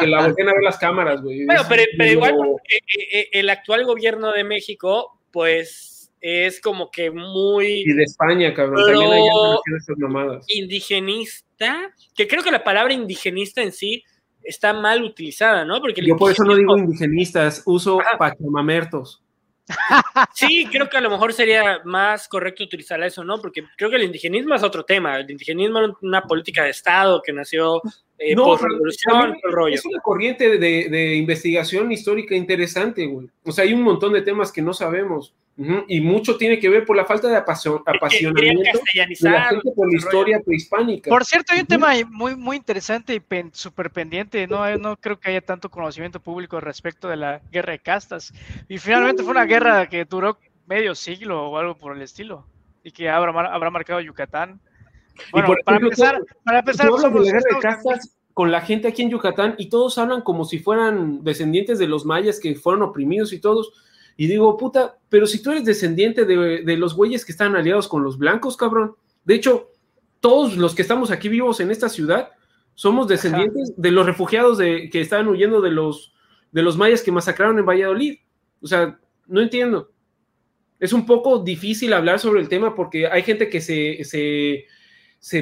que 0.00 0.06
la 0.06 0.26
volvieran 0.26 0.54
a 0.54 0.54
ver 0.54 0.62
las 0.62 0.78
cámaras, 0.78 1.20
güey. 1.20 1.44
Bueno, 1.44 1.62
pero, 1.68 1.82
pero 1.98 2.10
igual 2.12 2.34
el 3.30 3.50
actual 3.50 3.84
gobierno 3.84 4.32
de 4.32 4.44
México, 4.44 5.20
pues 5.30 5.95
es 6.26 6.60
como 6.60 6.90
que 6.90 7.10
muy. 7.10 7.84
Y 7.86 7.92
de 7.92 8.02
España, 8.02 8.52
cabrón. 8.52 8.84
También 8.84 9.12
hay 9.12 9.22
estas 9.78 9.96
mamadas. 9.98 10.44
Indigenista, 10.48 11.92
que 12.16 12.26
creo 12.26 12.42
que 12.42 12.50
la 12.50 12.64
palabra 12.64 12.92
indigenista 12.92 13.62
en 13.62 13.70
sí 13.70 14.02
está 14.42 14.72
mal 14.72 15.04
utilizada, 15.04 15.64
¿no? 15.64 15.80
Porque 15.80 16.04
Yo 16.04 16.16
por 16.16 16.32
eso 16.32 16.42
no 16.42 16.56
digo 16.56 16.76
indigenistas, 16.76 17.62
uso 17.64 18.00
pachamamertos. 18.18 19.22
Sí, 20.32 20.66
creo 20.70 20.88
que 20.88 20.96
a 20.96 21.00
lo 21.00 21.10
mejor 21.10 21.32
sería 21.32 21.80
más 21.84 22.28
correcto 22.28 22.62
utilizar 22.62 23.02
eso, 23.02 23.24
¿no? 23.24 23.40
Porque 23.40 23.64
creo 23.76 23.90
que 23.90 23.96
el 23.96 24.04
indigenismo 24.04 24.54
es 24.54 24.62
otro 24.62 24.84
tema. 24.84 25.18
El 25.18 25.28
indigenismo 25.28 25.80
es 25.80 25.90
una 26.02 26.22
política 26.22 26.62
de 26.62 26.70
Estado 26.70 27.20
que 27.20 27.32
nació 27.32 27.82
eh, 28.18 28.34
no, 28.34 28.56
revolución, 28.56 29.36
Es 29.72 29.84
una 29.84 30.00
corriente 30.00 30.58
de, 30.58 30.88
de, 30.88 31.16
investigación 31.16 31.90
histórica 31.90 32.36
interesante, 32.36 33.06
güey. 33.06 33.28
O 33.44 33.50
sea, 33.50 33.64
hay 33.64 33.72
un 33.72 33.82
montón 33.82 34.12
de 34.12 34.22
temas 34.22 34.52
que 34.52 34.62
no 34.62 34.72
sabemos. 34.72 35.34
Y 35.58 36.02
mucho 36.02 36.36
tiene 36.36 36.58
que 36.58 36.68
ver 36.68 36.84
por 36.84 36.96
la 36.96 37.06
falta 37.06 37.28
de 37.28 37.36
apasionamiento 37.36 38.78
de 38.94 39.30
la 39.30 39.44
gente 39.44 39.72
por 39.74 39.90
la 39.90 39.96
historia 39.96 40.40
prehispánica. 40.44 41.08
Por 41.08 41.24
cierto, 41.24 41.54
hay 41.54 41.60
un 41.60 41.66
tema 41.66 41.92
muy, 42.10 42.36
muy 42.36 42.58
interesante 42.58 43.14
y 43.14 43.22
súper 43.52 43.90
pendiente. 43.90 44.46
No, 44.46 44.76
no 44.76 44.96
creo 44.96 45.18
que 45.18 45.30
haya 45.30 45.40
tanto 45.40 45.70
conocimiento 45.70 46.20
público 46.20 46.60
respecto 46.60 47.08
de 47.08 47.16
la 47.16 47.40
guerra 47.50 47.72
de 47.72 47.78
castas. 47.78 48.34
Y 48.68 48.76
finalmente 48.76 49.22
fue 49.22 49.30
una 49.30 49.46
guerra 49.46 49.88
que 49.88 50.04
duró 50.04 50.38
medio 50.66 50.94
siglo 50.94 51.48
o 51.48 51.56
algo 51.56 51.74
por 51.74 51.96
el 51.96 52.02
estilo. 52.02 52.44
Y 52.84 52.90
que 52.90 53.08
habrá, 53.08 53.32
habrá 53.52 53.70
marcado 53.70 54.00
Yucatán. 54.00 54.60
Bueno, 55.32 55.54
para, 55.64 55.78
empezar, 55.78 56.20
para 56.44 56.58
empezar, 56.58 56.90
de 56.90 57.00
la 57.00 57.08
guerra 57.08 57.38
de 57.38 57.60
castas 57.62 58.16
con 58.34 58.50
la 58.50 58.60
gente 58.60 58.88
aquí 58.88 59.00
en 59.00 59.08
Yucatán 59.08 59.54
y 59.56 59.70
todos 59.70 59.96
hablan 59.96 60.20
como 60.20 60.44
si 60.44 60.58
fueran 60.58 61.24
descendientes 61.24 61.78
de 61.78 61.86
los 61.86 62.04
mayas 62.04 62.38
que 62.38 62.54
fueron 62.54 62.82
oprimidos 62.82 63.32
y 63.32 63.40
todos 63.40 63.72
y 64.16 64.26
digo, 64.26 64.56
puta, 64.56 64.98
pero 65.08 65.26
si 65.26 65.42
tú 65.42 65.50
eres 65.50 65.64
descendiente 65.64 66.24
de, 66.24 66.76
los 66.76 66.94
güeyes 66.94 67.24
que 67.24 67.32
están 67.32 67.54
aliados 67.54 67.86
con 67.86 68.02
los 68.02 68.18
blancos, 68.18 68.56
cabrón. 68.56 68.96
De 69.24 69.34
hecho, 69.34 69.70
todos 70.20 70.56
los 70.56 70.74
que 70.74 70.82
estamos 70.82 71.10
aquí 71.10 71.28
vivos 71.28 71.60
en 71.60 71.70
esta 71.70 71.88
ciudad 71.88 72.30
somos 72.74 73.08
descendientes 73.08 73.74
de 73.76 73.90
los 73.90 74.06
refugiados 74.06 74.58
de, 74.58 74.88
que 74.90 75.00
estaban 75.00 75.28
huyendo 75.28 75.60
de 75.60 75.70
los, 75.70 76.14
de 76.52 76.62
los 76.62 76.76
mayas 76.76 77.02
que 77.02 77.12
masacraron 77.12 77.58
en 77.58 77.66
Valladolid. 77.66 78.18
O 78.62 78.66
sea, 78.66 78.98
no 79.26 79.40
entiendo. 79.40 79.90
Es 80.78 80.92
un 80.92 81.06
poco 81.06 81.38
difícil 81.38 81.92
hablar 81.92 82.18
sobre 82.18 82.40
el 82.40 82.48
tema 82.48 82.74
porque 82.74 83.06
hay 83.06 83.22
gente 83.22 83.48
que 83.48 83.60
se, 83.60 84.04
se 84.04 84.66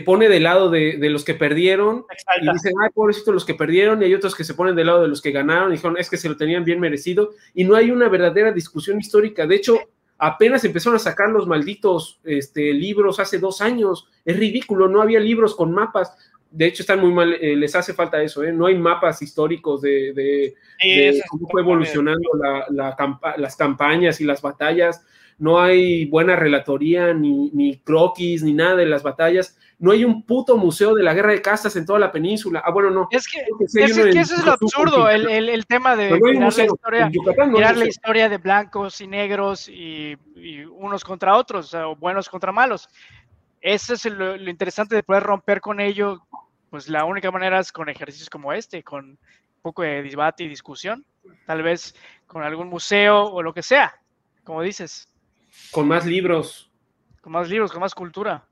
pone 0.01 0.31
del 0.31 0.45
lado 0.45 0.71
de, 0.71 0.97
los 1.11 1.25
que 1.25 1.35
perdieron 1.35 2.07
y 2.41 2.51
dicen, 2.51 2.73
ay, 2.83 2.89
pobrecitos 2.95 3.35
los 3.35 3.45
que 3.45 3.55
perdieron, 3.55 4.01
y 4.01 4.07
hay 4.07 4.15
otros 4.15 4.35
que 4.35 4.43
se 4.43 4.55
ponen 4.55 4.75
del 4.75 4.87
lado 4.87 5.03
de 5.03 5.09
los 5.09 5.21
que 5.21 5.31
ganaron 5.31 5.69
y 5.69 5.77
dijeron, 5.77 5.99
es 5.99 6.09
que 6.09 6.17
se 6.17 6.29
lo 6.29 6.39
tenían 6.39 6.65
bien 6.65 6.81
merecido, 6.81 7.33
y 7.53 7.65
no 7.65 7.77
hay 7.77 7.91
una 7.91 8.09
verdadera 8.09 8.51
discusión 8.51 8.99
histórica. 8.99 9.47
De 9.47 9.57
hecho, 9.57 9.79
apenas 10.17 10.65
empezaron 10.65 10.97
a 10.97 11.01
sacar 11.01 11.29
los 11.29 11.47
malditos 11.47 12.19
este, 12.25 12.73
libros 12.73 13.21
hace 13.21 13.39
dos 13.39 13.61
años. 13.61 14.09
Es 14.25 14.39
ridículo, 14.39 14.89
no 14.89 15.03
había 15.03 15.21
libros 15.21 15.55
con 15.55 15.73
mapas. 15.73 16.17
De 16.51 16.65
hecho, 16.65 16.83
están 16.83 17.01
muy 17.01 17.13
mal, 17.13 17.35
eh, 17.35 17.55
les 17.55 17.75
hace 17.75 17.93
falta 17.93 18.23
eso, 18.23 18.43
¿eh? 18.43 18.53
no 18.53 18.65
hay 18.65 18.79
mapas 18.79 19.21
históricos 19.21 19.83
de, 19.83 20.55
cómo 21.29 21.49
fue 21.49 21.61
evolucionando 21.61 22.31
las 23.37 23.57
campañas 23.57 24.21
y 24.23 24.25
las 24.25 24.41
batallas 24.41 25.05
no 25.39 25.61
hay 25.61 26.07
buena 26.07 26.37
relatoría, 26.37 27.13
ni, 27.13 27.51
ni, 27.51 27.79
croquis, 27.79 28.43
ni 28.43 28.53
nada 28.53 28.77
de 28.77 28.87
las 28.87 29.03
batallas 29.03 29.59
no 29.79 29.91
hay 29.91 30.05
un 30.05 30.23
puto 30.23 30.57
museo 30.57 30.95
de 30.95 31.03
la 31.03 31.15
guerra 31.15 31.33
de 31.33 31.43
castas 31.43 31.75
en 31.77 31.85
toda 31.85 31.99
la 31.99 32.13
península. 32.13 32.63
Ah, 32.65 32.71
bueno, 32.71 32.91
no. 32.91 33.09
Es 33.11 33.27
que, 33.27 33.41
es, 33.41 33.73
que 33.73 34.21
eso 34.21 34.35
es 34.35 34.45
lo 34.45 34.53
absurdo, 34.53 35.09
el, 35.09 35.49
el, 35.49 35.67
tema 35.67 35.97
de 35.97 36.13
mirar, 36.21 36.57
la 36.57 36.65
historia, 36.65 37.11
mirar 37.49 37.77
la 37.77 37.87
historia 37.87 38.29
de 38.29 38.39
blancos 38.39 39.01
y 39.01 39.07
negros 39.07 39.69
y, 39.69 40.17
unos 40.71 41.05
contra 41.05 41.37
otros, 41.37 41.75
o 41.75 41.97
buenos 41.97 42.29
contra 42.29 42.53
malos. 42.53 42.89
Eso 43.61 43.95
es 43.95 44.05
lo, 44.07 44.37
interesante 44.37 44.95
de 44.95 45.03
poder 45.03 45.23
romper 45.23 45.61
con 45.61 45.81
ello. 45.81 46.23
Pues 46.71 46.89
la 46.89 47.05
única 47.05 47.31
manera 47.31 47.61
es 47.61 47.71
con 47.71 47.89
ejercicios 47.89 48.29
como 48.29 48.53
este, 48.53 48.83
con 48.83 49.11
un 49.11 49.19
poco 49.63 49.83
de 49.83 50.03
debate 50.03 50.45
y 50.45 50.49
discusión, 50.49 51.05
tal 51.47 51.63
vez 51.63 51.95
con 52.27 52.43
algún 52.43 52.69
museo 52.69 53.25
o 53.25 53.43
lo 53.43 53.55
que 53.55 53.63
sea, 53.63 53.95
como 54.45 54.63
dices. 54.63 55.09
Con 55.71 55.87
más 55.87 56.05
libros. 56.05 56.71
Con 57.21 57.33
más 57.33 57.49
libros, 57.49 57.71
con 57.71 57.81
más 57.81 57.95
cultura. 57.95 58.45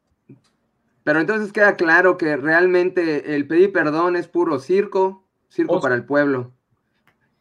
Pero 1.05 1.21
entonces 1.21 1.53
queda 1.53 1.77
claro 1.77 2.17
que 2.17 2.37
realmente 2.37 3.35
el 3.35 3.47
pedir 3.47 3.73
perdón 3.73 4.17
es 4.17 4.29
puro 4.29 4.61
circo, 4.61 5.27
circo 5.49 5.81
para 5.81 5.95
el 5.95 6.05
pueblo. 6.05 6.53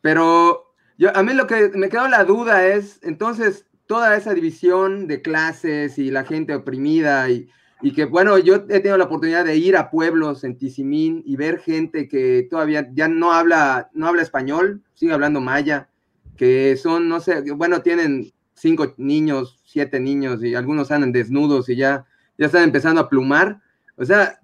Pero 0.01 0.73
yo, 0.97 1.15
a 1.15 1.23
mí 1.23 1.33
lo 1.33 1.47
que 1.47 1.69
me 1.75 1.89
quedó 1.89 2.07
la 2.07 2.23
duda 2.23 2.65
es, 2.65 2.99
entonces, 3.03 3.67
toda 3.85 4.15
esa 4.15 4.33
división 4.33 5.07
de 5.07 5.21
clases 5.21 5.97
y 5.97 6.11
la 6.11 6.23
gente 6.23 6.55
oprimida 6.55 7.29
y, 7.29 7.49
y 7.81 7.93
que, 7.93 8.05
bueno, 8.05 8.37
yo 8.37 8.55
he 8.55 8.79
tenido 8.79 8.97
la 8.97 9.05
oportunidad 9.05 9.45
de 9.45 9.57
ir 9.57 9.75
a 9.75 9.89
pueblos 9.89 10.43
en 10.43 10.57
Tizimín 10.57 11.23
y 11.25 11.35
ver 11.35 11.59
gente 11.59 12.07
que 12.07 12.47
todavía 12.49 12.89
ya 12.93 13.07
no 13.07 13.33
habla, 13.33 13.89
no 13.93 14.07
habla 14.07 14.21
español, 14.21 14.81
sigue 14.93 15.13
hablando 15.13 15.41
maya, 15.41 15.89
que 16.37 16.77
son, 16.77 17.09
no 17.09 17.19
sé, 17.19 17.41
bueno, 17.51 17.81
tienen 17.81 18.31
cinco 18.53 18.93
niños, 18.97 19.59
siete 19.65 19.99
niños 19.99 20.43
y 20.43 20.55
algunos 20.55 20.91
andan 20.91 21.11
desnudos 21.11 21.67
y 21.69 21.75
ya 21.75 22.05
ya 22.37 22.47
están 22.47 22.63
empezando 22.63 23.01
a 23.01 23.09
plumar. 23.09 23.59
O 23.95 24.05
sea, 24.05 24.39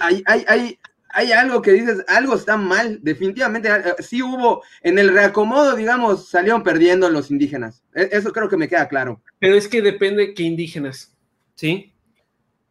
hay, 0.00 0.22
hay, 0.26 0.78
hay, 1.08 1.32
algo 1.32 1.62
que 1.62 1.72
dices, 1.72 2.04
algo 2.08 2.34
está 2.34 2.56
mal, 2.56 2.98
definitivamente. 3.02 3.68
Eh, 3.68 3.94
sí 4.00 4.22
hubo, 4.22 4.62
en 4.82 4.98
el 4.98 5.12
reacomodo, 5.12 5.76
digamos, 5.76 6.28
salieron 6.28 6.62
perdiendo 6.62 7.08
los 7.10 7.30
indígenas. 7.30 7.82
E, 7.94 8.08
eso 8.12 8.32
creo 8.32 8.48
que 8.48 8.56
me 8.56 8.68
queda 8.68 8.88
claro. 8.88 9.22
Pero 9.38 9.54
es 9.54 9.68
que 9.68 9.82
depende 9.82 10.34
qué 10.34 10.42
indígenas, 10.42 11.16
¿sí? 11.54 11.92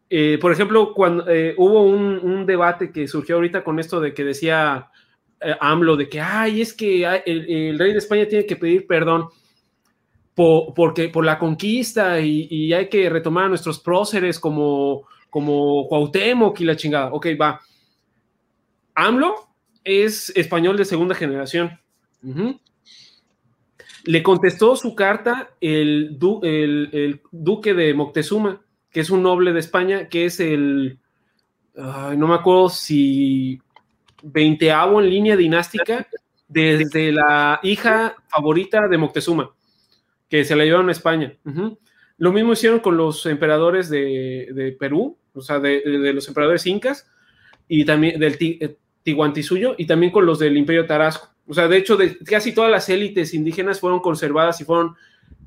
Eh, 0.09 0.37
por 0.39 0.51
ejemplo, 0.51 0.93
cuando 0.93 1.27
eh, 1.29 1.55
hubo 1.57 1.83
un, 1.83 2.45
debate 2.45 2.91
que 2.91 3.07
surgió 3.07 3.35
ahorita 3.35 3.63
con 3.63 3.79
esto 3.79 3.99
de 4.01 4.13
que 4.13 4.23
decía 4.23 4.89
AMLO 5.59 5.97
de 5.97 6.09
que, 6.09 6.21
ay, 6.21 6.61
es 6.61 6.73
que 6.73 7.03
el, 7.25 7.79
rey 7.79 7.91
de 7.93 7.97
España 7.97 8.27
tiene 8.27 8.45
que 8.45 8.55
pedir 8.55 8.85
perdón 8.85 9.29
por, 10.35 10.73
porque, 10.73 11.09
por 11.09 11.25
la 11.25 11.37
conquista 11.37 12.19
y, 12.19 12.73
hay 12.73 12.89
que 12.89 13.09
retomar 13.09 13.45
a 13.45 13.49
nuestros 13.49 13.79
próceres 13.79 14.39
como, 14.39 15.07
como 15.29 15.87
Cuauhtémoc 15.87 16.59
y 16.59 16.65
la 16.65 16.75
chingada. 16.75 17.13
Ok, 17.13 17.27
va. 17.39 17.61
AMLO 18.95 19.35
es 19.83 20.31
español 20.35 20.77
de 20.77 20.85
segunda 20.85 21.15
generación. 21.15 21.79
Le 24.05 24.23
contestó 24.23 24.75
su 24.75 24.95
carta 24.95 25.51
el, 25.59 26.17
el, 26.41 27.21
duque 27.31 27.73
de 27.73 27.93
Moctezuma, 27.93 28.61
que 28.91 29.01
es 29.01 29.09
un 29.09 29.23
noble 29.23 29.53
de 29.53 29.59
España, 29.59 30.07
que 30.07 30.25
es 30.25 30.39
el, 30.39 30.99
no 31.75 32.27
me 32.27 32.35
acuerdo 32.35 32.69
si 32.69 33.59
veinteavo 34.21 35.01
en 35.01 35.09
línea 35.09 35.35
dinástica 35.35 36.07
desde 36.47 37.11
la 37.11 37.59
hija 37.63 38.15
favorita 38.29 38.87
de 38.87 38.97
Moctezuma 38.97 39.51
que 40.33 40.43
se 40.43 40.55
la 40.55 40.63
llevaron 40.63 40.89
a 40.89 40.93
España. 40.93 41.37
Lo 42.17 42.33
mismo 42.33 42.53
hicieron 42.53 42.79
con 42.79 42.97
los 42.97 43.23
emperadores 43.27 43.87
de, 43.87 44.75
Perú, 44.79 45.15
o 45.31 45.41
sea, 45.41 45.59
de, 45.59 46.11
los 46.11 46.27
emperadores 46.27 46.65
incas 46.65 47.07
y 47.67 47.85
también 47.85 48.19
del 48.19 48.35
eh, 48.39 48.75
Tihuantisuyo 49.03 49.75
y 49.77 49.85
también 49.85 50.11
con 50.11 50.25
los 50.25 50.39
del 50.39 50.57
Imperio 50.57 50.87
Tarasco. 50.87 51.29
O 51.45 51.53
sea, 51.53 51.67
de 51.67 51.77
hecho, 51.77 51.99
casi 52.25 52.51
todas 52.51 52.71
las 52.71 52.89
élites 52.89 53.35
indígenas 53.35 53.79
fueron 53.79 53.99
conservadas 53.99 54.59
y 54.59 54.63
fueron 54.63 54.95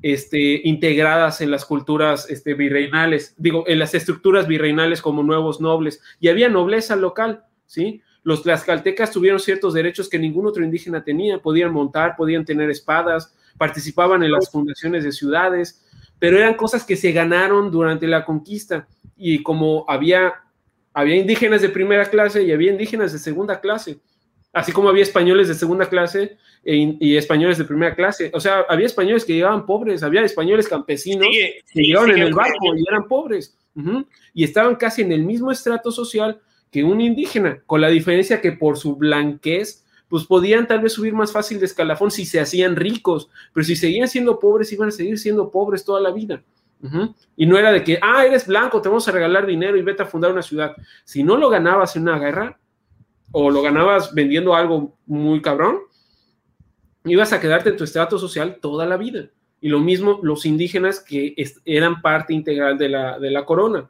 este, 0.01 0.61
integradas 0.63 1.41
en 1.41 1.51
las 1.51 1.65
culturas 1.65 2.29
este, 2.29 2.53
virreinales, 2.53 3.35
digo, 3.37 3.65
en 3.67 3.79
las 3.79 3.93
estructuras 3.93 4.47
virreinales 4.47 5.01
como 5.01 5.21
nuevos 5.21 5.59
nobles. 5.59 6.01
Y 6.21 6.29
había 6.29 6.47
nobleza 6.47 6.95
local, 6.95 7.43
¿sí? 7.65 8.01
Los 8.23 8.43
tlaxcaltecas 8.43 9.11
tuvieron 9.11 9.41
ciertos 9.41 9.73
derechos 9.73 10.07
que 10.07 10.17
ningún 10.17 10.47
otro 10.47 10.63
indígena 10.63 11.03
tenía, 11.03 11.39
podían 11.39 11.73
montar, 11.73 12.15
podían 12.15 12.45
tener 12.45 12.69
espadas, 12.69 13.35
participaban 13.57 14.23
en 14.23 14.31
las 14.31 14.49
fundaciones 14.49 15.03
de 15.03 15.11
ciudades, 15.11 15.85
pero 16.19 16.37
eran 16.37 16.55
cosas 16.55 16.83
que 16.83 16.95
se 16.95 17.11
ganaron 17.11 17.71
durante 17.71 18.07
la 18.07 18.25
conquista. 18.25 18.87
Y 19.15 19.43
como 19.43 19.85
había, 19.87 20.33
había 20.93 21.15
indígenas 21.15 21.61
de 21.61 21.69
primera 21.69 22.05
clase 22.09 22.43
y 22.43 22.51
había 22.51 22.71
indígenas 22.71 23.13
de 23.13 23.19
segunda 23.19 23.59
clase, 23.59 23.99
así 24.53 24.71
como 24.71 24.89
había 24.89 25.03
españoles 25.03 25.47
de 25.47 25.53
segunda 25.53 25.87
clase 25.87 26.37
e 26.63 26.97
y 26.99 27.15
españoles 27.15 27.57
de 27.57 27.65
primera 27.65 27.95
clase, 27.95 28.31
o 28.33 28.39
sea, 28.39 28.65
había 28.67 28.85
españoles 28.85 29.23
que 29.23 29.33
llegaban 29.33 29.65
pobres, 29.65 30.03
había 30.03 30.21
españoles 30.21 30.67
campesinos 30.67 31.27
que 31.27 31.81
llegaban 31.81 32.11
en 32.11 32.19
el 32.19 32.33
barco 32.33 32.75
y 32.75 32.83
eran 32.87 33.07
pobres. 33.07 33.55
Y 34.33 34.43
estaban 34.43 34.75
casi 34.75 35.03
en 35.03 35.11
el 35.11 35.23
mismo 35.23 35.51
estrato 35.51 35.91
social 35.91 36.39
que 36.71 36.83
un 36.83 36.99
indígena, 36.99 37.61
con 37.65 37.79
la 37.79 37.89
diferencia 37.89 38.41
que 38.41 38.51
por 38.51 38.77
su 38.77 38.95
blanquez 38.95 39.85
pues 40.09 40.25
podían 40.25 40.67
tal 40.67 40.81
vez 40.81 40.93
subir 40.93 41.13
más 41.13 41.31
fácil 41.31 41.59
de 41.59 41.65
escalafón 41.65 42.11
si 42.11 42.25
se 42.25 42.39
hacían 42.39 42.75
ricos, 42.75 43.29
pero 43.53 43.63
si 43.63 43.75
seguían 43.75 44.07
siendo 44.07 44.39
pobres, 44.39 44.71
iban 44.71 44.89
a 44.89 44.91
seguir 44.91 45.17
siendo 45.17 45.51
pobres 45.51 45.83
toda 45.83 45.99
la 45.99 46.11
vida. 46.11 46.41
Y 47.35 47.45
no 47.45 47.57
era 47.57 47.71
de 47.71 47.83
que, 47.83 47.99
ah, 48.01 48.25
eres 48.25 48.47
blanco, 48.47 48.81
te 48.81 48.89
vamos 48.89 49.07
a 49.07 49.11
regalar 49.11 49.45
dinero 49.45 49.77
y 49.77 49.81
vete 49.81 50.03
a 50.03 50.05
fundar 50.05 50.31
una 50.31 50.43
ciudad. 50.43 50.75
Si 51.03 51.23
no 51.23 51.35
lo 51.37 51.49
ganabas 51.49 51.95
en 51.95 52.03
una 52.03 52.19
guerra 52.19 52.59
o 53.31 53.49
lo 53.49 53.61
ganabas 53.61 54.13
vendiendo 54.13 54.55
algo 54.55 54.95
muy 55.05 55.41
cabrón, 55.41 55.79
ibas 57.03 57.33
a 57.33 57.41
quedarte 57.41 57.69
en 57.69 57.77
tu 57.77 57.83
estrato 57.83 58.19
social 58.19 58.59
toda 58.61 58.85
la 58.85 58.97
vida. 58.97 59.29
Y 59.59 59.69
lo 59.69 59.79
mismo 59.79 60.19
los 60.21 60.45
indígenas 60.45 60.99
que 60.99 61.35
eran 61.65 62.01
parte 62.01 62.33
integral 62.33 62.77
de 62.77 62.89
la, 62.89 63.17
de 63.19 63.31
la 63.31 63.43
corona. 63.43 63.89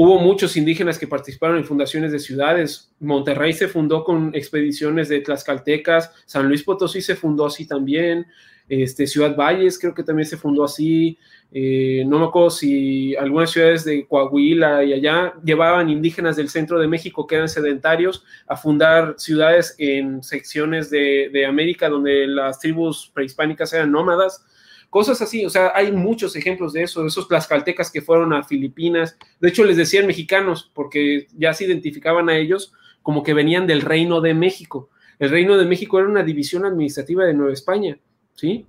Hubo 0.00 0.20
muchos 0.20 0.56
indígenas 0.56 0.96
que 0.96 1.08
participaron 1.08 1.56
en 1.56 1.64
fundaciones 1.64 2.12
de 2.12 2.20
ciudades. 2.20 2.92
Monterrey 3.00 3.52
se 3.52 3.66
fundó 3.66 4.04
con 4.04 4.32
expediciones 4.32 5.08
de 5.08 5.22
tlaxcaltecas, 5.22 6.12
San 6.24 6.46
Luis 6.46 6.62
Potosí 6.62 7.02
se 7.02 7.16
fundó 7.16 7.46
así 7.46 7.66
también, 7.66 8.24
este, 8.68 9.08
Ciudad 9.08 9.34
Valles 9.34 9.76
creo 9.76 9.94
que 9.94 10.04
también 10.04 10.28
se 10.28 10.36
fundó 10.36 10.62
así. 10.62 11.18
Eh, 11.50 12.04
no 12.06 12.20
me 12.20 12.26
acuerdo 12.26 12.50
si 12.50 13.16
algunas 13.16 13.50
ciudades 13.50 13.84
de 13.84 14.06
Coahuila 14.06 14.84
y 14.84 14.92
allá 14.92 15.34
llevaban 15.42 15.90
indígenas 15.90 16.36
del 16.36 16.48
centro 16.48 16.78
de 16.78 16.86
México 16.86 17.26
que 17.26 17.34
eran 17.34 17.48
sedentarios 17.48 18.22
a 18.46 18.56
fundar 18.56 19.16
ciudades 19.18 19.74
en 19.78 20.22
secciones 20.22 20.90
de, 20.90 21.28
de 21.32 21.44
América 21.44 21.88
donde 21.88 22.28
las 22.28 22.60
tribus 22.60 23.10
prehispánicas 23.12 23.72
eran 23.72 23.90
nómadas 23.90 24.44
Cosas 24.90 25.20
así, 25.20 25.44
o 25.44 25.50
sea, 25.50 25.72
hay 25.74 25.92
muchos 25.92 26.34
ejemplos 26.34 26.72
de 26.72 26.82
eso, 26.84 27.02
de 27.02 27.08
esos 27.08 27.28
tlaxcaltecas 27.28 27.90
que 27.90 28.00
fueron 28.00 28.32
a 28.32 28.42
Filipinas. 28.42 29.18
De 29.38 29.48
hecho, 29.48 29.64
les 29.64 29.76
decían 29.76 30.06
mexicanos, 30.06 30.70
porque 30.74 31.26
ya 31.36 31.52
se 31.52 31.64
identificaban 31.64 32.28
a 32.30 32.36
ellos 32.36 32.72
como 33.02 33.22
que 33.22 33.34
venían 33.34 33.66
del 33.66 33.82
Reino 33.82 34.20
de 34.20 34.34
México. 34.34 34.88
El 35.18 35.30
Reino 35.30 35.56
de 35.58 35.66
México 35.66 35.98
era 35.98 36.08
una 36.08 36.22
división 36.22 36.64
administrativa 36.64 37.24
de 37.24 37.34
Nueva 37.34 37.52
España, 37.52 37.98
¿sí? 38.34 38.66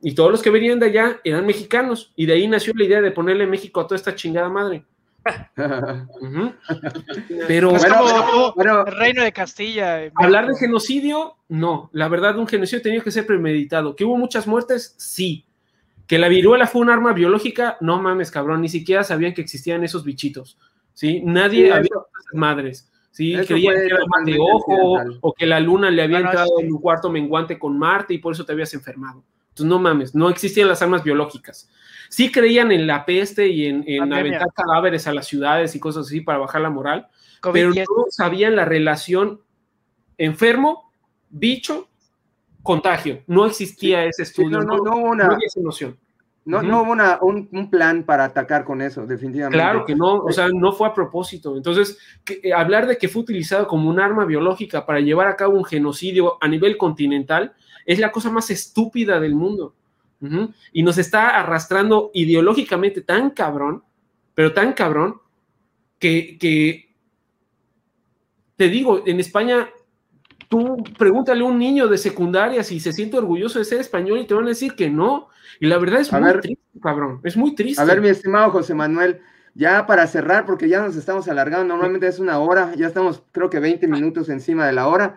Y 0.00 0.14
todos 0.14 0.30
los 0.30 0.42
que 0.42 0.50
venían 0.50 0.78
de 0.78 0.86
allá 0.86 1.20
eran 1.24 1.46
mexicanos, 1.46 2.12
y 2.14 2.26
de 2.26 2.34
ahí 2.34 2.46
nació 2.46 2.72
la 2.76 2.84
idea 2.84 3.00
de 3.00 3.10
ponerle 3.10 3.46
México 3.46 3.80
a 3.80 3.86
toda 3.86 3.96
esta 3.96 4.14
chingada 4.14 4.48
madre. 4.48 4.84
Pero 7.46 7.72
bueno, 8.54 8.86
el 8.86 8.96
reino 8.96 9.22
de 9.22 9.32
Castilla. 9.32 10.04
Eh, 10.04 10.12
hablar 10.14 10.46
de 10.46 10.56
genocidio, 10.56 11.36
no. 11.48 11.90
La 11.92 12.08
verdad, 12.08 12.38
un 12.38 12.46
genocidio 12.46 12.82
tenía 12.82 13.00
que 13.02 13.10
ser 13.10 13.26
premeditado. 13.26 13.96
¿Que 13.96 14.04
hubo 14.04 14.16
muchas 14.16 14.46
muertes? 14.46 14.94
Sí. 14.98 15.44
¿Que 16.06 16.18
la 16.18 16.28
viruela 16.28 16.66
fue 16.66 16.80
un 16.80 16.90
arma 16.90 17.12
biológica? 17.12 17.76
No 17.80 18.00
mames, 18.00 18.30
cabrón. 18.30 18.62
Ni 18.62 18.68
siquiera 18.68 19.04
sabían 19.04 19.34
que 19.34 19.42
existían 19.42 19.84
esos 19.84 20.04
bichitos. 20.04 20.58
¿sí? 20.94 21.20
Nadie 21.22 21.72
había 21.72 21.90
esas 22.20 22.34
madres. 22.34 22.90
¿sí? 23.10 23.36
Creían 23.46 23.74
que 23.74 23.86
era 23.86 23.98
mal 24.06 24.24
de 24.24 24.38
ojo 24.38 24.96
o 25.20 25.34
que 25.34 25.46
la 25.46 25.60
luna 25.60 25.90
le 25.90 26.02
había 26.02 26.20
entrado 26.20 26.60
en 26.60 26.72
un 26.72 26.80
cuarto 26.80 27.10
menguante 27.10 27.58
con 27.58 27.78
Marte 27.78 28.14
y 28.14 28.18
por 28.18 28.32
eso 28.32 28.44
te 28.44 28.52
habías 28.52 28.72
enfermado. 28.74 29.22
Entonces, 29.58 29.66
no 29.66 29.78
mames, 29.78 30.14
no 30.14 30.28
existían 30.30 30.68
las 30.68 30.82
armas 30.82 31.02
biológicas. 31.02 31.68
Sí 32.08 32.30
creían 32.32 32.72
en 32.72 32.86
la 32.86 33.04
peste 33.04 33.48
y 33.48 33.66
en, 33.66 33.84
en 33.86 34.12
aventar 34.12 34.48
cadáveres 34.54 35.06
a 35.06 35.12
las 35.12 35.26
ciudades 35.26 35.74
y 35.74 35.80
cosas 35.80 36.06
así 36.06 36.20
para 36.20 36.38
bajar 36.38 36.60
la 36.60 36.70
moral, 36.70 37.08
pero 37.52 37.70
no 37.70 37.84
sabían 38.10 38.56
la 38.56 38.64
relación 38.64 39.40
enfermo, 40.16 40.90
bicho, 41.28 41.88
contagio. 42.62 43.22
No 43.26 43.46
existía 43.46 44.04
ese 44.04 44.22
estudio. 44.22 44.60
no, 44.60 44.76
no, 44.78 44.96
hubo 44.96 45.10
una, 45.10 45.36
noción. 45.56 45.98
No, 46.44 46.62
no 46.62 46.82
hubo 46.82 46.92
una, 46.92 47.18
un, 47.20 47.70
plan 47.70 48.04
para 48.04 48.24
atacar 48.24 48.64
con 48.64 48.80
eso, 48.80 49.06
definitivamente. 49.06 49.58
Claro 49.58 49.84
que 49.84 49.94
no, 49.94 50.16
o 50.16 50.32
sea, 50.32 50.48
no 50.48 50.72
fue 50.72 50.88
a 50.88 50.94
propósito. 50.94 51.56
Entonces, 51.56 51.98
eh, 52.42 52.52
hablar 52.52 52.86
de 52.86 52.96
que 52.96 53.08
fue 53.08 53.22
utilizado 53.22 53.66
como 53.68 53.90
un 53.90 54.00
arma 54.00 54.24
biológica 54.24 54.86
para 54.86 55.00
llevar 55.00 55.28
a 55.28 55.36
cabo 55.36 55.56
un 55.56 55.64
genocidio 55.64 56.38
a 56.40 56.48
nivel 56.48 56.78
continental 56.78 57.54
es 57.88 57.98
la 57.98 58.12
cosa 58.12 58.30
más 58.30 58.50
estúpida 58.50 59.18
del 59.18 59.34
mundo. 59.34 59.74
Y 60.72 60.82
nos 60.82 60.98
está 60.98 61.38
arrastrando 61.38 62.10
ideológicamente 62.12 63.00
tan 63.00 63.30
cabrón, 63.30 63.82
pero 64.34 64.52
tan 64.52 64.74
cabrón, 64.74 65.20
que, 65.98 66.38
que 66.38 66.94
te 68.56 68.68
digo, 68.68 69.02
en 69.06 69.18
España 69.18 69.68
Tú 70.48 70.82
pregúntale 70.98 71.42
a 71.42 71.44
un 71.44 71.58
niño 71.58 71.88
de 71.88 71.98
secundaria 71.98 72.64
si 72.64 72.80
se 72.80 72.92
siente 72.92 73.18
orgulloso 73.18 73.58
de 73.58 73.66
ser 73.66 73.80
español 73.80 74.18
y 74.18 74.26
te 74.26 74.32
van 74.32 74.46
a 74.46 74.48
decir 74.48 74.74
que 74.74 74.88
no. 74.88 75.28
Y 75.60 75.66
la 75.66 75.76
verdad 75.76 76.00
es 76.00 76.10
muy 76.10 76.40
triste, 76.40 76.80
cabrón. 76.82 77.20
Es 77.22 77.36
muy 77.36 77.54
triste. 77.54 77.82
A 77.82 77.84
ver, 77.84 78.00
mi 78.00 78.08
estimado 78.08 78.50
José 78.50 78.74
Manuel, 78.74 79.20
ya 79.54 79.86
para 79.86 80.06
cerrar, 80.06 80.46
porque 80.46 80.68
ya 80.68 80.80
nos 80.80 80.96
estamos 80.96 81.28
alargando, 81.28 81.66
normalmente 81.66 82.06
es 82.06 82.18
una 82.18 82.38
hora, 82.38 82.74
ya 82.76 82.86
estamos 82.86 83.22
creo 83.32 83.50
que 83.50 83.60
20 83.60 83.88
minutos 83.88 84.30
encima 84.30 84.66
de 84.66 84.72
la 84.72 84.88
hora. 84.88 85.16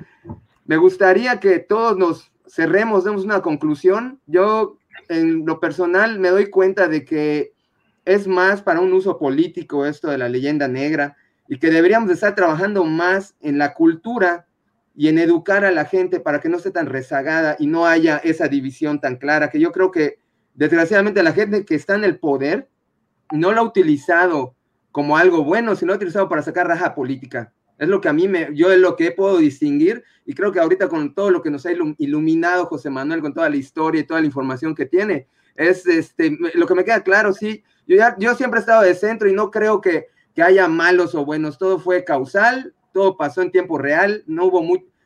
Me 0.65 0.75
gustaría 0.75 1.39
que 1.39 1.59
todos 1.59 1.97
nos 1.97 2.30
cerremos, 2.51 3.05
demos 3.05 3.23
una 3.23 3.41
conclusión. 3.41 4.19
Yo, 4.27 4.77
en 5.07 5.45
lo 5.45 5.59
personal, 5.59 6.19
me 6.19 6.29
doy 6.29 6.49
cuenta 6.49 6.87
de 6.87 7.05
que 7.05 7.53
es 8.03 8.27
más 8.27 8.61
para 8.61 8.81
un 8.81 8.91
uso 8.93 9.17
político 9.17 9.85
esto 9.85 10.09
de 10.09 10.17
la 10.17 10.27
leyenda 10.27 10.67
negra 10.67 11.15
y 11.47 11.59
que 11.59 11.69
deberíamos 11.69 12.09
estar 12.09 12.35
trabajando 12.35 12.83
más 12.83 13.35
en 13.39 13.57
la 13.57 13.73
cultura 13.73 14.47
y 14.95 15.07
en 15.07 15.19
educar 15.19 15.63
a 15.63 15.71
la 15.71 15.85
gente 15.85 16.19
para 16.19 16.41
que 16.41 16.49
no 16.49 16.57
esté 16.57 16.71
tan 16.71 16.87
rezagada 16.87 17.55
y 17.57 17.67
no 17.67 17.87
haya 17.87 18.17
esa 18.17 18.47
división 18.47 18.99
tan 18.99 19.15
clara, 19.15 19.49
que 19.49 19.59
yo 19.59 19.71
creo 19.71 19.91
que 19.91 20.19
desgraciadamente 20.53 21.23
la 21.23 21.31
gente 21.31 21.63
que 21.63 21.75
está 21.75 21.95
en 21.95 22.03
el 22.03 22.19
poder 22.19 22.67
no 23.31 23.53
lo 23.53 23.61
ha 23.61 23.63
utilizado 23.63 24.55
como 24.91 25.17
algo 25.17 25.45
bueno, 25.45 25.75
sino 25.75 25.87
lo 25.87 25.93
ha 25.93 25.97
utilizado 25.97 26.27
para 26.27 26.41
sacar 26.41 26.67
raja 26.67 26.93
política. 26.93 27.53
Es 27.81 27.87
lo 27.87 27.99
que 27.99 28.09
a 28.09 28.13
mí 28.13 28.27
me, 28.27 28.49
yo 28.53 28.71
es 28.71 28.77
lo 28.77 28.95
que 28.95 29.09
puedo 29.09 29.39
distinguir 29.39 30.03
y 30.23 30.35
creo 30.35 30.51
que 30.51 30.59
ahorita 30.59 30.87
con 30.87 31.15
todo 31.15 31.31
lo 31.31 31.41
que 31.41 31.49
nos 31.49 31.65
ha 31.65 31.71
iluminado 31.97 32.67
José 32.67 32.91
Manuel, 32.91 33.21
con 33.21 33.33
toda 33.33 33.49
la 33.49 33.55
historia 33.55 34.01
y 34.01 34.03
toda 34.03 34.19
la 34.19 34.27
información 34.27 34.75
que 34.75 34.85
tiene, 34.85 35.27
es 35.55 35.87
este, 35.87 36.37
lo 36.53 36.67
que 36.67 36.75
me 36.75 36.85
queda 36.85 37.01
claro, 37.01 37.33
sí, 37.33 37.63
yo, 37.87 37.95
ya, 37.95 38.15
yo 38.19 38.35
siempre 38.35 38.59
he 38.59 38.61
estado 38.61 38.83
de 38.83 38.93
centro 38.93 39.27
y 39.27 39.33
no 39.33 39.49
creo 39.49 39.81
que, 39.81 40.09
que 40.35 40.43
haya 40.43 40.67
malos 40.67 41.15
o 41.15 41.25
buenos, 41.25 41.57
todo 41.57 41.79
fue 41.79 42.03
causal, 42.03 42.75
todo 42.93 43.17
pasó 43.17 43.41
en 43.41 43.49
tiempo 43.49 43.79
real, 43.79 44.23
no 44.27 44.45
hubo 44.45 44.61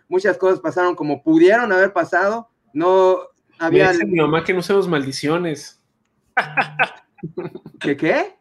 muchas 0.10 0.38
cosas 0.38 0.60
pasaron 0.60 0.96
como 0.96 1.24
pudieron 1.24 1.72
haber 1.72 1.94
pasado, 1.94 2.50
no 2.74 3.20
había... 3.58 3.94
Mi 3.94 4.20
mamá 4.20 4.44
que 4.44 4.52
no 4.52 4.60
usemos 4.60 4.86
maldiciones. 4.90 5.82
¿Qué 7.80 7.96
qué? 7.96 8.36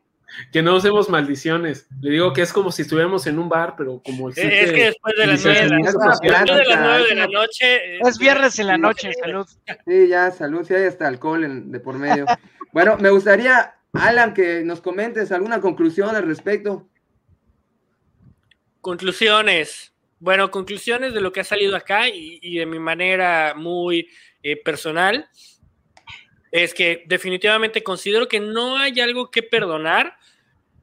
Que 0.52 0.62
no 0.62 0.76
usemos 0.76 1.08
maldiciones. 1.08 1.86
Le 2.00 2.12
digo 2.12 2.32
que 2.32 2.42
es 2.42 2.52
como 2.52 2.72
si 2.72 2.82
estuviéramos 2.82 3.26
en 3.26 3.38
un 3.38 3.48
bar, 3.48 3.74
pero 3.76 4.02
como 4.04 4.30
Es 4.30 4.36
que 4.36 4.84
después 4.86 5.14
de 5.16 5.26
las 5.26 5.44
nueve 5.44 5.60
de 7.08 7.14
la, 7.14 7.26
noche. 7.26 7.98
Es 7.98 8.18
viernes 8.18 8.58
en 8.58 8.66
la 8.66 8.78
noche, 8.78 9.12
salud. 9.14 9.46
Sí, 9.86 10.08
ya, 10.08 10.30
salud, 10.30 10.64
si 10.66 10.74
hay 10.74 10.84
hasta 10.84 11.06
alcohol 11.06 11.70
de 11.70 11.80
por 11.80 11.98
medio. 11.98 12.26
bueno, 12.72 12.96
me 12.98 13.10
gustaría, 13.10 13.74
Alan, 13.92 14.34
que 14.34 14.62
nos 14.64 14.80
comentes 14.80 15.32
alguna 15.32 15.60
conclusión 15.60 16.14
al 16.14 16.26
respecto. 16.26 16.88
Conclusiones. 18.80 19.92
Bueno, 20.20 20.50
conclusiones 20.50 21.12
de 21.14 21.20
lo 21.20 21.32
que 21.32 21.40
ha 21.40 21.44
salido 21.44 21.76
acá 21.76 22.08
y, 22.08 22.56
de 22.58 22.66
mi 22.66 22.78
manera 22.78 23.54
muy 23.54 24.08
eh, 24.42 24.56
personal 24.56 25.28
es 26.54 26.72
que 26.72 27.02
definitivamente 27.06 27.82
considero 27.82 28.28
que 28.28 28.38
no 28.38 28.78
hay 28.78 29.00
algo 29.00 29.28
que 29.28 29.42
perdonar, 29.42 30.16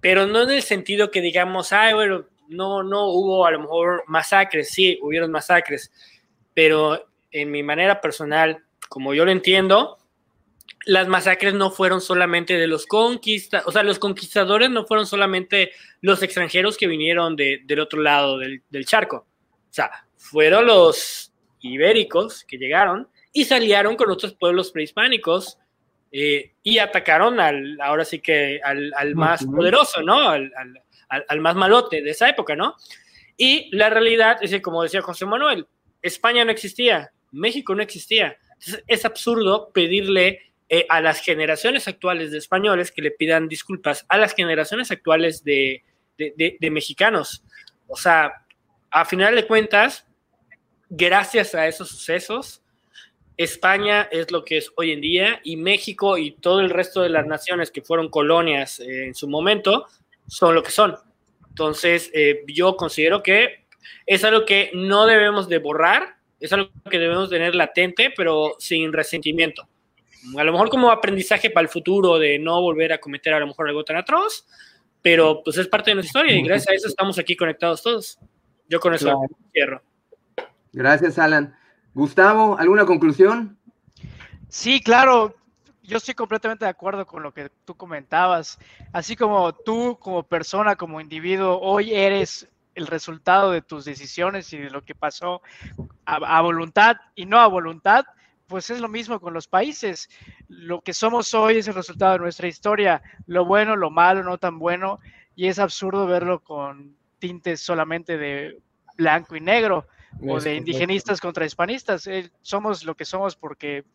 pero 0.02 0.28
no 0.28 0.42
en 0.42 0.50
el 0.50 0.64
sentido 0.64 1.12
que 1.12 1.22
digamos, 1.22 1.72
ay, 1.72 1.94
bueno, 1.94 2.26
no, 2.50 2.84
no 2.84 3.06
hubo 3.06 3.46
a 3.46 3.52
lo 3.52 3.60
mejor 3.60 4.04
masacres, 4.08 4.70
sí, 4.70 5.00
hubieron 5.02 5.32
masacres, 5.32 5.92
pero 6.54 7.08
en 7.32 7.52
mi 7.52 7.64
manera 7.64 8.02
personal, 8.02 8.64
como 8.90 9.14
yo 9.14 9.24
lo 9.24 9.32
entiendo, 9.32 9.98
las 10.86 11.08
masacres 11.08 11.54
no 11.54 11.72
fueron 11.72 12.02
solamente 12.02 12.58
de 12.58 12.68
los 12.68 12.88
conquistadores, 12.88 13.68
o 13.68 13.72
sea, 13.72 13.84
los 13.84 14.00
conquistadores 14.00 14.70
no 14.70 14.86
fueron 14.86 15.06
solamente 15.06 15.72
los 16.02 16.24
extranjeros 16.24 16.78
que 16.78 16.88
vinieron 16.88 17.36
del 17.36 17.80
otro 17.80 18.02
lado 18.02 18.38
del, 18.38 18.86
charco. 18.86 19.28
O 19.70 19.74
sea, 19.74 19.92
fueron 20.18 20.66
los 20.66 21.32
ibéricos 21.62 22.44
que 22.44 22.58
llegaron 22.58 23.08
y 23.32 23.46
salieron 23.46 23.96
con 23.96 24.10
otros 24.10 24.34
pueblos 24.34 24.72
prehispánicos 24.72 25.60
eh, 26.12 26.54
y 26.64 26.78
atacaron 26.80 27.40
al, 27.40 27.80
ahora 27.82 28.06
sí 28.06 28.20
que 28.20 28.60
al, 28.64 29.16
más 29.16 29.46
poderoso, 29.46 30.02
¿no? 30.02 30.30
Al, 30.30 30.52
al, 31.10 31.40
más 31.42 31.56
malote 31.56 32.02
de 32.02 32.12
esa 32.12 32.30
época, 32.30 32.56
¿no? 32.56 32.76
Y 33.38 33.76
la 33.76 33.90
realidad 33.90 34.38
es 34.42 34.52
que, 34.52 34.62
como 34.62 34.84
decía 34.84 35.02
José 35.02 35.26
Manuel, 35.26 35.68
España 36.02 36.46
no 36.46 36.52
existía, 36.52 37.12
México 37.32 37.76
no 37.76 37.82
existía. 37.82 38.38
es 38.88 39.06
absurdo 39.06 39.72
pedirle 39.74 40.52
eh, 40.74 40.86
a 40.88 41.02
las 41.02 41.20
generaciones 41.20 41.90
actuales 41.90 42.32
de 42.32 42.38
españoles 42.38 42.94
que 42.94 43.02
le 43.02 43.12
pidan 43.12 43.50
disculpas 43.50 44.06
a 44.08 44.18
las 44.18 44.34
generaciones 44.34 44.90
actuales 44.90 45.44
de, 45.44 45.84
mexicanos. 46.72 47.44
O 47.88 47.98
sea, 47.98 48.46
a 48.90 49.04
final 49.04 49.36
de 49.36 49.46
cuentas, 49.46 50.08
gracias 50.90 51.56
a 51.56 51.68
esos 51.68 51.90
sucesos, 51.90 52.61
España 53.38 54.08
es 54.12 54.32
lo 54.32 54.44
que 54.44 54.58
es 54.58 54.72
hoy 54.76 54.92
en 54.92 55.02
día 55.02 55.40
y 55.44 55.58
México 55.58 56.18
y 56.18 56.32
todo 56.32 56.60
el 56.60 56.70
resto 56.70 57.02
de 57.02 57.10
las 57.10 57.26
naciones 57.26 57.72
que 57.72 57.82
fueron 57.82 58.10
colonias 58.10 58.80
eh, 58.80 59.06
en 59.08 59.16
su 59.16 59.28
momento 59.28 59.88
son 60.28 60.56
lo 60.56 60.64
que 60.64 60.72
son. 60.72 60.96
Entonces, 61.50 62.10
eh, 62.14 62.44
yo 62.48 62.76
considero 62.76 63.24
que 63.24 63.66
es 64.06 64.24
algo 64.24 64.46
que 64.46 64.72
no 64.74 65.06
debemos 65.06 65.50
de 65.50 65.58
borrar, 65.60 66.18
es 66.40 66.54
algo 66.54 66.72
que 66.90 67.00
debemos 67.00 67.30
tener 67.30 67.56
latente, 67.56 68.14
pero 68.16 68.56
sin 68.60 68.94
resentimiento 68.94 69.68
a 70.38 70.44
lo 70.44 70.52
mejor 70.52 70.70
como 70.70 70.92
aprendizaje 70.92 71.50
para 71.50 71.64
el 71.64 71.70
futuro 71.70 72.20
de 72.20 72.38
no 72.40 72.62
volver 72.62 72.94
a 72.94 73.00
cometer 73.00 73.34
a 73.34 73.40
lo 73.40 73.48
mejor 73.48 73.68
algo 73.68 73.84
tan 73.84 73.98
atroz, 73.98 74.46
pero 75.02 75.42
pues 75.44 75.58
es 75.58 75.68
parte 75.68 75.92
de 75.92 75.96
nuestra 75.96 76.22
historia 76.22 76.40
y 76.40 76.44
gracias 76.44 76.70
a 76.70 76.76
eso 76.76 76.88
estamos 76.88 77.18
aquí 77.18 77.36
conectados 77.36 77.82
todos. 77.82 78.20
Yo 78.70 78.80
con 78.80 78.94
eso 78.94 79.20
cierro. 79.52 79.82
Gracias, 80.72 81.18
Alan. 81.18 81.54
Gustavo, 81.94 82.58
¿alguna 82.58 82.86
conclusión? 82.86 83.58
Sí, 84.48 84.82
claro. 84.82 85.36
Yo 85.84 85.98
estoy 85.98 86.14
completamente 86.14 86.64
de 86.64 86.72
acuerdo 86.72 87.06
con 87.06 87.22
lo 87.22 87.34
que 87.34 87.50
tú 87.66 87.76
comentabas. 87.76 88.58
Así 88.94 89.16
como 89.16 89.54
tú 89.54 89.98
como 90.00 90.24
persona, 90.24 90.76
como 90.76 91.02
individuo, 91.02 91.60
hoy 91.60 91.94
eres 91.94 92.48
el 92.76 92.88
resultado 92.88 93.52
de 93.52 93.62
tus 93.62 93.84
decisiones 93.84 94.54
y 94.54 94.58
de 94.58 94.70
lo 94.70 94.84
que 94.84 94.96
pasó 94.96 95.42
a 96.06 96.42
voluntad 96.42 96.98
y 97.16 97.26
no 97.26 97.40
a 97.40 97.48
voluntad, 97.48 98.06
pues 98.48 98.70
es 98.70 98.80
lo 98.80 98.88
mismo 98.88 99.20
con 99.20 99.34
los 99.34 99.48
países. 99.48 100.10
Lo 100.48 100.82
que 100.82 100.94
somos 100.94 101.34
hoy 101.34 101.58
es 101.58 101.68
el 101.68 101.74
resultado 101.74 102.14
de 102.14 102.20
nuestra 102.20 102.48
historia, 102.48 103.02
lo 103.26 103.46
bueno, 103.46 103.76
lo 103.76 103.90
malo, 103.90 104.24
no 104.24 104.38
tan 104.38 104.60
bueno, 104.60 105.00
y 105.36 105.48
es 105.48 105.60
absurdo 105.60 106.06
verlo 106.06 106.42
con 106.42 106.96
tintes 107.20 107.62
solamente 107.62 108.18
de 108.18 108.62
blanco 108.96 109.36
y 109.36 109.42
negro 109.42 109.88
o 110.28 110.40
de 110.40 110.56
indigenistas 110.56 111.20
contra 111.20 111.46
hispanistas. 111.46 112.08
Eh, 112.08 112.32
somos 112.42 112.84
lo 112.84 112.96
que 112.96 113.06
somos 113.06 113.36
porque 113.36 113.86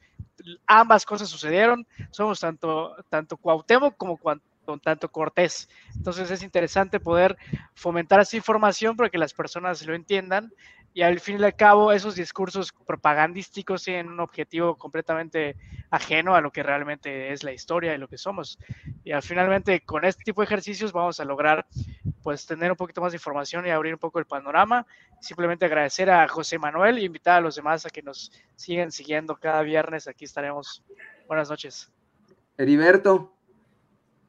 ambas 0.66 1.04
cosas 1.04 1.28
sucedieron. 1.28 1.86
Somos 2.10 2.40
tanto, 2.40 2.96
tanto 3.08 3.36
Cuauhtémoc 3.36 3.96
como 3.96 4.18
tanto 4.82 5.10
Cortés. 5.10 5.68
Entonces 5.94 6.30
es 6.30 6.42
interesante 6.42 7.00
poder 7.00 7.36
fomentar 7.74 8.20
esa 8.20 8.36
información 8.36 8.96
para 8.96 9.10
que 9.10 9.18
las 9.18 9.32
personas 9.32 9.86
lo 9.86 9.94
entiendan 9.94 10.52
y 10.96 11.02
al 11.02 11.20
fin 11.20 11.38
y 11.38 11.44
al 11.44 11.54
cabo 11.54 11.92
esos 11.92 12.14
discursos 12.14 12.72
propagandísticos 12.86 13.84
tienen 13.84 14.08
un 14.08 14.18
objetivo 14.18 14.78
completamente 14.78 15.54
ajeno 15.90 16.34
a 16.34 16.40
lo 16.40 16.50
que 16.50 16.62
realmente 16.62 17.34
es 17.34 17.44
la 17.44 17.52
historia 17.52 17.94
y 17.94 17.98
lo 17.98 18.08
que 18.08 18.16
somos. 18.16 18.58
Y 19.04 19.12
al 19.12 19.20
finalmente 19.20 19.82
con 19.82 20.06
este 20.06 20.24
tipo 20.24 20.40
de 20.40 20.46
ejercicios 20.46 20.92
vamos 20.92 21.20
a 21.20 21.26
lograr 21.26 21.66
pues 22.22 22.46
tener 22.46 22.70
un 22.70 22.78
poquito 22.78 23.02
más 23.02 23.12
de 23.12 23.16
información 23.16 23.66
y 23.66 23.70
abrir 23.72 23.92
un 23.92 23.98
poco 23.98 24.20
el 24.20 24.24
panorama. 24.24 24.86
Simplemente 25.20 25.66
agradecer 25.66 26.08
a 26.08 26.26
José 26.28 26.58
Manuel 26.58 26.98
y 26.98 27.04
invitar 27.04 27.36
a 27.36 27.40
los 27.42 27.56
demás 27.56 27.84
a 27.84 27.90
que 27.90 28.00
nos 28.00 28.32
sigan 28.54 28.90
siguiendo 28.90 29.36
cada 29.36 29.60
viernes. 29.60 30.08
Aquí 30.08 30.24
estaremos. 30.24 30.82
Buenas 31.28 31.50
noches. 31.50 31.92
Heriberto, 32.56 33.36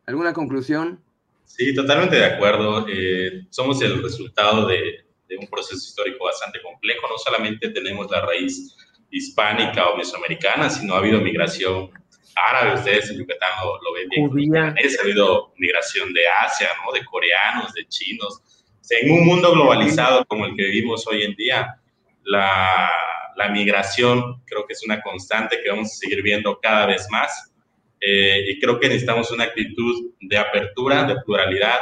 ¿alguna 0.05 0.33
conclusión? 0.33 1.01
Sí, 1.45 1.73
totalmente 1.73 2.17
de 2.17 2.25
acuerdo. 2.25 2.85
Eh, 2.89 3.47
somos 3.51 3.81
el 3.81 4.03
resultado 4.03 4.67
de, 4.67 5.06
de 5.27 5.37
un 5.37 5.47
proceso 5.47 5.75
histórico 5.75 6.25
bastante 6.25 6.61
complejo. 6.61 7.07
No 7.07 7.17
solamente 7.17 7.69
tenemos 7.69 8.09
la 8.09 8.21
raíz 8.21 8.75
hispánica 9.11 9.89
o 9.89 9.97
mesoamericana, 9.97 10.69
sino 10.69 10.95
ha 10.95 10.99
habido 10.99 11.19
migración 11.21 11.91
árabe, 12.35 12.75
ustedes 12.75 13.09
en 13.09 13.17
Yucatán 13.17 13.49
lo, 13.83 13.93
ven 13.93 14.09
bien. 14.35 14.55
Ha 14.55 15.01
habido 15.01 15.53
migración 15.57 16.13
de 16.13 16.27
Asia, 16.27 16.69
¿no? 16.85 16.91
de 16.93 17.03
coreanos, 17.05 17.73
de 17.73 17.87
chinos. 17.87 18.41
en 18.89 19.11
un 19.11 19.25
mundo 19.25 19.51
globalizado 19.53 20.25
como 20.25 20.45
el 20.45 20.55
que 20.55 20.63
vivimos 20.63 21.07
hoy 21.07 21.23
en 21.23 21.35
día, 21.35 21.79
la, 22.23 22.89
la 23.35 23.49
migración 23.49 24.43
creo 24.45 24.65
que 24.65 24.73
es 24.73 24.83
una 24.83 25.01
constante 25.01 25.61
que 25.63 25.69
vamos 25.69 25.87
a 25.87 25.95
seguir 25.95 26.21
viendo 26.21 26.59
cada 26.59 26.85
vez 26.85 27.07
más. 27.09 27.51
Eh, 27.99 28.45
y 28.49 28.59
creo 28.59 28.79
que 28.79 28.87
necesitamos 28.87 29.31
una 29.31 29.45
actitud 29.45 30.11
de 30.21 30.37
apertura, 30.37 31.03
de 31.03 31.15
pluralidad 31.25 31.79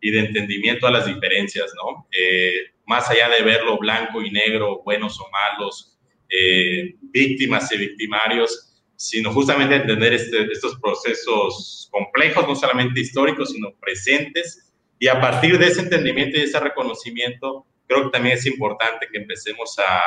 y 0.00 0.10
de 0.10 0.20
entendimiento 0.20 0.86
a 0.86 0.90
las 0.90 1.06
diferencias, 1.06 1.72
¿no? 1.76 2.06
Eh, 2.10 2.72
más 2.88 3.08
allá 3.10 3.28
de 3.28 3.42
verlo 3.42 3.76
blanco 3.76 4.22
y 4.22 4.30
negro, 4.30 4.82
buenos 4.82 5.20
o 5.20 5.28
malos, 5.30 5.98
eh, 6.30 6.94
víctimas 7.02 7.70
y 7.70 7.76
victimarios, 7.76 8.80
sino 8.96 9.30
justamente 9.30 9.76
entender 9.76 10.14
este, 10.14 10.50
estos 10.50 10.80
procesos 10.80 11.90
complejos, 11.92 12.48
no 12.48 12.56
solamente 12.56 13.00
históricos, 13.00 13.52
sino 13.52 13.74
presentes. 13.78 14.72
Y 14.98 15.06
a 15.08 15.20
partir 15.20 15.58
de 15.58 15.66
ese 15.66 15.82
entendimiento 15.82 16.38
y 16.38 16.44
ese 16.44 16.58
reconocimiento, 16.58 17.66
creo 17.86 18.04
que 18.04 18.10
también 18.10 18.38
es 18.38 18.46
importante 18.46 19.06
que 19.12 19.18
empecemos 19.18 19.78
a, 19.78 20.00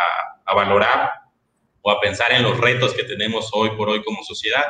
a 0.43 0.55
valorar 0.55 1.11
o 1.83 1.91
a 1.91 2.01
pensar 2.01 2.31
en 2.31 2.41
los 2.41 2.59
retos 2.59 2.95
que 2.95 3.03
tenemos 3.03 3.51
hoy 3.53 3.69
por 3.77 3.89
hoy 3.89 4.03
como 4.03 4.23
sociedad. 4.23 4.65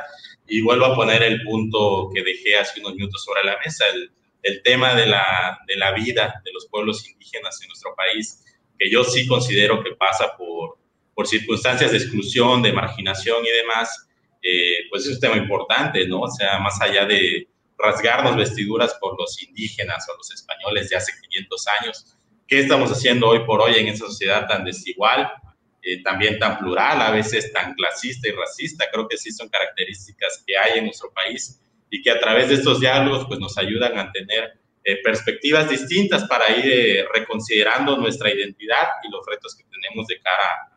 Y 0.48 0.62
vuelvo 0.62 0.86
a 0.86 0.96
poner 0.96 1.24
el 1.24 1.44
punto 1.44 2.10
que 2.14 2.22
dejé 2.24 2.58
hace 2.58 2.82
unos 2.82 2.96
minutos 2.96 3.24
sobre 3.24 3.46
la 3.46 3.58
mesa, 3.64 3.86
el, 3.94 4.12
el 4.44 4.64
tema 4.64 4.96
de 4.96 5.08
la, 5.08 5.60
de 5.68 5.76
la 5.78 5.92
vida 5.92 6.42
de 6.44 6.52
los 6.52 6.68
pueblos 6.68 7.08
indígenas 7.08 7.62
en 7.62 7.68
nuestro 7.68 7.96
país, 7.96 8.44
que 8.78 8.90
yo 8.90 9.04
sí 9.04 9.28
considero 9.28 9.84
que 9.84 9.92
pasa 9.92 10.36
por, 10.38 10.78
por 11.14 11.28
circunstancias 11.28 11.92
de 11.92 11.98
exclusión, 11.98 12.62
de 12.62 12.74
marginación 12.74 13.46
y 13.46 13.50
demás, 13.50 14.08
eh, 14.42 14.88
pues 14.90 15.06
es 15.06 15.16
un 15.16 15.20
tema 15.20 15.38
importante, 15.38 16.08
¿no? 16.08 16.22
O 16.22 16.32
sea, 16.32 16.60
más 16.60 16.82
allá 16.82 17.06
de 17.06 17.48
rasgarnos 17.78 18.36
vestiduras 18.36 18.96
por 19.00 19.20
los 19.20 19.42
indígenas 19.44 20.08
o 20.10 20.18
los 20.18 20.32
españoles 20.32 20.90
de 20.90 20.96
hace 20.96 21.12
500 21.22 21.68
años, 21.80 22.16
¿qué 22.48 22.60
estamos 22.60 22.92
haciendo 22.92 23.28
hoy 23.28 23.40
por 23.46 23.62
hoy 23.62 23.76
en 23.76 23.88
esa 23.88 24.08
sociedad 24.08 24.48
tan 24.48 24.64
desigual, 24.64 25.32
eh, 25.84 26.02
también 26.04 26.40
tan 26.40 26.58
plural, 26.58 27.02
a 27.02 27.12
veces 27.12 27.54
tan 27.54 27.74
clasista 27.76 28.28
y 28.28 28.32
racista? 28.32 28.86
Creo 28.92 29.08
que 29.08 29.18
sí 29.18 29.32
son 29.32 29.50
características 29.50 30.44
que 30.46 30.58
hay 30.58 30.80
en 30.80 30.86
nuestro 30.86 31.12
país 31.14 31.62
y 31.92 32.02
que 32.02 32.10
a 32.10 32.20
través 32.20 32.48
de 32.50 32.56
estos 32.56 32.80
diálogos 32.80 33.26
pues 33.28 33.40
nos 33.40 33.58
ayudan 33.58 34.00
a 34.00 34.12
tener 34.12 34.54
eh, 34.84 35.00
perspectivas 35.04 35.70
distintas 35.70 36.24
para 36.24 36.50
ir 36.58 37.06
reconsiderando 37.14 37.98
nuestra 37.98 38.34
identidad 38.34 38.88
y 39.04 39.12
los 39.12 39.24
retos 39.28 39.56
que 39.56 39.66
tenemos 39.66 40.08
de 40.08 40.20
cara 40.20 40.72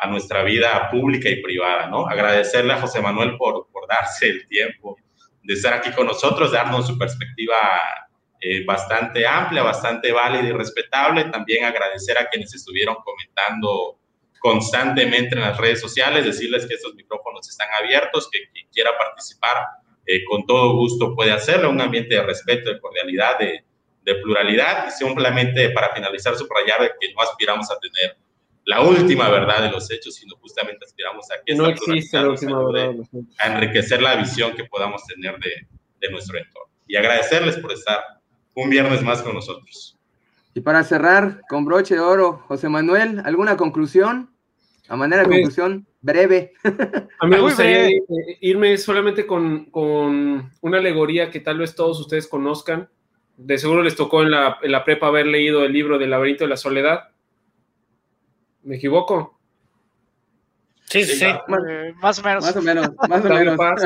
a, 0.00 0.06
nuestra 0.06 0.44
vida 0.44 0.88
pública 0.90 1.28
y 1.28 1.42
privada, 1.42 1.88
¿no? 1.88 2.06
Agradecerle 2.06 2.74
a 2.74 2.80
José 2.80 3.00
Manuel 3.00 3.36
por, 3.36 3.66
por 3.72 3.88
darse 3.88 4.28
el 4.28 4.46
tiempo 4.46 4.96
de 5.42 5.54
estar 5.54 5.72
aquí 5.72 5.90
con 5.90 6.06
nosotros, 6.06 6.52
darnos 6.52 6.86
su 6.86 6.96
perspectiva 6.96 7.56
eh, 8.40 8.64
bastante 8.64 9.26
amplia, 9.26 9.64
bastante 9.64 10.12
válida 10.12 10.44
y 10.44 10.52
respetable. 10.52 11.24
También 11.24 11.64
agradecer 11.64 12.16
a 12.18 12.28
quienes 12.28 12.54
estuvieron 12.54 12.96
comentando 13.04 13.98
constantemente 14.38 15.34
en 15.34 15.40
las 15.40 15.58
redes 15.58 15.80
sociales, 15.80 16.24
decirles 16.24 16.66
que 16.66 16.74
estos 16.74 16.94
micrófonos 16.94 17.48
están 17.48 17.68
abiertos, 17.82 18.28
que 18.30 18.48
quien 18.52 18.68
quiera 18.70 18.90
participar 18.96 19.66
eh, 20.06 20.24
con 20.24 20.46
todo 20.46 20.76
gusto 20.76 21.14
puede 21.14 21.32
hacerlo, 21.32 21.70
un 21.70 21.80
ambiente 21.80 22.14
de 22.14 22.22
respeto, 22.22 22.72
de 22.72 22.80
cordialidad, 22.80 23.38
de, 23.38 23.64
de 24.04 24.14
pluralidad 24.16 24.86
y 24.88 24.90
simplemente 24.92 25.70
para 25.70 25.92
finalizar 25.92 26.36
subrayar 26.36 26.94
que 27.00 27.12
no 27.12 27.20
aspiramos 27.20 27.70
a 27.70 27.78
tener 27.80 28.16
la 28.64 28.82
última 28.82 29.28
verdad 29.28 29.62
de 29.62 29.70
los 29.70 29.90
hechos, 29.90 30.14
sino 30.16 30.36
justamente 30.36 30.84
aspiramos 30.84 31.30
a 31.30 31.36
que 31.44 31.54
no 31.54 31.66
existe 31.66 32.18
la 32.18 32.28
última 32.28 32.64
verdad 32.64 32.94
a 33.38 33.46
enriquecer 33.52 34.02
la 34.02 34.16
visión 34.16 34.54
que 34.54 34.64
podamos 34.64 35.04
tener 35.06 35.38
de, 35.38 35.66
de, 36.00 36.10
nuestro 36.10 36.36
entorno. 36.36 36.72
Y 36.86 36.96
agradecerles 36.96 37.56
por 37.58 37.72
estar 37.72 38.00
un 38.54 38.68
viernes 38.68 39.02
más 39.02 39.22
con 39.22 39.34
nosotros. 39.34 39.96
Y 40.54 40.60
para 40.60 40.82
cerrar, 40.82 41.42
con 41.48 41.64
broche 41.64 41.94
de 41.94 42.00
oro, 42.00 42.42
José 42.48 42.68
Manuel, 42.68 43.22
¿alguna 43.24 43.56
conclusión? 43.56 44.34
A 44.88 44.96
manera 44.96 45.22
de 45.22 45.28
pues, 45.28 45.38
conclusión, 45.38 45.86
breve. 46.06 46.52
A 47.18 47.26
mí 47.26 47.30
me 47.30 47.40
gustaría 47.40 47.88
irme 48.40 48.78
solamente 48.78 49.26
con, 49.26 49.66
con, 49.66 50.50
una 50.60 50.78
alegoría 50.78 51.30
que 51.30 51.40
tal 51.40 51.58
vez 51.58 51.74
todos 51.74 52.00
ustedes 52.00 52.26
conozcan. 52.26 52.88
De 53.36 53.58
seguro 53.58 53.82
les 53.82 53.96
tocó 53.96 54.22
en 54.22 54.30
la, 54.30 54.58
en 54.62 54.72
la 54.72 54.84
prepa 54.84 55.08
haber 55.08 55.26
leído 55.26 55.64
el 55.64 55.72
libro 55.72 55.98
del 55.98 56.10
laberinto 56.10 56.44
de 56.44 56.50
la 56.50 56.56
soledad 56.56 57.10
¿Me 58.66 58.76
equivoco? 58.76 59.38
Sí, 60.86 61.04
sí, 61.04 61.14
sí. 61.14 61.26
Más, 62.00 62.18
o 62.18 62.22
menos. 62.22 62.44
Más 62.44 62.56
o 62.56 62.62
menos. 62.62 62.90
Más 63.08 63.24
o 63.24 63.28
menos. 63.28 63.56
Paz, 63.56 63.80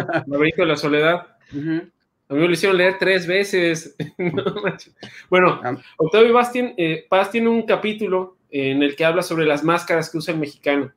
de 0.56 0.66
la 0.66 0.76
soledad. 0.76 1.26
A 1.52 2.34
mí 2.34 2.40
me 2.40 2.46
lo 2.46 2.52
hicieron 2.52 2.78
leer 2.78 2.96
tres 2.98 3.26
veces. 3.26 3.94
bueno, 5.28 5.60
ah. 5.62 5.76
Octavio 5.98 6.32
Paz 6.32 6.50
tiene, 6.50 6.74
eh, 6.78 7.06
Paz 7.10 7.30
tiene 7.30 7.50
un 7.50 7.64
capítulo 7.64 8.38
en 8.48 8.82
el 8.82 8.96
que 8.96 9.04
habla 9.04 9.22
sobre 9.22 9.44
las 9.44 9.62
máscaras 9.62 10.08
que 10.08 10.16
usa 10.16 10.32
el 10.32 10.40
mexicano. 10.40 10.90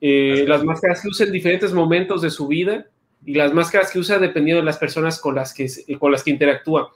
Eh, 0.00 0.44
las 0.46 0.64
máscaras 0.64 1.02
que 1.02 1.08
usa 1.08 1.26
en 1.26 1.32
diferentes 1.32 1.72
momentos 1.72 2.22
de 2.22 2.30
su 2.30 2.46
vida 2.46 2.86
y 3.24 3.34
las 3.34 3.52
máscaras 3.52 3.90
que 3.90 3.98
usa 3.98 4.18
dependiendo 4.18 4.60
de 4.60 4.66
las 4.66 4.78
personas 4.78 5.20
con 5.20 5.34
las 5.34 5.52
que, 5.52 5.68
con 5.98 6.12
las 6.12 6.22
que 6.22 6.30
interactúa. 6.30 6.92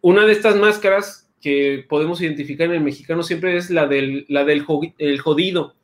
Una 0.00 0.26
de 0.26 0.32
estas 0.32 0.56
máscaras 0.56 1.28
que 1.40 1.84
podemos 1.88 2.20
identificar 2.20 2.68
en 2.68 2.74
el 2.74 2.80
mexicano 2.80 3.22
siempre 3.22 3.56
es 3.56 3.68
la 3.70 3.86
del, 3.86 4.24
la 4.28 4.44
del 4.44 4.64
el 4.98 5.20
jodido, 5.20 5.74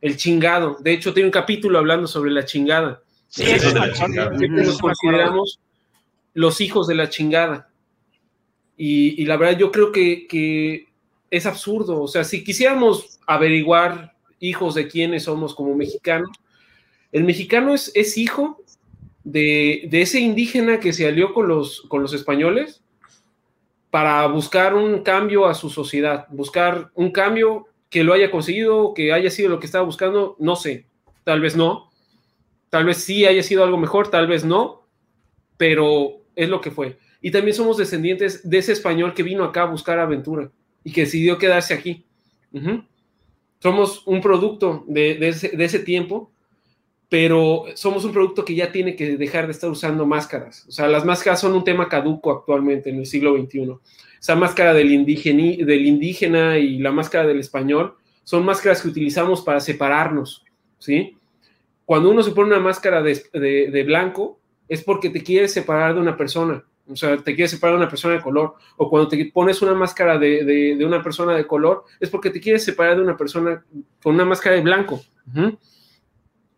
el 0.00 0.16
chingado. 0.16 0.76
De 0.80 0.92
hecho, 0.92 1.14
tiene 1.14 1.28
un 1.28 1.32
capítulo 1.32 1.78
hablando 1.78 2.08
sobre 2.08 2.32
la 2.32 2.44
chingada. 2.44 3.02
Sí, 3.28 3.44
eso 3.44 3.72
nos 3.72 4.78
consideramos 4.80 5.60
los 6.34 6.60
hijos 6.60 6.88
de 6.88 6.96
la 6.96 7.08
chingada. 7.08 7.70
Y, 8.76 9.24
la 9.26 9.36
verdad, 9.36 9.58
yo 9.58 9.70
creo 9.70 9.92
que, 9.92 10.86
es 11.30 11.46
absurdo. 11.46 12.02
O 12.02 12.08
sea, 12.08 12.24
si 12.24 12.42
quisiéramos 12.42 13.20
averiguar 13.26 14.16
hijos 14.40 14.74
de 14.74 14.88
quiénes 14.88 15.24
somos 15.24 15.54
como 15.54 15.74
mexicanos, 15.74 16.30
el 17.12 17.24
mexicano 17.24 17.74
es, 17.74 18.16
hijo 18.16 18.62
de, 19.24 19.88
ese 19.92 20.20
indígena 20.20 20.80
que 20.80 20.92
se 20.92 21.06
alió 21.06 21.32
con 21.32 21.48
los 21.48 22.14
españoles 22.14 22.82
para 23.90 24.26
buscar 24.28 24.74
un 24.74 25.02
cambio 25.02 25.46
a 25.46 25.54
su 25.54 25.68
sociedad, 25.68 26.26
buscar 26.30 26.90
un 26.94 27.10
cambio 27.10 27.66
que 27.90 28.04
lo 28.04 28.12
haya 28.12 28.30
conseguido, 28.30 28.94
que 28.94 29.12
haya 29.12 29.30
sido 29.30 29.48
lo 29.48 29.58
que 29.58 29.66
estaba 29.66 29.84
buscando, 29.84 30.36
no 30.38 30.54
sé, 30.54 30.86
tal 31.24 31.40
vez 31.40 31.56
no, 31.56 31.90
tal 32.70 32.84
vez 32.84 32.98
sí 32.98 33.26
haya 33.26 33.42
sido 33.42 33.64
algo 33.64 33.76
mejor, 33.76 34.08
tal 34.08 34.28
vez 34.28 34.44
no, 34.44 34.86
pero 35.56 36.22
es 36.36 36.48
lo 36.48 36.60
que 36.60 36.70
fue. 36.70 36.98
Y 37.20 37.32
también 37.32 37.54
somos 37.54 37.76
descendientes 37.76 38.48
de 38.48 38.58
ese 38.58 38.72
español 38.72 39.12
que 39.12 39.24
vino 39.24 39.44
acá 39.44 39.62
a 39.62 39.66
buscar 39.66 39.98
aventura 39.98 40.50
y 40.84 40.92
que 40.92 41.02
decidió 41.02 41.36
quedarse 41.36 41.74
aquí. 41.74 42.04
Somos 43.60 44.06
un 44.06 44.20
producto 44.20 44.84
de, 44.88 45.28
ese, 45.28 45.50
de 45.50 45.64
ese 45.64 45.78
tiempo 45.78 46.32
pero 47.10 47.64
somos 47.74 48.04
un 48.04 48.12
producto 48.12 48.44
que 48.44 48.54
ya 48.54 48.70
tiene 48.70 48.94
que 48.94 49.16
dejar 49.16 49.46
de 49.46 49.52
estar 49.52 49.68
usando 49.68 50.06
máscaras. 50.06 50.64
O 50.68 50.70
sea, 50.70 50.86
las 50.86 51.04
máscaras 51.04 51.40
son 51.40 51.54
un 51.54 51.64
tema 51.64 51.88
caduco 51.88 52.30
actualmente 52.30 52.88
en 52.88 53.00
el 53.00 53.06
siglo 53.06 53.36
XXI. 53.36 53.74
Esa 54.20 54.36
máscara 54.36 54.72
del, 54.72 54.92
indígena, 54.92 55.66
del 55.66 55.86
indígena 55.86 56.56
y 56.58 56.78
la 56.78 56.92
máscara 56.92 57.26
del 57.26 57.40
español 57.40 57.96
son 58.22 58.44
máscaras 58.44 58.80
que 58.80 58.88
utilizamos 58.88 59.42
para 59.42 59.58
separarnos, 59.58 60.44
¿sí? 60.78 61.16
Cuando 61.84 62.12
uno 62.12 62.22
se 62.22 62.30
pone 62.30 62.50
una 62.50 62.60
máscara 62.60 63.02
de, 63.02 63.84
blanco, 63.84 64.38
es 64.68 64.84
porque 64.84 65.10
te 65.10 65.24
quieres 65.24 65.52
separar 65.52 65.94
de 65.94 66.00
una 66.00 66.16
persona, 66.16 66.64
o 66.90 66.96
sea, 66.96 67.16
te 67.16 67.34
quieres 67.34 67.52
separar 67.52 67.76
de 67.76 67.82
una 67.82 67.88
persona 67.88 68.14
de 68.14 68.20
color, 68.20 68.54
o 68.76 68.90
cuando 68.90 69.08
te 69.08 69.24
pones 69.26 69.62
una 69.62 69.74
máscara 69.74 70.18
de, 70.18 70.78
una 70.84 71.02
persona 71.02 71.34
de 71.34 71.46
color, 71.46 71.84
es 72.00 72.10
porque 72.10 72.30
te 72.30 72.40
quieres 72.40 72.64
separar 72.64 72.96
de 72.96 73.02
una 73.02 73.16
persona 73.16 73.64
con 74.02 74.14
una 74.14 74.24
máscara 74.24 74.56
de 74.56 74.62
blanco. 74.62 75.00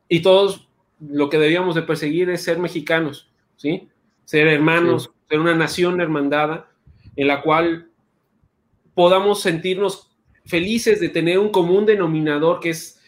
Y 0.08 0.20
todos 0.20 0.68
lo 1.00 1.28
que 1.28 1.38
debíamos 1.38 1.74
de 1.74 1.82
perseguir 1.82 2.30
es 2.30 2.44
ser 2.44 2.58
mexicanos, 2.58 3.30
¿sí? 3.56 3.88
Ser 4.24 4.46
hermanos, 4.46 5.10
ser 5.28 5.40
una 5.40 5.54
nación 5.54 6.00
hermandada 6.00 6.68
en 7.16 7.28
la 7.28 7.42
cual 7.42 7.88
podamos 8.94 9.42
sentirnos 9.42 10.10
felices 10.46 11.00
de 11.00 11.08
tener 11.08 11.38
un 11.38 11.50
común 11.50 11.86
denominador 11.86 12.60
que 12.60 12.70
es 12.70 13.00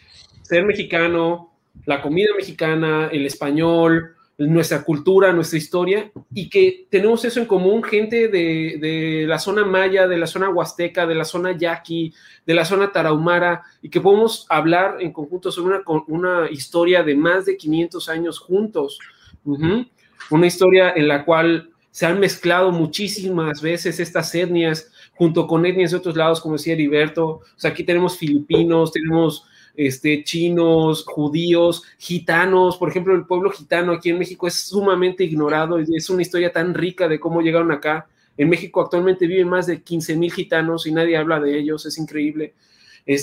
ser 0.43 0.65
mexicano, 0.65 1.53
la 1.87 2.03
comida 2.03 2.31
mexicana, 2.37 3.09
el 3.13 3.27
español, 3.27 4.15
nuestra 4.39 4.83
cultura, 4.83 5.33
nuestra 5.33 5.59
historia, 5.59 6.11
y 6.33 6.49
que 6.49 6.87
tenemos 6.91 7.25
eso 7.25 7.41
en 7.41 7.47
común, 7.47 7.83
gente 7.83 8.29
de, 8.29 9.25
la 9.29 9.39
zona 9.39 9.65
maya, 9.65 10.09
de 10.09 10.17
la 10.17 10.27
zona 10.27 10.49
huasteca, 10.49 11.07
de 11.07 11.15
la 11.15 11.25
zona 11.25 11.57
yaqui, 11.57 12.13
de 12.45 12.55
la 12.55 12.65
zona 12.65 12.91
tarahumara, 12.91 13.63
y 13.81 13.89
que 13.89 14.01
podemos 14.01 14.47
hablar 14.49 14.97
en 15.01 15.13
conjunto 15.13 15.53
sobre 15.53 15.77
una, 15.77 16.05
una 16.09 16.51
historia 16.51 17.03
de 17.03 17.15
más 17.15 17.47
de 17.47 17.57
500 17.57 18.09
años 18.09 18.39
juntos. 18.39 18.99
Una 19.45 20.47
historia 20.47 20.93
en 20.97 21.07
la 21.07 21.25
cual 21.25 21.71
se 21.91 22.07
han 22.07 22.19
mezclado 22.19 22.73
muchísimas 22.73 23.63
veces 23.63 24.01
estas 24.01 24.35
etnias 24.35 24.91
junto 25.15 25.47
con 25.47 25.65
etnias 25.65 25.93
de 25.93 25.99
otros 25.99 26.17
lados, 26.17 26.41
como 26.41 26.57
decía 26.57 26.73
Heriberto. 26.73 27.27
O 27.27 27.43
sea, 27.57 27.71
aquí 27.71 27.85
tenemos 27.85 28.19
filipinos, 28.19 28.91
tenemos 28.91 29.47
este, 29.77 30.23
chinos, 30.25 31.05
judíos, 31.05 31.83
gitanos. 31.99 32.77
Por 32.77 32.89
ejemplo, 32.89 33.15
el 33.15 33.27
pueblo 33.27 33.51
gitano 33.51 33.93
aquí 33.93 34.11
en 34.11 34.19
México 34.19 34.47
es 34.47 34.55
sumamente 34.55 35.25
ignorado. 35.25 35.79
Es 35.79 36.11
una 36.11 36.23
historia 36.23 36.53
tan 36.53 36.75
rica 36.75 37.09
de 37.09 37.21
cómo 37.21 37.41
llegaron 37.43 37.73
acá. 37.73 38.07
En 38.37 38.49
México 38.49 38.81
actualmente 38.81 39.27
viven 39.27 39.49
más 39.49 39.67
de 39.67 39.83
15 39.83 40.17
mil 40.17 40.33
gitanos 40.33 40.87
y 40.87 40.93
nadie 40.93 41.17
habla 41.17 41.41
de 41.41 41.59
ellos. 41.59 41.87
Es 41.87 41.99
increíble. 41.99 42.55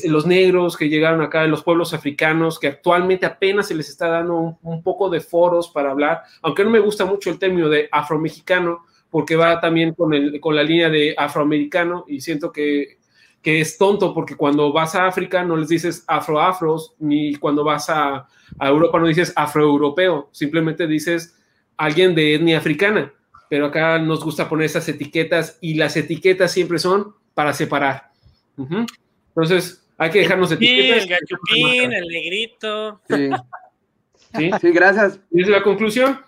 los 0.06 0.26
negros 0.28 0.78
que 0.78 0.90
llegaron 0.90 1.22
acá, 1.22 1.45
los 1.48 1.64
pueblos 1.64 1.94
africanos, 1.94 2.60
que 2.60 2.68
actualmente 2.68 3.26
apenas 3.26 3.68
se 3.68 3.76
les 3.76 3.90
está 3.90 4.07
dando 4.07 4.57
un, 4.61 4.84
poco 4.84 5.10
de 5.10 5.22
foros 5.22 5.69
para 5.69 5.91
hablar, 5.91 6.22
aunque 6.41 6.64
no 6.64 6.69
me 6.69 6.80
gusta 6.80 7.03
mucho 7.06 7.30
el 7.30 7.40
término 7.40 7.68
de 7.68 7.90
afromexicano, 7.91 8.86
porque 9.10 9.36
va 9.36 9.60
también 9.60 9.94
con, 9.94 10.14
el, 10.14 10.40
con 10.40 10.56
la 10.56 10.64
línea 10.64 10.90
de 10.90 11.15
afroamericano 11.18 12.06
y 12.07 12.22
siento 12.22 12.52
que 12.52 13.01
que 13.41 13.59
es 13.59 13.77
tonto 13.77 14.13
porque 14.13 14.35
cuando 14.35 14.72
vas 14.72 14.95
a 14.95 15.07
África 15.07 15.43
no 15.43 15.55
les 15.55 15.68
dices 15.68 16.03
afro-afros, 16.07 16.93
ni 16.99 17.35
cuando 17.35 17.63
vas 17.63 17.89
a, 17.89 18.27
Europa 18.59 18.99
no 18.99 19.07
dices 19.07 19.34
afro-europeo, 19.35 20.30
simplemente 20.31 20.85
dices 20.85 21.35
alguien 21.77 22.13
de 22.13 22.35
etnia 22.35 22.59
africana. 22.59 23.13
Pero 23.49 23.65
acá 23.65 23.99
nos 23.99 24.23
gusta 24.23 24.47
poner 24.47 24.65
esas 24.65 24.88
etiquetas 24.88 25.57
y 25.59 25.73
las 25.73 25.97
etiquetas 25.97 26.51
siempre 26.51 26.80
son 26.80 27.15
para 27.34 27.53
separar. 27.53 28.11
Entonces, 28.57 29.85
hay 29.97 30.09
que 30.09 30.19
dejarnos 30.19 30.51
etiquetas. 30.51 31.03
El 31.03 31.09
gachupín, 31.09 31.93
el 31.93 32.07
negrito. 32.07 33.01
Sí. 33.09 33.30
¿Sí? 34.38 34.51
sí, 34.61 34.72
gracias. 34.72 35.19
Y 35.31 35.41
es 35.41 35.49
la 35.49 35.63
conclusión. 35.63 36.22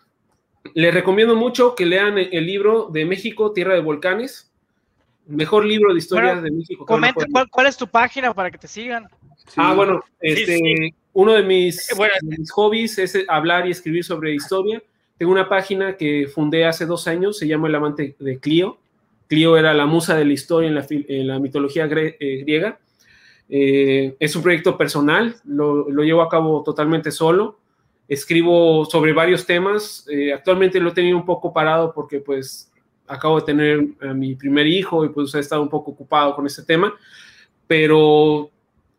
Les 0.73 0.93
recomiendo 0.93 1.35
mucho 1.35 1.75
que 1.75 1.85
lean 1.85 2.17
el 2.17 2.45
libro 2.45 2.89
de 2.91 3.05
México, 3.05 3.53
Tierra 3.53 3.75
de 3.75 3.81
Volcanes 3.81 4.52
Mejor 5.27 5.65
libro 5.65 5.93
de 5.93 5.99
historia 5.99 6.35
de 6.35 6.51
México. 6.51 6.85
Comenta, 6.85 7.25
¿cuál, 7.49 7.67
es 7.67 7.77
tu 7.77 7.87
página 7.87 8.33
para 8.33 8.51
que 8.51 8.57
te 8.57 8.67
sigan? 8.67 9.07
Ah, 9.55 9.73
bueno, 9.73 10.01
este, 10.19 10.93
uno 11.13 11.33
de 11.33 11.43
mis, 11.43 11.89
hobbies 12.51 12.97
es 12.97 13.17
hablar 13.27 13.67
y 13.67 13.71
escribir 13.71 14.03
sobre 14.03 14.33
historia. 14.33 14.81
Tengo 15.17 15.31
una 15.31 15.47
página 15.47 15.95
que 15.95 16.27
fundé 16.27 16.65
hace 16.65 16.85
dos 16.85 17.07
años, 17.07 17.37
se 17.37 17.47
llama 17.47 17.67
El 17.67 17.75
Amante 17.75 18.15
de 18.19 18.39
Clio. 18.39 18.77
Clio 19.27 19.57
era 19.57 19.73
la 19.73 19.85
musa 19.85 20.15
de 20.15 20.25
la 20.25 20.33
historia 20.33 20.69
en 20.69 21.27
la, 21.27 21.39
mitología 21.39 21.85
eh, 21.85 22.43
griega. 22.43 22.79
Eh, 23.49 24.15
es 24.19 24.35
un 24.35 24.43
proyecto 24.43 24.77
personal, 24.77 25.35
lo, 25.45 25.87
llevo 26.03 26.21
a 26.21 26.29
cabo 26.29 26.63
totalmente 26.63 27.11
solo. 27.11 27.59
Escribo 28.07 28.83
sobre 28.85 29.13
varios 29.13 29.45
temas. 29.45 30.05
Eh, 30.11 30.33
actualmente 30.33 30.79
lo 30.79 30.89
he 30.89 30.93
tenido 30.93 31.17
un 31.17 31.25
poco 31.25 31.53
parado 31.53 31.93
porque 31.93 32.19
pues 32.19 32.72
acabo 33.07 33.39
de 33.39 33.45
tener 33.45 33.87
a 34.01 34.13
mi 34.13 34.35
primer 34.35 34.67
hijo 34.67 35.05
y 35.05 35.09
pues 35.09 35.33
he 35.35 35.39
estado 35.39 35.61
un 35.61 35.69
poco 35.69 35.91
ocupado 35.91 36.35
con 36.35 36.45
este 36.45 36.63
tema, 36.63 36.93
pero 37.67 38.49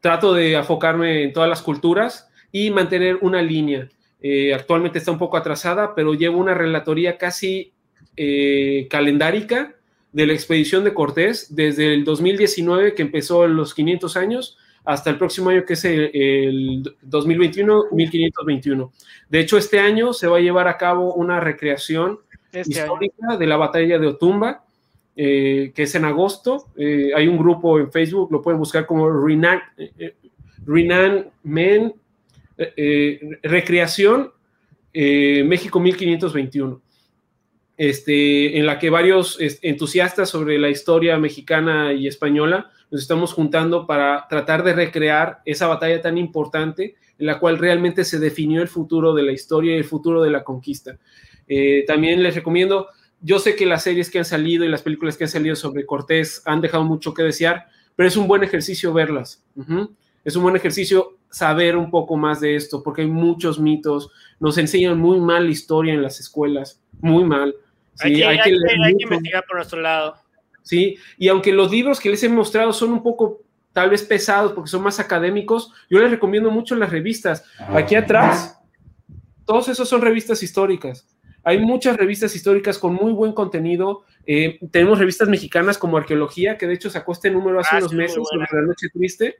trato 0.00 0.34
de 0.34 0.54
enfocarme 0.54 1.24
en 1.24 1.32
todas 1.32 1.48
las 1.48 1.62
culturas 1.62 2.28
y 2.52 2.70
mantener 2.70 3.18
una 3.22 3.42
línea. 3.42 3.88
Eh, 4.20 4.54
actualmente 4.54 4.98
está 4.98 5.10
un 5.10 5.18
poco 5.18 5.36
atrasada, 5.36 5.94
pero 5.94 6.14
llevo 6.14 6.38
una 6.38 6.54
relatoría 6.54 7.18
casi 7.18 7.72
eh, 8.16 8.86
calendárica 8.90 9.74
de 10.12 10.26
la 10.26 10.32
expedición 10.32 10.84
de 10.84 10.94
Cortés 10.94 11.54
desde 11.54 11.92
el 11.92 12.04
2019 12.04 12.94
que 12.94 13.02
empezó 13.02 13.44
en 13.44 13.56
los 13.56 13.74
500 13.74 14.16
años 14.16 14.56
hasta 14.84 15.10
el 15.10 15.16
próximo 15.16 15.50
año 15.50 15.64
que 15.64 15.72
es 15.72 15.84
el, 15.84 16.10
el 16.14 16.96
2021, 17.02 17.86
1521. 17.90 18.92
De 19.28 19.40
hecho, 19.40 19.58
este 19.58 19.80
año 19.80 20.12
se 20.12 20.26
va 20.26 20.36
a 20.36 20.40
llevar 20.40 20.68
a 20.68 20.76
cabo 20.76 21.14
una 21.14 21.40
recreación 21.40 22.20
este 22.54 22.80
histórica 22.80 23.36
de 23.36 23.46
la 23.46 23.56
batalla 23.56 23.98
de 23.98 24.06
Otumba, 24.06 24.64
eh, 25.16 25.72
que 25.74 25.84
es 25.84 25.94
en 25.94 26.04
agosto. 26.04 26.66
Eh, 26.76 27.12
hay 27.14 27.28
un 27.28 27.38
grupo 27.38 27.78
en 27.78 27.90
Facebook, 27.90 28.32
lo 28.32 28.42
pueden 28.42 28.58
buscar 28.58 28.86
como 28.86 29.10
Renan, 29.10 29.60
eh, 29.76 30.16
Renan 30.66 31.30
Men 31.42 31.94
Recreación 33.42 34.30
México 34.92 35.80
1521. 35.80 36.80
Este, 37.76 38.56
en 38.56 38.66
la 38.66 38.78
que 38.78 38.88
varios 38.88 39.36
entusiastas 39.60 40.28
sobre 40.28 40.60
la 40.60 40.68
historia 40.68 41.18
mexicana 41.18 41.92
y 41.92 42.06
española 42.06 42.70
nos 42.92 43.02
estamos 43.02 43.32
juntando 43.32 43.84
para 43.88 44.28
tratar 44.28 44.62
de 44.62 44.72
recrear 44.74 45.40
esa 45.44 45.66
batalla 45.66 46.00
tan 46.00 46.16
importante 46.16 46.94
en 47.18 47.26
la 47.26 47.40
cual 47.40 47.58
realmente 47.58 48.04
se 48.04 48.20
definió 48.20 48.62
el 48.62 48.68
futuro 48.68 49.14
de 49.14 49.24
la 49.24 49.32
historia 49.32 49.74
y 49.74 49.78
el 49.78 49.84
futuro 49.84 50.22
de 50.22 50.30
la 50.30 50.44
conquista. 50.44 50.98
Eh, 51.48 51.84
también 51.86 52.22
les 52.22 52.34
recomiendo, 52.34 52.88
yo 53.20 53.38
sé 53.38 53.56
que 53.56 53.66
las 53.66 53.82
series 53.82 54.10
que 54.10 54.18
han 54.18 54.24
salido 54.24 54.64
y 54.64 54.68
las 54.68 54.82
películas 54.82 55.16
que 55.16 55.24
han 55.24 55.30
salido 55.30 55.56
sobre 55.56 55.86
Cortés 55.86 56.42
han 56.44 56.60
dejado 56.60 56.84
mucho 56.84 57.14
que 57.14 57.22
desear, 57.22 57.66
pero 57.96 58.08
es 58.08 58.16
un 58.16 58.26
buen 58.26 58.42
ejercicio 58.42 58.92
verlas. 58.92 59.44
Es 60.24 60.36
un 60.36 60.42
buen 60.42 60.56
ejercicio 60.56 61.18
saber 61.30 61.76
un 61.76 61.90
poco 61.90 62.16
más 62.16 62.40
de 62.40 62.54
esto, 62.54 62.82
porque 62.82 63.02
hay 63.02 63.08
muchos 63.08 63.58
mitos, 63.58 64.10
nos 64.38 64.56
enseñan 64.58 64.98
muy 64.98 65.20
mal 65.20 65.44
la 65.44 65.50
historia 65.50 65.92
en 65.92 66.02
las 66.02 66.20
escuelas, 66.20 66.80
muy 67.00 67.24
mal. 67.24 67.54
hay, 68.00 68.14
que, 68.14 69.02
investigar 69.02 69.44
por 69.46 69.56
nuestro 69.56 69.80
lado. 69.80 70.16
Sí, 70.62 70.96
y 71.18 71.28
aunque 71.28 71.52
los 71.52 71.70
libros 71.70 72.00
que 72.00 72.08
les 72.08 72.22
he 72.22 72.28
mostrado 72.28 72.72
son 72.72 72.92
un 72.92 73.02
poco 73.02 73.42
tal 73.72 73.90
vez 73.90 74.02
pesados 74.02 74.52
porque 74.52 74.70
son 74.70 74.82
más 74.82 75.00
académicos, 75.00 75.72
yo 75.90 75.98
les 75.98 76.10
recomiendo 76.10 76.50
mucho 76.50 76.74
las 76.76 76.90
revistas. 76.90 77.44
Aquí 77.58 77.94
atrás, 77.96 78.58
todos 79.44 79.68
esos 79.68 79.88
son 79.88 80.00
revistas 80.00 80.42
históricas. 80.42 81.06
Hay 81.44 81.60
muchas 81.60 81.96
revistas 81.96 82.34
históricas 82.34 82.78
con 82.78 82.94
muy 82.94 83.12
buen 83.12 83.32
contenido. 83.32 84.04
Eh, 84.26 84.58
tenemos 84.70 84.98
revistas 84.98 85.28
mexicanas 85.28 85.76
como 85.76 85.98
Arqueología, 85.98 86.56
que 86.56 86.66
de 86.66 86.74
hecho 86.74 86.88
sacó 86.88 87.12
este 87.12 87.30
número 87.30 87.60
hace 87.60 87.76
ah, 87.76 87.78
unos 87.80 87.92
meses 87.92 88.14
sobre 88.14 88.46
la 88.50 88.66
noche 88.66 88.88
triste. 88.92 89.36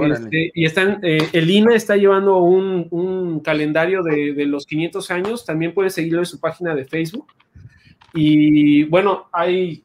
Este, 0.00 0.50
y 0.54 0.64
están, 0.64 0.98
eh, 1.02 1.28
el 1.32 1.48
INA 1.48 1.74
está 1.74 1.96
llevando 1.96 2.38
un, 2.38 3.40
calendario 3.40 4.02
de, 4.02 4.46
los 4.46 4.66
500 4.66 5.10
años. 5.12 5.46
También 5.46 5.74
pueden 5.74 5.90
seguirlo 5.90 6.20
en 6.20 6.26
su 6.26 6.40
página 6.40 6.74
de 6.74 6.86
Facebook. 6.86 7.26
Y 8.14 8.84
bueno, 8.84 9.28
hay 9.32 9.84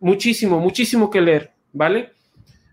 muchísimo, 0.00 0.58
muchísimo 0.58 1.10
que 1.10 1.20
leer, 1.20 1.52
¿vale? 1.72 2.12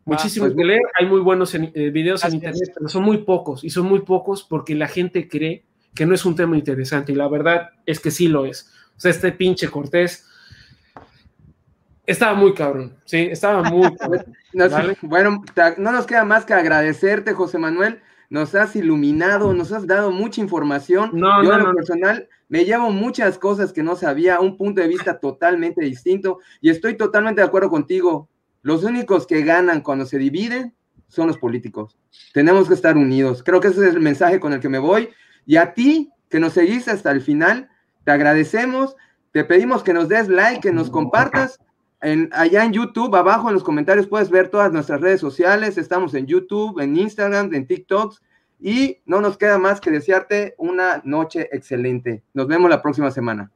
Muchísimo 0.06 0.46
pues 0.46 0.56
que 0.56 0.64
leer. 0.64 0.82
Hay 0.98 1.06
muy 1.06 1.20
buenos 1.20 1.54
eh, 1.54 1.90
videos 1.92 2.24
en 2.24 2.36
internet, 2.36 2.72
pero 2.74 2.88
son 2.88 3.04
muy 3.04 3.20
pocos. 3.20 3.64
Y 3.64 3.70
son 3.70 3.88
muy 3.88 4.02
pocos 4.02 4.44
porque 4.44 4.74
la 4.74 4.88
gente 4.88 5.28
cree 5.28 5.66
que 5.94 6.06
no 6.06 6.16
es 6.16 6.26
un 6.26 6.36
tema 6.36 6.58
interesante 6.58 7.12
y 7.12 7.16
la 7.16 7.28
verdad 7.28 7.70
es 7.86 8.00
que 8.00 8.12
sí 8.12 8.28
lo 8.28 8.46
es. 8.46 8.72
O 8.98 9.00
sea, 9.00 9.12
este 9.12 9.32
pinche 9.32 9.70
Cortés 9.70 10.26
estaba 12.06 12.34
muy 12.34 12.54
cabrón, 12.56 12.98
sí, 13.06 13.28
estaba 13.32 13.62
muy 13.64 13.96
cabrón. 13.96 14.26
Bueno, 15.02 15.44
no 15.78 15.92
nos 15.92 16.08
queda 16.08 16.26
más 16.26 16.44
que 16.44 16.54
agradecerte, 16.54 17.34
José 17.34 17.60
Manuel. 17.60 18.02
Nos 18.32 18.54
has 18.56 18.76
iluminado, 18.76 19.54
nos 19.54 19.72
has 19.72 19.88
dado 19.88 20.12
mucha 20.12 20.42
información. 20.42 21.12
No, 21.14 21.44
Yo, 21.44 21.54
en 21.54 21.64
lo 21.64 21.74
personal, 21.74 22.28
me 22.48 22.66
llevo 22.66 22.92
muchas 22.92 23.38
cosas 23.38 23.74
que 23.74 23.84
no 23.84 23.96
sabía, 23.96 24.40
un 24.40 24.58
punto 24.58 24.82
de 24.82 24.88
vista 24.88 25.20
totalmente 25.20 25.82
distinto. 25.82 26.40
Y 26.62 26.70
estoy 26.70 26.96
totalmente 26.96 27.42
de 27.42 27.48
acuerdo 27.48 27.70
contigo. 27.70 28.28
Los 28.62 28.84
únicos 28.84 29.26
que 29.26 29.44
ganan 29.44 29.82
cuando 29.82 30.06
se 30.06 30.18
dividen 30.18 30.76
son 31.08 31.28
los 31.28 31.38
políticos. 31.38 31.98
Tenemos 32.34 32.68
que 32.68 32.74
estar 32.74 32.98
unidos. 32.98 33.44
Creo 33.44 33.60
que 33.60 33.70
ese 33.70 33.88
es 33.88 33.96
el 33.96 34.02
mensaje 34.02 34.40
con 34.40 34.54
el 34.54 34.60
que 34.60 34.70
me 34.70 34.80
voy. 34.80 35.10
Y 35.50 35.58
a 35.58 35.74
ti, 35.74 36.14
que 36.30 36.40
nos 36.40 36.54
seguiste 36.54 36.92
hasta 36.92 37.10
el 37.10 37.22
final, 37.22 37.72
te 38.04 38.12
agradecemos, 38.12 38.96
te 39.32 39.44
pedimos 39.44 39.82
que 39.82 39.94
nos 39.94 40.08
des 40.08 40.30
like, 40.30 40.62
que 40.62 40.72
nos 40.72 40.92
compartas. 40.92 41.60
En, 42.04 42.30
allá 42.34 42.64
en 42.64 42.72
YouTube, 42.72 43.16
abajo 43.16 43.48
en 43.48 43.56
los 43.56 43.64
comentarios 43.64 44.06
puedes 44.06 44.30
ver 44.30 44.50
todas 44.50 44.72
nuestras 44.72 45.02
redes 45.02 45.20
sociales. 45.20 45.80
Estamos 45.80 46.14
en 46.14 46.28
YouTube, 46.28 46.80
en 46.80 46.96
Instagram, 46.96 47.52
en 47.56 47.66
TikTok. 47.66 48.14
Y 48.60 49.00
no 49.08 49.22
nos 49.22 49.40
queda 49.40 49.58
más 49.58 49.82
que 49.82 49.90
desearte 49.90 50.54
una 50.60 51.02
noche 51.04 51.50
excelente. 51.52 52.22
Nos 52.36 52.46
vemos 52.46 52.70
la 52.70 52.84
próxima 52.84 53.10
semana. 53.10 53.52